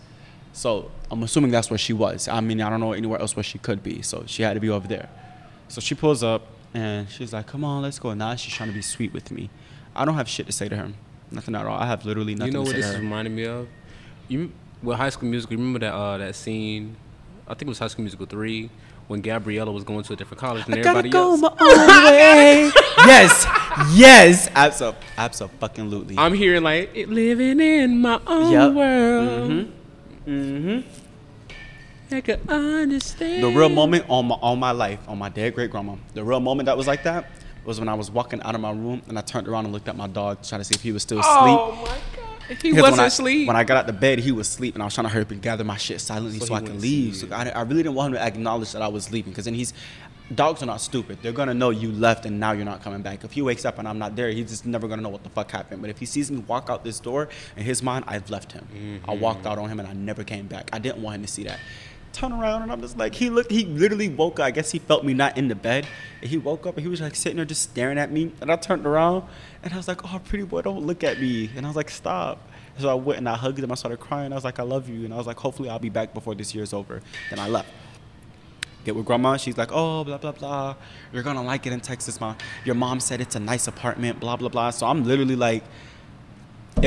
So 0.53 0.91
I'm 1.09 1.23
assuming 1.23 1.51
that's 1.51 1.69
where 1.69 1.77
she 1.77 1.93
was. 1.93 2.27
I 2.27 2.41
mean, 2.41 2.61
I 2.61 2.69
don't 2.69 2.79
know 2.79 2.93
anywhere 2.93 3.19
else 3.19 3.35
where 3.35 3.43
she 3.43 3.57
could 3.57 3.83
be. 3.83 4.01
So 4.01 4.23
she 4.27 4.43
had 4.43 4.53
to 4.55 4.59
be 4.59 4.69
over 4.69 4.87
there. 4.87 5.09
So 5.69 5.81
she 5.81 5.95
pulls 5.95 6.23
up 6.23 6.47
and 6.73 7.09
she's 7.09 7.33
like, 7.33 7.47
"Come 7.47 7.63
on, 7.63 7.83
let's 7.83 7.99
go." 7.99 8.13
Now 8.13 8.35
she's 8.35 8.53
trying 8.53 8.69
to 8.69 8.75
be 8.75 8.81
sweet 8.81 9.13
with 9.13 9.31
me. 9.31 9.49
I 9.95 10.05
don't 10.05 10.15
have 10.15 10.27
shit 10.27 10.45
to 10.47 10.51
say 10.51 10.67
to 10.69 10.75
her. 10.75 10.91
Nothing 11.31 11.55
at 11.55 11.65
all. 11.65 11.77
I 11.77 11.85
have 11.85 12.05
literally 12.05 12.35
nothing 12.35 12.53
you 12.53 12.59
know 12.59 12.63
what 12.63 12.75
this 12.75 12.85
is 12.85 12.97
reminding 12.97 13.35
me 13.35 13.45
of? 13.45 13.67
You 14.27 14.51
with 14.81 14.97
High 14.97 15.09
School 15.09 15.29
Musical. 15.29 15.53
You 15.53 15.59
remember 15.59 15.79
that 15.79 15.93
uh, 15.93 16.17
that 16.17 16.35
scene? 16.35 16.95
I 17.47 17.53
think 17.53 17.63
it 17.63 17.69
was 17.69 17.79
High 17.79 17.87
School 17.87 18.03
Musical 18.03 18.25
three 18.25 18.69
when 19.07 19.21
Gabriella 19.21 19.71
was 19.71 19.83
going 19.83 20.03
to 20.03 20.13
a 20.13 20.15
different 20.15 20.39
college 20.39 20.65
and 20.65 20.75
I 20.75 20.81
gotta 20.81 20.99
everybody 20.99 21.09
go 21.09 21.31
else. 21.31 21.41
my 21.41 21.49
own 21.59 22.05
way. 22.11 22.71
yes, 23.05 23.45
yes, 23.93 24.49
absolutely, 24.55 24.99
absolutely. 25.17 26.17
I'm 26.17 26.33
here 26.33 26.59
like 26.59 26.91
it, 26.93 27.09
living 27.09 27.59
in 27.59 28.01
my 28.01 28.19
own 28.27 28.51
Yep. 28.51 28.73
world. 28.73 29.49
Mm-hmm. 29.51 30.29
Mm-hmm. 30.31 32.13
I 32.15 32.21
could 32.21 32.49
understand. 32.49 33.43
The 33.43 33.49
real 33.49 33.69
moment 33.69 34.05
on 34.09 34.27
my 34.27 34.35
on 34.35 34.59
my 34.59 34.71
life, 34.71 34.99
on 35.07 35.17
my 35.17 35.29
dead 35.29 35.55
great 35.55 35.71
grandma, 35.71 35.95
the 36.13 36.23
real 36.23 36.39
moment 36.39 36.67
that 36.67 36.77
was 36.77 36.87
like 36.87 37.03
that 37.03 37.29
was 37.65 37.79
when 37.79 37.89
I 37.89 37.93
was 37.95 38.09
walking 38.09 38.41
out 38.43 38.55
of 38.55 38.61
my 38.61 38.71
room 38.71 39.01
and 39.09 39.17
I 39.17 39.21
turned 39.21 39.47
around 39.47 39.65
and 39.65 39.73
looked 39.73 39.89
at 39.89 39.97
my 39.97 40.07
dog, 40.07 40.41
trying 40.41 40.61
to 40.61 40.65
see 40.65 40.73
if 40.75 40.81
he 40.81 40.93
was 40.93 41.01
still 41.03 41.19
asleep. 41.19 41.59
Oh 41.59 41.75
my 41.81 41.97
god, 42.15 42.26
he 42.47 42.53
Because 42.71 42.73
wasn't 42.81 42.91
when 42.91 42.99
I, 42.99 43.05
asleep. 43.07 43.47
When 43.47 43.55
I 43.55 43.63
got 43.63 43.77
out 43.77 43.87
the 43.87 43.93
bed, 43.93 44.19
he 44.19 44.31
was 44.31 44.47
asleep, 44.47 44.73
and 44.75 44.81
I 44.81 44.85
was 44.85 44.93
trying 44.93 45.07
to 45.07 45.13
hurry 45.13 45.23
up 45.23 45.31
and 45.31 45.41
gather 45.41 45.63
my 45.63 45.77
shit 45.77 45.99
silently 46.01 46.39
So 46.39 46.45
so, 46.47 46.53
I 46.55 46.61
could 46.61 46.79
leave. 46.81 47.15
So. 47.15 47.27
I, 47.31 47.49
I 47.49 47.61
really 47.61 47.83
didn't 47.83 47.95
want 47.95 48.13
him 48.13 48.19
to 48.19 48.25
acknowledge 48.25 48.71
that 48.73 48.81
I 48.81 48.87
was 48.87 49.11
leaving, 49.11 49.31
because 49.31 49.45
then 49.45 49.53
he's 49.53 49.73
dogs 50.35 50.61
are 50.61 50.65
not 50.65 50.81
stupid. 50.81 51.17
They're 51.21 51.31
gonna 51.31 51.53
know 51.53 51.69
you 51.69 51.89
left 51.89 52.25
and 52.25 52.37
now 52.37 52.51
you're 52.51 52.65
not 52.65 52.83
coming 52.83 53.01
back. 53.01 53.23
If 53.23 53.31
he 53.31 53.41
wakes 53.41 53.63
up 53.63 53.79
and 53.79 53.87
I'm 53.87 53.97
not 53.97 54.17
there, 54.17 54.29
he's 54.29 54.49
just 54.49 54.65
never 54.65 54.85
gonna 54.87 55.01
know 55.01 55.07
what 55.07 55.23
the 55.23 55.29
fuck 55.29 55.49
happened. 55.51 55.79
But 55.81 55.89
if 55.89 55.99
he 55.99 56.05
sees 56.05 56.29
me 56.29 56.39
walk 56.39 56.69
out 56.69 56.83
this 56.83 56.99
door, 56.99 57.29
in 57.55 57.63
his 57.63 57.81
mind, 57.81 58.03
I've 58.07 58.29
left 58.29 58.51
him. 58.51 58.67
I 59.07 59.13
walked 59.15 59.39
Mm-hmm. 59.39 59.47
out 59.47 59.57
on 59.57 59.69
him 59.69 59.79
and 59.79 59.87
I 59.87 59.93
never 59.93 60.25
came 60.25 60.47
back. 60.47 60.69
I 60.73 60.79
didn't 60.79 61.01
want 61.01 61.15
him 61.15 61.21
to 61.21 61.27
see 61.29 61.43
that. 61.45 61.59
Turn 62.13 62.31
around 62.31 62.63
and 62.63 62.71
I'm 62.71 62.81
just 62.81 62.97
like 62.97 63.13
he 63.13 63.29
looked. 63.29 63.51
He 63.51 63.65
literally 63.65 64.09
woke 64.09 64.39
up. 64.39 64.47
I 64.47 64.51
guess 64.51 64.71
he 64.71 64.79
felt 64.79 65.03
me 65.03 65.13
not 65.13 65.37
in 65.37 65.49
the 65.49 65.55
bed. 65.55 65.85
And 66.21 66.29
he 66.29 66.37
woke 66.37 66.65
up 66.65 66.75
and 66.75 66.83
he 66.83 66.89
was 66.89 66.99
like 66.99 67.15
sitting 67.15 67.35
there 67.35 67.45
just 67.45 67.61
staring 67.61 67.99
at 67.99 68.11
me. 68.11 68.31
And 68.41 68.51
I 68.51 68.55
turned 68.55 68.87
around 68.87 69.23
and 69.61 69.71
I 69.71 69.77
was 69.77 69.87
like, 69.87 70.03
"Oh, 70.03 70.19
pretty 70.19 70.43
boy, 70.45 70.63
don't 70.63 70.83
look 70.85 71.03
at 71.03 71.19
me." 71.19 71.51
And 71.55 71.65
I 71.65 71.69
was 71.69 71.75
like, 71.75 71.91
"Stop." 71.91 72.39
So 72.79 72.89
I 72.89 72.95
went 72.95 73.19
and 73.19 73.29
I 73.29 73.35
hugged 73.35 73.59
him. 73.59 73.71
I 73.71 73.75
started 73.75 73.99
crying. 73.99 74.31
I 74.31 74.35
was 74.35 74.43
like, 74.43 74.59
"I 74.59 74.63
love 74.63 74.89
you." 74.89 75.05
And 75.05 75.13
I 75.13 75.17
was 75.17 75.27
like, 75.27 75.37
"Hopefully, 75.37 75.69
I'll 75.69 75.79
be 75.79 75.89
back 75.89 76.13
before 76.13 76.33
this 76.33 76.55
year's 76.55 76.73
over." 76.73 77.01
Then 77.29 77.39
I 77.39 77.47
left. 77.49 77.69
Get 78.83 78.95
with 78.95 79.05
grandma. 79.05 79.37
She's 79.37 79.57
like, 79.57 79.71
"Oh, 79.71 80.03
blah 80.03 80.17
blah 80.17 80.31
blah. 80.31 80.75
You're 81.11 81.23
gonna 81.23 81.43
like 81.43 81.67
it 81.67 81.73
in 81.73 81.81
Texas, 81.81 82.19
mom. 82.21 82.37
Your 82.65 82.75
mom 82.75 82.99
said 82.99 83.21
it's 83.21 83.35
a 83.35 83.39
nice 83.39 83.67
apartment. 83.67 84.19
Blah 84.19 84.37
blah 84.37 84.49
blah." 84.49 84.69
So 84.69 84.87
I'm 84.87 85.03
literally 85.03 85.35
like, 85.35 85.63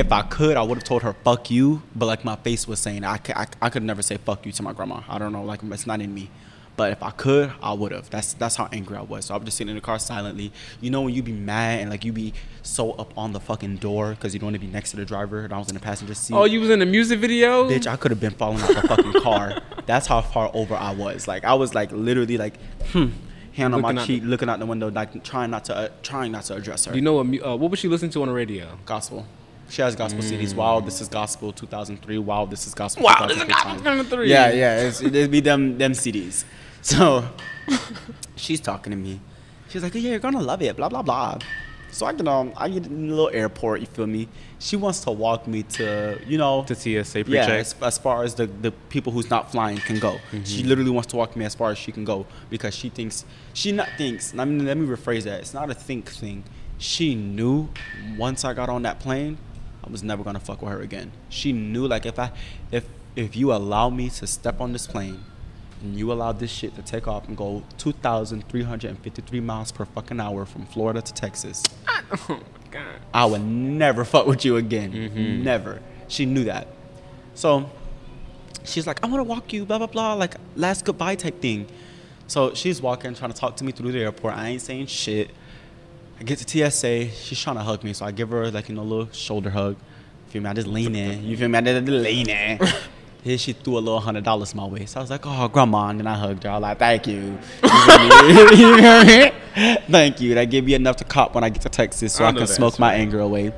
if 0.01 0.11
I 0.11 0.21
could, 0.23 0.57
I 0.57 0.61
would 0.63 0.77
have 0.77 0.83
told 0.83 1.03
her 1.03 1.13
"fuck 1.23 1.49
you," 1.49 1.81
but 1.95 2.05
like 2.07 2.25
my 2.25 2.35
face 2.35 2.67
was 2.67 2.79
saying, 2.79 3.03
I, 3.05 3.19
I, 3.35 3.47
I 3.61 3.69
could 3.69 3.83
never 3.83 4.01
say 4.01 4.17
"fuck 4.17 4.45
you" 4.45 4.51
to 4.51 4.63
my 4.63 4.73
grandma. 4.73 5.01
I 5.07 5.17
don't 5.17 5.31
know, 5.31 5.43
like 5.43 5.61
it's 5.63 5.87
not 5.87 6.01
in 6.01 6.13
me. 6.13 6.29
But 6.77 6.93
if 6.93 7.03
I 7.03 7.11
could, 7.11 7.51
I 7.61 7.73
would 7.73 7.91
have. 7.91 8.09
That's 8.09 8.33
that's 8.33 8.55
how 8.55 8.67
angry 8.71 8.97
I 8.97 9.01
was. 9.01 9.25
So 9.25 9.33
I 9.33 9.37
was 9.37 9.45
just 9.45 9.57
sitting 9.57 9.69
in 9.69 9.75
the 9.75 9.81
car 9.81 9.99
silently. 9.99 10.51
You 10.79 10.89
know 10.89 11.01
when 11.01 11.13
you 11.13 11.21
be 11.21 11.33
mad 11.33 11.81
and 11.81 11.89
like 11.89 12.03
you 12.05 12.13
be 12.13 12.33
so 12.63 12.91
up 12.93 13.15
on 13.17 13.33
the 13.33 13.39
fucking 13.39 13.77
door 13.77 14.11
because 14.11 14.33
you 14.33 14.39
don't 14.39 14.47
want 14.47 14.55
to 14.55 14.59
be 14.59 14.67
next 14.67 14.91
to 14.91 14.97
the 14.97 15.05
driver, 15.05 15.41
and 15.43 15.53
I 15.53 15.57
was 15.59 15.67
in 15.67 15.73
the 15.73 15.81
passenger 15.81 16.13
seat. 16.13 16.33
oh, 16.33 16.45
you 16.45 16.59
was 16.61 16.69
in 16.69 16.79
the 16.79 16.85
music 16.85 17.19
video? 17.19 17.69
Bitch, 17.69 17.87
I 17.87 17.97
could 17.97 18.11
have 18.11 18.21
been 18.21 18.31
falling 18.31 18.61
off 18.61 18.69
the 18.69 18.87
fucking 18.87 19.21
car. 19.21 19.61
That's 19.85 20.07
how 20.07 20.21
far 20.21 20.49
over 20.53 20.73
I 20.75 20.93
was. 20.93 21.27
Like 21.27 21.43
I 21.43 21.53
was 21.53 21.75
like 21.75 21.91
literally 21.91 22.37
like, 22.37 22.55
hmm, 22.93 23.09
hand 23.53 23.75
on 23.75 23.81
Looking 23.81 23.95
my 23.97 24.01
out 24.01 24.07
cheek, 24.07 24.23
looking 24.25 24.49
out 24.49 24.59
the 24.59 24.65
window, 24.65 24.89
like 24.89 25.23
trying 25.23 25.51
not 25.51 25.65
to 25.65 25.75
uh, 25.75 25.89
trying 26.01 26.31
not 26.31 26.45
to 26.45 26.55
address 26.55 26.85
her. 26.85 26.93
Do 26.93 26.97
you 26.97 27.03
know 27.03 27.21
what? 27.21 27.45
Uh, 27.45 27.57
what 27.57 27.69
was 27.69 27.79
she 27.79 27.89
listening 27.89 28.11
to 28.11 28.21
on 28.21 28.29
the 28.29 28.33
radio? 28.33 28.77
gospel. 28.85 29.25
She 29.71 29.81
has 29.81 29.95
gospel 29.95 30.21
CDs. 30.21 30.53
Wow, 30.53 30.81
this 30.81 30.99
is 30.99 31.07
gospel 31.07 31.53
2003. 31.53 32.17
Wow, 32.17 32.45
this 32.45 32.67
is 32.67 32.73
gospel. 32.73 33.05
Wow, 33.05 33.25
this 33.25 33.37
is 33.37 33.45
gospel 33.45 33.75
2003. 33.77 34.29
Yeah, 34.29 34.51
yeah, 34.51 34.81
it's, 34.81 35.01
it'd 35.01 35.31
be 35.31 35.39
them 35.39 35.77
them 35.77 35.93
CDs. 35.93 36.43
So 36.83 37.23
she's 38.35 38.59
talking 38.59 38.89
to 38.89 38.97
me. 38.97 39.21
She's 39.69 39.83
like, 39.83 39.93
"Yeah, 39.93 40.01
you're 40.01 40.19
gonna 40.19 40.41
love 40.41 40.63
it." 40.63 40.75
Blah 40.75 40.89
blah 40.89 41.03
blah. 41.03 41.37
So 41.91 42.07
I 42.07 42.13
get 42.13 42.27
um 42.27 42.53
I 42.57 42.69
get 42.69 42.87
in 42.87 43.07
a 43.07 43.13
little 43.13 43.29
airport. 43.29 43.81
You 43.81 43.85
feel 43.87 44.07
me? 44.07 44.27
She 44.57 44.77
wants 44.77 45.01
to 45.01 45.11
walk 45.11 45.45
me 45.47 45.61
to 45.77 46.19
you 46.25 46.39
know 46.39 46.63
To 46.63 46.73
TSA 46.73 46.89
yeah, 47.19 47.23
pre-check. 47.23 47.49
as, 47.49 47.75
as 47.81 47.97
far 47.99 48.23
as 48.23 48.33
the, 48.33 48.47
the 48.47 48.71
people 48.89 49.13
who's 49.13 49.29
not 49.29 49.51
flying 49.51 49.77
can 49.77 49.99
go. 49.99 50.13
Mm-hmm. 50.13 50.43
She 50.43 50.63
literally 50.63 50.89
wants 50.89 51.09
to 51.11 51.17
walk 51.17 51.35
me 51.35 51.45
as 51.45 51.53
far 51.53 51.69
as 51.69 51.77
she 51.77 51.91
can 51.91 52.03
go 52.03 52.25
because 52.49 52.73
she 52.73 52.89
thinks 52.89 53.25
she 53.53 53.71
not 53.71 53.89
thinks. 53.97 54.33
I 54.37 54.43
mean, 54.43 54.65
let 54.65 54.75
me 54.75 54.87
rephrase 54.87 55.23
that. 55.23 55.41
It's 55.41 55.53
not 55.53 55.69
a 55.69 55.75
think 55.75 56.09
thing. 56.09 56.43
She 56.79 57.13
knew 57.13 57.69
once 58.17 58.43
I 58.43 58.55
got 58.55 58.69
on 58.69 58.81
that 58.83 58.99
plane, 58.99 59.37
I 59.83 59.89
was 59.89 60.03
never 60.03 60.23
gonna 60.23 60.39
fuck 60.39 60.61
with 60.61 60.71
her 60.71 60.81
again. 60.81 61.11
She 61.29 61.51
knew 61.51 61.87
like 61.87 62.05
if 62.05 62.19
I 62.19 62.31
if 62.71 62.85
if 63.15 63.35
you 63.35 63.53
allow 63.53 63.89
me 63.89 64.09
to 64.09 64.27
step 64.27 64.61
on 64.61 64.73
this 64.73 64.87
plane 64.87 65.23
and 65.81 65.97
you 65.97 66.11
allow 66.11 66.31
this 66.31 66.51
shit 66.51 66.75
to 66.75 66.81
take 66.81 67.07
off 67.07 67.27
and 67.27 67.35
go 67.35 67.63
2,353 67.77 69.39
miles 69.39 69.71
per 69.71 69.85
fucking 69.85 70.19
hour 70.19 70.45
from 70.45 70.65
Florida 70.65 71.01
to 71.01 71.13
Texas, 71.13 71.63
oh 72.29 72.39
God. 72.69 72.99
I 73.13 73.25
would 73.25 73.41
never 73.41 74.05
fuck 74.05 74.27
with 74.27 74.45
you 74.45 74.57
again. 74.57 74.93
Mm-hmm. 74.93 75.43
Never. 75.43 75.81
She 76.07 76.25
knew 76.25 76.43
that. 76.45 76.67
So 77.33 77.69
she's 78.63 78.87
like, 78.87 79.03
I 79.03 79.07
want 79.07 79.19
to 79.19 79.23
walk 79.23 79.53
you, 79.53 79.65
blah, 79.65 79.77
blah, 79.77 79.87
blah, 79.87 80.13
like 80.13 80.35
last 80.55 80.85
goodbye 80.85 81.15
type 81.15 81.41
thing. 81.41 81.67
So 82.27 82.53
she's 82.53 82.81
walking, 82.81 83.13
trying 83.13 83.31
to 83.31 83.37
talk 83.37 83.57
to 83.57 83.63
me 83.63 83.71
through 83.71 83.91
the 83.91 83.99
airport. 83.99 84.35
I 84.35 84.49
ain't 84.49 84.61
saying 84.61 84.85
shit. 84.87 85.31
I 86.21 86.23
get 86.23 86.37
to 86.37 86.69
TSA. 86.69 87.09
She's 87.09 87.41
trying 87.41 87.55
to 87.55 87.63
hug 87.63 87.83
me. 87.83 87.93
So 87.93 88.05
I 88.05 88.11
give 88.11 88.29
her, 88.29 88.51
like, 88.51 88.69
you 88.69 88.75
know, 88.75 88.83
a 88.83 88.83
little 88.83 89.11
shoulder 89.11 89.49
hug. 89.49 89.73
You 89.73 90.31
feel 90.31 90.43
me? 90.43 90.49
I 90.51 90.53
just 90.53 90.67
lean 90.67 90.95
in. 90.95 91.23
You 91.25 91.35
feel 91.35 91.47
me? 91.47 91.57
I 91.57 91.61
just 91.61 91.87
lean 91.87 92.29
in. 92.29 92.59
Here 93.23 93.39
she 93.39 93.53
threw 93.53 93.79
a 93.79 93.79
little 93.79 93.99
hundred 93.99 94.23
dollars 94.23 94.53
my 94.53 94.65
way. 94.65 94.85
So 94.85 94.99
I 94.99 95.01
was 95.01 95.09
like, 95.09 95.21
oh, 95.25 95.47
grandma. 95.47 95.87
And 95.87 95.99
then 95.99 96.05
I 96.05 96.15
hugged 96.15 96.43
her. 96.43 96.51
I 96.51 96.53
was 96.53 96.61
like, 96.61 96.77
thank 96.77 97.07
you. 97.07 97.39
You 97.63 97.69
feel 97.69 97.99
me? 97.99 98.55
You 98.55 98.77
feel 98.77 99.03
me? 99.03 99.77
Thank 99.89 100.21
you. 100.21 100.35
That 100.35 100.45
gave 100.45 100.63
me 100.63 100.75
enough 100.75 100.97
to 100.97 101.05
cop 101.05 101.33
when 101.33 101.43
I 101.43 101.49
get 101.49 101.63
to 101.63 101.69
Texas 101.69 102.13
so 102.13 102.23
I 102.23 102.27
I, 102.27 102.33
can 102.33 102.45
smoke 102.45 102.77
my 102.77 102.93
anger 102.93 103.19
away. 103.19 103.51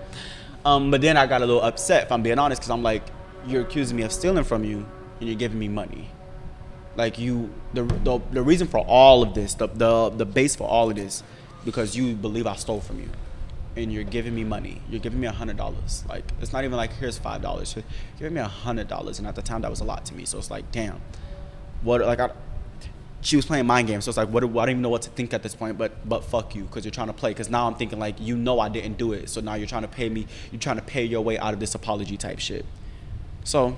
Um, 0.63 0.89
but 0.89 1.01
then 1.01 1.17
I 1.17 1.27
got 1.27 1.41
a 1.41 1.45
little 1.45 1.61
upset, 1.61 2.03
if 2.03 2.11
I'm 2.13 2.23
being 2.23 2.39
honest, 2.39 2.61
because 2.61 2.71
I'm 2.71 2.81
like, 2.81 3.03
you're 3.45 3.63
accusing 3.63 3.97
me 3.97 4.03
of 4.03 4.13
stealing 4.13 4.45
from 4.45 4.63
you 4.63 4.85
and 5.19 5.27
you're 5.27 5.37
giving 5.37 5.59
me 5.59 5.67
money. 5.67 6.09
Like 6.95 7.19
you, 7.19 7.53
the, 7.73 7.83
the, 7.83 8.21
the 8.31 8.41
reason 8.41 8.67
for 8.67 8.79
all 8.79 9.21
of 9.21 9.33
this, 9.33 9.53
the, 9.55 9.67
the, 9.67 10.11
the 10.11 10.25
base 10.25 10.55
for 10.55 10.65
all 10.65 10.89
of 10.89 10.95
this, 10.95 11.23
because 11.65 11.95
you 11.95 12.15
believe 12.15 12.47
I 12.47 12.55
stole 12.55 12.81
from 12.81 12.99
you 12.99 13.09
and 13.75 13.91
you're 13.91 14.03
giving 14.03 14.35
me 14.35 14.43
money. 14.43 14.81
You're 14.89 14.99
giving 14.99 15.19
me 15.19 15.27
a 15.27 15.31
hundred 15.31 15.57
dollars. 15.57 16.03
Like 16.07 16.23
it's 16.41 16.53
not 16.53 16.63
even 16.63 16.77
like 16.77 16.93
here's 16.93 17.17
five 17.17 17.41
dollars. 17.41 17.75
You're 17.75 17.83
giving 18.19 18.35
me 18.35 18.41
a 18.41 18.47
hundred 18.47 18.87
dollars, 18.87 19.19
and 19.19 19.27
at 19.27 19.35
the 19.35 19.41
time 19.41 19.61
that 19.61 19.69
was 19.69 19.79
a 19.79 19.83
lot 19.83 20.05
to 20.05 20.15
me. 20.15 20.25
So 20.25 20.37
it's 20.37 20.51
like, 20.51 20.71
damn, 20.71 21.01
what? 21.81 22.01
Like 22.01 22.19
I, 22.19 22.31
she 23.21 23.35
was 23.35 23.45
playing 23.45 23.65
mind 23.65 23.87
games. 23.87 24.05
So 24.05 24.09
it's 24.09 24.17
like, 24.17 24.29
what? 24.29 24.43
I 24.43 24.47
don't 24.47 24.69
even 24.69 24.81
know 24.81 24.89
what 24.89 25.01
to 25.03 25.09
think 25.09 25.33
at 25.33 25.43
this 25.43 25.55
point. 25.55 25.77
But 25.77 26.07
but 26.07 26.23
fuck 26.23 26.55
you, 26.55 26.63
because 26.63 26.85
you're 26.85 26.91
trying 26.91 27.07
to 27.07 27.13
play. 27.13 27.31
Because 27.31 27.49
now 27.49 27.67
I'm 27.67 27.75
thinking 27.75 27.99
like, 27.99 28.19
you 28.19 28.35
know, 28.35 28.59
I 28.59 28.69
didn't 28.69 28.97
do 28.97 29.13
it. 29.13 29.29
So 29.29 29.41
now 29.41 29.55
you're 29.55 29.67
trying 29.67 29.83
to 29.83 29.87
pay 29.87 30.09
me. 30.09 30.27
You're 30.51 30.61
trying 30.61 30.77
to 30.77 30.83
pay 30.83 31.03
your 31.03 31.21
way 31.21 31.37
out 31.39 31.53
of 31.53 31.59
this 31.59 31.73
apology 31.73 32.17
type 32.17 32.39
shit. 32.39 32.65
So 33.43 33.75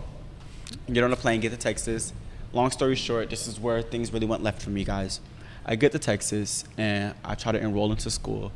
get 0.91 1.03
on 1.03 1.13
a 1.13 1.15
plane, 1.15 1.39
get 1.39 1.51
to 1.51 1.57
Texas. 1.57 2.13
Long 2.53 2.71
story 2.71 2.95
short, 2.95 3.29
this 3.29 3.47
is 3.47 3.59
where 3.59 3.81
things 3.81 4.13
really 4.13 4.25
went 4.25 4.41
left 4.41 4.61
for 4.61 4.69
me, 4.69 4.85
guys. 4.85 5.19
I 5.65 5.75
get 5.75 5.91
to 5.93 5.99
Texas 5.99 6.63
and 6.77 7.15
I 7.23 7.35
try 7.35 7.51
to 7.51 7.59
enroll 7.59 7.91
into 7.91 8.09
school. 8.09 8.51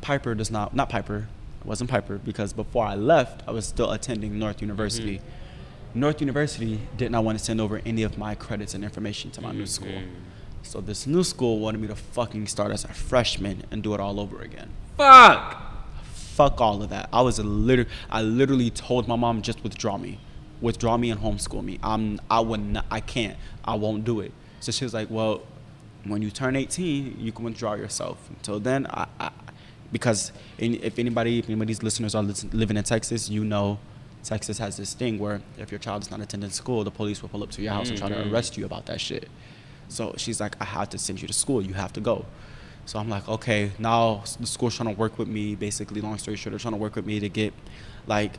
Piper 0.00 0.34
does 0.34 0.50
not, 0.50 0.74
not 0.74 0.88
Piper, 0.88 1.28
it 1.60 1.66
wasn't 1.66 1.90
Piper 1.90 2.18
because 2.18 2.52
before 2.52 2.84
I 2.84 2.94
left, 2.94 3.42
I 3.46 3.52
was 3.52 3.66
still 3.66 3.92
attending 3.92 4.38
North 4.38 4.56
mm-hmm. 4.56 4.64
University. 4.66 5.20
North 5.94 6.20
University 6.20 6.80
did 6.96 7.10
not 7.10 7.24
want 7.24 7.38
to 7.38 7.44
send 7.44 7.60
over 7.60 7.80
any 7.84 8.02
of 8.02 8.16
my 8.16 8.34
credits 8.34 8.74
and 8.74 8.82
information 8.82 9.30
to 9.32 9.40
my 9.40 9.52
new 9.52 9.66
school. 9.66 9.88
Mm-hmm. 9.88 10.30
So 10.62 10.80
this 10.80 11.06
new 11.06 11.24
school 11.24 11.58
wanted 11.58 11.80
me 11.80 11.88
to 11.88 11.96
fucking 11.96 12.46
start 12.46 12.70
as 12.70 12.84
a 12.84 12.88
freshman 12.88 13.64
and 13.70 13.82
do 13.82 13.94
it 13.94 14.00
all 14.00 14.20
over 14.20 14.40
again 14.42 14.70
Fuck. 14.96 15.62
fuck 16.04 16.60
all 16.60 16.82
of 16.82 16.90
that. 16.90 17.08
I 17.12 17.22
was 17.22 17.38
a 17.38 17.42
liter- 17.42 17.86
I 18.10 18.22
literally 18.22 18.70
told 18.70 19.08
my 19.08 19.16
mom 19.16 19.42
just 19.42 19.62
withdraw 19.64 19.96
me, 19.96 20.18
withdraw 20.60 20.96
me 20.96 21.10
and 21.10 21.20
homeschool 21.20 21.64
me. 21.64 21.78
I'm 21.82 22.20
I 22.30 22.40
would 22.40 22.60
not, 22.60 22.84
I 22.90 23.00
can't 23.00 23.36
I 23.64 23.74
won't 23.74 24.04
do 24.04 24.20
it. 24.20 24.32
So 24.60 24.72
she 24.72 24.84
was 24.84 24.92
like, 24.92 25.10
well, 25.10 25.42
when 26.04 26.22
you 26.22 26.30
turn 26.30 26.56
18, 26.56 27.16
you 27.18 27.32
can 27.32 27.44
withdraw 27.44 27.74
yourself. 27.74 28.18
Until 28.30 28.60
then, 28.60 28.86
I, 28.86 29.06
I 29.18 29.30
because 29.92 30.32
in, 30.58 30.74
if 30.82 30.98
anybody 30.98 31.38
if 31.40 31.46
anybody's 31.46 31.82
listeners 31.82 32.14
are 32.14 32.22
listen, 32.22 32.50
living 32.52 32.76
in 32.76 32.84
Texas, 32.84 33.28
you 33.28 33.44
know. 33.44 33.78
Texas 34.22 34.58
has 34.58 34.76
this 34.76 34.92
thing 34.92 35.18
where 35.18 35.40
if 35.56 35.72
your 35.72 35.78
child 35.78 36.02
is 36.02 36.10
not 36.10 36.20
attending 36.20 36.50
school, 36.50 36.84
the 36.84 36.90
police 36.90 37.22
will 37.22 37.30
pull 37.30 37.42
up 37.42 37.50
to 37.52 37.62
your 37.62 37.72
house 37.72 37.88
and 37.88 37.96
try 37.96 38.06
to 38.06 38.14
mm-hmm. 38.14 38.34
arrest 38.34 38.58
you 38.58 38.66
about 38.66 38.84
that 38.84 39.00
shit. 39.00 39.30
So 39.88 40.14
she's 40.18 40.40
like, 40.40 40.60
I 40.60 40.64
have 40.64 40.90
to 40.90 40.98
send 40.98 41.22
you 41.22 41.26
to 41.26 41.32
school. 41.32 41.62
You 41.62 41.72
have 41.72 41.94
to 41.94 42.02
go. 42.02 42.26
So 42.84 42.98
I'm 42.98 43.08
like, 43.08 43.28
okay, 43.28 43.72
now 43.78 44.22
the 44.38 44.46
school's 44.46 44.76
trying 44.76 44.94
to 44.94 44.98
work 44.98 45.18
with 45.18 45.28
me. 45.28 45.54
Basically, 45.54 46.00
long 46.00 46.18
story 46.18 46.36
short, 46.36 46.52
they're 46.52 46.58
trying 46.58 46.74
to 46.74 46.78
work 46.78 46.96
with 46.96 47.06
me 47.06 47.20
to 47.20 47.28
get 47.28 47.54
like 48.06 48.32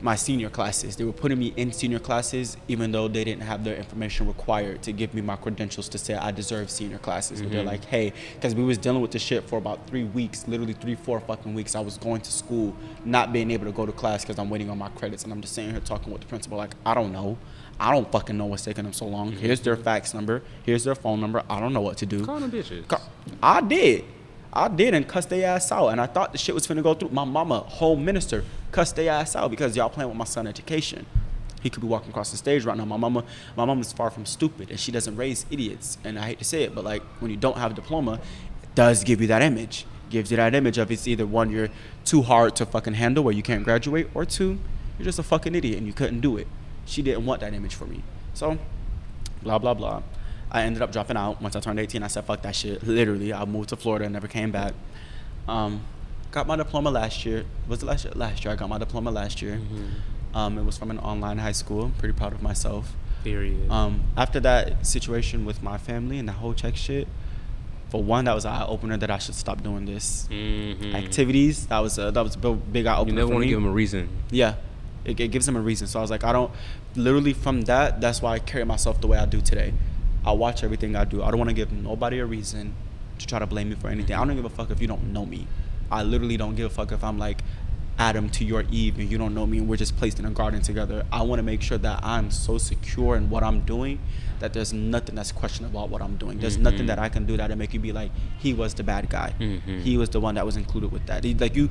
my 0.00 0.14
senior 0.14 0.50
classes. 0.50 0.96
They 0.96 1.04
were 1.04 1.12
putting 1.12 1.38
me 1.38 1.52
in 1.56 1.72
senior 1.72 1.98
classes, 1.98 2.56
even 2.68 2.92
though 2.92 3.08
they 3.08 3.24
didn't 3.24 3.42
have 3.42 3.64
the 3.64 3.76
information 3.76 4.26
required 4.26 4.82
to 4.82 4.92
give 4.92 5.14
me 5.14 5.22
my 5.22 5.36
credentials 5.36 5.88
to 5.90 5.98
say 5.98 6.14
I 6.14 6.30
deserve 6.30 6.70
senior 6.70 6.98
classes. 6.98 7.40
But 7.40 7.50
they're 7.50 7.60
mm-hmm. 7.60 7.68
like, 7.68 7.84
hey, 7.86 8.12
because 8.34 8.54
we 8.54 8.62
was 8.62 8.78
dealing 8.78 9.00
with 9.00 9.10
this 9.10 9.22
shit 9.22 9.48
for 9.48 9.58
about 9.58 9.86
three 9.86 10.04
weeks, 10.04 10.46
literally 10.46 10.74
three, 10.74 10.94
four 10.94 11.20
fucking 11.20 11.54
weeks. 11.54 11.74
I 11.74 11.80
was 11.80 11.96
going 11.96 12.20
to 12.22 12.32
school, 12.32 12.74
not 13.04 13.32
being 13.32 13.50
able 13.50 13.64
to 13.66 13.72
go 13.72 13.86
to 13.86 13.92
class 13.92 14.22
because 14.22 14.38
I'm 14.38 14.50
waiting 14.50 14.70
on 14.70 14.78
my 14.78 14.88
credits, 14.90 15.24
and 15.24 15.32
I'm 15.32 15.40
just 15.40 15.54
sitting 15.54 15.70
here 15.70 15.80
talking 15.80 16.12
with 16.12 16.22
the 16.22 16.28
principal 16.28 16.58
like, 16.58 16.74
I 16.84 16.94
don't 16.94 17.12
know. 17.12 17.38
I 17.78 17.92
don't 17.92 18.10
fucking 18.10 18.36
know 18.36 18.46
what's 18.46 18.64
taking 18.64 18.84
them 18.84 18.92
so 18.92 19.06
long. 19.06 19.32
Mm-hmm. 19.32 19.40
Here's 19.40 19.60
their 19.60 19.76
fax 19.76 20.14
number. 20.14 20.42
Here's 20.62 20.84
their 20.84 20.94
phone 20.94 21.20
number. 21.20 21.42
I 21.48 21.60
don't 21.60 21.72
know 21.72 21.82
what 21.82 21.98
to 21.98 22.06
do. 22.06 22.24
Call 22.24 22.40
them 22.40 22.50
bitches. 22.50 22.84
I 23.42 23.60
did. 23.60 24.04
I 24.56 24.68
did 24.68 24.94
and 24.94 25.06
cussed 25.06 25.28
their 25.28 25.46
ass 25.46 25.70
out. 25.70 25.88
And 25.88 26.00
I 26.00 26.06
thought 26.06 26.32
the 26.32 26.38
shit 26.38 26.54
was 26.54 26.66
finna 26.66 26.82
go 26.82 26.94
through. 26.94 27.10
My 27.10 27.24
mama, 27.24 27.60
home 27.60 28.04
minister, 28.04 28.44
cussed 28.72 28.96
their 28.96 29.12
ass 29.12 29.36
out 29.36 29.50
because 29.50 29.76
y'all 29.76 29.90
playing 29.90 30.08
with 30.08 30.16
my 30.16 30.24
son 30.24 30.46
education. 30.46 31.04
He 31.62 31.68
could 31.68 31.82
be 31.82 31.86
walking 31.88 32.10
across 32.10 32.30
the 32.30 32.36
stage 32.36 32.64
right 32.64 32.76
now. 32.76 32.84
My 32.84 32.96
mama, 32.96 33.24
my 33.56 33.64
mama's 33.64 33.92
far 33.92 34.10
from 34.10 34.24
stupid 34.24 34.70
and 34.70 34.80
she 34.80 34.90
doesn't 34.92 35.16
raise 35.16 35.44
idiots. 35.50 35.98
And 36.04 36.18
I 36.18 36.26
hate 36.26 36.38
to 36.38 36.44
say 36.44 36.62
it, 36.62 36.74
but 36.74 36.84
like 36.84 37.02
when 37.20 37.30
you 37.30 37.36
don't 37.36 37.58
have 37.58 37.72
a 37.72 37.74
diploma, 37.74 38.14
it 38.62 38.74
does 38.74 39.04
give 39.04 39.20
you 39.20 39.26
that 39.26 39.42
image. 39.42 39.84
Gives 40.08 40.30
you 40.30 40.36
that 40.38 40.54
image 40.54 40.78
of 40.78 40.90
it's 40.90 41.06
either 41.06 41.26
one, 41.26 41.50
you're 41.50 41.68
too 42.04 42.22
hard 42.22 42.56
to 42.56 42.66
fucking 42.66 42.94
handle 42.94 43.24
where 43.24 43.34
you 43.34 43.42
can't 43.42 43.64
graduate, 43.64 44.08
or 44.14 44.24
two, 44.24 44.58
you're 44.98 45.04
just 45.04 45.18
a 45.18 45.24
fucking 45.24 45.54
idiot 45.54 45.78
and 45.78 45.86
you 45.86 45.92
couldn't 45.92 46.20
do 46.20 46.36
it. 46.36 46.46
She 46.84 47.02
didn't 47.02 47.26
want 47.26 47.40
that 47.40 47.52
image 47.52 47.74
for 47.74 47.86
me. 47.86 48.02
So 48.32 48.58
blah 49.42 49.58
blah 49.58 49.74
blah. 49.74 50.02
I 50.50 50.62
ended 50.62 50.82
up 50.82 50.92
dropping 50.92 51.16
out 51.16 51.42
once 51.42 51.56
I 51.56 51.60
turned 51.60 51.78
18. 51.80 52.02
I 52.02 52.06
said, 52.08 52.24
"Fuck 52.24 52.42
that 52.42 52.54
shit." 52.54 52.82
Literally, 52.86 53.32
I 53.32 53.44
moved 53.44 53.70
to 53.70 53.76
Florida 53.76 54.04
and 54.04 54.12
never 54.12 54.28
came 54.28 54.50
back. 54.52 54.74
Um, 55.48 55.80
got 56.30 56.46
my 56.46 56.56
diploma 56.56 56.90
last 56.90 57.24
year. 57.26 57.44
Was 57.68 57.82
it 57.82 57.86
last 57.86 58.04
year? 58.04 58.12
Last 58.16 58.44
year, 58.44 58.52
I 58.52 58.56
got 58.56 58.68
my 58.68 58.78
diploma 58.78 59.10
last 59.10 59.42
year. 59.42 59.60
Um, 60.34 60.58
it 60.58 60.64
was 60.64 60.76
from 60.78 60.90
an 60.90 60.98
online 60.98 61.38
high 61.38 61.52
school. 61.52 61.84
I'm 61.84 61.92
pretty 61.92 62.12
proud 62.14 62.32
of 62.32 62.42
myself. 62.42 62.94
Period. 63.24 63.70
Um, 63.70 64.02
after 64.16 64.38
that 64.40 64.86
situation 64.86 65.44
with 65.46 65.62
my 65.62 65.78
family 65.78 66.18
and 66.18 66.28
the 66.28 66.32
whole 66.32 66.52
check 66.54 66.76
shit, 66.76 67.08
for 67.90 68.02
one, 68.02 68.24
that 68.26 68.34
was 68.34 68.44
an 68.44 68.52
eye 68.52 68.66
opener 68.66 68.96
that 68.98 69.10
I 69.10 69.18
should 69.18 69.34
stop 69.34 69.62
doing 69.62 69.86
this 69.86 70.28
Mhm. 70.30 70.94
activities. 70.94 71.66
That 71.66 71.78
was 71.80 71.98
a, 71.98 72.10
that 72.12 72.22
was 72.22 72.36
a 72.36 72.52
big, 72.54 72.86
eye 72.86 72.94
You 72.94 73.00
opener 73.00 73.14
never 73.16 73.28
for 73.28 73.34
want 73.34 73.42
to 73.44 73.48
give 73.48 73.56
them 73.60 73.66
a 73.68 73.72
reason. 73.72 74.08
Yeah, 74.30 74.54
it, 75.04 75.18
it 75.18 75.28
gives 75.28 75.46
them 75.46 75.56
a 75.56 75.60
reason. 75.60 75.86
So 75.86 75.98
I 75.98 76.02
was 76.02 76.10
like, 76.10 76.22
I 76.24 76.32
don't. 76.32 76.50
Literally 76.96 77.32
from 77.32 77.62
that, 77.62 78.00
that's 78.00 78.20
why 78.22 78.34
I 78.34 78.38
carry 78.38 78.64
myself 78.64 79.00
the 79.00 79.06
way 79.06 79.18
I 79.18 79.26
do 79.26 79.40
today. 79.40 79.72
I 80.26 80.32
watch 80.32 80.64
everything 80.64 80.96
I 80.96 81.04
do. 81.04 81.22
I 81.22 81.30
don't 81.30 81.38
want 81.38 81.50
to 81.50 81.54
give 81.54 81.70
nobody 81.72 82.18
a 82.18 82.26
reason 82.26 82.74
to 83.18 83.26
try 83.26 83.38
to 83.38 83.46
blame 83.46 83.68
me 83.70 83.76
for 83.76 83.88
anything. 83.88 84.16
I 84.16 84.24
don't 84.24 84.34
give 84.36 84.44
a 84.44 84.50
fuck 84.50 84.70
if 84.70 84.80
you 84.80 84.88
don't 84.88 85.12
know 85.12 85.24
me. 85.24 85.46
I 85.90 86.02
literally 86.02 86.36
don't 86.36 86.56
give 86.56 86.66
a 86.66 86.74
fuck 86.74 86.90
if 86.92 87.04
I'm 87.04 87.18
like 87.18 87.42
Adam 87.98 88.28
to 88.30 88.44
your 88.44 88.64
Eve 88.70 88.98
and 88.98 89.10
you 89.10 89.16
don't 89.16 89.34
know 89.34 89.46
me 89.46 89.58
and 89.58 89.68
we're 89.68 89.76
just 89.76 89.96
placed 89.96 90.18
in 90.18 90.26
a 90.26 90.30
garden 90.30 90.60
together. 90.60 91.06
I 91.12 91.22
want 91.22 91.38
to 91.38 91.42
make 91.42 91.62
sure 91.62 91.78
that 91.78 92.04
I'm 92.04 92.30
so 92.30 92.58
secure 92.58 93.16
in 93.16 93.30
what 93.30 93.42
I'm 93.42 93.60
doing 93.60 94.00
that 94.40 94.52
there's 94.52 94.72
nothing 94.72 95.14
that's 95.14 95.32
questionable 95.32 95.80
about 95.80 95.88
what 95.90 96.02
I'm 96.02 96.16
doing. 96.16 96.38
There's 96.38 96.58
nothing 96.58 96.86
that 96.86 96.98
I 96.98 97.08
can 97.08 97.24
do 97.24 97.38
that'll 97.38 97.56
make 97.56 97.72
you 97.72 97.80
be 97.80 97.92
like, 97.92 98.10
he 98.38 98.52
was 98.52 98.74
the 98.74 98.82
bad 98.82 99.08
guy. 99.08 99.32
Mhm. 99.40 99.80
He 99.80 99.96
was 99.96 100.10
the 100.10 100.20
one 100.20 100.34
that 100.34 100.44
was 100.44 100.56
included 100.56 100.92
with 100.92 101.06
that. 101.06 101.24
He- 101.24 101.32
Like 101.34 101.56
you, 101.56 101.70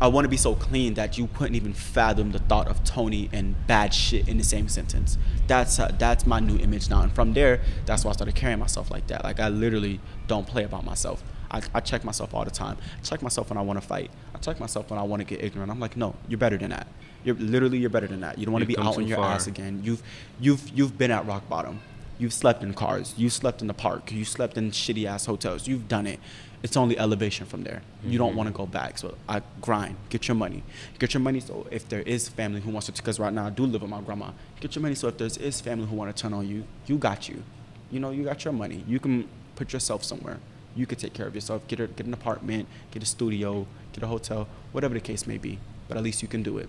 I 0.00 0.06
want 0.06 0.24
to 0.24 0.28
be 0.28 0.36
so 0.36 0.54
clean 0.54 0.94
that 0.94 1.18
you 1.18 1.28
couldn't 1.34 1.56
even 1.56 1.72
fathom 1.72 2.32
the 2.32 2.38
thought 2.38 2.68
of 2.68 2.84
Tony 2.84 3.28
and 3.32 3.54
bad 3.66 3.92
shit 3.92 4.28
in 4.28 4.38
the 4.38 4.44
same 4.44 4.68
sentence. 4.68 5.18
That's 5.46 5.78
uh, 5.78 5.94
that's 5.98 6.26
my 6.26 6.40
new 6.40 6.56
image 6.58 6.88
now. 6.88 7.02
And 7.02 7.12
from 7.12 7.32
there, 7.32 7.60
that's 7.84 8.04
why 8.04 8.10
I 8.10 8.14
started 8.14 8.34
carrying 8.34 8.60
myself 8.60 8.90
like 8.90 9.08
that. 9.08 9.24
Like 9.24 9.40
I 9.40 9.48
literally 9.48 10.00
don't 10.26 10.46
play 10.46 10.64
about 10.64 10.84
myself. 10.84 11.22
I, 11.50 11.62
I 11.74 11.80
check 11.80 12.04
myself 12.04 12.34
all 12.34 12.44
the 12.44 12.50
time. 12.50 12.76
I 12.98 13.02
check 13.02 13.22
myself 13.22 13.48
when 13.50 13.56
I 13.56 13.62
want 13.62 13.80
to 13.80 13.86
fight. 13.86 14.10
I 14.34 14.38
check 14.38 14.60
myself 14.60 14.90
when 14.90 14.98
I 14.98 15.02
want 15.02 15.20
to 15.20 15.24
get 15.24 15.42
ignorant. 15.42 15.70
I'm 15.70 15.80
like, 15.80 15.96
no, 15.96 16.14
you're 16.28 16.38
better 16.38 16.58
than 16.58 16.70
that. 16.70 16.86
You're 17.24 17.36
literally 17.36 17.78
you're 17.78 17.90
better 17.90 18.06
than 18.06 18.20
that. 18.20 18.38
You 18.38 18.46
don't 18.46 18.52
want 18.52 18.62
to 18.62 18.66
be 18.66 18.78
out 18.78 18.96
on 18.96 19.06
your 19.06 19.16
far. 19.16 19.32
ass 19.32 19.46
again. 19.46 19.80
You've 19.82 20.02
you've 20.38 20.68
you've 20.70 20.96
been 20.96 21.10
at 21.10 21.26
rock 21.26 21.48
bottom. 21.48 21.80
You've 22.18 22.32
slept 22.32 22.62
in 22.62 22.74
cars. 22.74 23.14
You 23.16 23.30
slept 23.30 23.60
in 23.60 23.68
the 23.68 23.74
park. 23.74 24.10
You 24.10 24.24
slept 24.24 24.58
in 24.58 24.72
shitty 24.72 25.06
ass 25.06 25.26
hotels. 25.26 25.68
You've 25.68 25.86
done 25.86 26.06
it. 26.06 26.18
It's 26.62 26.76
only 26.76 26.98
elevation 26.98 27.46
from 27.46 27.62
there. 27.62 27.82
You 28.04 28.18
don't 28.18 28.34
want 28.34 28.48
to 28.48 28.52
go 28.52 28.66
back. 28.66 28.98
So 28.98 29.14
I 29.28 29.42
grind. 29.60 29.96
Get 30.08 30.26
your 30.26 30.34
money. 30.34 30.62
Get 30.98 31.14
your 31.14 31.20
money. 31.20 31.40
So 31.40 31.66
if 31.70 31.88
there 31.88 32.02
is 32.02 32.28
family 32.28 32.60
who 32.60 32.70
wants 32.70 32.86
to, 32.86 32.92
because 32.92 33.20
right 33.20 33.32
now 33.32 33.46
I 33.46 33.50
do 33.50 33.64
live 33.64 33.82
with 33.82 33.90
my 33.90 34.00
grandma. 34.00 34.30
Get 34.60 34.74
your 34.74 34.82
money. 34.82 34.96
So 34.96 35.08
if 35.08 35.18
there 35.18 35.28
is 35.28 35.60
family 35.60 35.86
who 35.86 35.94
want 35.94 36.14
to 36.14 36.20
turn 36.20 36.32
on 36.32 36.48
you, 36.48 36.64
you 36.86 36.98
got 36.98 37.28
you. 37.28 37.42
You 37.90 38.00
know, 38.00 38.10
you 38.10 38.24
got 38.24 38.44
your 38.44 38.52
money. 38.52 38.84
You 38.88 38.98
can 38.98 39.28
put 39.54 39.72
yourself 39.72 40.02
somewhere. 40.02 40.38
You 40.74 40.86
could 40.86 40.98
take 40.98 41.14
care 41.14 41.26
of 41.26 41.34
yourself. 41.34 41.66
Get 41.68 41.80
a, 41.80 41.86
get 41.86 42.06
an 42.06 42.14
apartment, 42.14 42.68
get 42.90 43.02
a 43.02 43.06
studio, 43.06 43.66
get 43.92 44.02
a 44.02 44.06
hotel, 44.06 44.48
whatever 44.72 44.94
the 44.94 45.00
case 45.00 45.26
may 45.26 45.38
be. 45.38 45.58
But 45.88 45.96
at 45.96 46.02
least 46.02 46.22
you 46.22 46.28
can 46.28 46.42
do 46.42 46.58
it. 46.58 46.68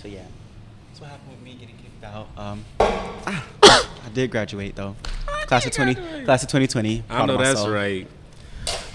So 0.00 0.08
yeah, 0.08 0.24
that's 0.88 1.00
what 1.00 1.10
happened 1.10 1.30
with 1.30 1.42
me 1.42 1.54
getting 1.54 1.76
kicked 1.76 2.04
out. 2.04 2.28
Um, 2.36 2.64
ah, 2.80 3.46
I 3.62 4.08
did 4.12 4.30
graduate 4.30 4.76
though. 4.76 4.94
Class 5.46 5.66
of 5.66 5.72
twenty, 5.72 5.94
class 6.24 6.42
of 6.42 6.48
twenty 6.48 6.66
twenty. 6.66 7.02
I 7.10 7.26
know 7.26 7.36
that's 7.36 7.66
right. 7.66 8.06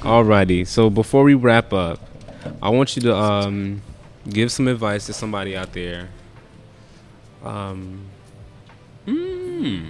Alrighty. 0.01 0.65
So 0.65 0.89
before 0.89 1.24
we 1.24 1.34
wrap 1.34 1.74
up, 1.74 1.99
I 2.61 2.70
want 2.70 2.95
you 2.95 3.01
to 3.03 3.15
um, 3.15 3.82
give 4.30 4.51
some 4.51 4.67
advice 4.67 5.05
to 5.07 5.13
somebody 5.13 5.55
out 5.57 5.74
there. 5.74 6.09
Um, 7.43 8.01
hmm. 9.05 9.89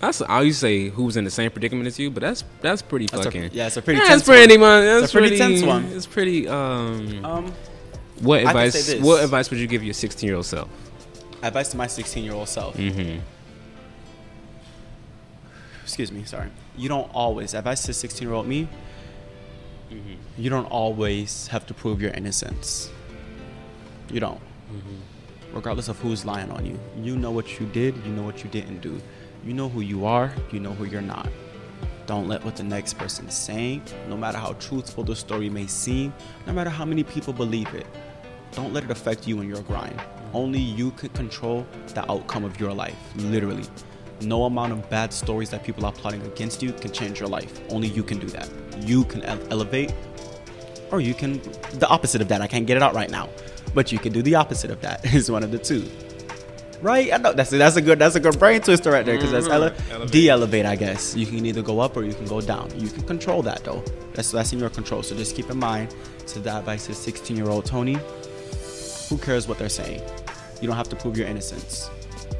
That's 0.00 0.20
I 0.22 0.42
used 0.42 0.58
to 0.60 0.66
say 0.66 0.88
who's 0.88 1.16
in 1.16 1.24
the 1.24 1.30
same 1.30 1.50
predicament 1.50 1.86
as 1.86 1.98
you, 1.98 2.10
but 2.10 2.20
that's 2.22 2.44
that's 2.60 2.82
pretty 2.82 3.06
That's 3.06 3.22
a- 3.22 3.30
fucking. 3.30 3.50
yeah, 3.52 3.66
it's 3.68 3.76
a 3.76 3.82
pretty 3.82 3.98
That's 4.00 4.08
tense 4.10 4.24
pretty 4.24 4.58
one. 4.58 4.60
much. 4.68 4.82
It's 4.84 4.96
a 4.96 5.00
That's 5.00 5.12
pretty 5.12 5.38
tense 5.38 5.62
one. 5.62 5.84
It's 5.86 6.06
pretty. 6.06 6.48
Um, 6.48 7.24
Um, 7.24 7.52
what 8.20 8.44
I 8.46 8.52
can 8.52 8.70
say 8.72 8.92
advice? 8.96 9.04
What 9.06 9.24
advice 9.24 9.50
would 9.50 9.58
you 9.58 9.66
give 9.66 9.82
your 9.82 9.94
16 9.94 10.26
year 10.26 10.36
old 10.36 10.46
self? 10.46 10.68
advice 11.42 11.68
to 11.68 11.76
my 11.76 11.86
sixteen 11.86 12.24
year 12.24 12.32
old 12.32 12.48
self. 12.48 12.74
Mm-hmm. 12.76 13.20
excuse 15.82 16.10
me, 16.10 16.24
sorry. 16.24 16.48
You 16.76 16.88
don't 16.88 17.10
always, 17.14 17.54
advice 17.54 17.82
to 17.84 17.92
16 17.92 18.26
year 18.26 18.34
old 18.34 18.46
me, 18.46 18.68
Mm-hmm. 19.94 20.42
you 20.42 20.50
don't 20.50 20.66
always 20.66 21.46
have 21.46 21.66
to 21.66 21.74
prove 21.74 22.02
your 22.02 22.10
innocence. 22.12 22.90
You 24.10 24.18
don't. 24.18 24.40
Mm-hmm. 24.72 25.54
Regardless 25.54 25.86
of 25.86 25.98
who's 26.00 26.24
lying 26.24 26.50
on 26.50 26.66
you. 26.66 26.78
You 27.00 27.16
know 27.16 27.30
what 27.30 27.60
you 27.60 27.66
did, 27.66 27.96
you 28.04 28.12
know 28.12 28.22
what 28.22 28.42
you 28.42 28.50
didn't 28.50 28.80
do. 28.80 29.00
You 29.46 29.54
know 29.54 29.68
who 29.68 29.82
you 29.82 30.04
are, 30.04 30.32
you 30.50 30.58
know 30.58 30.72
who 30.72 30.84
you're 30.84 31.00
not. 31.00 31.28
Don't 32.06 32.26
let 32.26 32.44
what 32.44 32.56
the 32.56 32.64
next 32.64 32.94
person 32.94 33.28
is 33.28 33.34
saying, 33.34 33.82
no 34.08 34.16
matter 34.16 34.36
how 34.36 34.54
truthful 34.54 35.04
the 35.04 35.14
story 35.14 35.48
may 35.48 35.68
seem, 35.68 36.12
no 36.46 36.52
matter 36.52 36.70
how 36.70 36.84
many 36.84 37.04
people 37.04 37.32
believe 37.32 37.72
it, 37.72 37.86
don't 38.52 38.72
let 38.72 38.82
it 38.82 38.90
affect 38.90 39.28
you 39.28 39.40
in 39.40 39.48
your 39.48 39.62
grind. 39.62 39.96
Mm-hmm. 39.96 40.36
Only 40.36 40.58
you 40.58 40.90
can 40.92 41.10
control 41.10 41.64
the 41.94 42.10
outcome 42.10 42.42
of 42.44 42.58
your 42.58 42.72
life, 42.72 42.98
literally. 43.14 43.64
No 44.20 44.44
amount 44.44 44.72
of 44.72 44.88
bad 44.90 45.12
stories 45.12 45.50
that 45.50 45.64
people 45.64 45.84
are 45.84 45.92
plotting 45.92 46.22
against 46.22 46.62
you 46.62 46.72
can 46.72 46.92
change 46.92 47.20
your 47.20 47.28
life. 47.28 47.60
Only 47.70 47.88
you 47.88 48.02
can 48.02 48.18
do 48.18 48.26
that. 48.28 48.48
You 48.80 49.04
can 49.04 49.22
elevate, 49.22 49.92
or 50.90 51.00
you 51.00 51.14
can, 51.14 51.40
the 51.74 51.88
opposite 51.88 52.20
of 52.20 52.28
that. 52.28 52.40
I 52.40 52.46
can't 52.46 52.66
get 52.66 52.76
it 52.76 52.82
out 52.82 52.94
right 52.94 53.10
now, 53.10 53.28
but 53.74 53.92
you 53.92 53.98
can 53.98 54.12
do 54.12 54.22
the 54.22 54.34
opposite 54.34 54.70
of 54.70 54.80
that. 54.82 55.04
Is 55.14 55.30
one 55.30 55.42
of 55.42 55.50
the 55.50 55.58
two. 55.58 55.88
Right? 56.80 57.12
I 57.12 57.16
know 57.16 57.32
that's 57.32 57.50
that's 57.50 57.76
a 57.76 57.80
good 57.80 57.98
that's 57.98 58.14
a 58.14 58.20
good 58.20 58.38
brain 58.38 58.60
twister 58.60 58.90
right 58.90 59.06
there 59.06 59.16
because 59.16 59.30
that's 59.30 59.48
mm-hmm. 59.48 60.02
ele- 60.02 60.06
de-elevate. 60.06 60.66
I 60.66 60.76
guess 60.76 61.16
you 61.16 61.24
can 61.24 61.46
either 61.46 61.62
go 61.62 61.80
up 61.80 61.96
or 61.96 62.04
you 62.04 62.12
can 62.12 62.26
go 62.26 62.42
down. 62.42 62.70
You 62.78 62.88
can 62.88 63.04
control 63.04 63.42
that 63.42 63.64
though. 63.64 63.82
That's 64.12 64.32
that's 64.32 64.52
in 64.52 64.58
your 64.58 64.68
control. 64.68 65.02
So 65.02 65.16
just 65.16 65.34
keep 65.34 65.48
in 65.48 65.58
mind. 65.58 65.94
So 66.26 66.40
the 66.40 66.54
advice 66.54 66.90
is 66.90 66.98
16 66.98 67.36
year 67.36 67.48
old 67.48 67.64
Tony. 67.64 67.98
Who 69.08 69.18
cares 69.18 69.48
what 69.48 69.58
they're 69.58 69.68
saying? 69.68 70.02
You 70.60 70.68
don't 70.68 70.76
have 70.76 70.88
to 70.90 70.96
prove 70.96 71.16
your 71.16 71.26
innocence. 71.26 71.90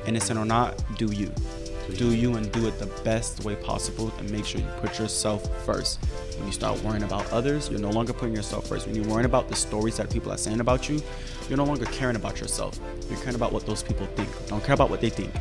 Innocent 0.06 0.38
or 0.38 0.44
not, 0.44 0.82
do 0.98 1.10
you. 1.12 1.32
Do 1.92 2.14
you 2.14 2.36
and 2.36 2.50
do 2.50 2.66
it 2.66 2.78
the 2.78 2.86
best 3.04 3.44
way 3.44 3.56
possible 3.56 4.12
and 4.18 4.30
make 4.30 4.46
sure 4.46 4.60
you 4.60 4.66
put 4.80 4.98
yourself 4.98 5.44
first. 5.64 6.02
When 6.36 6.46
you 6.46 6.52
start 6.52 6.82
worrying 6.82 7.02
about 7.02 7.30
others, 7.30 7.68
you're 7.68 7.78
no 7.78 7.90
longer 7.90 8.12
putting 8.12 8.34
yourself 8.34 8.66
first. 8.66 8.86
When 8.86 8.96
you're 8.96 9.04
worrying 9.04 9.26
about 9.26 9.48
the 9.48 9.54
stories 9.54 9.98
that 9.98 10.10
people 10.10 10.32
are 10.32 10.38
saying 10.38 10.60
about 10.60 10.88
you, 10.88 11.00
you're 11.48 11.58
no 11.58 11.64
longer 11.64 11.84
caring 11.86 12.16
about 12.16 12.40
yourself. 12.40 12.80
You're 13.08 13.18
caring 13.18 13.36
about 13.36 13.52
what 13.52 13.66
those 13.66 13.82
people 13.82 14.06
think. 14.16 14.28
Don't 14.48 14.64
care 14.64 14.74
about 14.74 14.90
what 14.90 15.00
they 15.00 15.10
think. 15.10 15.32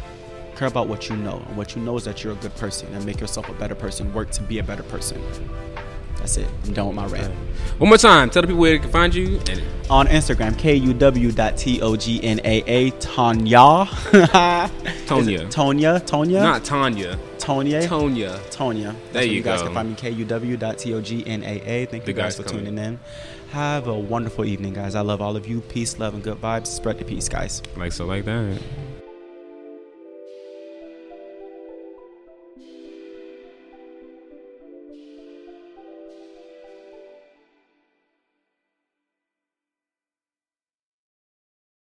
Care 0.55 0.67
about 0.67 0.87
what 0.87 1.09
you 1.09 1.15
know. 1.15 1.41
And 1.47 1.57
what 1.57 1.75
you 1.75 1.81
know 1.81 1.97
is 1.97 2.03
that 2.03 2.23
you're 2.23 2.33
a 2.33 2.37
good 2.37 2.55
person 2.55 2.93
and 2.93 3.05
make 3.05 3.19
yourself 3.19 3.49
a 3.49 3.53
better 3.53 3.75
person. 3.75 4.13
Work 4.13 4.31
to 4.31 4.43
be 4.43 4.59
a 4.59 4.63
better 4.63 4.83
person. 4.83 5.21
That's 6.23 6.37
it. 6.37 6.47
I'm 6.63 6.71
done 6.73 6.87
with 6.87 6.95
my 6.95 7.05
rant. 7.07 7.33
One 7.79 7.89
more 7.89 7.97
time. 7.97 8.29
Tell 8.29 8.41
the 8.43 8.47
people 8.47 8.61
where 8.61 8.71
they 8.71 8.79
can 8.79 8.89
find 8.89 9.13
you. 9.13 9.41
On 9.89 10.07
Instagram, 10.07 10.53
kuw.tognaa. 10.55 11.01
Tonya. 13.01 13.87
It 14.85 15.49
Tonya, 15.49 15.99
Tonya, 16.01 16.41
not 16.41 16.63
Tanya. 16.63 17.19
Tonya, 17.37 17.81
Tonya. 17.87 18.39
Tonya. 18.49 18.93
That's 18.93 19.11
There 19.11 19.13
where 19.13 19.23
you 19.25 19.31
you 19.33 19.41
guys 19.43 19.59
go. 19.61 19.65
can 19.67 19.73
find 19.73 19.89
me. 19.89 19.95
kuw.tognaa. 19.95 21.89
Thank 21.89 21.93
you 21.93 22.01
Big 22.05 22.15
guys 22.15 22.17
guys 22.23 22.35
for 22.37 22.43
coming. 22.43 22.65
tuning 22.65 22.83
in. 22.85 22.99
Have 23.51 23.87
a 23.87 23.97
wonderful 23.99 24.45
evening, 24.45 24.73
guys. 24.73 24.95
I 24.95 25.01
love 25.01 25.21
all 25.21 25.35
of 25.35 25.47
you. 25.47 25.61
Peace, 25.61 25.99
love, 25.99 26.13
and 26.13 26.23
good 26.23 26.39
vibes. 26.41 26.67
Spread 26.67 26.97
the 26.99 27.05
peace, 27.05 27.27
guys. 27.29 27.61
Like 27.75 27.91
so, 27.91 28.05
like 28.05 28.25
that. 28.25 28.59